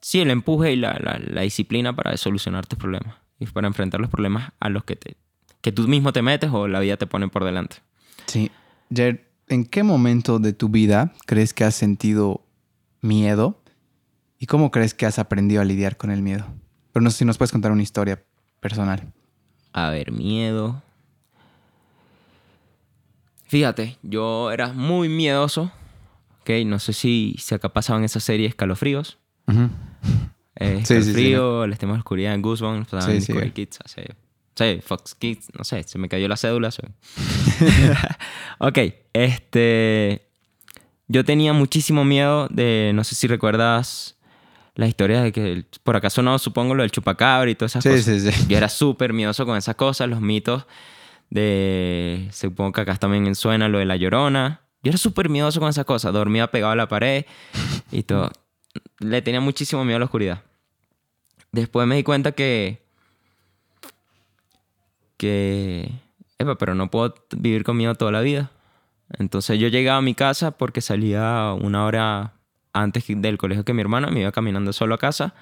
Sí, 0.01 0.21
el 0.21 0.31
empuje 0.31 0.73
y 0.73 0.77
la, 0.77 1.19
disciplina 1.43 1.97
para 1.97 2.17
solucionar 2.17 2.67
tus 2.67 2.79
problemas. 2.79 3.17
Y 3.39 3.47
para 3.47 3.67
enfrentar 3.67 4.01
los 4.01 4.09
problemas 4.09 4.53
a 4.61 4.69
los 4.69 4.85
que, 4.85 4.97
te, 4.97 5.17
que 5.61 5.73
tú 5.73 5.89
mismo 5.89 6.13
te 6.13 6.23
metes 6.23 6.51
o 6.53 6.69
la 6.69 6.81
vida 6.81 6.97
te 6.97 7.07
pone 7.07 7.29
por 7.29 7.45
delante. 7.45 7.77
Sí. 8.27 8.51
Jer, 8.95 9.29
¿en 9.49 9.65
qué 9.65 9.83
momento 9.83 10.39
de 10.39 10.53
tu 10.53 10.69
vida 10.69 11.13
crees 11.27 11.53
que 11.53 11.65
has 11.65 11.75
sentido 11.75 12.47
miedo 13.01 13.63
y 14.39 14.47
cómo 14.47 14.71
crees 14.71 14.95
que 14.95 15.07
has 15.07 15.19
aprendido 15.19 15.63
a 15.63 15.65
lidiar 15.65 15.97
con 15.97 16.11
el 16.11 16.23
miedo. 16.23 16.47
Pero 16.93 17.03
no 17.03 17.11
sé 17.11 17.19
si 17.19 17.25
nos 17.25 17.39
puedes 17.39 17.53
contar 17.53 17.73
una 17.73 17.83
historia 17.83 18.23
personal. 18.61 19.13
A 19.73 19.91
ver, 19.91 20.13
miedo. 20.13 20.83
Fíjate, 23.45 23.97
yo 24.03 24.51
era 24.51 24.73
muy 24.73 25.09
miedoso. 25.09 25.71
Ok, 26.47 26.65
no 26.65 26.79
sé 26.79 26.93
si 26.93 27.35
se 27.41 27.57
acá 27.57 27.71
pasado 27.71 27.99
en 27.99 28.05
esa 28.05 28.21
serie 28.21 28.47
Escalofríos. 28.47 29.19
Eh, 30.59 30.79
escalofrío, 30.81 31.65
El 31.65 31.77
tema 31.77 31.93
de 31.93 31.99
la 31.99 32.01
oscuridad 32.01 32.33
en 32.33 32.41
Goosebumps, 32.41 32.89
sí, 33.05 33.21
sí. 33.21 33.51
Kids, 33.51 33.79
sí, 33.85 34.81
Fox 34.81 35.15
Kids, 35.15 35.49
no 35.53 35.65
sé, 35.65 35.83
se 35.83 35.99
me 35.99 36.09
cayó 36.09 36.29
la 36.29 36.39
cédula. 36.39 36.71
ok, 38.59 38.79
este 39.13 40.27
yo 41.09 41.27
tenía 41.27 41.53
muchísimo 41.53 42.07
miedo 42.07 42.49
de, 42.49 42.93
no 42.95 43.05
sé 43.05 43.17
si 43.17 43.27
recuerdas 43.27 44.17
la 44.77 44.87
historia 44.87 45.21
de 45.21 45.31
que 45.31 45.67
por 45.83 45.95
acaso 45.95 46.23
no, 46.23 46.39
supongo 46.39 46.75
lo 46.75 46.85
del 46.85 46.91
chupacabra 46.91 47.51
y 47.51 47.55
todas 47.55 47.73
esas 47.73 47.85
cosas. 47.85 48.05
Sí, 48.07 48.33
sí. 48.33 48.47
Yo 48.49 48.57
era 48.57 48.71
súper 48.71 49.13
miedoso 49.13 49.45
con 49.45 49.59
esas 49.59 49.75
cosas, 49.75 50.09
los 50.09 50.23
mitos 50.23 50.65
de, 51.29 52.31
supongo 52.33 52.73
que 52.73 52.81
acá 52.81 52.97
también 52.97 53.35
suena 53.35 53.69
lo 53.69 53.79
de 53.79 53.85
la 53.85 53.97
llorona. 53.97 54.63
Yo 54.87 54.91
era 54.91 54.99
súper 54.99 55.29
miedoso 55.29 55.59
con 55.59 55.69
esas 55.69 55.85
cosas, 55.85 56.13
dormía 56.13 56.47
pegado 56.47 56.71
a 56.71 56.77
la 56.77 56.87
pared 56.87 57.25
y 57.91 58.05
todo. 58.05 58.31
Le 59.01 59.21
tenía 59.21 59.41
muchísimo 59.41 59.85
miedo 59.85 59.97
a 59.97 59.99
la 59.99 60.05
oscuridad. 60.05 60.45
Después 61.51 61.89
me 61.89 61.97
di 61.97 62.05
cuenta 62.05 62.31
que... 62.31 62.87
Que... 65.17 65.91
Epa, 66.39 66.57
pero 66.57 66.77
no 66.77 66.89
puedo 66.89 67.17
vivir 67.37 67.65
con 67.65 67.77
miedo 67.77 67.97
toda 67.97 68.13
la 68.13 68.21
vida. 68.21 68.53
Entonces 69.19 69.59
yo 69.59 69.67
llegaba 69.67 69.99
a 69.99 70.03
mi 70.03 70.15
casa 70.15 70.53
porque 70.53 70.81
salía 70.81 71.53
una 71.61 71.85
hora 71.85 72.35
antes 72.73 73.07
del 73.09 73.39
colegio 73.39 73.65
que 73.65 73.73
mi 73.73 73.81
hermana, 73.81 74.07
me 74.13 74.21
iba 74.21 74.31
caminando 74.31 74.73
solo 74.73 74.95
a 74.95 74.99
casa 74.99 75.35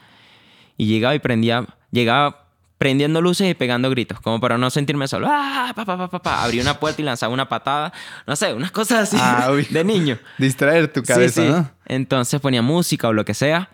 y 0.79 0.87
llegaba 0.87 1.15
y 1.15 1.19
prendía, 1.19 1.67
llegaba 1.91 2.44
prendiendo 2.79 3.21
luces 3.21 3.51
y 3.51 3.55
pegando 3.55 3.89
gritos, 3.91 4.21
como 4.21 4.41
para 4.41 4.59
no 4.59 4.71
sentirme 4.71 5.09
solo. 5.09 5.29
¡Ah! 5.31 5.73
Pa, 5.75 5.85
pa, 5.85 6.09
pa, 6.09 6.23
pa, 6.23 6.45
Abría 6.45 6.63
una 6.63 6.79
puerta 6.79 7.01
y 7.01 7.05
lanzaba 7.05 7.33
una 7.33 7.49
patada, 7.49 7.93
no 8.27 8.37
sé, 8.37 8.53
unas 8.53 8.71
cosas 8.73 9.09
así 9.13 9.17
ah, 9.21 9.51
de 9.71 9.85
niño. 9.85 10.19
Distraer 10.39 10.93
tu 10.93 11.03
cabeza, 11.03 11.43
sí, 11.43 11.49
sí. 11.49 11.71
Entonces 11.87 12.41
ponía 12.41 12.63
música 12.63 13.09
o 13.09 13.13
lo 13.13 13.25
que 13.25 13.35
sea 13.35 13.71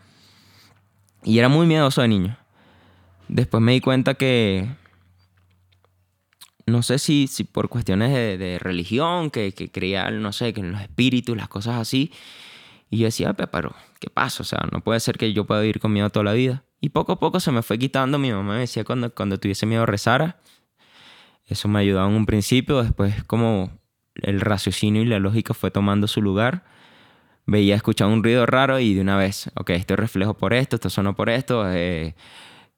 y 1.22 1.38
era 1.38 1.48
muy 1.48 1.66
miedoso 1.66 2.02
de 2.02 2.08
niño. 2.08 2.36
Después 3.28 3.62
me 3.62 3.72
di 3.72 3.80
cuenta 3.80 4.14
que 4.14 4.68
no 6.66 6.82
sé 6.82 6.98
si, 6.98 7.26
si 7.26 7.44
por 7.44 7.68
cuestiones 7.68 8.12
de, 8.38 8.58
religión, 8.60 9.30
que, 9.30 9.52
que, 9.52 9.70
creía, 9.70 10.10
no 10.10 10.32
sé, 10.32 10.52
que 10.52 10.60
en 10.60 10.72
los 10.72 10.80
espíritus, 10.80 11.36
las 11.36 11.48
cosas 11.48 11.76
así. 11.76 12.12
Y 12.90 12.98
yo 12.98 13.04
decía, 13.06 13.32
pero, 13.34 13.74
¿qué 14.00 14.10
pasa? 14.10 14.42
O 14.42 14.46
sea, 14.46 14.60
no 14.72 14.80
puede 14.80 15.00
ser 15.00 15.18
que 15.18 15.32
yo 15.32 15.44
pueda 15.46 15.60
vivir 15.60 15.80
con 15.80 15.92
miedo 15.92 16.10
toda 16.10 16.24
la 16.24 16.32
vida. 16.32 16.64
Y 16.80 16.88
poco 16.90 17.12
a 17.12 17.18
poco 17.18 17.40
se 17.40 17.52
me 17.52 17.62
fue 17.62 17.78
quitando. 17.78 18.18
Mi 18.18 18.32
mamá 18.32 18.54
me 18.54 18.60
decía 18.60 18.84
cuando, 18.84 19.14
cuando 19.14 19.38
tuviese 19.38 19.66
miedo 19.66 19.84
rezara. 19.86 20.38
Eso 21.46 21.68
me 21.68 21.80
ayudaba 21.80 22.08
en 22.08 22.14
un 22.14 22.26
principio. 22.26 22.82
Después 22.82 23.22
como 23.24 23.70
el 24.14 24.40
raciocinio 24.40 25.02
y 25.02 25.06
la 25.06 25.18
lógica 25.18 25.52
fue 25.54 25.70
tomando 25.70 26.06
su 26.08 26.22
lugar. 26.22 26.64
veía, 27.46 27.74
escuchaba 27.74 28.12
un 28.12 28.22
ruido 28.22 28.46
raro 28.46 28.78
y 28.78 28.94
de 28.94 29.00
una 29.00 29.16
vez, 29.16 29.50
ok, 29.56 29.70
esto 29.70 29.96
reflejo 29.96 30.34
por 30.34 30.54
esto, 30.54 30.76
esto 30.76 30.88
sonó 30.90 31.14
por 31.16 31.28
esto, 31.30 31.64
eh, 31.70 32.14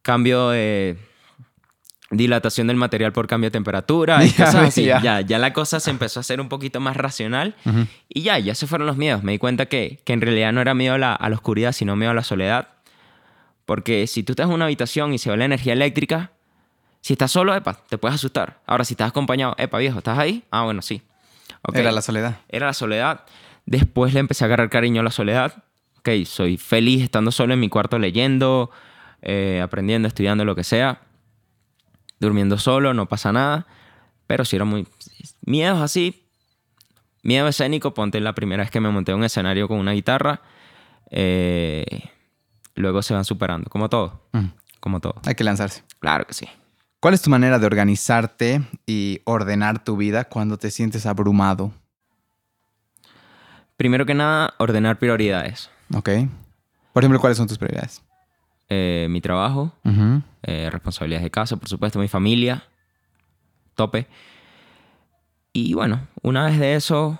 cambio 0.02 0.50
de 0.50 0.96
dilatación 2.10 2.66
del 2.66 2.76
material 2.76 3.12
por 3.12 3.26
cambio 3.26 3.48
de 3.48 3.52
temperatura 3.52 4.22
y 4.24 4.30
Ya, 4.36 4.44
cosas 4.44 4.68
así. 4.68 4.84
ya. 4.84 5.00
Ya. 5.00 5.20
ya, 5.20 5.38
la 5.38 5.52
cosa 5.52 5.80
se 5.80 5.90
empezó 5.90 6.20
a 6.20 6.22
hacer 6.22 6.40
un 6.40 6.48
poquito 6.48 6.80
más 6.80 6.96
racional 6.96 7.54
y 8.08 8.22
ya, 8.22 8.38
ya 8.38 8.54
se 8.54 8.66
fueron 8.66 8.86
los 8.86 8.96
miedos. 8.96 9.22
Me 9.22 9.32
di 9.32 9.38
cuenta 9.38 9.66
que, 9.66 10.00
que 10.04 10.12
en 10.12 10.20
realidad 10.20 10.52
no 10.52 10.60
era 10.60 10.74
miedo 10.74 10.94
a 10.94 10.98
la, 10.98 11.14
a 11.14 11.28
la 11.28 11.36
oscuridad, 11.36 11.72
sino 11.72 11.96
miedo 11.96 12.10
a 12.10 12.14
la 12.14 12.24
soledad. 12.24 12.68
Porque 13.72 14.06
si 14.06 14.22
tú 14.22 14.34
estás 14.34 14.48
en 14.48 14.52
una 14.52 14.66
habitación 14.66 15.14
y 15.14 15.18
se 15.18 15.30
va 15.30 15.36
la 15.38 15.46
energía 15.46 15.72
eléctrica, 15.72 16.32
si 17.00 17.14
estás 17.14 17.30
solo, 17.30 17.54
epa, 17.54 17.82
te 17.88 17.96
puedes 17.96 18.16
asustar. 18.16 18.60
Ahora, 18.66 18.84
si 18.84 18.92
estás 18.92 19.08
acompañado, 19.08 19.54
epa, 19.56 19.78
viejo, 19.78 19.96
¿estás 19.96 20.18
ahí? 20.18 20.44
Ah, 20.50 20.64
bueno, 20.64 20.82
sí. 20.82 21.00
Ok. 21.62 21.76
Era 21.76 21.90
la 21.90 22.02
soledad. 22.02 22.36
Era 22.50 22.66
la 22.66 22.74
soledad. 22.74 23.24
Después 23.64 24.12
le 24.12 24.20
empecé 24.20 24.44
a 24.44 24.48
agarrar 24.48 24.68
cariño 24.68 25.00
a 25.00 25.04
la 25.04 25.10
soledad. 25.10 25.64
Ok, 26.00 26.10
soy 26.26 26.58
feliz 26.58 27.02
estando 27.02 27.32
solo 27.32 27.54
en 27.54 27.60
mi 27.60 27.70
cuarto 27.70 27.98
leyendo, 27.98 28.70
eh, 29.22 29.62
aprendiendo, 29.62 30.06
estudiando, 30.06 30.44
lo 30.44 30.54
que 30.54 30.64
sea. 30.64 31.00
Durmiendo 32.20 32.58
solo, 32.58 32.92
no 32.92 33.08
pasa 33.08 33.32
nada. 33.32 33.66
Pero 34.26 34.44
si 34.44 34.56
era 34.56 34.66
muy... 34.66 34.86
Miedos 35.46 35.80
así. 35.80 36.26
Miedo 37.22 37.48
escénico, 37.48 37.94
ponte 37.94 38.20
la 38.20 38.34
primera 38.34 38.64
vez 38.64 38.70
que 38.70 38.80
me 38.80 38.90
monté 38.90 39.12
a 39.12 39.16
un 39.16 39.24
escenario 39.24 39.66
con 39.66 39.78
una 39.78 39.92
guitarra. 39.92 40.42
eh, 41.10 42.10
luego 42.74 43.02
se 43.02 43.14
van 43.14 43.24
superando, 43.24 43.68
como 43.70 43.88
todo. 43.88 44.20
Mm. 44.32 44.46
Como 44.80 45.00
todo. 45.00 45.14
Hay 45.26 45.34
que 45.34 45.44
lanzarse. 45.44 45.82
Claro 46.00 46.26
que 46.26 46.34
sí. 46.34 46.48
¿Cuál 47.00 47.14
es 47.14 47.22
tu 47.22 47.30
manera 47.30 47.58
de 47.58 47.66
organizarte 47.66 48.62
y 48.86 49.20
ordenar 49.24 49.82
tu 49.84 49.96
vida 49.96 50.24
cuando 50.24 50.56
te 50.58 50.70
sientes 50.70 51.06
abrumado? 51.06 51.72
Primero 53.76 54.06
que 54.06 54.14
nada, 54.14 54.54
ordenar 54.58 54.98
prioridades. 54.98 55.70
¿Ok? 55.94 56.08
Por 56.92 57.02
ejemplo, 57.02 57.20
¿cuáles 57.20 57.38
son 57.38 57.48
tus 57.48 57.58
prioridades? 57.58 58.02
Eh, 58.68 59.06
mi 59.10 59.20
trabajo, 59.20 59.72
Ujú. 59.84 60.22
eh, 60.42 60.68
responsabilidades 60.70 61.24
de 61.24 61.30
casa, 61.30 61.56
por 61.56 61.68
supuesto, 61.68 61.98
mi 61.98 62.08
familia, 62.08 62.64
tope. 63.74 64.06
Y 65.52 65.74
bueno, 65.74 66.06
una 66.22 66.46
vez 66.46 66.58
de 66.58 66.74
eso, 66.74 67.18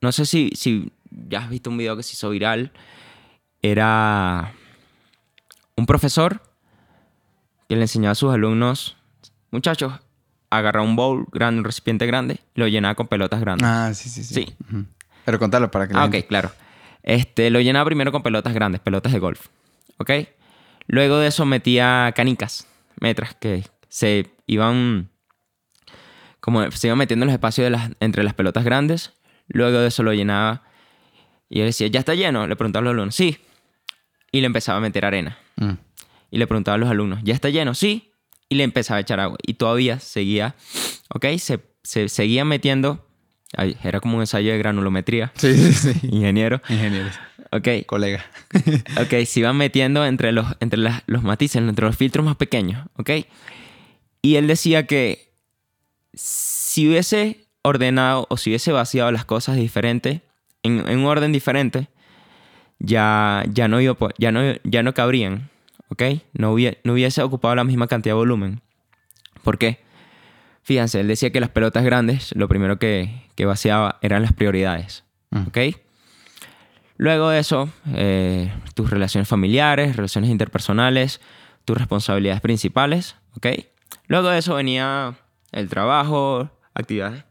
no 0.00 0.12
sé 0.12 0.26
si, 0.26 0.50
si 0.54 0.92
ya 1.28 1.40
has 1.40 1.50
visto 1.50 1.70
un 1.70 1.78
video 1.78 1.96
que 1.96 2.02
se 2.02 2.12
hizo 2.14 2.30
viral, 2.30 2.72
era 3.62 4.52
un 5.76 5.86
profesor 5.86 6.42
que 7.68 7.76
le 7.76 7.82
enseñaba 7.82 8.12
a 8.12 8.16
sus 8.16 8.32
alumnos, 8.32 8.96
muchachos, 9.50 9.92
agarra 10.50 10.82
un 10.82 10.96
bowl 10.96 11.26
grande, 11.30 11.60
un 11.60 11.64
recipiente 11.64 12.06
grande, 12.06 12.40
y 12.54 12.60
lo 12.60 12.66
llenaba 12.68 12.94
con 12.94 13.06
pelotas 13.08 13.40
grandes. 13.40 13.66
Ah, 13.68 13.92
sí, 13.94 14.08
sí, 14.08 14.24
sí. 14.24 14.34
Sí. 14.34 14.56
Pero 15.24 15.38
contalo 15.38 15.70
para 15.70 15.86
que 15.86 15.94
la 15.94 16.00
Ah, 16.00 16.02
gente- 16.04 16.18
ok, 16.20 16.26
claro. 16.26 16.50
Este, 17.02 17.50
lo 17.50 17.60
llenaba 17.60 17.84
primero 17.86 18.10
con 18.12 18.22
pelotas 18.22 18.52
grandes, 18.52 18.80
pelotas 18.80 19.12
de 19.12 19.18
golf. 19.20 19.46
¿Ok? 19.98 20.10
Luego 20.86 21.18
de 21.18 21.28
eso 21.28 21.44
metía 21.46 22.12
canicas, 22.16 22.66
metras, 23.00 23.34
que 23.34 23.64
se 23.88 24.30
iban. 24.46 25.08
Como 26.40 26.68
se 26.72 26.88
iban 26.88 26.98
metiendo 26.98 27.24
en 27.24 27.28
los 27.28 27.34
espacios 27.34 27.64
de 27.66 27.70
las, 27.70 27.90
entre 28.00 28.24
las 28.24 28.34
pelotas 28.34 28.64
grandes. 28.64 29.12
Luego 29.46 29.78
de 29.78 29.88
eso 29.88 30.02
lo 30.02 30.12
llenaba. 30.12 30.62
Y 31.48 31.60
él 31.60 31.66
decía, 31.66 31.86
¿ya 31.88 32.00
está 32.00 32.14
lleno? 32.14 32.46
Le 32.46 32.56
preguntaba 32.56 32.80
a 32.82 32.84
los 32.84 32.92
alumnos, 32.92 33.14
sí. 33.14 33.38
Y 34.32 34.40
le 34.40 34.46
empezaba 34.46 34.78
a 34.78 34.80
meter 34.80 35.04
arena. 35.04 35.38
Mm. 35.56 35.72
Y 36.30 36.38
le 36.38 36.46
preguntaba 36.46 36.76
a 36.76 36.78
los 36.78 36.88
alumnos, 36.90 37.20
¿ya 37.24 37.34
está 37.34 37.48
lleno? 37.50 37.74
Sí. 37.74 38.12
Y 38.48 38.54
le 38.56 38.64
empezaba 38.64 38.98
a 38.98 39.00
echar 39.00 39.20
agua. 39.20 39.38
Y 39.46 39.54
todavía 39.54 39.98
seguía, 40.00 40.54
¿ok? 41.14 41.26
Se, 41.38 41.60
se 41.82 42.08
seguía 42.08 42.44
metiendo. 42.44 43.06
ay, 43.56 43.76
era 43.82 44.00
como 44.00 44.16
un 44.16 44.22
ensayo 44.22 44.52
de 44.52 44.58
granulometría. 44.58 45.32
Sí, 45.36 45.54
sí, 45.54 45.72
sí. 45.72 46.08
Ingeniero. 46.08 46.60
Ingenieros. 46.68 47.14
Ok, 47.52 47.68
Colega. 47.86 48.24
ok, 49.00 49.24
se 49.26 49.40
iban 49.40 49.56
metiendo 49.56 50.04
entre 50.06 50.30
los, 50.32 50.46
entre 50.60 50.78
las- 50.78 51.02
los 51.06 51.22
matices, 51.24 51.56
entre 51.62 51.84
los 51.84 51.96
filtros 51.96 52.24
más 52.24 52.36
pequeños, 52.36 52.86
ok. 52.96 53.10
Y 54.22 54.36
él 54.36 54.46
decía 54.46 54.86
que 54.86 55.32
si 56.14 56.88
hubiese 56.88 57.46
ordenado 57.62 58.26
o 58.30 58.36
si 58.36 58.50
hubiese 58.50 58.72
vaciado 58.72 59.10
las 59.12 59.24
cosas 59.24 59.56
diferente, 59.56 60.22
en, 60.62 60.86
en 60.88 60.98
un 61.00 61.06
orden 61.06 61.32
diferente, 61.32 61.88
ya, 62.80 63.44
ya, 63.52 63.68
no, 63.68 63.80
iba, 63.80 63.96
ya, 64.18 64.32
no, 64.32 64.40
ya 64.64 64.82
no 64.82 64.92
cabrían, 64.94 65.48
ok. 65.88 66.02
No, 66.32 66.52
hubie- 66.54 66.78
no 66.84 66.94
hubiese 66.94 67.22
ocupado 67.22 67.54
la 67.54 67.64
misma 67.64 67.86
cantidad 67.86 68.14
de 68.14 68.18
volumen. 68.18 68.60
¿Por 69.44 69.56
qué? 69.58 69.78
Fíjense, 70.62 71.00
él 71.00 71.08
decía 71.08 71.30
que 71.30 71.40
las 71.40 71.50
pelotas 71.50 71.84
grandes, 71.84 72.34
lo 72.36 72.48
primero 72.48 72.78
que, 72.78 73.22
que 73.34 73.46
vaciaba 73.46 73.98
eran 74.02 74.22
las 74.22 74.32
prioridades. 74.32 75.04
Mm. 75.30 75.46
¿Ok? 75.48 75.58
Luego 76.96 77.30
de 77.30 77.38
eso, 77.38 77.70
eh, 77.94 78.52
tus 78.74 78.90
relaciones 78.90 79.26
familiares, 79.26 79.96
relaciones 79.96 80.30
interpersonales, 80.30 81.20
tus 81.64 81.76
responsabilidades 81.78 82.40
principales. 82.42 83.16
¿Ok? 83.36 83.46
Luego 84.06 84.28
de 84.28 84.38
eso 84.38 84.54
venía 84.54 85.14
el 85.52 85.68
trabajo, 85.68 86.50
actividades, 86.74 87.24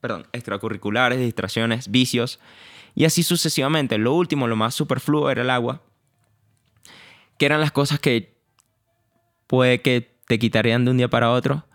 perdón, 0.00 0.26
extracurriculares, 0.32 1.18
distracciones, 1.18 1.90
vicios. 1.90 2.38
Y 2.94 3.04
así 3.04 3.22
sucesivamente. 3.22 3.98
Lo 3.98 4.14
último, 4.14 4.46
lo 4.46 4.56
más 4.56 4.74
superfluo 4.74 5.30
era 5.30 5.42
el 5.42 5.50
agua. 5.50 5.82
Que 7.38 7.46
eran 7.46 7.60
las 7.60 7.72
cosas 7.72 7.98
que 7.98 8.38
puede 9.46 9.80
que 9.82 10.16
te 10.26 10.38
quitarían 10.38 10.84
de 10.84 10.90
un 10.90 10.96
día 10.96 11.08
para 11.08 11.30
otro 11.30 11.66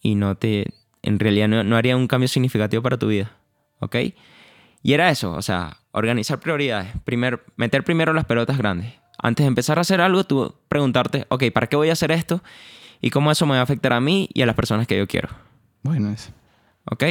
y 0.00 0.14
no 0.14 0.36
te, 0.36 0.74
en 1.02 1.18
realidad 1.18 1.48
no, 1.48 1.64
no 1.64 1.76
haría 1.76 1.96
un 1.96 2.08
cambio 2.08 2.28
significativo 2.28 2.82
para 2.82 2.98
tu 2.98 3.08
vida, 3.08 3.36
¿ok? 3.80 3.96
Y 4.82 4.92
era 4.92 5.10
eso, 5.10 5.32
o 5.32 5.42
sea, 5.42 5.78
organizar 5.92 6.40
prioridades, 6.40 6.92
Primer, 7.04 7.44
meter 7.56 7.84
primero 7.84 8.12
las 8.12 8.24
pelotas 8.24 8.58
grandes. 8.58 8.92
Antes 9.18 9.44
de 9.44 9.48
empezar 9.48 9.78
a 9.78 9.82
hacer 9.82 10.00
algo, 10.00 10.24
tú 10.24 10.54
preguntarte, 10.68 11.26
ok, 11.28 11.44
¿para 11.52 11.68
qué 11.68 11.76
voy 11.76 11.88
a 11.88 11.92
hacer 11.94 12.10
esto? 12.10 12.42
Y 13.00 13.10
cómo 13.10 13.30
eso 13.30 13.46
me 13.46 13.54
va 13.54 13.60
a 13.60 13.62
afectar 13.62 13.92
a 13.92 14.00
mí 14.00 14.28
y 14.34 14.42
a 14.42 14.46
las 14.46 14.54
personas 14.54 14.86
que 14.86 14.98
yo 14.98 15.06
quiero, 15.06 15.28
Bueno, 15.82 16.10
eso. 16.10 16.30
¿ok? 16.90 17.04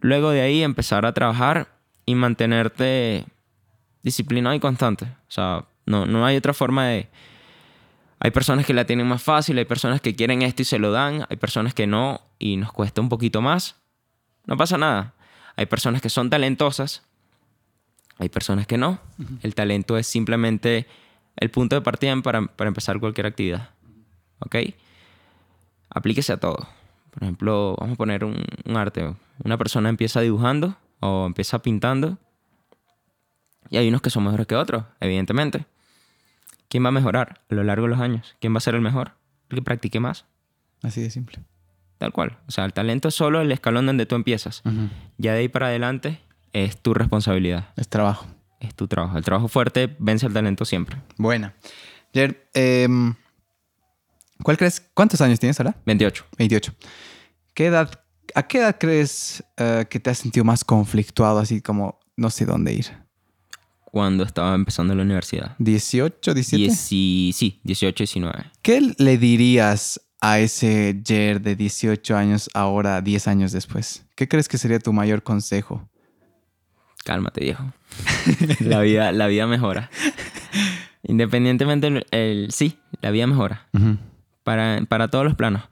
Luego 0.00 0.30
de 0.30 0.40
ahí 0.40 0.62
empezar 0.62 1.06
a 1.06 1.12
trabajar 1.12 1.68
y 2.06 2.14
mantenerte 2.14 3.24
disciplinado 4.02 4.54
y 4.54 4.60
constante. 4.60 5.04
O 5.04 5.30
sea, 5.30 5.64
no, 5.86 6.06
no 6.06 6.24
hay 6.26 6.36
otra 6.36 6.54
forma 6.54 6.86
de... 6.86 7.08
Hay 8.20 8.30
personas 8.30 8.64
que 8.64 8.72
la 8.72 8.84
tienen 8.84 9.08
más 9.08 9.22
fácil, 9.22 9.58
hay 9.58 9.64
personas 9.64 10.00
que 10.00 10.14
quieren 10.14 10.42
esto 10.42 10.62
y 10.62 10.64
se 10.64 10.78
lo 10.78 10.92
dan, 10.92 11.26
hay 11.28 11.36
personas 11.36 11.74
que 11.74 11.88
no 11.88 12.20
y 12.38 12.56
nos 12.56 12.72
cuesta 12.72 13.00
un 13.00 13.08
poquito 13.08 13.42
más. 13.42 13.76
No 14.46 14.56
pasa 14.56 14.78
nada. 14.78 15.14
Hay 15.56 15.66
personas 15.66 16.00
que 16.00 16.08
son 16.08 16.30
talentosas, 16.30 17.02
hay 18.18 18.28
personas 18.28 18.66
que 18.68 18.78
no. 18.78 19.00
El 19.42 19.56
talento 19.56 19.98
es 19.98 20.06
simplemente 20.06 20.86
el 21.36 21.50
punto 21.50 21.74
de 21.74 21.82
partida 21.82 22.14
para, 22.22 22.46
para 22.46 22.68
empezar 22.68 23.00
cualquier 23.00 23.26
actividad. 23.26 23.70
¿Ok? 24.38 24.56
Aplíquese 25.90 26.32
a 26.32 26.36
todo. 26.36 26.68
Por 27.10 27.24
ejemplo, 27.24 27.76
vamos 27.78 27.94
a 27.94 27.96
poner 27.96 28.24
un, 28.24 28.44
un 28.64 28.76
arte. 28.76 29.14
Una 29.42 29.58
persona 29.58 29.88
empieza 29.88 30.20
dibujando 30.20 30.76
o 31.02 31.26
empieza 31.26 31.60
pintando. 31.60 32.16
Y 33.70 33.76
hay 33.76 33.88
unos 33.88 34.00
que 34.02 34.10
son 34.10 34.24
mejores 34.24 34.46
que 34.46 34.54
otros, 34.56 34.84
evidentemente. 35.00 35.66
¿Quién 36.68 36.84
va 36.84 36.88
a 36.88 36.92
mejorar 36.92 37.40
a 37.50 37.54
lo 37.54 37.64
largo 37.64 37.84
de 37.86 37.90
los 37.90 38.00
años? 38.00 38.36
¿Quién 38.40 38.54
va 38.54 38.58
a 38.58 38.60
ser 38.60 38.74
el 38.74 38.80
mejor? 38.80 39.12
El 39.50 39.56
que 39.56 39.62
practique 39.62 40.00
más. 40.00 40.24
Así 40.82 41.00
de 41.02 41.10
simple. 41.10 41.38
Tal 41.98 42.12
cual. 42.12 42.38
O 42.48 42.50
sea, 42.50 42.64
el 42.64 42.72
talento 42.72 43.08
es 43.08 43.14
solo 43.14 43.40
el 43.40 43.52
escalón 43.52 43.86
donde 43.86 44.06
tú 44.06 44.14
empiezas. 44.14 44.62
Ya 45.18 45.32
de 45.32 45.40
ahí 45.40 45.48
para 45.48 45.66
adelante 45.66 46.20
es 46.52 46.80
tu 46.80 46.94
responsabilidad, 46.94 47.68
Es 47.76 47.88
trabajo. 47.88 48.26
es 48.60 48.74
tu 48.74 48.88
trabajo. 48.88 49.16
El 49.18 49.24
trabajo 49.24 49.48
fuerte 49.48 49.94
vence 49.98 50.26
al 50.26 50.32
talento 50.32 50.64
siempre. 50.64 50.96
Buena. 51.16 51.54
Jer, 52.14 52.48
em, 52.54 53.14
¿cuál 54.42 54.56
crees? 54.58 54.80
¿Cuántos 54.94 55.20
años 55.20 55.40
tienes 55.40 55.58
ahora? 55.60 55.76
28. 55.86 56.26
28. 56.38 56.74
¿Qué 57.54 57.66
edad, 57.66 58.01
¿A 58.34 58.42
qué 58.42 58.58
edad 58.58 58.76
crees 58.78 59.42
eh, 59.56 59.86
que 59.90 60.00
te 60.00 60.10
has 60.10 60.18
sentido 60.18 60.44
más 60.44 60.64
conflictuado, 60.64 61.38
así 61.38 61.60
como 61.60 61.98
no 62.16 62.30
sé 62.30 62.44
dónde 62.46 62.72
ir? 62.72 62.86
Cuando 63.84 64.24
estaba 64.24 64.54
empezando 64.54 64.94
la 64.94 65.02
universidad. 65.02 65.56
¿18, 65.58 66.32
17? 66.32 66.72
Dieci- 66.72 67.32
sí, 67.32 67.60
18, 67.62 68.04
19. 68.04 68.44
¿Qué 68.62 68.94
le 68.96 69.18
dirías 69.18 70.00
a 70.20 70.38
ese 70.38 71.02
Jer 71.06 71.40
de 71.42 71.56
18 71.56 72.16
años 72.16 72.48
ahora, 72.54 73.02
10 73.02 73.28
años 73.28 73.52
después? 73.52 74.06
¿Qué 74.14 74.28
crees 74.28 74.48
que 74.48 74.56
sería 74.56 74.78
tu 74.78 74.92
mayor 74.94 75.22
consejo? 75.22 75.88
Cálmate, 77.04 77.42
viejo. 77.42 77.72
la, 78.60 78.80
vida, 78.80 79.12
la 79.12 79.26
vida 79.26 79.46
mejora. 79.46 79.90
Independientemente, 81.02 81.88
el, 81.88 82.06
el- 82.12 82.50
sí, 82.52 82.78
la 83.00 83.10
vida 83.10 83.26
mejora. 83.26 83.66
Para, 84.44 84.80
para 84.88 85.08
todos 85.08 85.24
los 85.24 85.34
planos. 85.34 85.62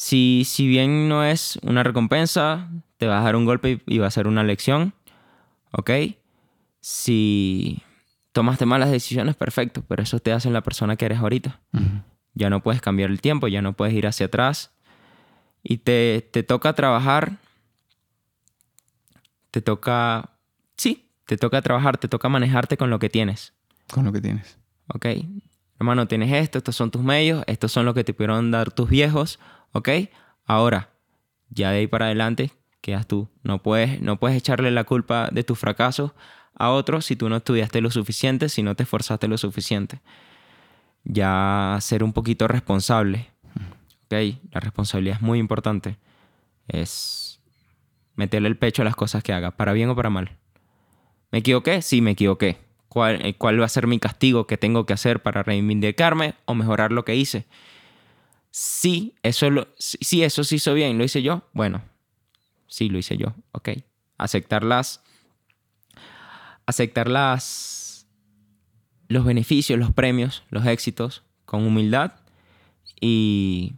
Si, 0.00 0.44
si 0.46 0.66
bien 0.66 1.10
no 1.10 1.24
es 1.24 1.58
una 1.62 1.82
recompensa, 1.82 2.70
te 2.96 3.06
va 3.06 3.20
a 3.20 3.22
dar 3.22 3.36
un 3.36 3.44
golpe 3.44 3.82
y, 3.86 3.96
y 3.96 3.98
va 3.98 4.06
a 4.06 4.10
ser 4.10 4.28
una 4.28 4.42
lección. 4.42 4.94
¿Ok? 5.72 5.90
Si 6.80 7.82
tomaste 8.32 8.64
malas 8.64 8.90
decisiones, 8.90 9.36
perfecto, 9.36 9.84
pero 9.86 10.02
eso 10.02 10.18
te 10.18 10.32
hace 10.32 10.48
la 10.48 10.62
persona 10.62 10.96
que 10.96 11.04
eres 11.04 11.18
ahorita. 11.18 11.60
Ya 12.32 12.48
no 12.48 12.62
puedes 12.62 12.80
cambiar 12.80 13.10
el 13.10 13.20
tiempo, 13.20 13.46
ya 13.46 13.60
no 13.60 13.74
puedes 13.74 13.92
ir 13.92 14.06
hacia 14.06 14.24
atrás. 14.24 14.72
Y 15.62 15.76
te, 15.76 16.26
te 16.32 16.44
toca 16.44 16.72
trabajar. 16.72 17.36
Te 19.50 19.60
toca, 19.60 20.30
sí, 20.78 21.10
te 21.26 21.36
toca 21.36 21.60
trabajar, 21.60 21.98
te 21.98 22.08
toca 22.08 22.30
manejarte 22.30 22.78
con 22.78 22.88
lo 22.88 22.98
que 22.98 23.10
tienes. 23.10 23.52
Con 23.92 24.06
lo 24.06 24.12
que 24.12 24.22
tienes. 24.22 24.58
¿Ok? 24.94 25.04
Hermano, 25.78 26.08
tienes 26.08 26.32
esto, 26.32 26.56
estos 26.56 26.74
son 26.74 26.90
tus 26.90 27.02
medios, 27.02 27.44
estos 27.46 27.70
son 27.70 27.84
los 27.84 27.94
que 27.94 28.04
te 28.04 28.14
pudieron 28.14 28.50
dar 28.50 28.70
tus 28.70 28.88
viejos, 28.88 29.38
¿ok? 29.72 29.88
Ahora, 30.46 30.90
ya 31.48 31.70
de 31.70 31.78
ahí 31.78 31.86
para 31.86 32.06
adelante, 32.06 32.52
quedas 32.80 33.06
tú. 33.06 33.28
No 33.42 33.62
puedes, 33.62 34.00
no 34.00 34.18
puedes 34.18 34.36
echarle 34.36 34.70
la 34.70 34.84
culpa 34.84 35.28
de 35.30 35.44
tus 35.44 35.58
fracasos 35.58 36.12
a 36.54 36.70
otros 36.70 37.06
si 37.06 37.16
tú 37.16 37.28
no 37.28 37.36
estudiaste 37.36 37.80
lo 37.80 37.90
suficiente, 37.90 38.48
si 38.48 38.62
no 38.62 38.74
te 38.74 38.82
esforzaste 38.82 39.28
lo 39.28 39.38
suficiente. 39.38 40.00
Ya 41.04 41.78
ser 41.80 42.04
un 42.04 42.12
poquito 42.12 42.48
responsable. 42.48 43.30
¿Ok? 44.04 44.36
La 44.52 44.60
responsabilidad 44.60 45.16
es 45.16 45.22
muy 45.22 45.38
importante. 45.38 45.96
Es 46.68 47.40
meterle 48.14 48.48
el 48.48 48.56
pecho 48.56 48.82
a 48.82 48.84
las 48.84 48.96
cosas 48.96 49.22
que 49.22 49.32
hagas, 49.32 49.54
para 49.54 49.72
bien 49.72 49.88
o 49.88 49.96
para 49.96 50.10
mal. 50.10 50.36
¿Me 51.32 51.38
equivoqué? 51.38 51.80
Sí, 51.80 52.00
me 52.00 52.10
equivoqué. 52.10 52.58
¿Cuál, 52.88 53.24
eh, 53.24 53.34
¿Cuál 53.34 53.60
va 53.60 53.66
a 53.66 53.68
ser 53.68 53.86
mi 53.86 53.98
castigo 53.98 54.46
que 54.46 54.58
tengo 54.58 54.84
que 54.84 54.92
hacer 54.92 55.22
para 55.22 55.42
reivindicarme 55.42 56.34
o 56.44 56.54
mejorar 56.54 56.92
lo 56.92 57.04
que 57.04 57.14
hice? 57.14 57.46
Sí, 58.50 59.14
eso, 59.22 59.48
lo, 59.50 59.68
sí, 59.78 60.22
eso 60.22 60.42
se 60.44 60.56
hizo 60.56 60.74
bien, 60.74 60.98
lo 60.98 61.04
hice 61.04 61.22
yo. 61.22 61.42
Bueno, 61.52 61.82
sí, 62.66 62.88
lo 62.88 62.98
hice 62.98 63.16
yo. 63.16 63.34
Ok. 63.52 63.70
Aceptarlas. 64.18 65.02
Aceptarlas. 66.66 68.06
Los 69.08 69.24
beneficios, 69.24 69.78
los 69.78 69.92
premios, 69.92 70.44
los 70.50 70.66
éxitos 70.66 71.24
con 71.44 71.66
humildad 71.66 72.12
y, 73.00 73.74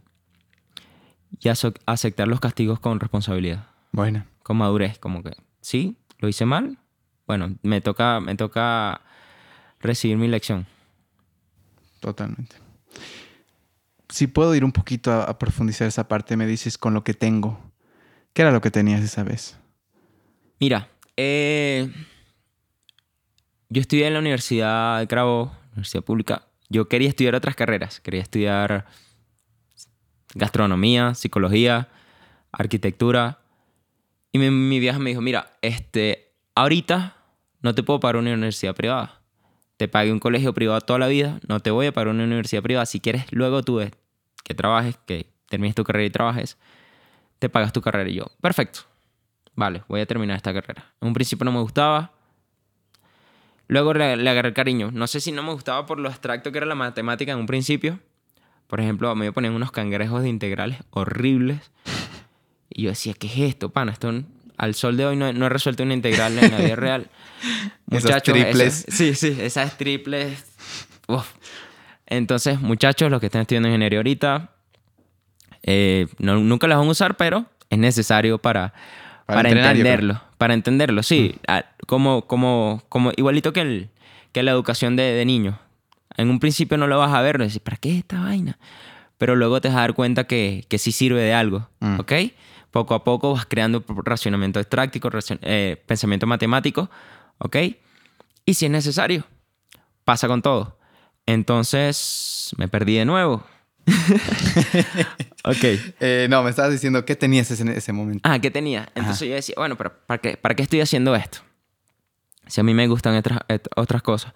y 1.39 1.49
aceptar 1.49 2.27
los 2.27 2.39
castigos 2.39 2.79
con 2.79 2.99
responsabilidad. 2.99 3.67
Bueno. 3.91 4.25
Con 4.43 4.57
madurez, 4.57 4.99
como 4.99 5.23
que, 5.23 5.35
sí, 5.61 5.97
lo 6.19 6.27
hice 6.27 6.45
mal. 6.45 6.77
Bueno, 7.25 7.55
me 7.63 7.81
toca, 7.81 8.19
me 8.19 8.35
toca 8.35 9.01
recibir 9.79 10.17
mi 10.17 10.27
lección. 10.27 10.67
Totalmente. 11.99 12.62
Si 14.13 14.27
puedo 14.27 14.53
ir 14.53 14.63
un 14.63 14.71
poquito 14.71 15.11
a, 15.11 15.39
profundizar 15.39 15.87
esa 15.87 16.07
parte, 16.07 16.37
me 16.37 16.45
dices 16.45 16.77
con 16.77 16.93
lo 16.93 17.03
que 17.03 17.15
tengo. 17.15 17.59
¿Qué 18.33 18.43
era 18.43 18.51
lo 18.51 18.61
que 18.61 18.69
tenías 18.69 19.01
esa 19.01 19.23
vez? 19.23 19.57
Mira, 20.59 20.87
eh, 21.17 21.91
yo 23.69 23.81
estudié 23.81 24.05
en 24.05 24.13
la 24.13 24.19
Universidad 24.19 24.99
de 24.99 25.07
Cravo, 25.07 25.51
Universidad 25.71 26.03
Pública. 26.03 26.43
Yo 26.69 26.87
quería 26.87 27.09
estudiar 27.09 27.33
otras 27.33 27.55
carreras. 27.55 28.01
Quería 28.01 28.21
estudiar 28.21 28.85
gastronomía, 30.35 31.15
psicología, 31.15 31.89
arquitectura. 32.51 33.39
Y 34.31 34.37
mi, 34.37 34.79
vieja 34.79 34.99
me 34.99 35.09
dijo, 35.09 35.21
mira, 35.21 35.53
este, 35.63 36.35
ahorita 36.53 37.17
no 37.63 37.73
te 37.73 37.81
puedo 37.81 37.99
pagar 37.99 38.17
una 38.17 38.33
universidad 38.33 38.75
privada. 38.75 39.23
Te 39.77 39.87
pagué 39.87 40.11
un 40.11 40.19
colegio 40.19 40.53
privado 40.53 40.81
toda 40.81 40.99
la 40.99 41.07
vida, 41.07 41.39
no 41.47 41.61
te 41.61 41.71
voy 41.71 41.87
a 41.87 41.91
pagar 41.93 42.09
una 42.09 42.25
universidad 42.25 42.61
privada. 42.61 42.85
Si 42.85 42.99
quieres, 42.99 43.25
luego 43.31 43.63
tú 43.63 43.79
que 44.43 44.53
trabajes, 44.53 44.97
que 45.05 45.27
termines 45.49 45.75
tu 45.75 45.83
carrera 45.83 46.05
y 46.05 46.09
trabajes, 46.09 46.57
te 47.39 47.49
pagas 47.49 47.73
tu 47.73 47.81
carrera. 47.81 48.09
Y 48.09 48.15
yo, 48.15 48.25
perfecto. 48.41 48.81
Vale, 49.55 49.83
voy 49.87 50.01
a 50.01 50.05
terminar 50.05 50.35
esta 50.37 50.53
carrera. 50.53 50.93
En 51.01 51.09
un 51.09 51.13
principio 51.13 51.45
no 51.45 51.51
me 51.51 51.59
gustaba. 51.59 52.11
Luego 53.67 53.93
le, 53.93 54.17
le 54.17 54.29
agarré 54.29 54.53
cariño. 54.53 54.91
No 54.91 55.07
sé 55.07 55.19
si 55.19 55.31
no 55.31 55.43
me 55.43 55.53
gustaba 55.53 55.85
por 55.85 55.99
lo 55.99 56.09
abstracto 56.09 56.51
que 56.51 56.57
era 56.57 56.67
la 56.67 56.75
matemática 56.75 57.31
en 57.31 57.39
un 57.39 57.45
principio. 57.45 57.99
Por 58.67 58.81
ejemplo, 58.81 59.09
a 59.09 59.15
mí 59.15 59.21
me 59.21 59.31
ponían 59.31 59.53
unos 59.53 59.71
cangrejos 59.71 60.23
de 60.23 60.29
integrales 60.29 60.79
horribles. 60.89 61.71
Y 62.69 62.83
yo 62.83 62.89
decía, 62.89 63.13
¿qué 63.13 63.27
es 63.27 63.37
esto, 63.37 63.69
pana? 63.69 63.91
Esto 63.91 64.11
al 64.57 64.75
sol 64.75 64.97
de 64.97 65.05
hoy 65.05 65.15
no, 65.15 65.31
no 65.33 65.45
he 65.45 65.49
resuelto 65.49 65.83
una 65.83 65.93
integral 65.93 66.37
en 66.37 66.51
la 66.51 66.57
vida 66.57 66.75
real. 66.75 67.09
muchachos, 67.85 68.09
esas 68.09 68.23
triples. 68.23 68.85
sí, 68.87 69.15
sí, 69.15 69.37
esas 69.39 69.77
triples. 69.77 70.43
Uf. 71.07 71.31
Entonces, 72.17 72.61
muchachos, 72.61 73.09
los 73.09 73.19
que 73.19 73.25
están 73.25 73.41
estudiando 73.41 73.69
ingeniería 73.69 73.97
ahorita, 73.97 74.51
eh, 75.63 76.07
no, 76.19 76.35
nunca 76.37 76.67
las 76.67 76.77
van 76.77 76.87
a 76.87 76.91
usar, 76.91 77.17
pero 77.17 77.45
es 77.71 77.79
necesario 77.79 78.37
para, 78.37 78.73
para, 79.25 79.41
para 79.41 79.49
entenderlo. 79.49 80.21
Para 80.37 80.53
entenderlo, 80.53 81.01
sí. 81.01 81.35
Mm. 81.47 81.85
Como, 81.87 82.27
como, 82.27 82.83
como 82.87 83.11
igualito 83.17 83.51
que, 83.51 83.61
el, 83.61 83.89
que 84.31 84.43
la 84.43 84.51
educación 84.51 84.95
de, 84.95 85.03
de 85.03 85.25
niños. 85.25 85.55
En 86.15 86.29
un 86.29 86.39
principio 86.39 86.77
no 86.77 86.85
lo 86.85 86.99
vas 86.99 87.11
a 87.11 87.21
ver, 87.21 87.39
no 87.39 87.45
decís, 87.45 87.59
¿para 87.59 87.77
qué 87.77 87.97
esta 87.97 88.21
vaina? 88.21 88.59
Pero 89.17 89.35
luego 89.35 89.59
te 89.59 89.69
vas 89.69 89.77
a 89.77 89.81
dar 89.81 89.95
cuenta 89.95 90.25
que, 90.25 90.65
que 90.67 90.77
sí 90.77 90.91
sirve 90.91 91.21
de 91.21 91.33
algo, 91.33 91.67
mm. 91.79 91.99
¿ok? 91.99 92.13
Poco 92.69 92.93
a 92.93 93.03
poco 93.03 93.33
vas 93.33 93.47
creando 93.47 93.83
racionamiento 93.87 94.59
extráctico, 94.59 95.09
eh, 95.41 95.81
pensamiento 95.87 96.27
matemático, 96.27 96.91
¿ok? 97.39 97.57
Y 98.45 98.53
si 98.53 98.65
es 98.65 98.71
necesario, 98.71 99.25
pasa 100.03 100.27
con 100.27 100.43
todo. 100.43 100.77
Entonces, 101.25 102.51
me 102.57 102.67
perdí 102.67 102.95
de 102.95 103.05
nuevo. 103.05 103.43
ok. 105.43 105.63
Eh, 105.99 106.27
no, 106.29 106.43
me 106.43 106.49
estabas 106.49 106.71
diciendo 106.71 107.05
qué 107.05 107.15
tenías 107.15 107.59
en 107.59 107.69
ese 107.69 107.93
momento. 107.93 108.21
Ah, 108.23 108.39
¿qué 108.39 108.51
tenía? 108.51 108.89
Entonces 108.95 109.27
yo 109.27 109.35
decía, 109.35 109.55
bueno, 109.57 109.77
pero 109.77 109.93
¿para 110.05 110.19
qué, 110.19 110.37
¿para 110.37 110.55
qué 110.55 110.63
estoy 110.63 110.81
haciendo 110.81 111.15
esto? 111.15 111.39
Si 112.47 112.61
a 112.61 112.63
mí 112.63 112.73
me 112.73 112.87
gustan 112.87 113.15
otras, 113.15 113.39
otras 113.75 114.01
cosas. 114.01 114.33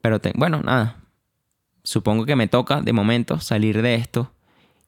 Pero 0.00 0.20
bueno, 0.34 0.60
nada. 0.62 0.96
Supongo 1.84 2.24
que 2.26 2.36
me 2.36 2.48
toca 2.48 2.80
de 2.80 2.92
momento 2.92 3.40
salir 3.40 3.82
de 3.82 3.94
esto 3.94 4.32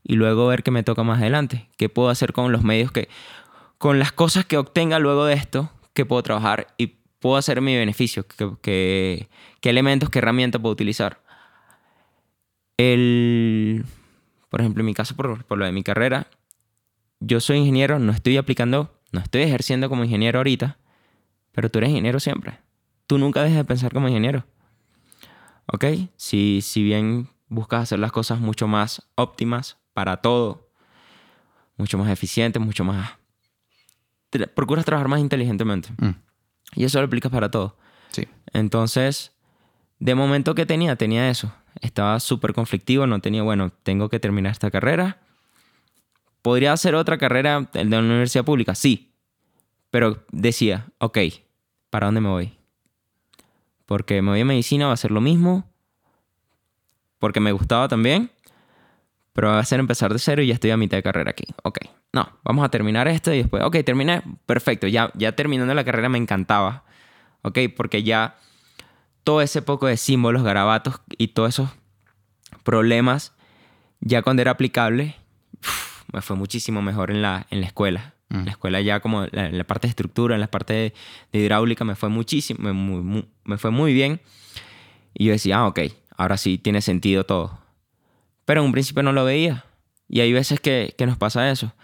y 0.03 0.15
luego 0.15 0.47
ver 0.47 0.63
qué 0.63 0.71
me 0.71 0.83
toca 0.83 1.03
más 1.03 1.21
adelante. 1.21 1.69
¿Qué 1.77 1.89
puedo 1.89 2.09
hacer 2.09 2.33
con 2.33 2.53
los 2.53 2.63
medios 2.63 2.93
que, 2.93 3.09
con 3.79 3.99
las 3.99 4.13
cosas 4.13 4.45
que 4.45 4.59
obtenga 4.59 4.99
luego 4.99 5.25
de 5.25 5.35
esto, 5.35 5.71
que 5.93 6.05
puedo 6.05 6.23
trabajar 6.23 6.69
y 6.79 6.99
puedo 7.19 7.37
hacer 7.37 7.61
mi 7.61 7.77
beneficio? 7.77 8.27
¿Qué, 8.63 9.29
qué 9.61 9.71
elementos, 9.71 10.11
qué 10.11 10.21
herramientas 10.21 10.61
puedo 10.61 10.73
utilizar? 10.73 11.24
El, 12.77 13.85
por 14.49 14.61
ejemplo, 14.61 14.81
en 14.81 14.87
mi 14.87 14.95
caso, 14.95 15.15
por, 15.15 15.45
por 15.45 15.59
lo 15.59 15.65
de 15.65 15.73
mi 15.73 15.83
carrera, 15.83 16.27
yo 17.21 17.41
soy 17.41 17.59
ingeniero, 17.59 17.99
no 17.99 18.13
estoy 18.13 18.37
aplicando, 18.37 19.01
no 19.13 19.21
estoy 19.21 19.43
ejerciendo 19.43 19.89
como 19.89 20.05
ingeniero 20.05 20.39
ahorita, 20.39 20.79
pero 21.53 21.71
tú 21.71 21.79
eres 21.79 21.91
ingeniero 21.91 22.21
siempre. 22.21 22.59
Tú 23.07 23.19
nunca 23.19 23.43
dejes 23.43 23.59
de 23.59 23.65
pensar 23.65 23.93
como 23.93 24.09
ingeniero. 24.09 24.45
¿Ok? 25.67 25.85
Si, 26.17 26.61
si 26.63 26.83
bien 26.83 27.29
buscas 27.49 27.83
hacer 27.83 27.99
las 27.99 28.13
cosas 28.13 28.41
mucho 28.41 28.67
más 28.67 29.03
óptimas 29.15 29.79
para 29.93 30.19
todo, 30.19 30.71
mucho 31.77 31.99
más 31.99 32.11
eficientes, 32.11 32.61
mucho 32.61 32.85
más... 32.85 33.13
Procuras 34.55 34.85
trabajar 34.85 35.09
más 35.09 35.21
inteligentemente. 35.21 35.91
Mm. 35.99 36.17
Y 36.75 36.85
eso 36.85 36.99
lo 36.99 37.07
aplicas 37.07 37.31
para 37.31 37.51
todo. 37.51 37.79
Sí. 38.11 38.27
Entonces, 38.53 39.33
de 40.01 40.15
momento 40.17 40.57
que 40.57 40.67
tenía, 40.67 40.97
tenía 40.97 41.31
eso. 41.31 41.53
Estaba 41.81 42.19
súper 42.21 42.55
conflictivo, 42.55 43.07
no 43.07 43.21
tenía, 43.21 43.43
bueno, 43.43 43.71
tengo 43.83 44.09
que 44.09 44.21
terminar 44.21 44.53
esta 44.53 44.71
carrera. 44.71 45.19
¿Podría 46.43 46.73
hacer 46.73 46.95
otra 46.95 47.19
carrera 47.19 47.69
de 47.73 47.85
la 47.85 48.01
universidad 48.01 48.45
pública? 48.45 48.75
Sí. 48.75 49.15
Pero 49.91 50.25
decía, 50.31 50.87
ok, 50.99 51.19
¿para 51.91 52.07
dónde 52.07 52.21
me 52.21 52.29
voy? 52.29 52.59
Porque 53.87 54.23
me 54.23 54.31
voy 54.31 54.41
a 54.41 54.45
medicina, 54.45 54.87
va 54.87 54.93
a 54.93 54.97
ser 54.97 55.11
lo 55.11 55.21
mismo. 55.21 55.71
Porque 57.19 57.41
me 57.41 57.53
gustaba 57.53 57.89
también. 57.89 58.31
Pero 59.33 59.49
va 59.49 59.59
a 59.59 59.65
ser 59.65 59.81
empezar 59.81 60.13
de 60.13 60.19
cero 60.19 60.43
y 60.43 60.49
ya 60.49 60.55
estoy 60.55 60.71
a 60.71 60.77
mitad 60.77 60.97
de 60.97 61.03
carrera 61.03 61.31
aquí. 61.31 61.45
Ok, 61.65 61.79
no, 62.13 62.29
vamos 62.45 62.65
a 62.65 62.69
terminar 62.69 63.09
esto 63.09 63.33
y 63.33 63.39
después, 63.39 63.63
ok, 63.65 63.79
terminé, 63.85 64.23
perfecto. 64.47 64.87
Ya, 64.87 65.11
ya 65.15 65.33
terminando 65.33 65.75
la 65.75 65.85
carrera 65.85 66.09
me 66.09 66.19
encantaba. 66.19 66.85
Ok, 67.43 67.59
porque 67.77 68.05
ya 68.05 68.37
todo 69.25 69.41
ese 69.41 69.63
poco 69.63 69.87
de 69.87 69.97
símbolos, 69.97 70.43
garabatos 70.43 71.01
y 71.19 71.29
todos 71.29 71.51
esos 71.51 71.71
problemas, 72.63 73.33
ya 74.01 74.23
cuando 74.23 74.43
era 74.43 74.53
aplicable, 74.53 75.17
me 76.13 76.21
fue 76.21 76.37
muchísimo 76.37 76.83
mejor 76.83 77.11
en 77.11 77.23
la, 77.23 77.47
en 77.51 77.61
la 77.61 77.67
escuela. 77.67 78.15
En 78.31 78.47
la 78.47 78.51
escuela 78.51 78.81
ya 78.81 78.99
como 78.99 79.25
en 79.31 79.57
la 79.57 79.65
parte 79.65 79.87
de 79.87 79.91
estructura, 79.91 80.35
en 80.35 80.41
la 80.41 80.49
parte 80.49 80.93
de, 81.33 81.39
hidráulica 81.39 81.85
me 81.85 81.95
fue 81.95 82.09
muchísimo, 82.09 82.73
me, 82.73 83.25
me, 83.45 83.59
fue 83.59 83.71
muy 83.71 83.95
bien. 83.95 84.21
Y 85.13 85.27
yo 85.27 85.33
decía, 85.33 85.59
ah, 85.59 85.69
ok, 85.69 85.81
ahora 86.17 86.37
sí 86.37 86.59
tiene 86.59 86.81
sentido 86.81 87.25
todo. 87.25 87.61
Pero 88.45 88.61
en 88.61 88.67
un 88.67 88.73
principio 88.73 89.05
no 89.05 89.13
lo 89.13 89.25
veía. 89.25 89.67
Y 90.09 90.21
hay 90.21 90.33
veces 90.33 90.59
que, 90.59 90.95
que 90.99 91.07
nos 91.07 91.17
pasa 91.17 91.49
eso. 91.49 91.75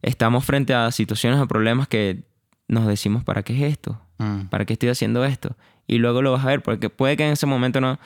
Estamos 0.00 0.44
frente 0.44 0.72
a 0.72 0.90
situaciones 0.90 1.38
o 1.38 1.46
problemas 1.46 1.86
que 1.86 2.22
nos 2.66 2.86
decimos, 2.86 3.22
¿para 3.22 3.42
qué 3.42 3.54
es 3.54 3.72
esto? 3.72 4.00
Mm. 4.16 4.44
¿Para 4.44 4.64
qué 4.64 4.72
estoy 4.74 4.88
haciendo 4.88 5.24
esto? 5.26 5.54
Y 5.90 5.98
luego 5.98 6.22
lo 6.22 6.30
vas 6.30 6.44
a 6.44 6.48
ver, 6.48 6.62
porque 6.62 6.88
puede 6.88 7.16
que 7.16 7.26
en 7.26 7.32
ese 7.32 7.46
momento 7.46 7.80
no, 7.80 7.98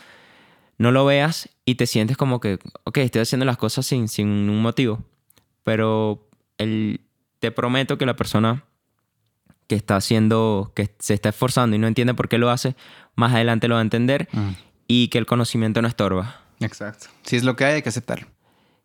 no 0.78 0.90
lo 0.90 1.04
veas 1.04 1.50
y 1.66 1.74
te 1.74 1.86
sientes 1.86 2.16
como 2.16 2.40
que, 2.40 2.58
ok, 2.84 2.96
estoy 2.96 3.20
haciendo 3.20 3.44
las 3.44 3.58
cosas 3.58 3.84
sin, 3.84 4.08
sin 4.08 4.26
un 4.48 4.62
motivo. 4.62 5.02
Pero 5.64 6.26
el, 6.56 7.02
te 7.40 7.50
prometo 7.50 7.98
que 7.98 8.06
la 8.06 8.16
persona 8.16 8.64
que 9.66 9.74
está 9.74 9.96
haciendo, 9.96 10.72
que 10.74 10.94
se 10.98 11.12
está 11.12 11.28
esforzando 11.28 11.76
y 11.76 11.78
no 11.78 11.86
entiende 11.86 12.14
por 12.14 12.30
qué 12.30 12.38
lo 12.38 12.48
hace, 12.48 12.74
más 13.16 13.34
adelante 13.34 13.68
lo 13.68 13.74
va 13.74 13.80
a 13.80 13.82
entender 13.82 14.28
Mm. 14.32 14.50
y 14.88 15.08
que 15.08 15.18
el 15.18 15.26
conocimiento 15.26 15.82
no 15.82 15.88
estorba. 15.88 16.40
Exacto. 16.60 17.08
Si 17.22 17.36
es 17.36 17.44
lo 17.44 17.54
que 17.54 17.66
hay, 17.66 17.74
hay 17.74 17.82
que 17.82 17.90
aceptarlo. 17.90 18.28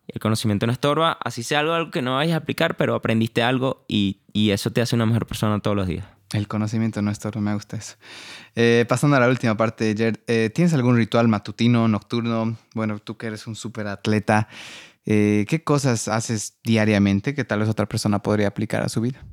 El 0.08 0.20
conocimiento 0.20 0.66
no 0.66 0.72
estorba, 0.74 1.16
así 1.24 1.42
sea 1.42 1.60
algo, 1.60 1.72
algo 1.72 1.90
que 1.90 2.02
no 2.02 2.16
vayas 2.16 2.34
a 2.34 2.38
aplicar, 2.38 2.76
pero 2.76 2.94
aprendiste 2.94 3.42
algo 3.42 3.84
y, 3.88 4.18
y 4.34 4.50
eso 4.50 4.70
te 4.70 4.82
hace 4.82 4.94
una 4.94 5.06
mejor 5.06 5.24
persona 5.26 5.58
todos 5.60 5.76
los 5.76 5.86
días. 5.86 6.04
El 6.32 6.46
conocimiento 6.46 7.02
no 7.02 7.10
es 7.10 7.18
todo, 7.18 7.40
me 7.40 7.54
gusta 7.54 7.76
eso. 7.76 7.96
Eh, 8.54 8.84
pasando 8.88 9.16
a 9.16 9.20
la 9.20 9.28
última 9.28 9.56
parte, 9.56 9.94
Jer, 9.96 10.22
eh, 10.28 10.50
¿tienes 10.54 10.72
algún 10.74 10.96
ritual 10.96 11.26
matutino, 11.26 11.88
nocturno? 11.88 12.56
Bueno, 12.74 13.00
tú 13.00 13.16
que 13.16 13.26
eres 13.26 13.48
un 13.48 13.56
súper 13.56 13.88
atleta, 13.88 14.48
eh, 15.06 15.44
¿qué 15.48 15.64
cosas 15.64 16.06
haces 16.06 16.58
diariamente 16.62 17.34
que 17.34 17.44
tal 17.44 17.58
vez 17.58 17.68
otra 17.68 17.86
persona 17.86 18.20
podría 18.20 18.46
aplicar 18.46 18.82
a 18.82 18.88
su 18.88 19.00
vida? 19.00 19.24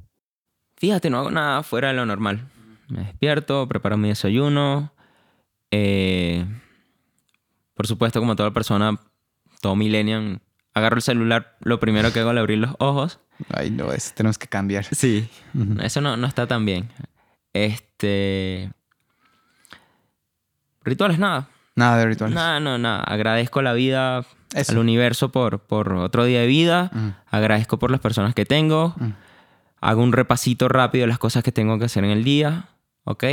Fíjate, 0.77 1.11
no 1.11 1.19
hago 1.19 1.29
nada 1.29 1.61
fuera 1.61 1.89
de 1.89 1.93
lo 1.93 2.05
normal. 2.05 2.49
Me 2.87 3.01
despierto, 3.03 3.67
preparo 3.67 3.97
mi 3.97 4.09
desayuno. 4.09 4.93
por 7.75 7.85
supuesto, 7.85 8.19
como 8.19 8.35
toda 8.35 8.51
persona, 8.51 8.99
todo 9.61 9.75
millennial, 9.75 10.41
agarro 10.77 10.97
el 10.97 11.01
celular, 11.01 11.57
lo 11.61 11.79
primero 11.79 12.11
que 12.13 12.19
hago 12.19 12.29
al 12.29 12.37
abrir 12.37 12.59
los 12.59 12.75
ojos. 12.79 13.19
Ay, 13.53 13.69
no, 13.69 13.91
eso 13.91 14.11
tenemos 14.15 14.37
que 14.37 14.47
cambiar. 14.47 14.85
Sí, 14.85 15.29
eso 15.81 16.01
no, 16.01 16.17
no 16.17 16.27
está 16.27 16.47
tan 16.47 16.65
bien. 16.65 16.89
Este. 17.53 18.71
Rituales, 20.83 21.19
nada. 21.19 21.49
Nada 21.75 21.97
de 21.97 22.05
rituales. 22.07 22.35
Nada, 22.35 22.59
no, 22.59 22.77
nada. 22.77 23.01
Agradezco 23.01 23.61
la 23.61 23.73
vida, 23.73 24.25
al 24.55 24.77
universo 24.77 25.29
por, 25.31 25.59
por 25.59 25.93
otro 25.93 26.25
día 26.25 26.41
de 26.41 26.47
vida. 26.47 26.91
Agradezco 27.29 27.77
por 27.77 27.91
las 27.91 27.99
personas 27.99 28.33
que 28.33 28.45
tengo. 28.45 28.95
Hago 29.79 30.01
un 30.01 30.11
repasito 30.11 30.69
rápido 30.69 31.03
de 31.03 31.07
las 31.07 31.19
cosas 31.19 31.43
que 31.43 31.51
tengo 31.51 31.77
que 31.77 31.85
hacer 31.85 32.03
en 32.03 32.11
el 32.11 32.23
día. 32.23 32.69
¿Ok? 33.03 33.23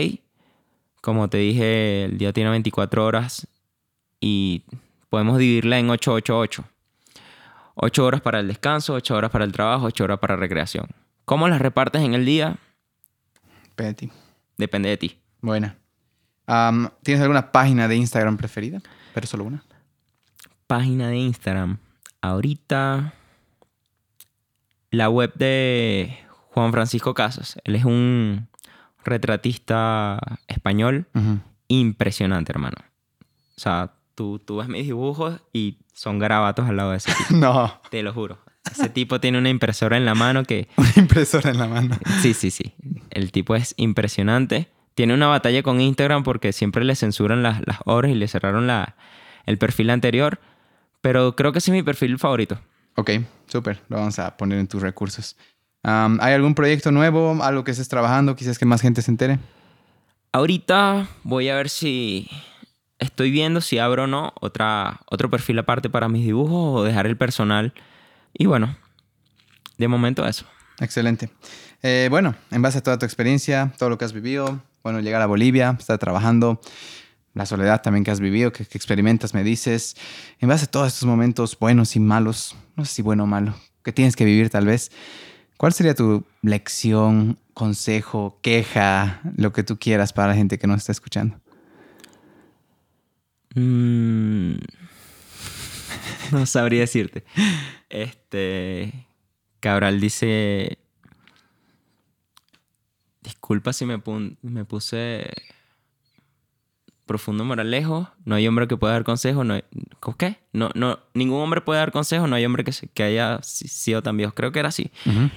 Como 1.01 1.29
te 1.29 1.39
dije, 1.39 2.05
el 2.05 2.19
día 2.19 2.33
tiene 2.33 2.51
24 2.51 3.05
horas 3.05 3.47
y 4.21 4.63
podemos 5.11 5.39
dividirla 5.39 5.79
en 5.79 5.91
888. 5.91 6.65
8 7.75 8.05
horas 8.05 8.21
para 8.21 8.41
el 8.41 8.49
descanso, 8.49 8.95
8 8.95 9.15
horas 9.15 9.31
para 9.31 9.45
el 9.45 9.53
trabajo, 9.53 9.87
8 9.87 10.05
horas 10.05 10.19
para 10.19 10.37
recreación. 10.37 10.87
¿Cómo 11.25 11.49
las 11.49 11.61
repartes 11.61 12.03
en 12.03 12.15
el 12.15 12.25
día? 12.25 12.57
Depende 13.71 13.89
de 13.89 13.95
ti. 13.95 14.11
Depende 14.57 14.89
de 14.91 14.97
ti. 14.97 15.19
Buena. 15.41 15.77
¿Tienes 17.03 17.23
alguna 17.23 17.51
página 17.51 17.89
de 17.89 17.97
Instagram 17.97 18.37
preferida? 18.37 18.81
Pero 19.15 19.27
solo 19.27 19.45
una. 19.45 19.65
Página 20.67 21.09
de 21.09 21.17
Instagram. 21.17 21.79
Ahorita 22.21 23.15
la 24.91 25.09
web 25.09 25.33
de 25.35 26.19
Juan 26.53 26.73
Francisco 26.73 27.15
Casas. 27.15 27.59
Él 27.65 27.75
es 27.75 27.85
un 27.85 28.49
retratista 29.05 30.19
español 30.47 31.07
impresionante, 31.69 32.53
hermano. 32.53 32.77
O 33.57 33.61
sea, 33.61 33.93
tú, 34.15 34.39
tú 34.39 34.59
ves 34.59 34.69
mis 34.69 34.85
dibujos 34.85 35.41
y 35.53 35.79
son 35.95 36.19
garabatos 36.19 36.69
al 36.69 36.77
lado 36.77 36.91
de 36.91 36.99
ese 36.99 37.13
tipo. 37.29 37.39
no. 37.41 37.81
Te 37.91 38.03
lo 38.03 38.13
juro. 38.13 38.39
Ese 38.71 38.89
tipo 38.91 39.21
tiene 39.21 39.39
una 39.39 39.49
impresora 39.49 39.97
en 39.97 40.05
la 40.05 40.15
mano 40.15 40.43
que... 40.45 40.69
Una 40.77 40.93
impresora 40.97 41.51
en 41.51 41.59
la 41.59 41.67
mano. 41.67 41.97
Sí, 42.21 42.35
sí, 42.35 42.51
sí. 42.51 42.75
El 43.11 43.31
tipo 43.33 43.55
es 43.57 43.75
impresionante. 43.79 44.69
Tiene 44.95 45.15
una 45.15 45.27
batalla 45.29 45.63
con 45.63 45.81
Instagram 45.81 46.23
porque 46.23 46.53
siempre 46.53 46.85
le 46.85 46.97
censuran 46.97 47.43
las, 47.43 47.61
las 47.67 47.79
horas 47.85 48.11
y 48.11 48.15
le 48.15 48.27
cerraron 48.29 48.67
la, 48.67 48.97
el 49.47 49.59
perfil 49.59 49.91
anterior. 49.91 50.41
Pero 51.01 51.37
creo 51.37 51.53
que 51.53 51.59
ese 51.59 51.71
es 51.71 51.75
mi 51.75 51.83
perfil 51.83 52.19
favorito. 52.19 52.59
Ok, 52.97 53.11
súper. 53.47 53.81
Lo 53.89 53.99
vamos 53.99 54.19
a 54.19 54.37
poner 54.37 54.59
en 54.59 54.67
tus 54.67 54.81
recursos. 54.83 55.37
¿Hay 55.83 56.33
algún 56.33 56.55
proyecto 56.55 56.91
nuevo? 56.91 57.37
¿Algo 57.43 57.63
que 57.65 57.73
estés 57.73 57.89
trabajando? 57.89 58.35
Quizás 58.35 58.59
que 58.59 58.65
más 58.65 58.81
gente 58.81 59.03
se 59.03 59.11
entere. 59.11 59.39
Ahorita 60.33 61.07
voy 61.23 61.49
a 61.51 61.55
ver 61.57 61.69
si 61.69 62.29
estoy 63.05 63.31
viendo 63.31 63.61
si 63.61 63.79
abro 63.79 64.05
o 64.05 64.07
no 64.07 64.33
otra, 64.41 65.01
otro 65.07 65.31
perfil 65.31 65.59
aparte 65.59 65.91
para 65.91 66.09
mis 66.09 66.25
dibujos 66.25 66.81
o 66.81 66.83
dejar 66.83 67.07
el 67.07 67.17
personal. 67.17 67.73
Y 68.33 68.47
bueno, 68.47 68.77
de 69.79 69.89
momento 69.89 70.27
eso. 70.27 70.47
Excelente. 70.81 71.31
Eh, 71.83 72.09
bueno, 72.11 72.35
en 72.51 72.63
base 72.63 72.79
a 72.79 72.83
toda 72.83 72.99
tu 72.99 73.05
experiencia, 73.05 73.73
todo 73.79 73.91
lo 73.91 73.99
que 73.99 74.05
has 74.05 74.13
vivido, 74.13 74.61
bueno, 74.83 75.01
llegar 75.01 75.23
a 75.23 75.27
Bolivia, 75.27 75.77
estar 75.79 75.99
trabajando, 75.99 76.61
la 77.35 77.47
soledad 77.47 77.83
también 77.83 78.05
que 78.05 78.11
has 78.11 78.21
vivido, 78.21 78.53
que, 78.53 78.65
que, 78.65 78.79
experimentas, 78.79 79.35
me 79.35 79.45
dices, 79.45 79.97
en 80.41 80.49
base 80.49 80.65
a 80.65 80.71
todos 80.71 80.89
estos 80.89 81.07
momentos 81.07 81.59
buenos 81.59 81.95
y 81.97 82.01
malos, 82.01 82.57
no 82.77 82.85
sé 82.85 82.95
si 82.95 83.03
bueno 83.03 83.25
o 83.25 83.27
malo, 83.27 83.55
que 83.83 83.93
tienes 83.93 84.17
que 84.17 84.25
vivir 84.25 84.51
tal 84.51 84.67
vez, 84.67 84.91
¿cuál 85.57 85.73
sería 85.73 85.95
tu 85.95 86.25
lección, 86.43 87.39
consejo, 87.53 88.39
queja, 88.43 89.21
lo 89.37 89.53
que 89.53 89.63
tú 89.63 89.79
quieras 89.79 90.13
para 90.13 90.29
la 90.29 90.35
gente 90.35 90.59
que 90.59 90.67
nos 90.67 90.79
está 90.79 90.93
escuchando? 90.93 91.39
Mm, 93.55 94.55
no 96.33 96.47
sabría 96.47 96.81
decirte. 96.81 97.25
Este. 97.89 99.07
Cabral 99.61 100.01
dice. 100.01 100.79
Disculpa 103.23 103.73
si 103.73 103.87
me, 103.87 104.03
me 104.43 104.65
puse 104.65 105.31
profundo 107.07 107.45
moralejo. 107.45 108.11
No 108.25 108.35
hay 108.35 108.47
hombre 108.49 108.69
que 108.69 108.77
pueda 108.77 108.95
dar 108.95 109.05
consejo. 109.05 109.45
No 109.45 109.61
¿Qué? 110.19 110.37
No, 110.53 110.71
no, 110.75 110.99
ningún 111.15 111.41
hombre 111.41 111.61
puede 111.61 111.81
dar 111.81 111.93
consejo. 111.93 112.27
No 112.27 112.37
hay 112.37 112.45
hombre 112.45 112.65
que, 112.65 112.73
que 112.93 113.03
haya 113.03 113.41
sido 113.43 114.03
tan 114.03 114.17
viejo. 114.17 114.35
Creo 114.35 114.53
que 114.53 114.59
era 114.59 114.69
así 114.69 114.91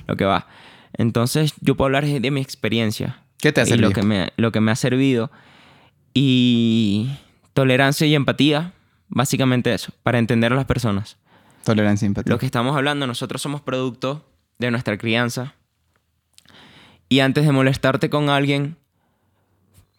lo 0.07 0.15
que 0.15 0.25
va. 0.25 0.47
Entonces, 0.93 1.53
yo 1.61 1.75
puedo 1.75 1.87
hablar 1.87 2.05
de 2.05 2.31
mi 2.31 2.41
experiencia. 2.41 3.23
¿Qué 3.39 3.51
te 3.51 3.61
ha 3.61 3.65
servido? 3.65 3.89
Lo 3.89 3.95
que 3.95 4.03
me, 4.03 4.33
lo 4.37 4.51
que 4.51 4.61
me 4.61 4.71
ha 4.71 4.75
servido. 4.75 5.31
Y 6.13 7.11
Tolerancia 7.57 8.05
y 8.05 8.13
empatía, 8.13 8.73
básicamente 9.07 9.73
eso, 9.73 9.91
para 10.03 10.19
entender 10.19 10.53
a 10.53 10.55
las 10.55 10.65
personas. 10.65 11.17
Tolerancia 11.63 12.05
y 12.05 12.09
empatía. 12.09 12.31
Lo 12.31 12.37
que 12.37 12.45
estamos 12.45 12.77
hablando, 12.77 13.07
nosotros 13.07 13.41
somos 13.41 13.61
producto 13.61 14.29
de 14.59 14.69
nuestra 14.69 14.95
crianza. 14.99 15.55
Y 17.09 17.21
antes 17.21 17.47
de 17.47 17.51
molestarte 17.51 18.11
con 18.11 18.29
alguien 18.29 18.77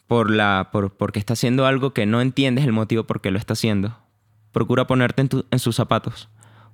por 0.06 0.30
la, 0.30 0.68
por, 0.70 0.96
porque 0.96 1.18
está 1.18 1.32
haciendo 1.32 1.66
algo 1.66 1.92
que 1.92 2.06
no 2.06 2.20
entiendes 2.20 2.64
el 2.64 2.70
motivo 2.70 3.02
por 3.02 3.20
qué 3.20 3.32
lo 3.32 3.40
está 3.40 3.54
haciendo, 3.54 3.98
procura 4.52 4.86
ponerte 4.86 5.22
en, 5.22 5.28
en 5.50 5.58
sus 5.58 5.74
zapatos. 5.74 6.28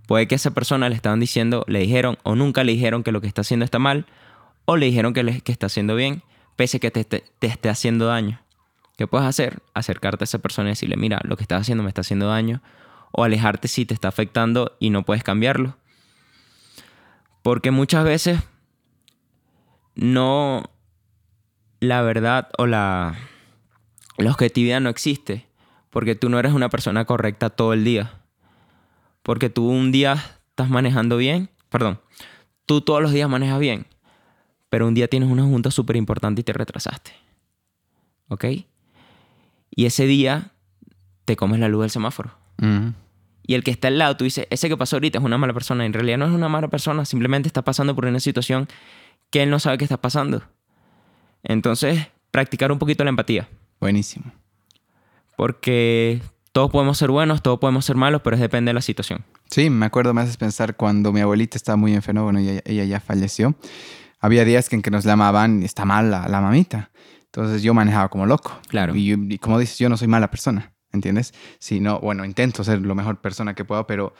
Puede 0.06 0.28
que 0.28 0.34
a 0.34 0.36
esa 0.36 0.50
persona 0.50 0.90
le 0.90 0.96
estaban 0.96 1.18
diciendo, 1.18 1.64
le 1.66 1.78
dijeron 1.78 2.18
o 2.24 2.34
nunca 2.34 2.62
le 2.62 2.72
dijeron 2.72 3.04
que 3.04 3.10
lo 3.10 3.22
que 3.22 3.26
está 3.26 3.40
haciendo 3.40 3.64
está 3.64 3.78
mal, 3.78 4.04
o 4.66 4.76
le 4.76 4.84
dijeron 4.84 5.14
que, 5.14 5.22
le, 5.22 5.40
que 5.40 5.50
está 5.50 5.64
haciendo 5.64 5.96
bien, 5.96 6.22
pese 6.56 6.76
a 6.76 6.80
que 6.80 6.90
te, 6.90 7.04
te 7.04 7.46
esté 7.46 7.70
haciendo 7.70 8.04
daño. 8.04 8.43
¿Qué 8.96 9.06
puedes 9.06 9.26
hacer? 9.26 9.62
Acercarte 9.74 10.22
a 10.22 10.26
esa 10.26 10.38
persona 10.38 10.68
y 10.68 10.72
decirle, 10.72 10.96
mira, 10.96 11.20
lo 11.24 11.36
que 11.36 11.42
estás 11.42 11.62
haciendo 11.62 11.82
me 11.82 11.88
está 11.88 12.02
haciendo 12.02 12.28
daño. 12.28 12.62
O 13.10 13.24
alejarte 13.24 13.68
si 13.68 13.86
te 13.86 13.94
está 13.94 14.08
afectando 14.08 14.76
y 14.78 14.90
no 14.90 15.04
puedes 15.04 15.24
cambiarlo. 15.24 15.76
Porque 17.42 17.70
muchas 17.70 18.04
veces 18.04 18.40
no 19.94 20.70
la 21.80 22.02
verdad 22.02 22.48
o 22.56 22.66
la, 22.66 23.16
la 24.16 24.30
objetividad 24.30 24.80
no 24.80 24.90
existe. 24.90 25.46
Porque 25.90 26.14
tú 26.14 26.28
no 26.28 26.38
eres 26.38 26.52
una 26.52 26.68
persona 26.68 27.04
correcta 27.04 27.50
todo 27.50 27.72
el 27.72 27.84
día. 27.84 28.20
Porque 29.22 29.50
tú 29.50 29.68
un 29.68 29.92
día 29.92 30.14
estás 30.50 30.70
manejando 30.70 31.16
bien. 31.16 31.50
Perdón. 31.68 32.00
Tú 32.66 32.80
todos 32.80 33.02
los 33.02 33.12
días 33.12 33.28
manejas 33.28 33.58
bien. 33.58 33.86
Pero 34.70 34.88
un 34.88 34.94
día 34.94 35.08
tienes 35.08 35.28
una 35.28 35.42
junta 35.42 35.70
súper 35.70 35.96
importante 35.96 36.40
y 36.40 36.44
te 36.44 36.52
retrasaste. 36.52 37.12
¿Ok? 38.28 38.44
Y 39.74 39.86
ese 39.86 40.06
día 40.06 40.52
te 41.24 41.36
comes 41.36 41.60
la 41.60 41.68
luz 41.68 41.82
del 41.82 41.90
semáforo. 41.90 42.30
Y 43.46 43.54
el 43.54 43.64
que 43.64 43.70
está 43.70 43.88
al 43.88 43.98
lado, 43.98 44.16
tú 44.16 44.24
dices, 44.24 44.46
ese 44.50 44.68
que 44.68 44.76
pasó 44.76 44.96
ahorita 44.96 45.18
es 45.18 45.24
una 45.24 45.36
mala 45.36 45.52
persona. 45.52 45.84
En 45.84 45.92
realidad 45.92 46.18
no 46.18 46.26
es 46.26 46.32
una 46.32 46.48
mala 46.48 46.68
persona, 46.68 47.04
simplemente 47.04 47.48
está 47.48 47.62
pasando 47.62 47.94
por 47.94 48.06
una 48.06 48.20
situación 48.20 48.68
que 49.30 49.42
él 49.42 49.50
no 49.50 49.58
sabe 49.58 49.78
que 49.78 49.84
está 49.84 50.00
pasando. 50.00 50.42
Entonces, 51.42 52.06
practicar 52.30 52.72
un 52.72 52.78
poquito 52.78 53.04
la 53.04 53.10
empatía. 53.10 53.48
Buenísimo. 53.80 54.32
Porque 55.36 56.22
todos 56.52 56.70
podemos 56.70 56.96
ser 56.96 57.10
buenos, 57.10 57.42
todos 57.42 57.58
podemos 57.58 57.84
ser 57.84 57.96
malos, 57.96 58.22
pero 58.22 58.36
es 58.36 58.40
depende 58.40 58.70
de 58.70 58.74
la 58.74 58.80
situación. 58.80 59.24
Sí, 59.50 59.68
me 59.68 59.86
acuerdo, 59.86 60.14
me 60.14 60.22
haces 60.22 60.36
pensar 60.36 60.76
cuando 60.76 61.12
mi 61.12 61.20
abuelita 61.20 61.58
estaba 61.58 61.76
muy 61.76 61.92
enferma, 61.92 62.22
bueno, 62.22 62.38
ella, 62.38 62.62
ella 62.64 62.84
ya 62.84 63.00
falleció. 63.00 63.56
Había 64.20 64.44
días 64.44 64.72
en 64.72 64.80
que 64.80 64.90
nos 64.90 65.04
llamaban, 65.04 65.62
está 65.62 65.84
mal 65.84 66.10
la, 66.10 66.28
la 66.28 66.40
mamita. 66.40 66.90
Entonces 67.34 67.62
yo 67.64 67.74
manejaba 67.74 68.08
como 68.10 68.26
loco. 68.26 68.56
Claro. 68.68 68.92
Y, 68.94 69.38
como 69.38 69.58
dices, 69.58 69.76
yo 69.78 69.88
no 69.88 69.96
soy 69.96 70.06
mala 70.06 70.30
persona, 70.30 70.72
¿entiendes? 70.92 71.34
Si 71.58 71.80
no, 71.80 71.98
bueno, 71.98 72.24
intento 72.24 72.62
ser 72.62 72.80
lo 72.80 72.94
mejor 72.94 73.20
persona 73.20 73.54
que 73.54 73.64
puedo, 73.64 73.88
pero 73.88 74.14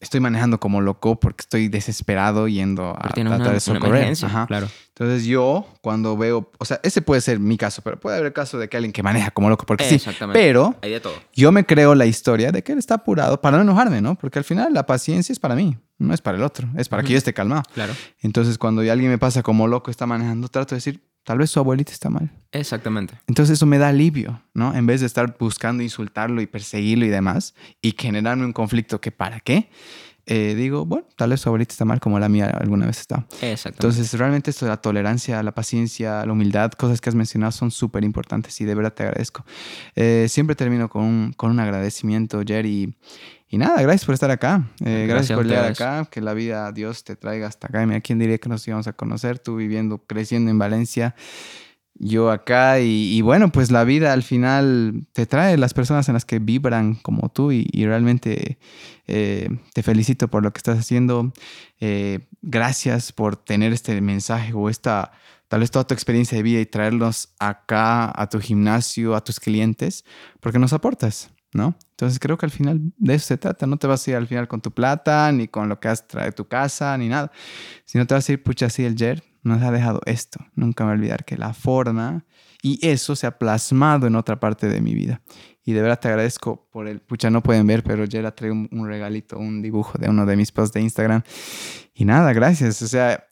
estoy 0.00 0.20
manejando 0.20 0.58
como 0.58 0.80
loco 0.80 1.20
porque 1.20 1.42
estoy 1.42 1.68
desesperado 1.68 2.48
yendo 2.48 2.96
a 2.98 3.10
tratar 3.10 3.52
de 3.52 3.60
socorrer. 3.60 4.14
Ajá. 4.22 4.46
Claro. 4.46 4.68
Entonces 4.88 5.26
yo 5.26 5.66
cuando 5.82 6.16
veo, 6.16 6.50
o 6.56 6.64
sea, 6.64 6.80
ese 6.82 7.02
puede 7.02 7.20
ser 7.20 7.38
mi 7.38 7.58
caso, 7.58 7.82
pero 7.82 8.00
puede 8.00 8.16
haber 8.16 8.28
el 8.28 8.32
caso 8.32 8.56
de 8.56 8.70
que 8.70 8.78
alguien 8.78 8.94
que 8.94 9.02
maneja 9.02 9.30
como 9.32 9.50
loco, 9.50 9.66
porque 9.66 9.84
sí. 9.84 9.96
Exactamente. 9.96 10.40
Pero 10.40 10.74
Hay 10.80 10.92
de 10.92 11.00
todo. 11.00 11.12
yo 11.34 11.52
me 11.52 11.66
creo 11.66 11.94
la 11.94 12.06
historia 12.06 12.52
de 12.52 12.62
que 12.62 12.72
él 12.72 12.78
está 12.78 12.94
apurado 12.94 13.38
para 13.42 13.58
no 13.58 13.64
enojarme, 13.64 14.00
¿no? 14.00 14.14
Porque 14.14 14.38
al 14.38 14.46
final 14.46 14.72
la 14.72 14.86
paciencia 14.86 15.30
es 15.34 15.38
para 15.38 15.54
mí, 15.54 15.76
no 15.98 16.14
es 16.14 16.22
para 16.22 16.38
el 16.38 16.42
otro, 16.42 16.68
es 16.78 16.88
para 16.88 17.02
que 17.02 17.12
yo 17.12 17.18
esté 17.18 17.34
calmado. 17.34 17.64
Claro. 17.74 17.92
Entonces 18.22 18.56
cuando 18.56 18.80
alguien 18.80 19.10
me 19.10 19.18
pasa 19.18 19.42
como 19.42 19.68
loco, 19.68 19.90
está 19.90 20.06
manejando, 20.06 20.48
trato 20.48 20.74
de 20.74 20.78
decir, 20.78 21.02
Tal 21.30 21.38
vez 21.38 21.48
su 21.50 21.60
abuelita 21.60 21.92
está 21.92 22.10
mal. 22.10 22.28
Exactamente. 22.50 23.14
Entonces 23.28 23.52
eso 23.52 23.64
me 23.64 23.78
da 23.78 23.90
alivio, 23.90 24.42
¿no? 24.52 24.74
En 24.74 24.84
vez 24.86 24.98
de 24.98 25.06
estar 25.06 25.36
buscando 25.38 25.80
insultarlo 25.80 26.42
y 26.42 26.48
perseguirlo 26.48 27.06
y 27.06 27.08
demás 27.08 27.54
y 27.80 27.94
generarme 27.96 28.44
un 28.44 28.52
conflicto 28.52 29.00
que 29.00 29.12
para 29.12 29.38
qué, 29.38 29.70
eh, 30.26 30.56
digo, 30.56 30.86
bueno, 30.86 31.06
tal 31.14 31.30
vez 31.30 31.40
su 31.40 31.48
abuelita 31.48 31.72
está 31.72 31.84
mal 31.84 32.00
como 32.00 32.18
la 32.18 32.28
mía 32.28 32.46
alguna 32.46 32.84
vez 32.86 32.98
está. 32.98 33.28
Exacto. 33.42 33.76
Entonces, 33.76 34.12
realmente 34.18 34.50
esto 34.50 34.64
de 34.64 34.70
la 34.70 34.78
tolerancia, 34.78 35.40
la 35.44 35.54
paciencia, 35.54 36.26
la 36.26 36.32
humildad, 36.32 36.72
cosas 36.72 37.00
que 37.00 37.10
has 37.10 37.14
mencionado 37.14 37.52
son 37.52 37.70
súper 37.70 38.02
importantes 38.02 38.60
y 38.60 38.64
de 38.64 38.74
verdad 38.74 38.92
te 38.92 39.04
agradezco. 39.04 39.44
Eh, 39.94 40.26
siempre 40.28 40.56
termino 40.56 40.88
con 40.88 41.04
un, 41.04 41.32
con 41.34 41.52
un 41.52 41.60
agradecimiento, 41.60 42.42
Jerry. 42.44 42.70
Y 42.70 42.94
nada, 43.58 43.80
gracias 43.82 44.04
por 44.04 44.14
estar 44.14 44.30
acá. 44.30 44.64
Eh, 44.84 45.06
gracias, 45.08 45.36
por 45.36 45.46
llegar 45.46 45.66
acá. 45.66 46.06
Que 46.10 46.20
la 46.20 46.34
vida, 46.34 46.70
Dios 46.72 47.04
te 47.04 47.16
traiga 47.16 47.48
hasta 47.48 47.66
acá. 47.66 47.82
Y 47.82 47.86
mira, 47.86 48.00
¿quién 48.00 48.18
diría 48.18 48.38
que 48.38 48.48
nos 48.48 48.66
íbamos 48.66 48.86
a 48.86 48.92
conocer? 48.92 49.38
Tú 49.38 49.56
viviendo, 49.56 49.98
creciendo 49.98 50.50
en 50.50 50.58
Valencia 50.58 51.14
yo 52.02 52.30
acá 52.30 52.80
y, 52.80 53.20
bueno, 53.20 53.52
pues 53.52 53.70
la 53.70 53.84
vida 53.84 54.14
al 54.14 54.22
final 54.22 55.04
te 55.12 55.26
trae 55.26 55.58
las 55.58 55.74
personas 55.74 56.08
en 56.08 56.14
las 56.14 56.24
que 56.24 56.38
vibran 56.38 56.94
como 56.94 57.28
tú 57.28 57.52
y, 57.52 57.68
realmente 57.84 58.58
eh, 59.06 59.50
te 59.74 59.82
felicito 59.82 60.28
por 60.28 60.42
lo 60.42 60.50
que 60.50 60.58
estás 60.58 60.78
haciendo. 60.78 61.30
Eh, 61.78 62.20
gracias 62.40 63.12
por 63.12 63.36
tener 63.36 63.74
este 63.74 64.00
mensaje 64.00 64.54
o 64.54 64.70
esta, 64.70 65.12
tal 65.48 65.60
vez 65.60 65.70
toda 65.70 65.86
tu 65.86 65.92
experiencia 65.92 66.36
de 66.36 66.42
vida 66.42 66.60
y 66.60 66.66
traerlos 66.66 67.34
acá 67.38 68.10
a 68.18 68.28
tu 68.30 68.40
gimnasio, 68.40 69.14
a 69.14 69.22
tus 69.22 69.38
clientes, 69.38 70.06
porque 70.40 70.58
nos 70.58 70.72
aportas, 70.72 71.30
¿no? 71.52 71.76
Entonces 71.90 72.18
creo 72.18 72.38
que 72.38 72.46
al 72.46 72.52
final 72.52 72.80
de 72.96 73.14
eso 73.14 73.26
se 73.26 73.36
trata. 73.36 73.66
No 73.66 73.76
te 73.76 73.86
vas 73.86 74.06
a 74.06 74.10
ir 74.10 74.16
al 74.16 74.26
final 74.26 74.48
con 74.48 74.60
tu 74.60 74.70
plata, 74.70 75.30
ni 75.32 75.48
con 75.48 75.68
lo 75.68 75.80
que 75.80 75.88
has 75.88 76.06
traído 76.06 76.30
de 76.30 76.36
tu 76.36 76.48
casa, 76.48 76.96
ni 76.96 77.08
nada, 77.08 77.30
sino 77.84 78.06
te 78.06 78.14
vas 78.14 78.28
a 78.28 78.32
ir, 78.32 78.42
pucha, 78.42 78.66
así 78.66 78.84
el 78.84 78.96
Jer 78.96 79.22
nos 79.42 79.62
ha 79.62 79.70
dejado 79.70 80.00
esto. 80.06 80.44
Nunca 80.54 80.84
me 80.84 80.90
voy 80.90 80.96
a 80.96 81.00
olvidar 81.00 81.24
que 81.24 81.36
la 81.36 81.54
forma 81.54 82.24
y 82.62 82.78
eso 82.86 83.16
se 83.16 83.26
ha 83.26 83.38
plasmado 83.38 84.06
en 84.06 84.16
otra 84.16 84.38
parte 84.38 84.68
de 84.68 84.80
mi 84.80 84.94
vida. 84.94 85.22
Y 85.64 85.72
de 85.72 85.82
verdad 85.82 86.00
te 86.00 86.08
agradezco 86.08 86.68
por 86.70 86.88
el, 86.88 87.00
pucha, 87.00 87.30
no 87.30 87.42
pueden 87.42 87.66
ver, 87.66 87.82
pero 87.82 88.04
ya 88.04 88.22
le 88.22 88.32
traigo 88.32 88.54
un, 88.54 88.86
regalito, 88.86 89.38
un 89.38 89.62
dibujo 89.62 89.98
de 89.98 90.08
uno 90.08 90.26
de 90.26 90.36
mis 90.36 90.52
posts 90.52 90.74
de 90.74 90.80
Instagram. 90.80 91.22
Y 91.94 92.04
nada, 92.04 92.32
gracias. 92.32 92.82
O 92.82 92.88
sea, 92.88 93.24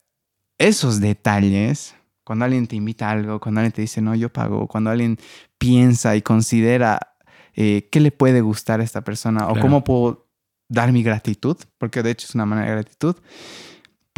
esos 0.56 1.00
detalles, 1.00 1.94
cuando 2.24 2.44
alguien 2.44 2.66
te 2.66 2.76
invita 2.76 3.10
algo, 3.10 3.40
cuando 3.40 3.60
alguien 3.60 3.72
te 3.72 3.82
dice, 3.82 4.00
no, 4.00 4.14
yo 4.14 4.32
pago, 4.32 4.66
cuando 4.66 4.90
alguien 4.90 5.18
piensa 5.58 6.16
y 6.16 6.22
considera 6.22 7.16
eh, 7.60 7.88
qué 7.90 7.98
le 7.98 8.12
puede 8.12 8.40
gustar 8.40 8.80
a 8.80 8.84
esta 8.84 9.02
persona 9.02 9.48
o 9.48 9.58
cómo 9.58 9.82
puedo 9.82 10.28
dar 10.68 10.92
mi 10.92 11.02
gratitud, 11.02 11.56
porque 11.78 12.02
de 12.02 12.12
hecho 12.12 12.26
es 12.28 12.34
una 12.34 12.46
manera 12.46 12.68
de 12.68 12.74
gratitud 12.82 13.16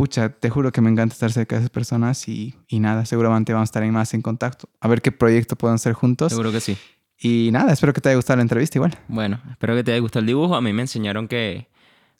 pucha, 0.00 0.30
te 0.30 0.48
juro 0.48 0.72
que 0.72 0.80
me 0.80 0.88
encanta 0.88 1.12
estar 1.12 1.30
cerca 1.30 1.56
de 1.56 1.60
esas 1.60 1.70
personas 1.70 2.26
y, 2.26 2.54
y 2.68 2.80
nada, 2.80 3.04
seguramente 3.04 3.52
vamos 3.52 3.68
a 3.68 3.70
estar 3.70 3.86
más 3.92 4.14
en 4.14 4.22
contacto. 4.22 4.66
A 4.80 4.88
ver 4.88 5.02
qué 5.02 5.12
proyecto 5.12 5.56
pueden 5.56 5.74
hacer 5.74 5.92
juntos. 5.92 6.30
Seguro 6.30 6.50
que 6.50 6.60
sí. 6.60 6.78
Y 7.18 7.50
nada, 7.52 7.70
espero 7.70 7.92
que 7.92 8.00
te 8.00 8.08
haya 8.08 8.16
gustado 8.16 8.38
la 8.38 8.42
entrevista 8.42 8.78
igual. 8.78 8.98
Bueno, 9.08 9.42
espero 9.50 9.74
que 9.74 9.84
te 9.84 9.92
haya 9.92 10.00
gustado 10.00 10.20
el 10.20 10.26
dibujo. 10.26 10.54
A 10.54 10.62
mí 10.62 10.72
me 10.72 10.80
enseñaron 10.80 11.28
que 11.28 11.68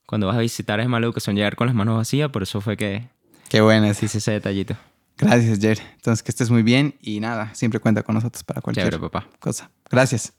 cuando 0.05 0.27
vas 0.27 0.37
a 0.37 0.41
visitar 0.41 0.79
es 0.79 0.89
que 1.15 1.21
son 1.21 1.37
llegar 1.37 1.57
con 1.57 1.69
las 1.69 1.75
manos 1.75 1.97
vacías, 1.97 2.29
por 2.29 2.43
eso 2.43 2.61
fue 2.61 2.77
que... 2.77 3.09
Qué 3.49 3.63
buena, 3.63 3.95
sí. 3.95 4.05
Hice 4.05 4.19
ese 4.19 4.33
detallito. 4.33 4.77
Gracias, 5.17 5.59
Jer. 5.59 5.79
Entonces, 5.95 6.23
que 6.23 6.33
estés 6.33 6.51
muy 6.51 6.63
bien 6.63 6.97
y 7.01 7.21
nada, 7.21 7.55
siempre 7.55 7.81
cuenta 7.81 8.03
con 8.03 8.15
nosotros 8.15 8.45
para 8.45 8.61
cualquier 8.61 9.01
papá. 9.01 9.27
cosa. 9.39 9.71
Gracias. 9.91 10.35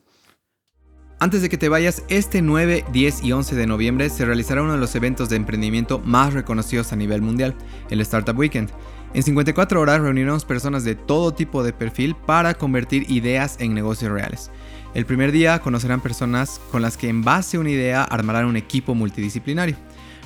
Antes 1.22 1.44
de 1.44 1.50
que 1.50 1.58
te 1.60 1.70
vayas, 1.70 2.02
este 2.08 2.42
9, 2.42 2.84
10 2.92 3.24
y 3.24 3.32
11 3.32 3.56
de 3.56 3.68
noviembre 3.68 4.10
se 4.10 4.26
realizará 4.26 4.64
uno 4.64 4.72
de 4.72 4.80
los 4.80 4.96
eventos 4.96 5.30
de 5.30 5.36
emprendimiento 5.36 6.00
más 6.00 6.34
reconocidos 6.34 6.92
a 6.94 6.96
nivel 6.96 7.22
mundial, 7.22 7.54
el 7.92 8.02
Startup 8.02 8.36
Weekend. 8.36 8.72
En 9.14 9.22
54 9.22 9.80
horas 9.80 10.02
reuniremos 10.02 10.46
personas 10.46 10.84
de 10.84 10.96
todo 10.96 11.32
tipo 11.32 11.64
de 11.64 11.74
perfil 11.74 12.16
para 12.16 12.56
convertir 12.56 13.06
ideas 13.12 13.58
en 13.60 13.76
negocios 13.76 14.12
reales. 14.12 14.50
El 14.96 15.06
primer 15.06 15.32
día 15.32 15.60
conocerán 15.60 16.02
personas 16.02 16.60
con 16.72 16.82
las 16.82 16.98
que 16.98 17.08
en 17.08 17.22
base 17.24 17.58
a 17.58 17.60
una 17.60 17.70
idea 17.70 18.04
armarán 18.04 18.48
un 18.48 18.58
equipo 18.58 18.96
multidisciplinario. 18.96 19.76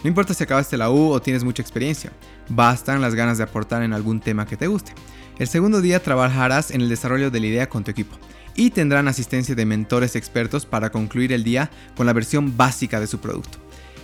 No 0.01 0.07
importa 0.07 0.33
si 0.33 0.45
acabaste 0.45 0.77
la 0.77 0.91
U 0.91 1.11
o 1.11 1.21
tienes 1.21 1.43
mucha 1.43 1.61
experiencia, 1.61 2.13
bastan 2.47 3.01
las 3.01 3.15
ganas 3.15 3.37
de 3.37 3.43
aportar 3.43 3.83
en 3.83 3.91
algún 3.91 4.21
tema 4.21 4.45
que 4.45 4.55
te 4.55 4.67
guste. 4.67 4.93
El 5.39 5.49
segundo 5.49 5.81
día 5.81 6.01
trabajarás 6.01 6.71
en 6.71 6.79
el 6.79 6.87
desarrollo 6.87 7.31
de 7.31 7.41
la 7.41 7.47
idea 7.47 7.67
con 7.67 7.83
tu 7.83 7.91
equipo 7.91 8.17
y 8.55 8.71
tendrán 8.71 9.07
asistencia 9.07 9.55
de 9.55 9.65
mentores 9.65 10.15
expertos 10.15 10.65
para 10.65 10.91
concluir 10.91 11.33
el 11.33 11.43
día 11.43 11.69
con 11.95 12.05
la 12.05 12.13
versión 12.13 12.57
básica 12.57 12.99
de 12.99 13.07
su 13.07 13.19
producto. 13.19 13.59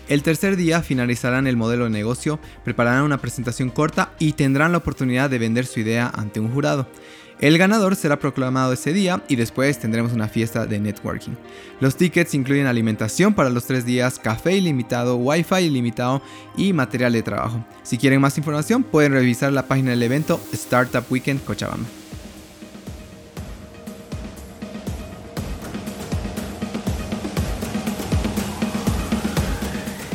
El 0.10 0.23
tercer 0.23 0.57
día 0.57 0.82
finalizarán 0.82 1.48
el 1.48 1.56
modelo 1.56 1.86
de 1.86 1.90
negocio, 1.90 2.40
prepararán 2.65 3.03
una 3.03 3.22
presentación 3.22 3.69
corta 3.69 4.11
y 4.19 4.34
tendrán 4.34 4.73
la 4.73 4.80
oportunidad 4.80 5.30
de 5.30 5.40
vender 5.40 5.65
su 5.65 5.80
idea 5.80 6.11
ante 6.14 6.40
un 6.40 6.52
jurado. 6.52 6.88
El 7.40 7.57
ganador 7.57 7.95
será 7.95 8.19
proclamado 8.19 8.73
ese 8.73 8.94
día 8.94 9.23
y 9.28 9.36
después 9.36 9.80
tendremos 9.80 10.11
una 10.11 10.28
fiesta 10.28 10.68
de 10.68 10.80
networking. 10.80 11.32
Los 11.80 11.95
tickets 11.95 12.36
incluyen 12.36 12.68
alimentación 12.68 13.34
para 13.34 13.49
los 13.49 13.65
tres 13.65 13.84
días, 13.84 14.19
café 14.19 14.57
ilimitado, 14.57 15.15
wifi 15.15 15.61
ilimitado 15.61 16.22
y 16.56 16.72
material 16.73 17.14
de 17.14 17.23
trabajo. 17.23 17.65
Si 17.82 17.98
quieren 17.98 18.22
más 18.22 18.38
información 18.38 18.84
pueden 18.84 19.14
revisar 19.14 19.52
la 19.53 19.65
página 19.65 19.90
del 19.91 20.03
evento 20.03 20.40
Startup 20.53 21.03
Weekend 21.10 21.44
Cochabamba. 21.44 22.01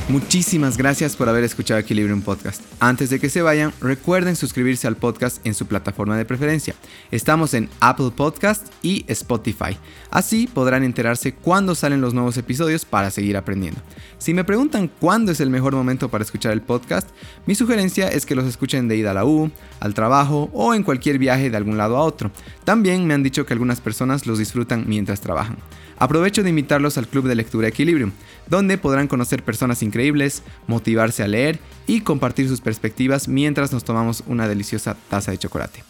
Muchísimas 0.08 0.76
gracias 0.76 1.16
por 1.16 1.28
haber 1.28 1.42
escuchado 1.42 1.80
Equilibrium 1.80 2.22
Podcast. 2.22 2.62
Antes 2.78 3.10
de 3.10 3.18
que 3.18 3.28
se 3.28 3.42
vayan, 3.42 3.72
recuerden 3.80 4.36
suscribirse 4.36 4.86
al 4.86 4.94
podcast 4.94 5.44
en 5.44 5.52
su 5.52 5.66
plataforma 5.66 6.16
de 6.16 6.24
preferencia. 6.24 6.76
Estamos 7.10 7.54
en 7.54 7.68
Apple 7.80 8.12
Podcast 8.14 8.68
y 8.82 9.04
Spotify. 9.08 9.76
Así 10.12 10.46
podrán 10.46 10.84
enterarse 10.84 11.34
cuándo 11.34 11.74
salen 11.74 12.00
los 12.00 12.14
nuevos 12.14 12.36
episodios 12.36 12.84
para 12.84 13.10
seguir 13.10 13.36
aprendiendo. 13.36 13.80
Si 14.18 14.32
me 14.32 14.44
preguntan 14.44 14.88
cuándo 15.00 15.32
es 15.32 15.40
el 15.40 15.50
mejor 15.50 15.74
momento 15.74 16.08
para 16.08 16.22
escuchar 16.22 16.52
el 16.52 16.62
podcast, 16.62 17.10
mi 17.44 17.56
sugerencia 17.56 18.06
es 18.06 18.26
que 18.26 18.36
los 18.36 18.46
escuchen 18.46 18.86
de 18.86 18.96
ida 18.96 19.10
a 19.10 19.14
la 19.14 19.24
U, 19.24 19.50
al 19.80 19.94
trabajo 19.94 20.50
o 20.52 20.72
en 20.72 20.84
cualquier 20.84 21.18
viaje 21.18 21.50
de 21.50 21.56
algún 21.56 21.78
lado 21.78 21.96
a 21.96 22.02
otro. 22.02 22.30
También 22.62 23.08
me 23.08 23.14
han 23.14 23.24
dicho 23.24 23.44
que 23.44 23.54
algunas 23.54 23.80
personas 23.80 24.24
los 24.24 24.38
disfrutan 24.38 24.84
mientras 24.86 25.20
trabajan. 25.20 25.56
Aprovecho 25.98 26.42
de 26.42 26.50
invitarlos 26.50 26.98
al 26.98 27.08
Club 27.08 27.26
de 27.26 27.34
Lectura 27.34 27.68
Equilibrium, 27.68 28.12
donde 28.48 28.78
podrán 28.78 29.08
conocer 29.08 29.42
personas 29.42 29.82
increíbles, 29.82 30.42
motivarse 30.66 31.22
a 31.22 31.28
leer 31.28 31.58
y 31.86 32.00
compartir 32.00 32.48
sus 32.48 32.60
perspectivas 32.60 33.28
mientras 33.28 33.72
nos 33.72 33.84
tomamos 33.84 34.22
una 34.26 34.48
deliciosa 34.48 34.96
taza 35.08 35.30
de 35.30 35.38
chocolate. 35.38 35.82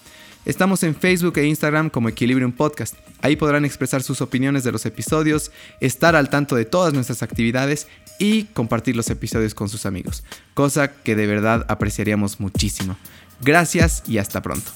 Estamos 0.44 0.84
en 0.84 0.94
Facebook 0.94 1.38
e 1.38 1.46
Instagram 1.46 1.90
como 1.90 2.08
Equilibrium 2.08 2.52
Podcast. 2.52 2.94
Ahí 3.20 3.34
podrán 3.34 3.64
expresar 3.64 4.04
sus 4.04 4.20
opiniones 4.20 4.62
de 4.62 4.70
los 4.70 4.86
episodios, 4.86 5.50
estar 5.80 6.14
al 6.14 6.30
tanto 6.30 6.54
de 6.54 6.64
todas 6.64 6.94
nuestras 6.94 7.24
actividades 7.24 7.88
y 8.20 8.44
compartir 8.44 8.94
los 8.94 9.10
episodios 9.10 9.54
con 9.54 9.68
sus 9.68 9.86
amigos, 9.86 10.22
cosa 10.54 10.92
que 11.02 11.16
de 11.16 11.26
verdad 11.26 11.66
apreciaríamos 11.68 12.38
muchísimo. 12.38 12.96
Gracias 13.40 14.04
y 14.06 14.18
hasta 14.18 14.40
pronto. 14.40 14.70